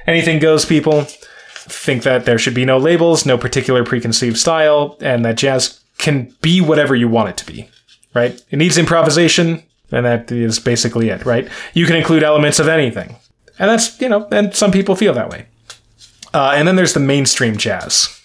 Anything 0.06 0.38
goes 0.38 0.64
people 0.64 1.06
think 1.68 2.04
that 2.04 2.24
there 2.24 2.38
should 2.38 2.54
be 2.54 2.64
no 2.64 2.78
labels, 2.78 3.26
no 3.26 3.36
particular 3.36 3.84
preconceived 3.84 4.36
style, 4.36 4.96
and 5.00 5.24
that 5.24 5.36
jazz 5.36 5.80
can 5.98 6.32
be 6.40 6.60
whatever 6.60 6.94
you 6.94 7.08
want 7.08 7.30
it 7.30 7.36
to 7.38 7.46
be. 7.46 7.68
Right? 8.14 8.40
It 8.50 8.56
needs 8.56 8.78
improvisation, 8.78 9.62
and 9.90 10.06
that 10.06 10.30
is 10.32 10.58
basically 10.58 11.08
it. 11.10 11.24
Right? 11.24 11.48
You 11.74 11.86
can 11.86 11.96
include 11.96 12.22
elements 12.22 12.58
of 12.58 12.68
anything, 12.68 13.16
and 13.58 13.70
that's 13.70 14.00
you 14.00 14.08
know, 14.08 14.26
and 14.30 14.54
some 14.54 14.72
people 14.72 14.96
feel 14.96 15.14
that 15.14 15.30
way. 15.30 15.46
Uh, 16.32 16.52
and 16.54 16.68
then 16.68 16.76
there's 16.76 16.94
the 16.94 17.00
mainstream 17.00 17.56
jazz, 17.56 18.20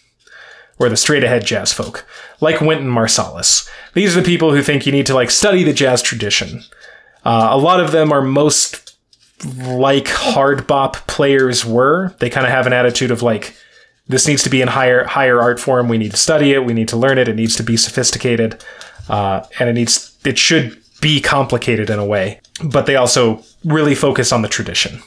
or 0.80 0.90
the 0.90 0.98
straight 0.98 1.24
ahead 1.24 1.46
jazz 1.46 1.72
folk, 1.72 2.06
like 2.42 2.62
Wynton 2.62 2.90
Marsalis. 2.90 3.70
These 3.94 4.16
are 4.16 4.22
the 4.22 4.26
people 4.26 4.52
who 4.52 4.62
think 4.62 4.86
you 4.86 4.92
need 4.92 5.06
to 5.08 5.14
like 5.14 5.32
study 5.32 5.64
the 5.64 5.74
jazz 5.74 6.02
tradition. 6.02 6.64
Uh, 7.23 7.49
a 7.52 7.57
lot 7.57 7.80
of 7.80 7.91
them 7.91 8.11
are 8.11 8.22
most 8.22 8.95
like 9.65 10.07
hard 10.07 10.68
bop 10.68 10.95
players 11.07 11.65
were. 11.65 12.15
They 12.19 12.30
kind 12.30 12.45
of 12.45 12.52
have 12.52 12.68
an 12.68 12.73
attitude 12.73 13.11
of 13.11 13.22
like, 13.22 13.56
this 14.07 14.27
needs 14.27 14.43
to 14.43 14.49
be 14.49 14.61
in 14.61 14.68
higher 14.68 15.06
higher 15.06 15.41
art 15.41 15.60
form. 15.60 15.88
We 15.88 15.98
need 15.98 16.11
to 16.11 16.18
study 16.18 16.52
it. 16.52 16.65
We 16.65 16.73
need 16.73 16.89
to 16.89 16.98
learn 16.98 17.18
it. 17.18 17.27
It 17.27 17.35
needs 17.35 17.56
to 17.56 17.64
be 17.64 17.77
sophisticated, 17.77 18.64
uh, 19.10 19.45
and 19.60 19.69
it 19.69 19.73
needs 19.73 20.18
it 20.26 20.38
should 20.38 20.81
be 20.99 21.22
complicated 21.22 21.89
in 21.89 21.98
a 21.98 22.06
way. 22.06 22.41
But 22.64 22.85
they 22.85 22.95
also 22.95 23.43
really 23.64 23.95
focus 23.95 24.31
on 24.31 24.41
the 24.41 24.48
tradition. 24.48 25.02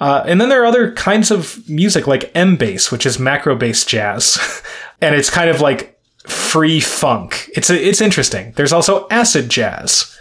Uh, 0.00 0.24
and 0.26 0.40
then 0.40 0.48
there 0.48 0.62
are 0.62 0.66
other 0.66 0.92
kinds 0.92 1.30
of 1.30 1.68
music 1.68 2.08
like 2.08 2.32
M-Base, 2.34 2.90
which 2.90 3.06
is 3.06 3.20
macro 3.20 3.54
bass 3.54 3.84
jazz, 3.84 4.62
and 5.00 5.14
it's 5.14 5.30
kind 5.30 5.48
of 5.48 5.60
like 5.60 6.00
free 6.26 6.80
funk. 6.80 7.50
It's 7.54 7.70
a, 7.70 7.88
it's 7.88 8.00
interesting. 8.00 8.52
There's 8.56 8.72
also 8.72 9.06
acid 9.10 9.48
jazz, 9.48 10.16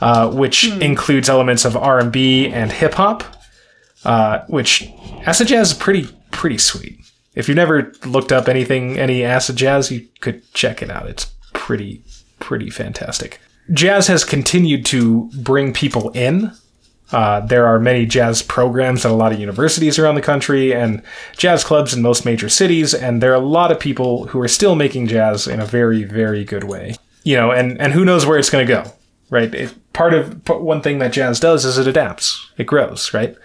uh, 0.00 0.30
which 0.30 0.68
includes 0.68 1.28
elements 1.28 1.64
of 1.64 1.76
R 1.76 1.98
and 1.98 2.12
B 2.12 2.48
and 2.48 2.72
hip 2.72 2.94
hop. 2.94 3.24
Uh, 4.04 4.44
which 4.46 4.90
acid 5.26 5.48
jazz 5.48 5.72
is 5.72 5.76
pretty 5.76 6.08
pretty 6.30 6.56
sweet. 6.56 6.98
If 7.34 7.48
you've 7.48 7.56
never 7.56 7.92
looked 8.04 8.32
up 8.32 8.48
anything, 8.48 8.98
any 8.98 9.24
acid 9.24 9.56
jazz, 9.56 9.90
you 9.90 10.08
could 10.20 10.52
check 10.52 10.82
it 10.82 10.90
out. 10.90 11.06
It's 11.06 11.32
pretty, 11.52 12.02
pretty 12.38 12.70
fantastic. 12.70 13.40
Jazz 13.72 14.08
has 14.08 14.24
continued 14.24 14.84
to 14.86 15.30
bring 15.38 15.72
people 15.72 16.10
in. 16.10 16.52
Uh, 17.12 17.40
there 17.40 17.66
are 17.66 17.78
many 17.78 18.06
jazz 18.06 18.42
programs 18.42 19.04
at 19.04 19.10
a 19.10 19.14
lot 19.14 19.32
of 19.32 19.38
universities 19.38 19.98
around 19.98 20.14
the 20.14 20.22
country 20.22 20.72
and 20.72 21.02
jazz 21.36 21.62
clubs 21.64 21.92
in 21.92 22.02
most 22.02 22.24
major 22.24 22.48
cities, 22.48 22.94
and 22.94 23.22
there 23.22 23.32
are 23.32 23.42
a 23.42 23.46
lot 23.46 23.70
of 23.70 23.78
people 23.78 24.26
who 24.28 24.40
are 24.40 24.48
still 24.48 24.74
making 24.74 25.06
jazz 25.06 25.46
in 25.46 25.60
a 25.60 25.66
very, 25.66 26.04
very 26.04 26.44
good 26.44 26.64
way. 26.64 26.94
You 27.22 27.36
know, 27.36 27.50
and, 27.52 27.80
and 27.80 27.92
who 27.92 28.04
knows 28.04 28.26
where 28.26 28.38
it's 28.38 28.50
going 28.50 28.66
to 28.66 28.72
go, 28.72 28.92
right? 29.28 29.52
It, 29.54 29.74
part 29.92 30.14
of 30.14 30.48
one 30.48 30.82
thing 30.82 30.98
that 30.98 31.12
jazz 31.12 31.40
does 31.40 31.64
is 31.64 31.78
it 31.78 31.86
adapts, 31.86 32.50
it 32.56 32.64
grows, 32.64 33.12
right? 33.12 33.36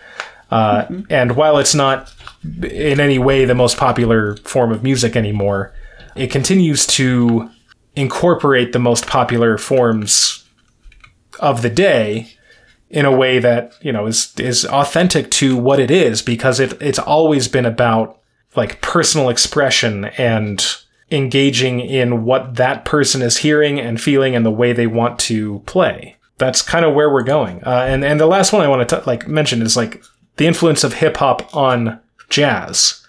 Uh, 0.52 0.86
mm-hmm. 0.86 1.02
And 1.10 1.36
while 1.36 1.58
it's 1.58 1.76
not 1.76 2.14
in 2.44 3.00
any 3.00 3.18
way 3.18 3.46
the 3.46 3.56
most 3.56 3.78
popular 3.78 4.38
form 4.38 4.72
of 4.72 4.84
music 4.84 5.16
anymore, 5.16 5.74
it 6.16 6.32
continues 6.32 6.86
to 6.88 7.50
incorporate 7.96 8.74
the 8.74 8.80
most 8.80 9.08
popular 9.08 9.58
forms 9.58 10.46
of 11.40 11.62
the 11.62 11.70
day 11.70 12.30
in 12.90 13.06
a 13.06 13.16
way 13.16 13.40
that 13.40 13.74
you 13.82 13.92
know 13.92 14.06
is 14.06 14.34
is 14.38 14.66
authentic 14.66 15.32
to 15.32 15.58
what 15.58 15.80
it 15.80 15.92
is 15.92 16.22
because 16.22 16.60
it 16.60 16.80
it's 16.82 17.00
always 17.00 17.48
been 17.48 17.66
about 17.66 18.22
like 18.56 18.82
personal 18.82 19.30
expression 19.30 20.06
and 20.18 20.78
engaging 21.12 21.80
in 21.80 22.24
what 22.24 22.56
that 22.56 22.86
person 22.86 23.22
is 23.22 23.38
hearing 23.38 23.80
and 23.80 24.02
feeling 24.02 24.36
and 24.36 24.46
the 24.46 24.52
way 24.52 24.74
they 24.74 24.88
want 24.88 25.20
to 25.20 25.60
play. 25.66 26.16
That's 26.38 26.62
kind 26.62 26.86
of 26.86 26.94
where 26.94 27.10
we're 27.10 27.24
going. 27.24 27.64
Uh, 27.64 27.86
and 27.88 28.04
and 28.04 28.20
the 28.20 28.26
last 28.26 28.52
one 28.52 28.62
I 28.62 28.68
want 28.68 28.88
to 28.90 29.04
like 29.06 29.28
mention 29.28 29.62
is 29.62 29.78
like 29.78 30.04
the 30.38 30.48
influence 30.48 30.84
of 30.84 30.96
hip 30.96 31.18
hop 31.18 31.56
on 31.56 32.00
jazz 32.30 33.06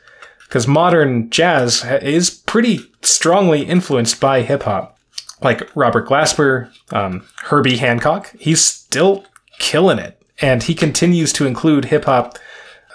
because 0.47 0.66
modern 0.69 1.28
jazz 1.31 1.85
is 1.85 2.31
pretty 2.31 2.81
strongly 3.03 3.62
influenced 3.62 4.20
by 4.20 4.43
hip 4.43 4.62
hop. 4.62 4.98
Like 5.43 5.69
Robert 5.77 6.07
Glasper, 6.07 6.70
um, 6.93 7.27
Herbie 7.43 7.77
Hancock, 7.77 8.32
he's 8.39 8.65
still 8.65 9.24
killing 9.59 9.98
it, 9.98 10.23
and 10.40 10.62
he 10.62 10.74
continues 10.74 11.32
to 11.35 11.47
include 11.47 11.86
hip 11.86 12.05
hop, 12.05 12.39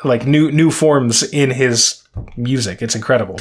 like 0.04 0.26
new 0.26 0.52
new 0.52 0.72
forms 0.72 1.24
in 1.24 1.52
his 1.52 2.04
music. 2.36 2.82
It's 2.82 2.96
incredible. 2.96 3.38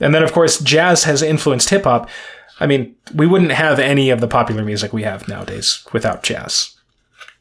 And 0.00 0.14
then, 0.14 0.22
of 0.22 0.32
course, 0.32 0.58
jazz 0.60 1.04
has 1.04 1.22
influenced 1.22 1.70
hip 1.70 1.84
hop. 1.84 2.08
I 2.60 2.66
mean, 2.66 2.94
we 3.14 3.26
wouldn't 3.26 3.52
have 3.52 3.78
any 3.78 4.10
of 4.10 4.20
the 4.20 4.28
popular 4.28 4.64
music 4.64 4.92
we 4.92 5.02
have 5.02 5.28
nowadays 5.28 5.84
without 5.92 6.22
jazz. 6.22 6.74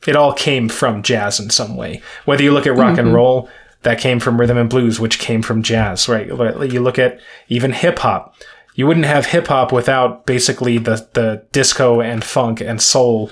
It 0.07 0.15
all 0.15 0.34
came 0.34 0.69
from 0.69 1.03
jazz 1.03 1.40
in 1.40 1.49
some 1.49 1.76
way. 1.76 2.02
Whether 2.26 2.44
you 2.44 2.52
look 2.52 2.68
at 2.68 2.76
rock 2.76 2.94
mm-hmm. 2.94 3.07
and 3.07 3.14
roll, 3.14 3.49
that 3.84 3.99
came 3.99 4.19
from 4.19 4.40
rhythm 4.40 4.57
and 4.57 4.69
blues, 4.69 4.99
which 4.99 5.19
came 5.19 5.41
from 5.41 5.61
jazz, 5.61 6.10
right? 6.10 6.27
You 6.27 6.81
look 6.81 6.98
at 6.98 7.19
even 7.48 7.73
hip 7.73 7.99
hop. 7.99 8.35
You 8.76 8.88
wouldn't 8.88 9.06
have 9.06 9.27
hip 9.27 9.48
hop 9.48 9.72
without 9.72 10.26
basically 10.26 10.77
the, 10.77 11.07
the 11.14 11.45
disco 11.52 12.02
and 12.02 12.23
funk 12.23 12.60
and 12.60 12.81
soul 12.81 13.31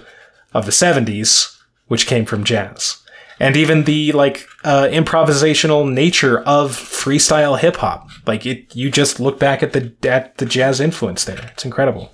of 0.54 0.66
the 0.66 0.72
70s, 0.72 1.58
which 1.88 2.06
came 2.06 2.26
from 2.26 2.44
jazz. 2.44 3.01
And 3.42 3.58
even 3.58 3.86
the 3.86 4.12
like 4.12 4.48
uh, 4.64 4.88
improvisational 4.92 5.92
nature 5.92 6.42
of 6.42 6.74
freestyle 6.74 7.58
hip 7.58 7.78
hop, 7.78 8.08
like 8.28 8.46
it, 8.46 8.76
you 8.76 8.92
just 8.92 9.20
look 9.20 9.40
back 9.40 9.64
at 9.64 9.74
the 9.74 9.92
at 10.08 10.38
the 10.38 10.46
jazz 10.46 10.80
influence 10.80 11.26
there. 11.26 11.50
It's 11.52 11.66
incredible. 11.66 12.14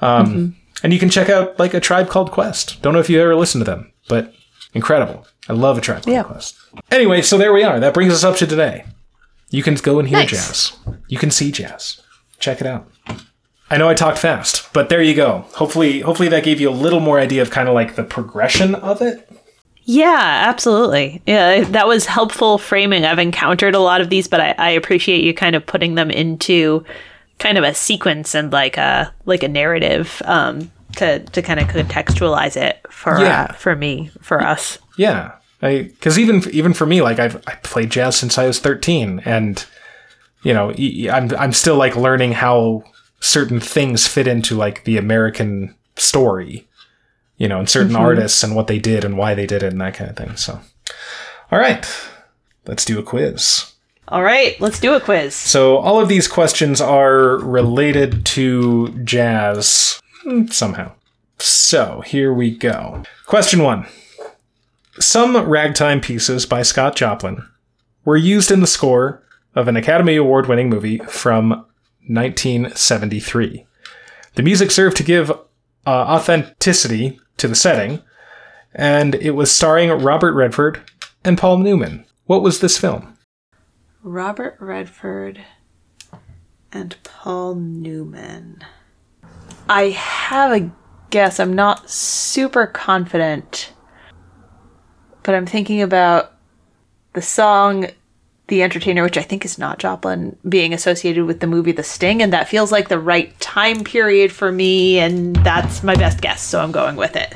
Um, 0.00 0.26
mm-hmm. 0.26 0.46
And 0.82 0.92
you 0.94 0.98
can 0.98 1.10
check 1.10 1.28
out 1.28 1.58
like 1.58 1.74
a 1.74 1.80
tribe 1.80 2.08
called 2.08 2.30
Quest. 2.30 2.80
Don't 2.80 2.94
know 2.94 2.98
if 2.98 3.10
you 3.10 3.20
ever 3.20 3.36
listened 3.36 3.60
to 3.60 3.70
them, 3.70 3.92
but 4.08 4.32
incredible. 4.72 5.26
I 5.50 5.52
love 5.52 5.76
a 5.76 5.82
tribe 5.82 6.04
called 6.04 6.14
yeah. 6.14 6.22
Quest. 6.22 6.56
Anyway, 6.90 7.20
so 7.20 7.36
there 7.36 7.52
we 7.52 7.62
are. 7.62 7.78
That 7.78 7.92
brings 7.92 8.14
us 8.14 8.24
up 8.24 8.36
to 8.36 8.46
today. 8.46 8.86
You 9.50 9.62
can 9.62 9.74
go 9.74 9.98
and 9.98 10.08
hear 10.08 10.20
nice. 10.20 10.30
jazz. 10.30 10.78
You 11.08 11.18
can 11.18 11.30
see 11.30 11.52
jazz. 11.52 12.00
Check 12.38 12.62
it 12.62 12.66
out. 12.66 12.90
I 13.68 13.76
know 13.76 13.90
I 13.90 13.94
talked 13.94 14.18
fast, 14.18 14.72
but 14.72 14.88
there 14.88 15.02
you 15.02 15.14
go. 15.14 15.44
Hopefully, 15.56 16.00
hopefully 16.00 16.30
that 16.30 16.42
gave 16.42 16.58
you 16.58 16.70
a 16.70 16.72
little 16.72 17.00
more 17.00 17.20
idea 17.20 17.42
of 17.42 17.50
kind 17.50 17.68
of 17.68 17.74
like 17.74 17.96
the 17.96 18.04
progression 18.04 18.74
of 18.74 19.02
it. 19.02 19.28
Yeah, 19.86 20.44
absolutely. 20.48 21.20
Yeah, 21.26 21.64
that 21.64 21.86
was 21.86 22.06
helpful 22.06 22.58
framing. 22.58 23.04
I've 23.04 23.18
encountered 23.18 23.74
a 23.74 23.80
lot 23.80 24.00
of 24.00 24.08
these, 24.10 24.28
but 24.28 24.40
I, 24.40 24.54
I 24.56 24.70
appreciate 24.70 25.22
you 25.22 25.34
kind 25.34 25.54
of 25.54 25.66
putting 25.66 25.94
them 25.94 26.10
into 26.10 26.84
kind 27.38 27.58
of 27.58 27.64
a 27.64 27.74
sequence 27.74 28.34
and 28.34 28.52
like 28.52 28.76
a 28.76 29.12
like 29.26 29.42
a 29.42 29.48
narrative 29.48 30.22
um, 30.24 30.70
to 30.96 31.20
to 31.20 31.42
kind 31.42 31.60
of 31.60 31.68
contextualize 31.68 32.56
it 32.56 32.80
for 32.90 33.18
yeah. 33.18 33.48
uh, 33.50 33.52
for 33.52 33.76
me 33.76 34.10
for 34.20 34.42
us. 34.42 34.78
Yeah, 34.96 35.32
because 35.60 36.18
even 36.18 36.42
even 36.50 36.72
for 36.72 36.86
me, 36.86 37.02
like 37.02 37.18
I've 37.18 37.36
I 37.46 37.56
played 37.56 37.90
jazz 37.90 38.16
since 38.16 38.38
I 38.38 38.46
was 38.46 38.58
thirteen, 38.58 39.20
and 39.24 39.64
you 40.42 40.54
know 40.54 40.70
I'm 41.10 41.34
I'm 41.36 41.52
still 41.52 41.76
like 41.76 41.96
learning 41.96 42.32
how 42.32 42.84
certain 43.20 43.60
things 43.60 44.06
fit 44.06 44.26
into 44.26 44.54
like 44.54 44.84
the 44.84 44.96
American 44.96 45.74
story, 45.96 46.66
you 47.36 47.48
know, 47.48 47.58
and 47.58 47.68
certain 47.68 47.92
mm-hmm. 47.92 48.02
artists 48.02 48.42
and 48.42 48.54
what 48.54 48.66
they 48.66 48.78
did 48.78 49.04
and 49.04 49.16
why 49.16 49.34
they 49.34 49.46
did 49.46 49.62
it 49.62 49.72
and 49.72 49.80
that 49.80 49.94
kind 49.94 50.10
of 50.10 50.16
thing. 50.16 50.36
So, 50.36 50.60
all 51.50 51.58
right, 51.58 51.86
let's 52.66 52.84
do 52.84 52.98
a 52.98 53.02
quiz. 53.02 53.72
All 54.08 54.22
right, 54.22 54.60
let's 54.60 54.80
do 54.80 54.94
a 54.94 55.00
quiz. 55.00 55.34
So 55.34 55.78
all 55.78 56.00
of 56.00 56.08
these 56.08 56.28
questions 56.28 56.80
are 56.80 57.38
related 57.38 58.26
to 58.26 58.88
jazz 59.04 60.00
somehow. 60.50 60.92
So 61.38 62.02
here 62.02 62.32
we 62.32 62.50
go. 62.50 63.02
Question 63.26 63.62
one. 63.62 63.86
Some 65.00 65.36
ragtime 65.48 66.00
pieces 66.00 66.46
by 66.46 66.62
Scott 66.62 66.96
Joplin 66.96 67.44
were 68.04 68.16
used 68.16 68.50
in 68.50 68.60
the 68.60 68.66
score 68.66 69.22
of 69.54 69.68
an 69.68 69.76
Academy 69.76 70.16
Award 70.16 70.46
winning 70.46 70.68
movie 70.68 70.98
from 70.98 71.50
1973. 72.06 73.66
The 74.34 74.42
music 74.42 74.70
served 74.70 74.96
to 74.98 75.02
give 75.02 75.30
uh, 75.30 75.36
authenticity 75.86 77.18
to 77.36 77.48
the 77.48 77.54
setting, 77.54 78.02
and 78.74 79.14
it 79.16 79.32
was 79.32 79.54
starring 79.54 79.90
Robert 79.90 80.32
Redford 80.34 80.82
and 81.24 81.38
Paul 81.38 81.58
Newman. 81.58 82.04
What 82.26 82.42
was 82.42 82.60
this 82.60 82.78
film? 82.78 83.16
Robert 84.02 84.56
Redford 84.60 85.44
and 86.72 86.96
Paul 87.04 87.54
Newman. 87.54 88.58
I 89.68 89.90
have 89.90 90.52
a 90.52 90.70
guess. 91.10 91.40
I'm 91.40 91.54
not 91.54 91.88
super 91.88 92.66
confident 92.66 93.72
but 95.24 95.34
I'm 95.34 95.46
thinking 95.46 95.82
about 95.82 96.32
the 97.14 97.22
song 97.22 97.88
The 98.48 98.62
Entertainer, 98.62 99.02
which 99.02 99.16
I 99.16 99.22
think 99.22 99.44
is 99.44 99.58
not 99.58 99.78
Joplin, 99.78 100.36
being 100.48 100.74
associated 100.74 101.24
with 101.24 101.40
the 101.40 101.46
movie 101.46 101.72
The 101.72 101.82
Sting, 101.82 102.20
and 102.22 102.32
that 102.32 102.48
feels 102.48 102.70
like 102.70 102.88
the 102.88 102.98
right 102.98 103.38
time 103.40 103.84
period 103.84 104.32
for 104.32 104.52
me, 104.52 104.98
and 104.98 105.34
that's 105.36 105.82
my 105.82 105.94
best 105.94 106.20
guess, 106.20 106.42
so 106.42 106.60
I'm 106.60 106.72
going 106.72 106.96
with 106.96 107.16
it. 107.16 107.32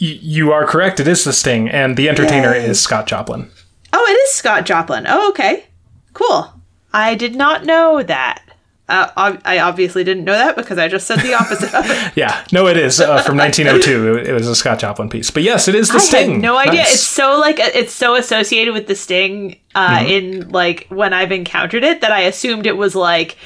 Y- 0.00 0.18
you 0.20 0.50
are 0.52 0.66
correct. 0.66 0.98
It 0.98 1.06
is 1.06 1.22
The 1.24 1.32
Sting, 1.32 1.68
and 1.68 1.96
The 1.96 2.08
Entertainer 2.08 2.52
Yay. 2.54 2.64
is 2.64 2.80
Scott 2.80 3.06
Joplin. 3.06 3.48
Oh, 3.92 4.06
it 4.08 4.14
is 4.28 4.30
Scott 4.32 4.66
Joplin. 4.66 5.04
Oh, 5.08 5.28
okay. 5.30 5.66
Cool. 6.14 6.52
I 6.92 7.14
did 7.14 7.36
not 7.36 7.64
know 7.64 8.02
that. 8.02 8.42
Uh, 8.90 9.36
I 9.44 9.60
obviously 9.60 10.02
didn't 10.02 10.24
know 10.24 10.32
that 10.32 10.56
because 10.56 10.76
I 10.76 10.88
just 10.88 11.06
said 11.06 11.20
the 11.20 11.34
opposite 11.34 11.72
of 11.72 11.88
it. 11.88 12.12
yeah, 12.16 12.44
no, 12.50 12.66
it 12.66 12.76
is 12.76 13.00
uh, 13.00 13.22
from 13.22 13.36
1902. 13.36 14.18
It, 14.28 14.32
was 14.32 14.48
a 14.48 14.56
Scott 14.56 14.80
Joplin 14.80 15.08
piece, 15.08 15.30
but 15.30 15.44
yes, 15.44 15.68
it 15.68 15.76
is 15.76 15.88
the 15.88 15.94
I 15.94 15.98
Sting. 15.98 16.30
Had 16.32 16.40
no 16.40 16.56
idea. 16.56 16.80
Nice. 16.80 16.94
It's 16.94 17.02
so 17.02 17.38
like 17.38 17.60
it's 17.60 17.92
so 17.92 18.16
associated 18.16 18.74
with 18.74 18.88
the 18.88 18.96
Sting 18.96 19.60
uh, 19.76 19.98
mm-hmm. 19.98 20.08
in 20.08 20.48
like 20.50 20.88
when 20.88 21.12
I've 21.12 21.30
encountered 21.30 21.84
it 21.84 22.00
that 22.00 22.10
I 22.10 22.22
assumed 22.22 22.66
it 22.66 22.76
was 22.76 22.96
like 22.96 23.36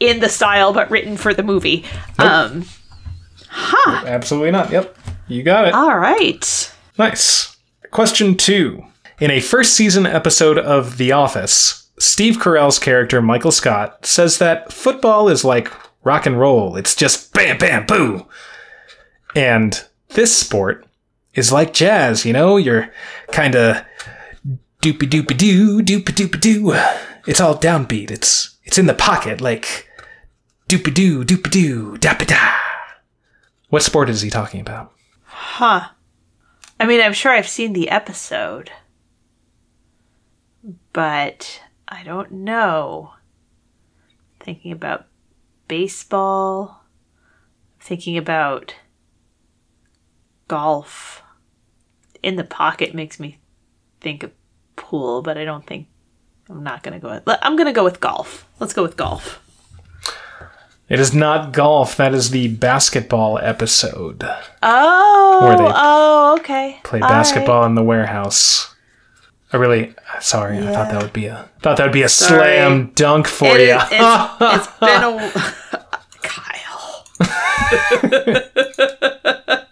in 0.00 0.20
the 0.20 0.28
style 0.28 0.74
but 0.74 0.90
written 0.90 1.16
for 1.16 1.32
the 1.32 1.42
movie. 1.42 1.84
Nope. 2.18 2.28
Um, 2.28 2.64
huh? 3.48 4.04
Absolutely 4.06 4.50
not. 4.50 4.70
Yep, 4.70 4.98
you 5.28 5.42
got 5.42 5.66
it. 5.66 5.72
All 5.72 5.96
right. 5.96 6.74
Nice. 6.98 7.56
Question 7.90 8.36
two. 8.36 8.84
In 9.18 9.30
a 9.30 9.40
first 9.40 9.74
season 9.74 10.06
episode 10.06 10.58
of 10.58 10.98
The 10.98 11.12
Office, 11.12 11.79
Steve 12.00 12.38
Carell's 12.38 12.78
character, 12.78 13.20
Michael 13.20 13.52
Scott, 13.52 14.06
says 14.06 14.38
that 14.38 14.72
football 14.72 15.28
is 15.28 15.44
like 15.44 15.70
rock 16.02 16.24
and 16.24 16.40
roll. 16.40 16.76
It's 16.76 16.94
just 16.94 17.34
bam, 17.34 17.58
bam, 17.58 17.84
boo. 17.84 18.26
And 19.36 19.84
this 20.08 20.34
sport 20.34 20.86
is 21.34 21.52
like 21.52 21.74
jazz, 21.74 22.24
you 22.24 22.32
know? 22.32 22.56
You're 22.56 22.90
kind 23.32 23.54
of 23.54 23.84
doopy 24.80 25.10
doopy 25.10 25.36
doo, 25.36 25.82
doopy 25.82 26.04
doopy 26.04 26.40
doo. 26.40 26.72
It's 27.26 27.40
all 27.40 27.54
downbeat. 27.54 28.10
It's 28.10 28.56
it's 28.64 28.78
in 28.78 28.86
the 28.86 28.94
pocket, 28.94 29.42
like 29.42 29.86
doopy 30.70 30.94
doo, 30.94 31.22
doopy 31.22 31.50
doo, 31.50 31.98
da 31.98 32.14
da. 32.14 32.54
What 33.68 33.82
sport 33.82 34.08
is 34.08 34.22
he 34.22 34.30
talking 34.30 34.62
about? 34.62 34.92
Huh. 35.24 35.88
I 36.80 36.86
mean, 36.86 37.02
I'm 37.02 37.12
sure 37.12 37.30
I've 37.30 37.46
seen 37.46 37.74
the 37.74 37.90
episode, 37.90 38.70
but 40.94 41.60
I 41.90 42.02
don't 42.04 42.30
know. 42.30 43.14
Thinking 44.38 44.72
about 44.72 45.06
baseball, 45.68 46.84
thinking 47.80 48.16
about 48.16 48.74
golf. 50.48 51.22
In 52.22 52.36
the 52.36 52.44
pocket 52.44 52.94
makes 52.94 53.18
me 53.18 53.38
think 54.00 54.22
of 54.22 54.30
pool, 54.76 55.22
but 55.22 55.36
I 55.36 55.44
don't 55.44 55.66
think 55.66 55.88
I'm 56.48 56.62
not 56.62 56.82
gonna 56.82 57.00
go 57.00 57.10
with. 57.10 57.22
I'm 57.42 57.56
gonna 57.56 57.72
go 57.72 57.84
with 57.84 58.00
golf. 58.00 58.46
Let's 58.58 58.72
go 58.72 58.82
with 58.82 58.96
golf. 58.96 59.42
It 60.88 60.98
is 60.98 61.14
not 61.14 61.52
golf. 61.52 61.96
That 61.96 62.14
is 62.14 62.30
the 62.30 62.48
basketball 62.48 63.38
episode. 63.38 64.24
Oh, 64.60 65.72
oh, 65.72 66.36
okay. 66.40 66.80
Play 66.82 67.00
All 67.00 67.08
basketball 67.08 67.64
in 67.64 67.76
the 67.76 67.84
warehouse. 67.84 68.74
I 69.52 69.56
really, 69.56 69.94
sorry. 70.20 70.58
I 70.58 70.72
thought 70.72 70.90
that 70.92 71.02
would 71.02 71.12
be 71.12 71.26
a 71.26 71.48
thought 71.60 71.76
that 71.76 71.84
would 71.84 71.92
be 71.92 72.02
a 72.02 72.08
Sorry. 72.08 72.38
slam 72.56 72.92
dunk 72.94 73.26
for. 73.26 73.46
It- 73.56 73.68
you. 73.68 73.74
it's- 73.74 74.36
it's 74.40 74.66
been 74.80 75.02
a 75.02 75.32
Kyle. 76.22 77.04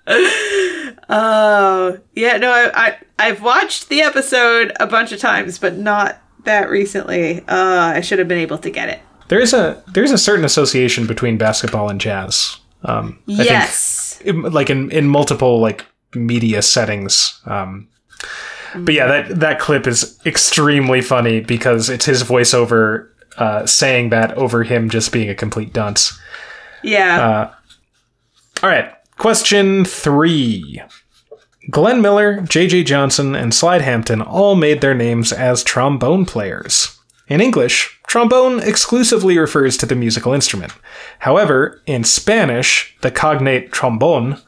oh 1.09 1.99
yeah, 2.15 2.37
no, 2.39 2.51
I, 2.51 2.71
I 2.87 2.97
I've 3.19 3.43
watched 3.43 3.89
the 3.89 4.01
episode 4.03 4.73
a 4.81 4.87
bunch 4.87 5.13
of 5.13 5.21
times, 5.21 5.59
but 5.59 5.77
not 5.77 6.21
that 6.45 6.69
recently. 6.71 7.41
Uh, 7.49 7.93
I 7.95 8.01
should 8.01 8.19
have 8.19 8.29
been 8.29 8.39
able 8.39 8.59
to 8.59 8.71
get 8.71 8.89
it. 8.89 9.01
There 9.29 9.41
is 9.41 9.53
a 9.53 9.83
there's 9.89 10.11
a 10.13 10.19
certain 10.19 10.45
association 10.45 11.07
between 11.07 11.37
basketball 11.39 11.89
and 11.89 12.01
jazz. 12.01 12.59
Um, 12.85 13.19
I 13.29 13.37
think 13.37 13.49
yes. 13.49 14.21
like 14.25 14.71
in 14.71 14.91
in 14.91 15.09
multiple 15.09 15.61
like 15.61 15.85
media 16.15 16.63
settings. 16.63 17.41
Um, 17.45 17.89
but 18.75 18.95
yeah, 18.95 19.07
that 19.07 19.41
that 19.41 19.61
clip 19.61 19.87
is 19.87 20.19
extremely 20.27 21.01
funny 21.01 21.41
because 21.41 21.89
it's 21.89 22.05
his 22.05 22.23
voiceover 22.23 23.09
uh, 23.37 23.67
saying 23.67 24.11
that 24.11 24.33
over 24.35 24.63
him 24.65 24.91
just 24.91 25.13
being 25.13 25.29
a 25.29 25.35
complete 25.35 25.73
dunce. 25.73 26.19
Yeah. 26.83 27.53
All 28.63 28.69
right, 28.69 28.93
question 29.17 29.85
three. 29.85 30.83
Glenn 31.71 32.01
Miller, 32.01 32.41
J.J. 32.41 32.85
Johnson, 32.85 33.35
and 33.35 33.53
Slide 33.53 33.83
Hampton 33.83 34.23
all 34.23 34.55
made 34.55 34.81
their 34.81 34.95
names 34.95 35.33
as 35.33 35.63
trombone 35.63 36.25
players. 36.25 36.99
In 37.29 37.43
English, 37.43 38.01
trombone 38.07 38.61
exclusively 38.61 39.39
refers 39.39 39.77
to 39.77 39.87
the 39.87 39.95
musical 39.95 40.33
instrument. 40.33 40.73
However, 41.19 41.83
in 41.85 42.05
Spanish, 42.05 42.97
the 43.03 43.11
cognate 43.11 43.71
trombone 43.71 44.41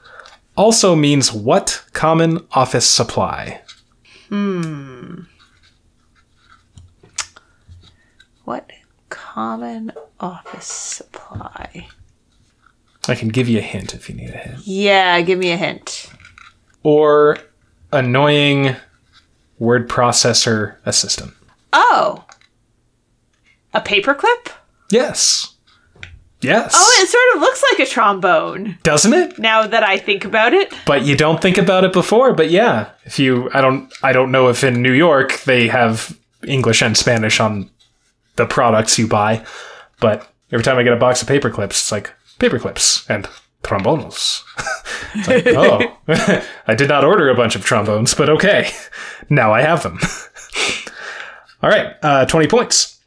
also 0.56 0.96
means 0.96 1.30
what 1.30 1.84
common 1.92 2.46
office 2.52 2.86
supply? 2.86 3.60
Hmm. 4.30 5.22
what 8.44 8.70
common 9.08 9.92
office 10.20 10.66
supply? 10.66 11.88
I 13.08 13.14
can 13.16 13.28
give 13.28 13.48
you 13.48 13.58
a 13.58 13.62
hint 13.62 13.92
if 13.92 14.08
you 14.08 14.14
need 14.14 14.30
a 14.30 14.38
hint. 14.38 14.66
Yeah, 14.66 15.20
give 15.22 15.38
me 15.38 15.50
a 15.50 15.56
hint. 15.56 16.10
Or 16.84 17.38
annoying 17.92 18.76
word 19.58 19.88
processor 19.88 20.76
assistant. 20.86 21.32
Oh, 21.72 22.24
a 23.74 23.80
paperclip. 23.80 24.52
Yes. 24.90 25.56
Yes. 26.42 26.72
Oh, 26.74 27.02
it 27.02 27.08
sort 27.08 27.36
of 27.36 27.40
looks 27.42 27.62
like 27.70 27.86
a 27.86 27.90
trombone. 27.90 28.78
Doesn't 28.82 29.12
it? 29.12 29.38
Now 29.38 29.66
that 29.66 29.82
I 29.82 29.98
think 29.98 30.24
about 30.24 30.54
it. 30.54 30.72
but 30.86 31.04
you 31.04 31.14
don't 31.16 31.40
think 31.42 31.58
about 31.58 31.84
it 31.84 31.92
before 31.92 32.32
but 32.34 32.50
yeah 32.50 32.90
if 33.04 33.18
you 33.18 33.50
i 33.52 33.60
don't 33.60 33.92
i 34.02 34.12
don't 34.12 34.30
know 34.32 34.48
if 34.48 34.64
in 34.64 34.80
new 34.82 34.92
york 34.92 35.40
they 35.44 35.68
have 35.68 36.16
english 36.46 36.80
and 36.82 36.96
spanish 36.96 37.40
on 37.40 37.68
the 38.36 38.46
products 38.46 38.98
you 38.98 39.06
buy 39.06 39.44
but 40.00 40.26
every 40.52 40.64
time 40.64 40.78
i 40.78 40.82
get 40.82 40.92
a 40.92 40.96
box 40.96 41.20
of 41.22 41.28
paper 41.28 41.50
clips 41.50 41.80
it's 41.82 41.92
like 41.92 42.12
paper 42.38 42.58
clips 42.58 43.08
and 43.10 43.28
trombones 43.62 44.42
It's 45.14 45.28
like, 45.28 45.46
oh 45.48 45.98
i 46.66 46.74
did 46.74 46.88
not 46.88 47.04
order 47.04 47.28
a 47.28 47.34
bunch 47.34 47.54
of 47.56 47.64
trombones 47.64 48.14
but 48.14 48.28
okay 48.30 48.70
now 49.28 49.52
i 49.52 49.60
have 49.62 49.82
them 49.82 49.98
all 51.62 51.70
right 51.70 51.96
uh, 52.02 52.24
20 52.26 52.46
points 52.48 52.98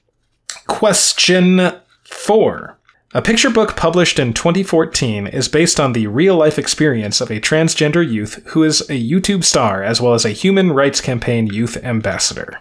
question 0.68 1.72
four 2.04 2.78
a 3.14 3.22
picture 3.22 3.49
book 3.49 3.76
published 3.76 4.18
in 4.18 4.34
2014 4.34 5.27
is 5.27 5.48
based 5.48 5.80
on 5.80 5.94
the 5.94 6.07
real 6.07 6.35
life 6.35 6.57
experience 6.57 7.22
of 7.22 7.30
a 7.30 7.40
transgender 7.40 8.07
youth 8.07 8.41
who 8.48 8.64
is 8.64 8.81
a 8.90 8.99
YouTube 8.99 9.44
star 9.44 9.84
as 9.84 10.02
well 10.02 10.14
as 10.14 10.26
a 10.26 10.30
human 10.30 10.72
rights 10.72 10.99
campaign 10.99 11.48
youth 11.48 11.77
ambassador. 11.84 12.60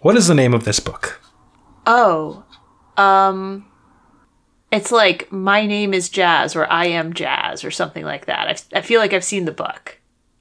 What 0.00 0.16
is 0.16 0.26
the 0.26 0.34
name 0.34 0.52
of 0.52 0.64
this 0.64 0.80
book? 0.80 1.20
Oh, 1.86 2.44
um, 2.96 3.66
it's 4.72 4.90
like 4.90 5.30
my 5.30 5.64
name 5.64 5.94
is 5.94 6.08
Jazz 6.08 6.56
or 6.56 6.70
I 6.70 6.86
am 6.86 7.12
Jazz 7.12 7.64
or 7.64 7.70
something 7.70 8.04
like 8.04 8.26
that. 8.26 8.48
I've, 8.48 8.64
I 8.74 8.82
feel 8.82 9.00
like 9.00 9.12
I've 9.12 9.24
seen 9.24 9.44
the 9.44 9.52
book. 9.52 10.00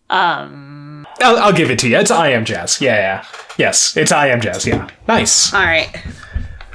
Um, 0.10 1.06
I'll, 1.22 1.38
I'll 1.38 1.54
give 1.54 1.70
it 1.70 1.80
to 1.80 1.90
you. 1.90 1.98
It's 1.98 2.12
I 2.12 2.30
Am 2.30 2.46
Jazz. 2.46 2.82
Yeah, 2.82 2.96
yeah. 2.96 3.26
Yes, 3.58 3.96
it's 3.98 4.12
I 4.12 4.28
Am 4.28 4.42
Jazz. 4.42 4.66
Yeah. 4.66 4.90
Nice. 5.08 5.54
all 5.54 5.62
right. 5.62 5.94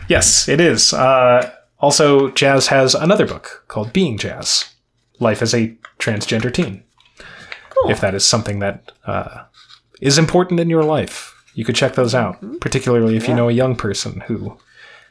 Yes, 0.08 0.48
it 0.48 0.60
is. 0.60 0.92
Uh, 0.92 1.50
also, 1.82 2.30
Jazz 2.30 2.68
has 2.68 2.94
another 2.94 3.26
book 3.26 3.64
called 3.66 3.92
Being 3.92 4.16
Jazz 4.16 4.72
Life 5.18 5.42
as 5.42 5.52
a 5.52 5.76
Transgender 5.98 6.52
Teen. 6.54 6.84
If 7.88 8.00
that 8.00 8.14
is 8.14 8.24
something 8.24 8.60
that 8.60 8.92
uh, 9.04 9.42
is 10.00 10.16
important 10.16 10.60
in 10.60 10.70
your 10.70 10.84
life, 10.84 11.34
you 11.54 11.64
could 11.64 11.74
check 11.74 11.94
those 11.94 12.14
out, 12.14 12.38
particularly 12.60 13.16
if 13.16 13.26
you 13.26 13.34
know 13.34 13.48
a 13.48 13.52
young 13.52 13.74
person 13.74 14.20
who 14.28 14.56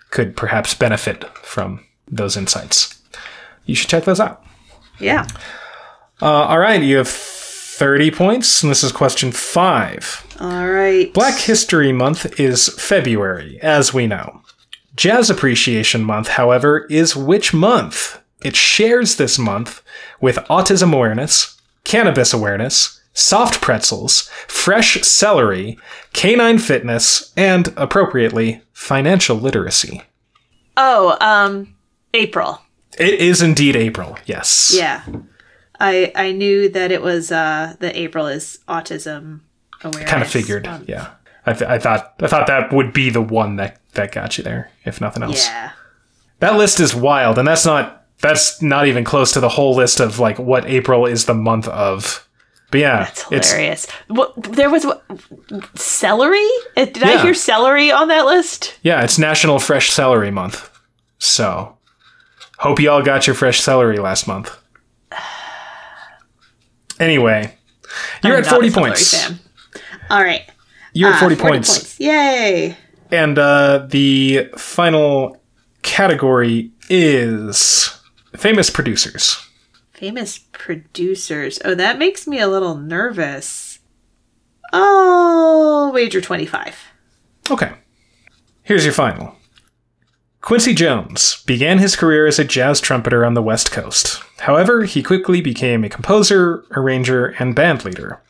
could 0.10 0.38
perhaps 0.38 0.74
benefit 0.74 1.26
from 1.40 1.86
those 2.10 2.38
insights. 2.38 3.02
You 3.66 3.76
should 3.76 3.90
check 3.90 4.06
those 4.06 4.22
out. 4.22 4.42
Yeah. 5.00 5.28
Uh, 6.22 6.26
all 6.26 6.60
right, 6.60 6.82
you 6.82 6.98
have 6.98 7.10
30 7.10 8.12
points, 8.12 8.64
and 8.64 8.72
this 8.72 8.84
is 8.84 8.94
question 8.94 9.34
five. 9.34 10.26
All 10.40 10.70
right. 10.70 11.14
Black 11.14 11.38
History 11.38 11.92
Month 11.92 12.40
is 12.40 12.70
February, 12.82 13.60
as 13.62 13.94
we 13.94 14.08
know. 14.08 14.42
Jazz 14.96 15.30
Appreciation 15.30 16.04
Month, 16.04 16.30
however, 16.30 16.86
is 16.90 17.16
which 17.16 17.54
month? 17.54 18.22
It 18.44 18.56
shares 18.56 19.16
this 19.16 19.38
month 19.40 19.82
with 20.20 20.38
autism 20.50 20.94
awareness, 20.94 21.60
cannabis 21.84 22.34
awareness, 22.34 23.02
soft 23.14 23.62
pretzels, 23.62 24.30
fresh 24.48 25.02
celery, 25.02 25.78
canine 26.14 26.58
fitness, 26.58 27.32
and, 27.38 27.74
appropriately, 27.78 28.62
financial 28.74 29.38
literacy. 29.38 30.02
Oh, 30.78 31.18
um, 31.22 31.76
April. 32.14 32.62
It 32.98 33.16
is 33.16 33.42
indeed 33.42 33.76
April, 33.76 34.18
yes. 34.26 34.74
Yeah. 34.76 35.04
I 35.80 36.12
I 36.16 36.32
knew 36.32 36.70
that 36.70 36.92
it 36.92 37.02
was 37.02 37.32
uh 37.32 37.76
that 37.80 37.96
April 37.96 38.28
is 38.28 38.60
autism 38.68 39.40
awareness. 39.84 40.12
Kind 40.12 40.22
of 40.22 40.30
figured, 40.30 40.66
month. 40.66 40.88
yeah. 40.88 41.12
I, 41.46 41.54
th- 41.54 41.70
I 41.70 41.80
thought 41.80 42.14
I 42.20 42.28
thought 42.28 42.48
that 42.48 42.72
would 42.72 42.94
be 42.94 43.10
the 43.10 43.22
one 43.22 43.56
that, 43.56 43.81
that 43.94 44.12
got 44.12 44.38
you 44.38 44.44
there, 44.44 44.72
if 44.86 45.02
nothing 45.02 45.24
else. 45.24 45.46
Yeah. 45.48 45.72
That 46.40 46.56
list 46.58 46.80
is 46.80 46.96
wild, 46.96 47.38
and 47.38 47.48
that's 47.48 47.66
not 47.66 48.06
that's 48.20 48.62
not 48.62 48.88
even 48.88 49.04
close 49.04 49.32
to 49.34 49.40
the 49.40 49.50
whole 49.50 49.76
list 49.76 50.00
of 50.00 50.20
like 50.20 50.38
what 50.40 50.66
April 50.66 51.06
is 51.06 51.26
the 51.26 51.34
month 51.34 51.68
of. 51.68 52.28
But 52.72 52.80
yeah, 52.80 52.98
That's 53.04 53.32
it's 53.32 53.52
hilarious. 53.52 53.88
What 54.08 54.42
there 54.44 54.70
was 54.70 54.86
what, 54.86 55.04
celery? 55.76 56.48
Uh, 56.78 56.86
Did 56.86 57.04
I 57.04 57.22
hear 57.22 57.34
celery 57.34 57.92
on 57.92 58.08
that 58.08 58.26
list? 58.26 58.78
yeah, 58.82 59.04
it's 59.04 59.20
National 59.20 59.60
Fresh 59.60 59.92
Celery 59.92 60.32
Month. 60.32 60.70
So, 61.20 61.78
hope 62.60 62.80
you 62.80 62.90
all 62.90 63.04
got 63.04 63.28
your 63.28 63.36
fresh 63.36 63.60
celery 63.60 63.98
last 63.98 64.26
month. 64.28 64.58
Anyway, 67.00 67.58
you're 68.24 68.38
I'm 68.38 68.44
at 68.44 68.50
40 68.50 68.70
celery 68.70 68.90
points. 68.90 69.32
All 70.10 70.22
right. 70.22 70.44
You're 70.94 71.10
at 71.10 71.16
Ah, 71.16 71.20
40, 71.20 71.36
points. 71.38 72.00
Yay. 72.00 72.78
And 73.12 73.38
uh, 73.38 73.86
the 73.90 74.50
final 74.58 75.42
category 75.82 76.72
is 76.90 78.00
famous 78.36 78.70
producers. 78.70 79.48
Famous 79.94 80.40
producers. 80.40 81.60
Oh, 81.64 81.76
that 81.76 82.00
makes 82.00 82.26
me 82.26 82.40
a 82.40 82.48
little 82.48 82.76
nervous. 82.76 83.80
Oh, 84.74 85.92
wager 85.94 86.22
25. 86.22 86.76
Okay. 87.50 87.74
Here's 88.64 88.86
your 88.86 88.94
final. 88.94 89.36
Quincy 90.42 90.74
Jones 90.74 91.44
began 91.46 91.78
his 91.78 91.96
career 91.96 92.26
as 92.26 92.40
a 92.40 92.44
jazz 92.44 92.82
trumpeter 92.82 93.24
on 93.24 93.36
the 93.36 93.44
West 93.44 93.72
Coast. 93.72 94.24
However, 94.40 94.86
he 94.86 95.04
quickly 95.04 95.40
became 95.40 95.84
a 95.84 95.90
composer, 95.90 96.66
arranger, 96.76 97.28
and 97.38 97.54
band 97.54 97.86
leader. 97.86 98.22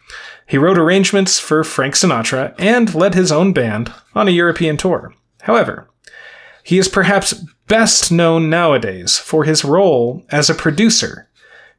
He 0.52 0.58
wrote 0.58 0.78
arrangements 0.78 1.40
for 1.40 1.64
Frank 1.64 1.96
Sinatra 1.96 2.54
and 2.60 2.94
led 2.94 3.14
his 3.14 3.32
own 3.32 3.54
band 3.54 3.94
on 4.14 4.28
a 4.28 4.32
European 4.32 4.76
tour. 4.76 5.16
However, 5.44 5.90
he 6.62 6.78
is 6.78 6.90
perhaps 6.90 7.34
best 7.68 8.12
known 8.12 8.50
nowadays 8.50 9.18
for 9.18 9.46
his 9.46 9.64
role 9.64 10.26
as 10.30 10.50
a 10.50 10.54
producer, 10.54 11.30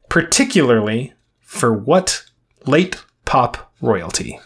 particularly 0.09 1.13
for 1.39 1.71
what 1.71 2.25
late 2.65 3.05
pop 3.25 3.71
royalty? 3.79 4.39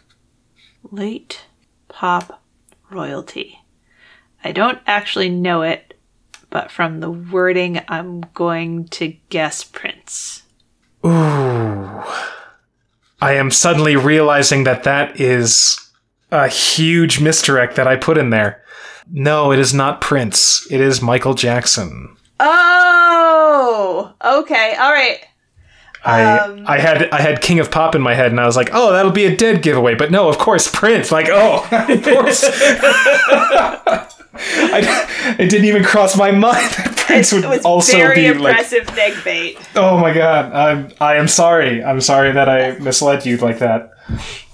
Late 0.92 1.46
pop 1.88 2.44
royalty. 2.90 3.60
I 4.44 4.52
don't 4.52 4.80
actually 4.86 5.30
know 5.30 5.62
it, 5.62 5.94
but 6.50 6.70
from 6.70 7.00
the 7.00 7.12
wording, 7.12 7.80
I'm 7.88 8.26
going 8.34 8.90
to 8.90 9.16
guess 9.30 9.64
Prince. 9.64 10.44
Ooh. 11.06 12.04
I 13.20 13.34
am 13.34 13.52
suddenly 13.52 13.96
realizing 13.96 14.64
that 14.66 14.84
that 14.84 15.20
is 15.20 15.78
a 16.32 16.48
huge 16.48 17.20
misdirect 17.20 17.76
that 17.76 17.88
I 17.88 17.96
put 17.96 18.18
in 18.18 18.30
there. 18.30 18.64
No, 19.12 19.52
it 19.52 19.60
is 19.60 19.74
not 19.74 20.02
Prince. 20.02 20.68
It 20.72 20.82
is 20.82 21.02
Michael 21.02 21.34
Jackson. 21.34 22.16
Oh, 22.40 24.14
okay, 24.24 24.76
all 24.80 24.92
right. 24.92 25.20
I 26.06 26.38
Um, 26.40 26.64
I 26.68 26.78
had 26.80 27.10
I 27.10 27.22
had 27.22 27.42
King 27.42 27.60
of 27.60 27.72
Pop 27.72 27.96
in 27.96 28.02
my 28.02 28.14
head, 28.14 28.32
and 28.32 28.40
I 28.40 28.46
was 28.46 28.56
like, 28.56 28.70
oh, 28.74 28.92
that'll 28.92 29.12
be 29.12 29.26
a 29.26 29.36
dead 29.36 29.62
giveaway. 29.64 29.96
But 29.96 30.12
no, 30.12 30.30
of 30.30 30.38
course, 30.38 30.70
Prince. 30.72 31.12
Like, 31.12 31.28
oh, 31.30 31.68
of 31.90 32.04
course. 32.04 32.44
I, 34.40 35.36
it 35.40 35.50
didn't 35.50 35.66
even 35.66 35.84
cross 35.84 36.16
my 36.16 36.30
mind 36.32 36.72
that 36.74 36.97
Prince 37.08 37.34
would 37.34 37.44
also 37.66 37.94
very 37.98 38.16
be 38.16 38.34
like, 38.34 38.58
impressive 38.60 38.96
neg 38.96 39.16
bait. 39.24 39.58
oh 39.76 39.98
my 39.98 40.14
god, 40.14 40.54
I'm 40.54 40.94
I 41.02 41.16
am 41.16 41.28
sorry. 41.28 41.84
I'm 41.84 42.02
sorry 42.02 42.32
that 42.34 42.48
I 42.48 42.78
misled 42.80 43.26
you 43.26 43.38
like 43.38 43.60
that. 43.60 43.92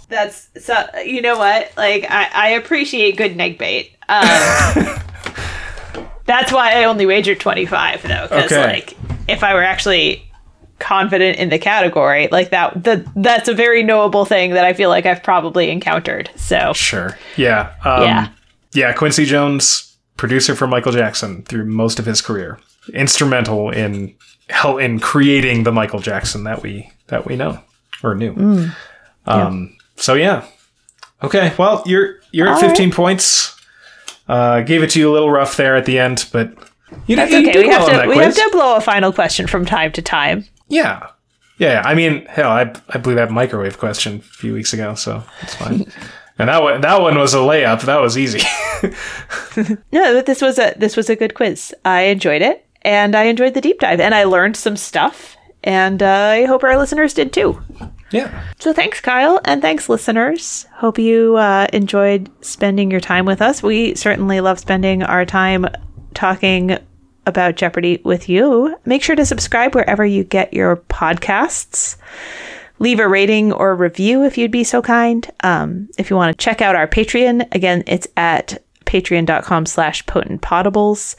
That's 0.09 0.47
so. 0.63 0.85
You 1.03 1.21
know 1.21 1.37
what? 1.37 1.71
Like, 1.75 2.05
I, 2.09 2.29
I 2.33 2.47
appreciate 2.49 3.17
good 3.17 3.35
neg 3.35 3.57
bait. 3.57 3.91
Um, 4.07 4.27
that's 6.25 6.51
why 6.51 6.73
I 6.79 6.85
only 6.85 7.05
wagered 7.05 7.39
twenty 7.39 7.65
five 7.65 8.01
though, 8.03 8.27
because 8.29 8.51
Okay. 8.51 8.63
like, 8.65 8.97
if 9.27 9.43
I 9.43 9.53
were 9.53 9.63
actually 9.63 10.23
confident 10.79 11.37
in 11.37 11.49
the 11.49 11.59
category, 11.59 12.27
like 12.31 12.49
that, 12.51 12.83
that 12.83 13.05
that's 13.15 13.47
a 13.47 13.53
very 13.53 13.83
knowable 13.83 14.25
thing 14.25 14.51
that 14.51 14.65
I 14.65 14.73
feel 14.73 14.89
like 14.89 15.05
I've 15.05 15.23
probably 15.23 15.69
encountered. 15.71 16.29
So 16.35 16.73
Sure. 16.73 17.17
Yeah. 17.37 17.73
Um, 17.83 18.03
Yeah. 18.03 18.27
Yeah. 18.73 18.93
Quincy 18.93 19.25
Jones, 19.25 19.92
producer 20.23 20.55
for 20.55 20.67
Michael 20.67 20.93
Jackson 20.93 21.43
through 21.43 21.65
most 21.65 21.99
of 21.99 22.05
his 22.05 22.21
career, 22.21 22.57
instrumental 22.93 23.69
in 23.71 24.15
hel- 24.47 24.77
in 24.77 24.99
creating 25.01 25.63
the 25.63 25.71
Michael 25.73 25.99
Jackson 25.99 26.45
that 26.45 26.63
we 26.63 26.89
that 27.07 27.25
we 27.25 27.35
know 27.35 27.59
or 28.01 28.15
knew. 28.15 28.33
Mm. 28.33 28.75
Um. 29.25 29.75
So 29.97 30.13
yeah. 30.13 30.45
Okay. 31.21 31.51
Well, 31.57 31.83
you're 31.85 32.19
you're 32.31 32.47
at 32.47 32.55
All 32.55 32.61
15 32.61 32.91
points. 32.91 33.59
Uh, 34.29 34.61
gave 34.61 34.81
it 34.81 34.91
to 34.91 34.99
you 34.99 35.11
a 35.11 35.13
little 35.13 35.29
rough 35.29 35.57
there 35.57 35.75
at 35.75 35.83
the 35.83 35.99
end, 35.99 36.29
but 36.31 36.53
you, 37.05 37.17
that's 37.17 37.29
did- 37.29 37.43
you 37.43 37.49
okay. 37.49 37.57
did 37.59 37.67
We 37.67 37.73
have 37.73 37.81
well 37.83 37.95
on 37.99 38.03
to 38.03 38.07
we 38.07 38.15
quiz. 38.15 38.37
have 38.37 38.49
to 38.51 38.57
blow 38.57 38.75
a 38.77 38.81
final 38.81 39.11
question 39.11 39.45
from 39.47 39.65
time 39.65 39.91
to 39.91 40.01
time. 40.01 40.45
Yeah. 40.69 41.07
Yeah, 41.59 41.81
I 41.85 41.93
mean, 41.95 42.25
hell, 42.25 42.49
I, 42.49 42.73
I 42.89 42.97
blew 42.97 43.15
that 43.15 43.29
microwave 43.29 43.77
question 43.77 44.15
a 44.15 44.19
few 44.21 44.53
weeks 44.53 44.73
ago, 44.73 44.95
so 44.95 45.23
it's 45.41 45.53
fine. 45.55 45.85
and 46.39 46.49
that 46.49 46.61
one, 46.61 46.81
that 46.81 47.01
one 47.01 47.17
was 47.17 47.33
a 47.33 47.37
layup. 47.37 47.81
That 47.83 48.01
was 48.01 48.17
easy. 48.17 48.41
No, 49.91 50.13
but 50.15 50.25
this 50.25 50.41
was 50.41 50.57
a 50.57 50.73
this 50.77 50.97
was 50.97 51.09
a 51.09 51.15
good 51.15 51.35
quiz. 51.35 51.73
I 51.85 52.01
enjoyed 52.03 52.41
it, 52.41 52.65
and 52.81 53.15
I 53.15 53.23
enjoyed 53.25 53.53
the 53.53 53.61
deep 53.61 53.79
dive, 53.79 53.99
and 53.99 54.15
I 54.15 54.23
learned 54.23 54.57
some 54.57 54.75
stuff. 54.75 55.37
And 55.63 56.01
uh, 56.03 56.07
I 56.09 56.45
hope 56.45 56.63
our 56.63 56.77
listeners 56.77 57.13
did 57.13 57.31
too. 57.31 57.61
yeah. 58.11 58.43
So 58.59 58.73
thanks, 58.73 58.99
Kyle, 58.99 59.39
and 59.45 59.61
thanks, 59.61 59.87
listeners. 59.89 60.65
Hope 60.73 60.97
you 60.97 61.37
uh, 61.37 61.67
enjoyed 61.71 62.29
spending 62.43 62.91
your 62.91 62.99
time 62.99 63.25
with 63.25 63.41
us. 63.41 63.63
We 63.63 63.95
certainly 63.95 64.41
love 64.41 64.59
spending 64.59 65.03
our 65.03 65.25
time 65.25 65.67
talking 66.13 66.77
about 67.25 67.55
Jeopardy 67.55 68.01
with 68.03 68.27
you. 68.27 68.75
Make 68.85 69.03
sure 69.03 69.15
to 69.15 69.25
subscribe 69.25 69.73
wherever 69.75 70.05
you 70.05 70.23
get 70.25 70.53
your 70.53 70.77
podcasts. 70.77 71.95
Leave 72.83 72.99
a 72.99 73.07
rating 73.07 73.53
or 73.53 73.77
review 73.77 74.25
if 74.25 74.37
you'd 74.37 74.51
be 74.51 74.65
so 74.65 74.81
kind. 74.81 75.31
Um, 75.41 75.87
if 75.97 76.09
you 76.09 76.17
want 76.17 76.37
to 76.37 76.43
check 76.43 76.61
out 76.61 76.75
our 76.75 76.85
Patreon, 76.85 77.47
again, 77.53 77.85
it's 77.87 78.09
at 78.17 78.61
patreon.com 78.83 79.65
slash 79.67 80.03
potentpotables. 80.03 81.15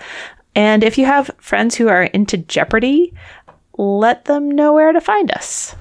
And 0.55 0.85
if 0.85 0.99
you 0.99 1.07
have 1.07 1.31
friends 1.39 1.75
who 1.75 1.89
are 1.89 2.03
into 2.03 2.37
Jeopardy, 2.37 3.15
let 3.79 4.27
them 4.27 4.51
know 4.51 4.75
where 4.75 4.93
to 4.93 5.01
find 5.01 5.33
us. 5.33 5.75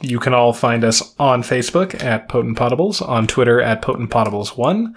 You 0.00 0.18
can 0.18 0.34
all 0.34 0.52
find 0.52 0.82
us 0.82 1.14
on 1.20 1.44
Facebook 1.44 2.02
at 2.02 2.28
Potent 2.28 2.58
Potables, 2.58 3.00
on 3.00 3.28
Twitter 3.28 3.60
at 3.60 3.80
Potent 3.80 4.10
Potables1. 4.10 4.92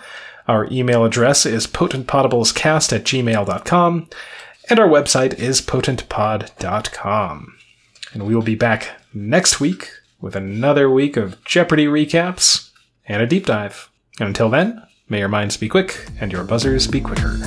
Our 0.47 0.67
email 0.71 1.05
address 1.05 1.45
is 1.45 1.67
potentpotablescast 1.67 2.93
at 2.93 3.03
gmail.com, 3.03 4.09
and 4.71 4.79
our 4.79 4.89
website 4.89 5.37
is 5.37 5.61
potentpod.com. 5.61 7.57
And 8.13 8.25
we 8.25 8.33
will 8.33 8.41
be 8.41 8.55
back 8.55 8.89
next 9.13 9.59
week 9.59 9.91
with 10.21 10.35
another 10.35 10.89
week 10.89 11.17
of 11.17 11.43
Jeopardy 11.43 11.87
recaps 11.87 12.69
and 13.07 13.21
a 13.21 13.27
deep 13.27 13.45
dive. 13.45 13.89
And 14.19 14.27
until 14.27 14.49
then, 14.49 14.81
may 15.09 15.19
your 15.19 15.27
minds 15.27 15.57
be 15.57 15.67
quick 15.67 16.07
and 16.19 16.31
your 16.31 16.43
buzzers 16.43 16.87
be 16.87 17.01
quicker. 17.01 17.37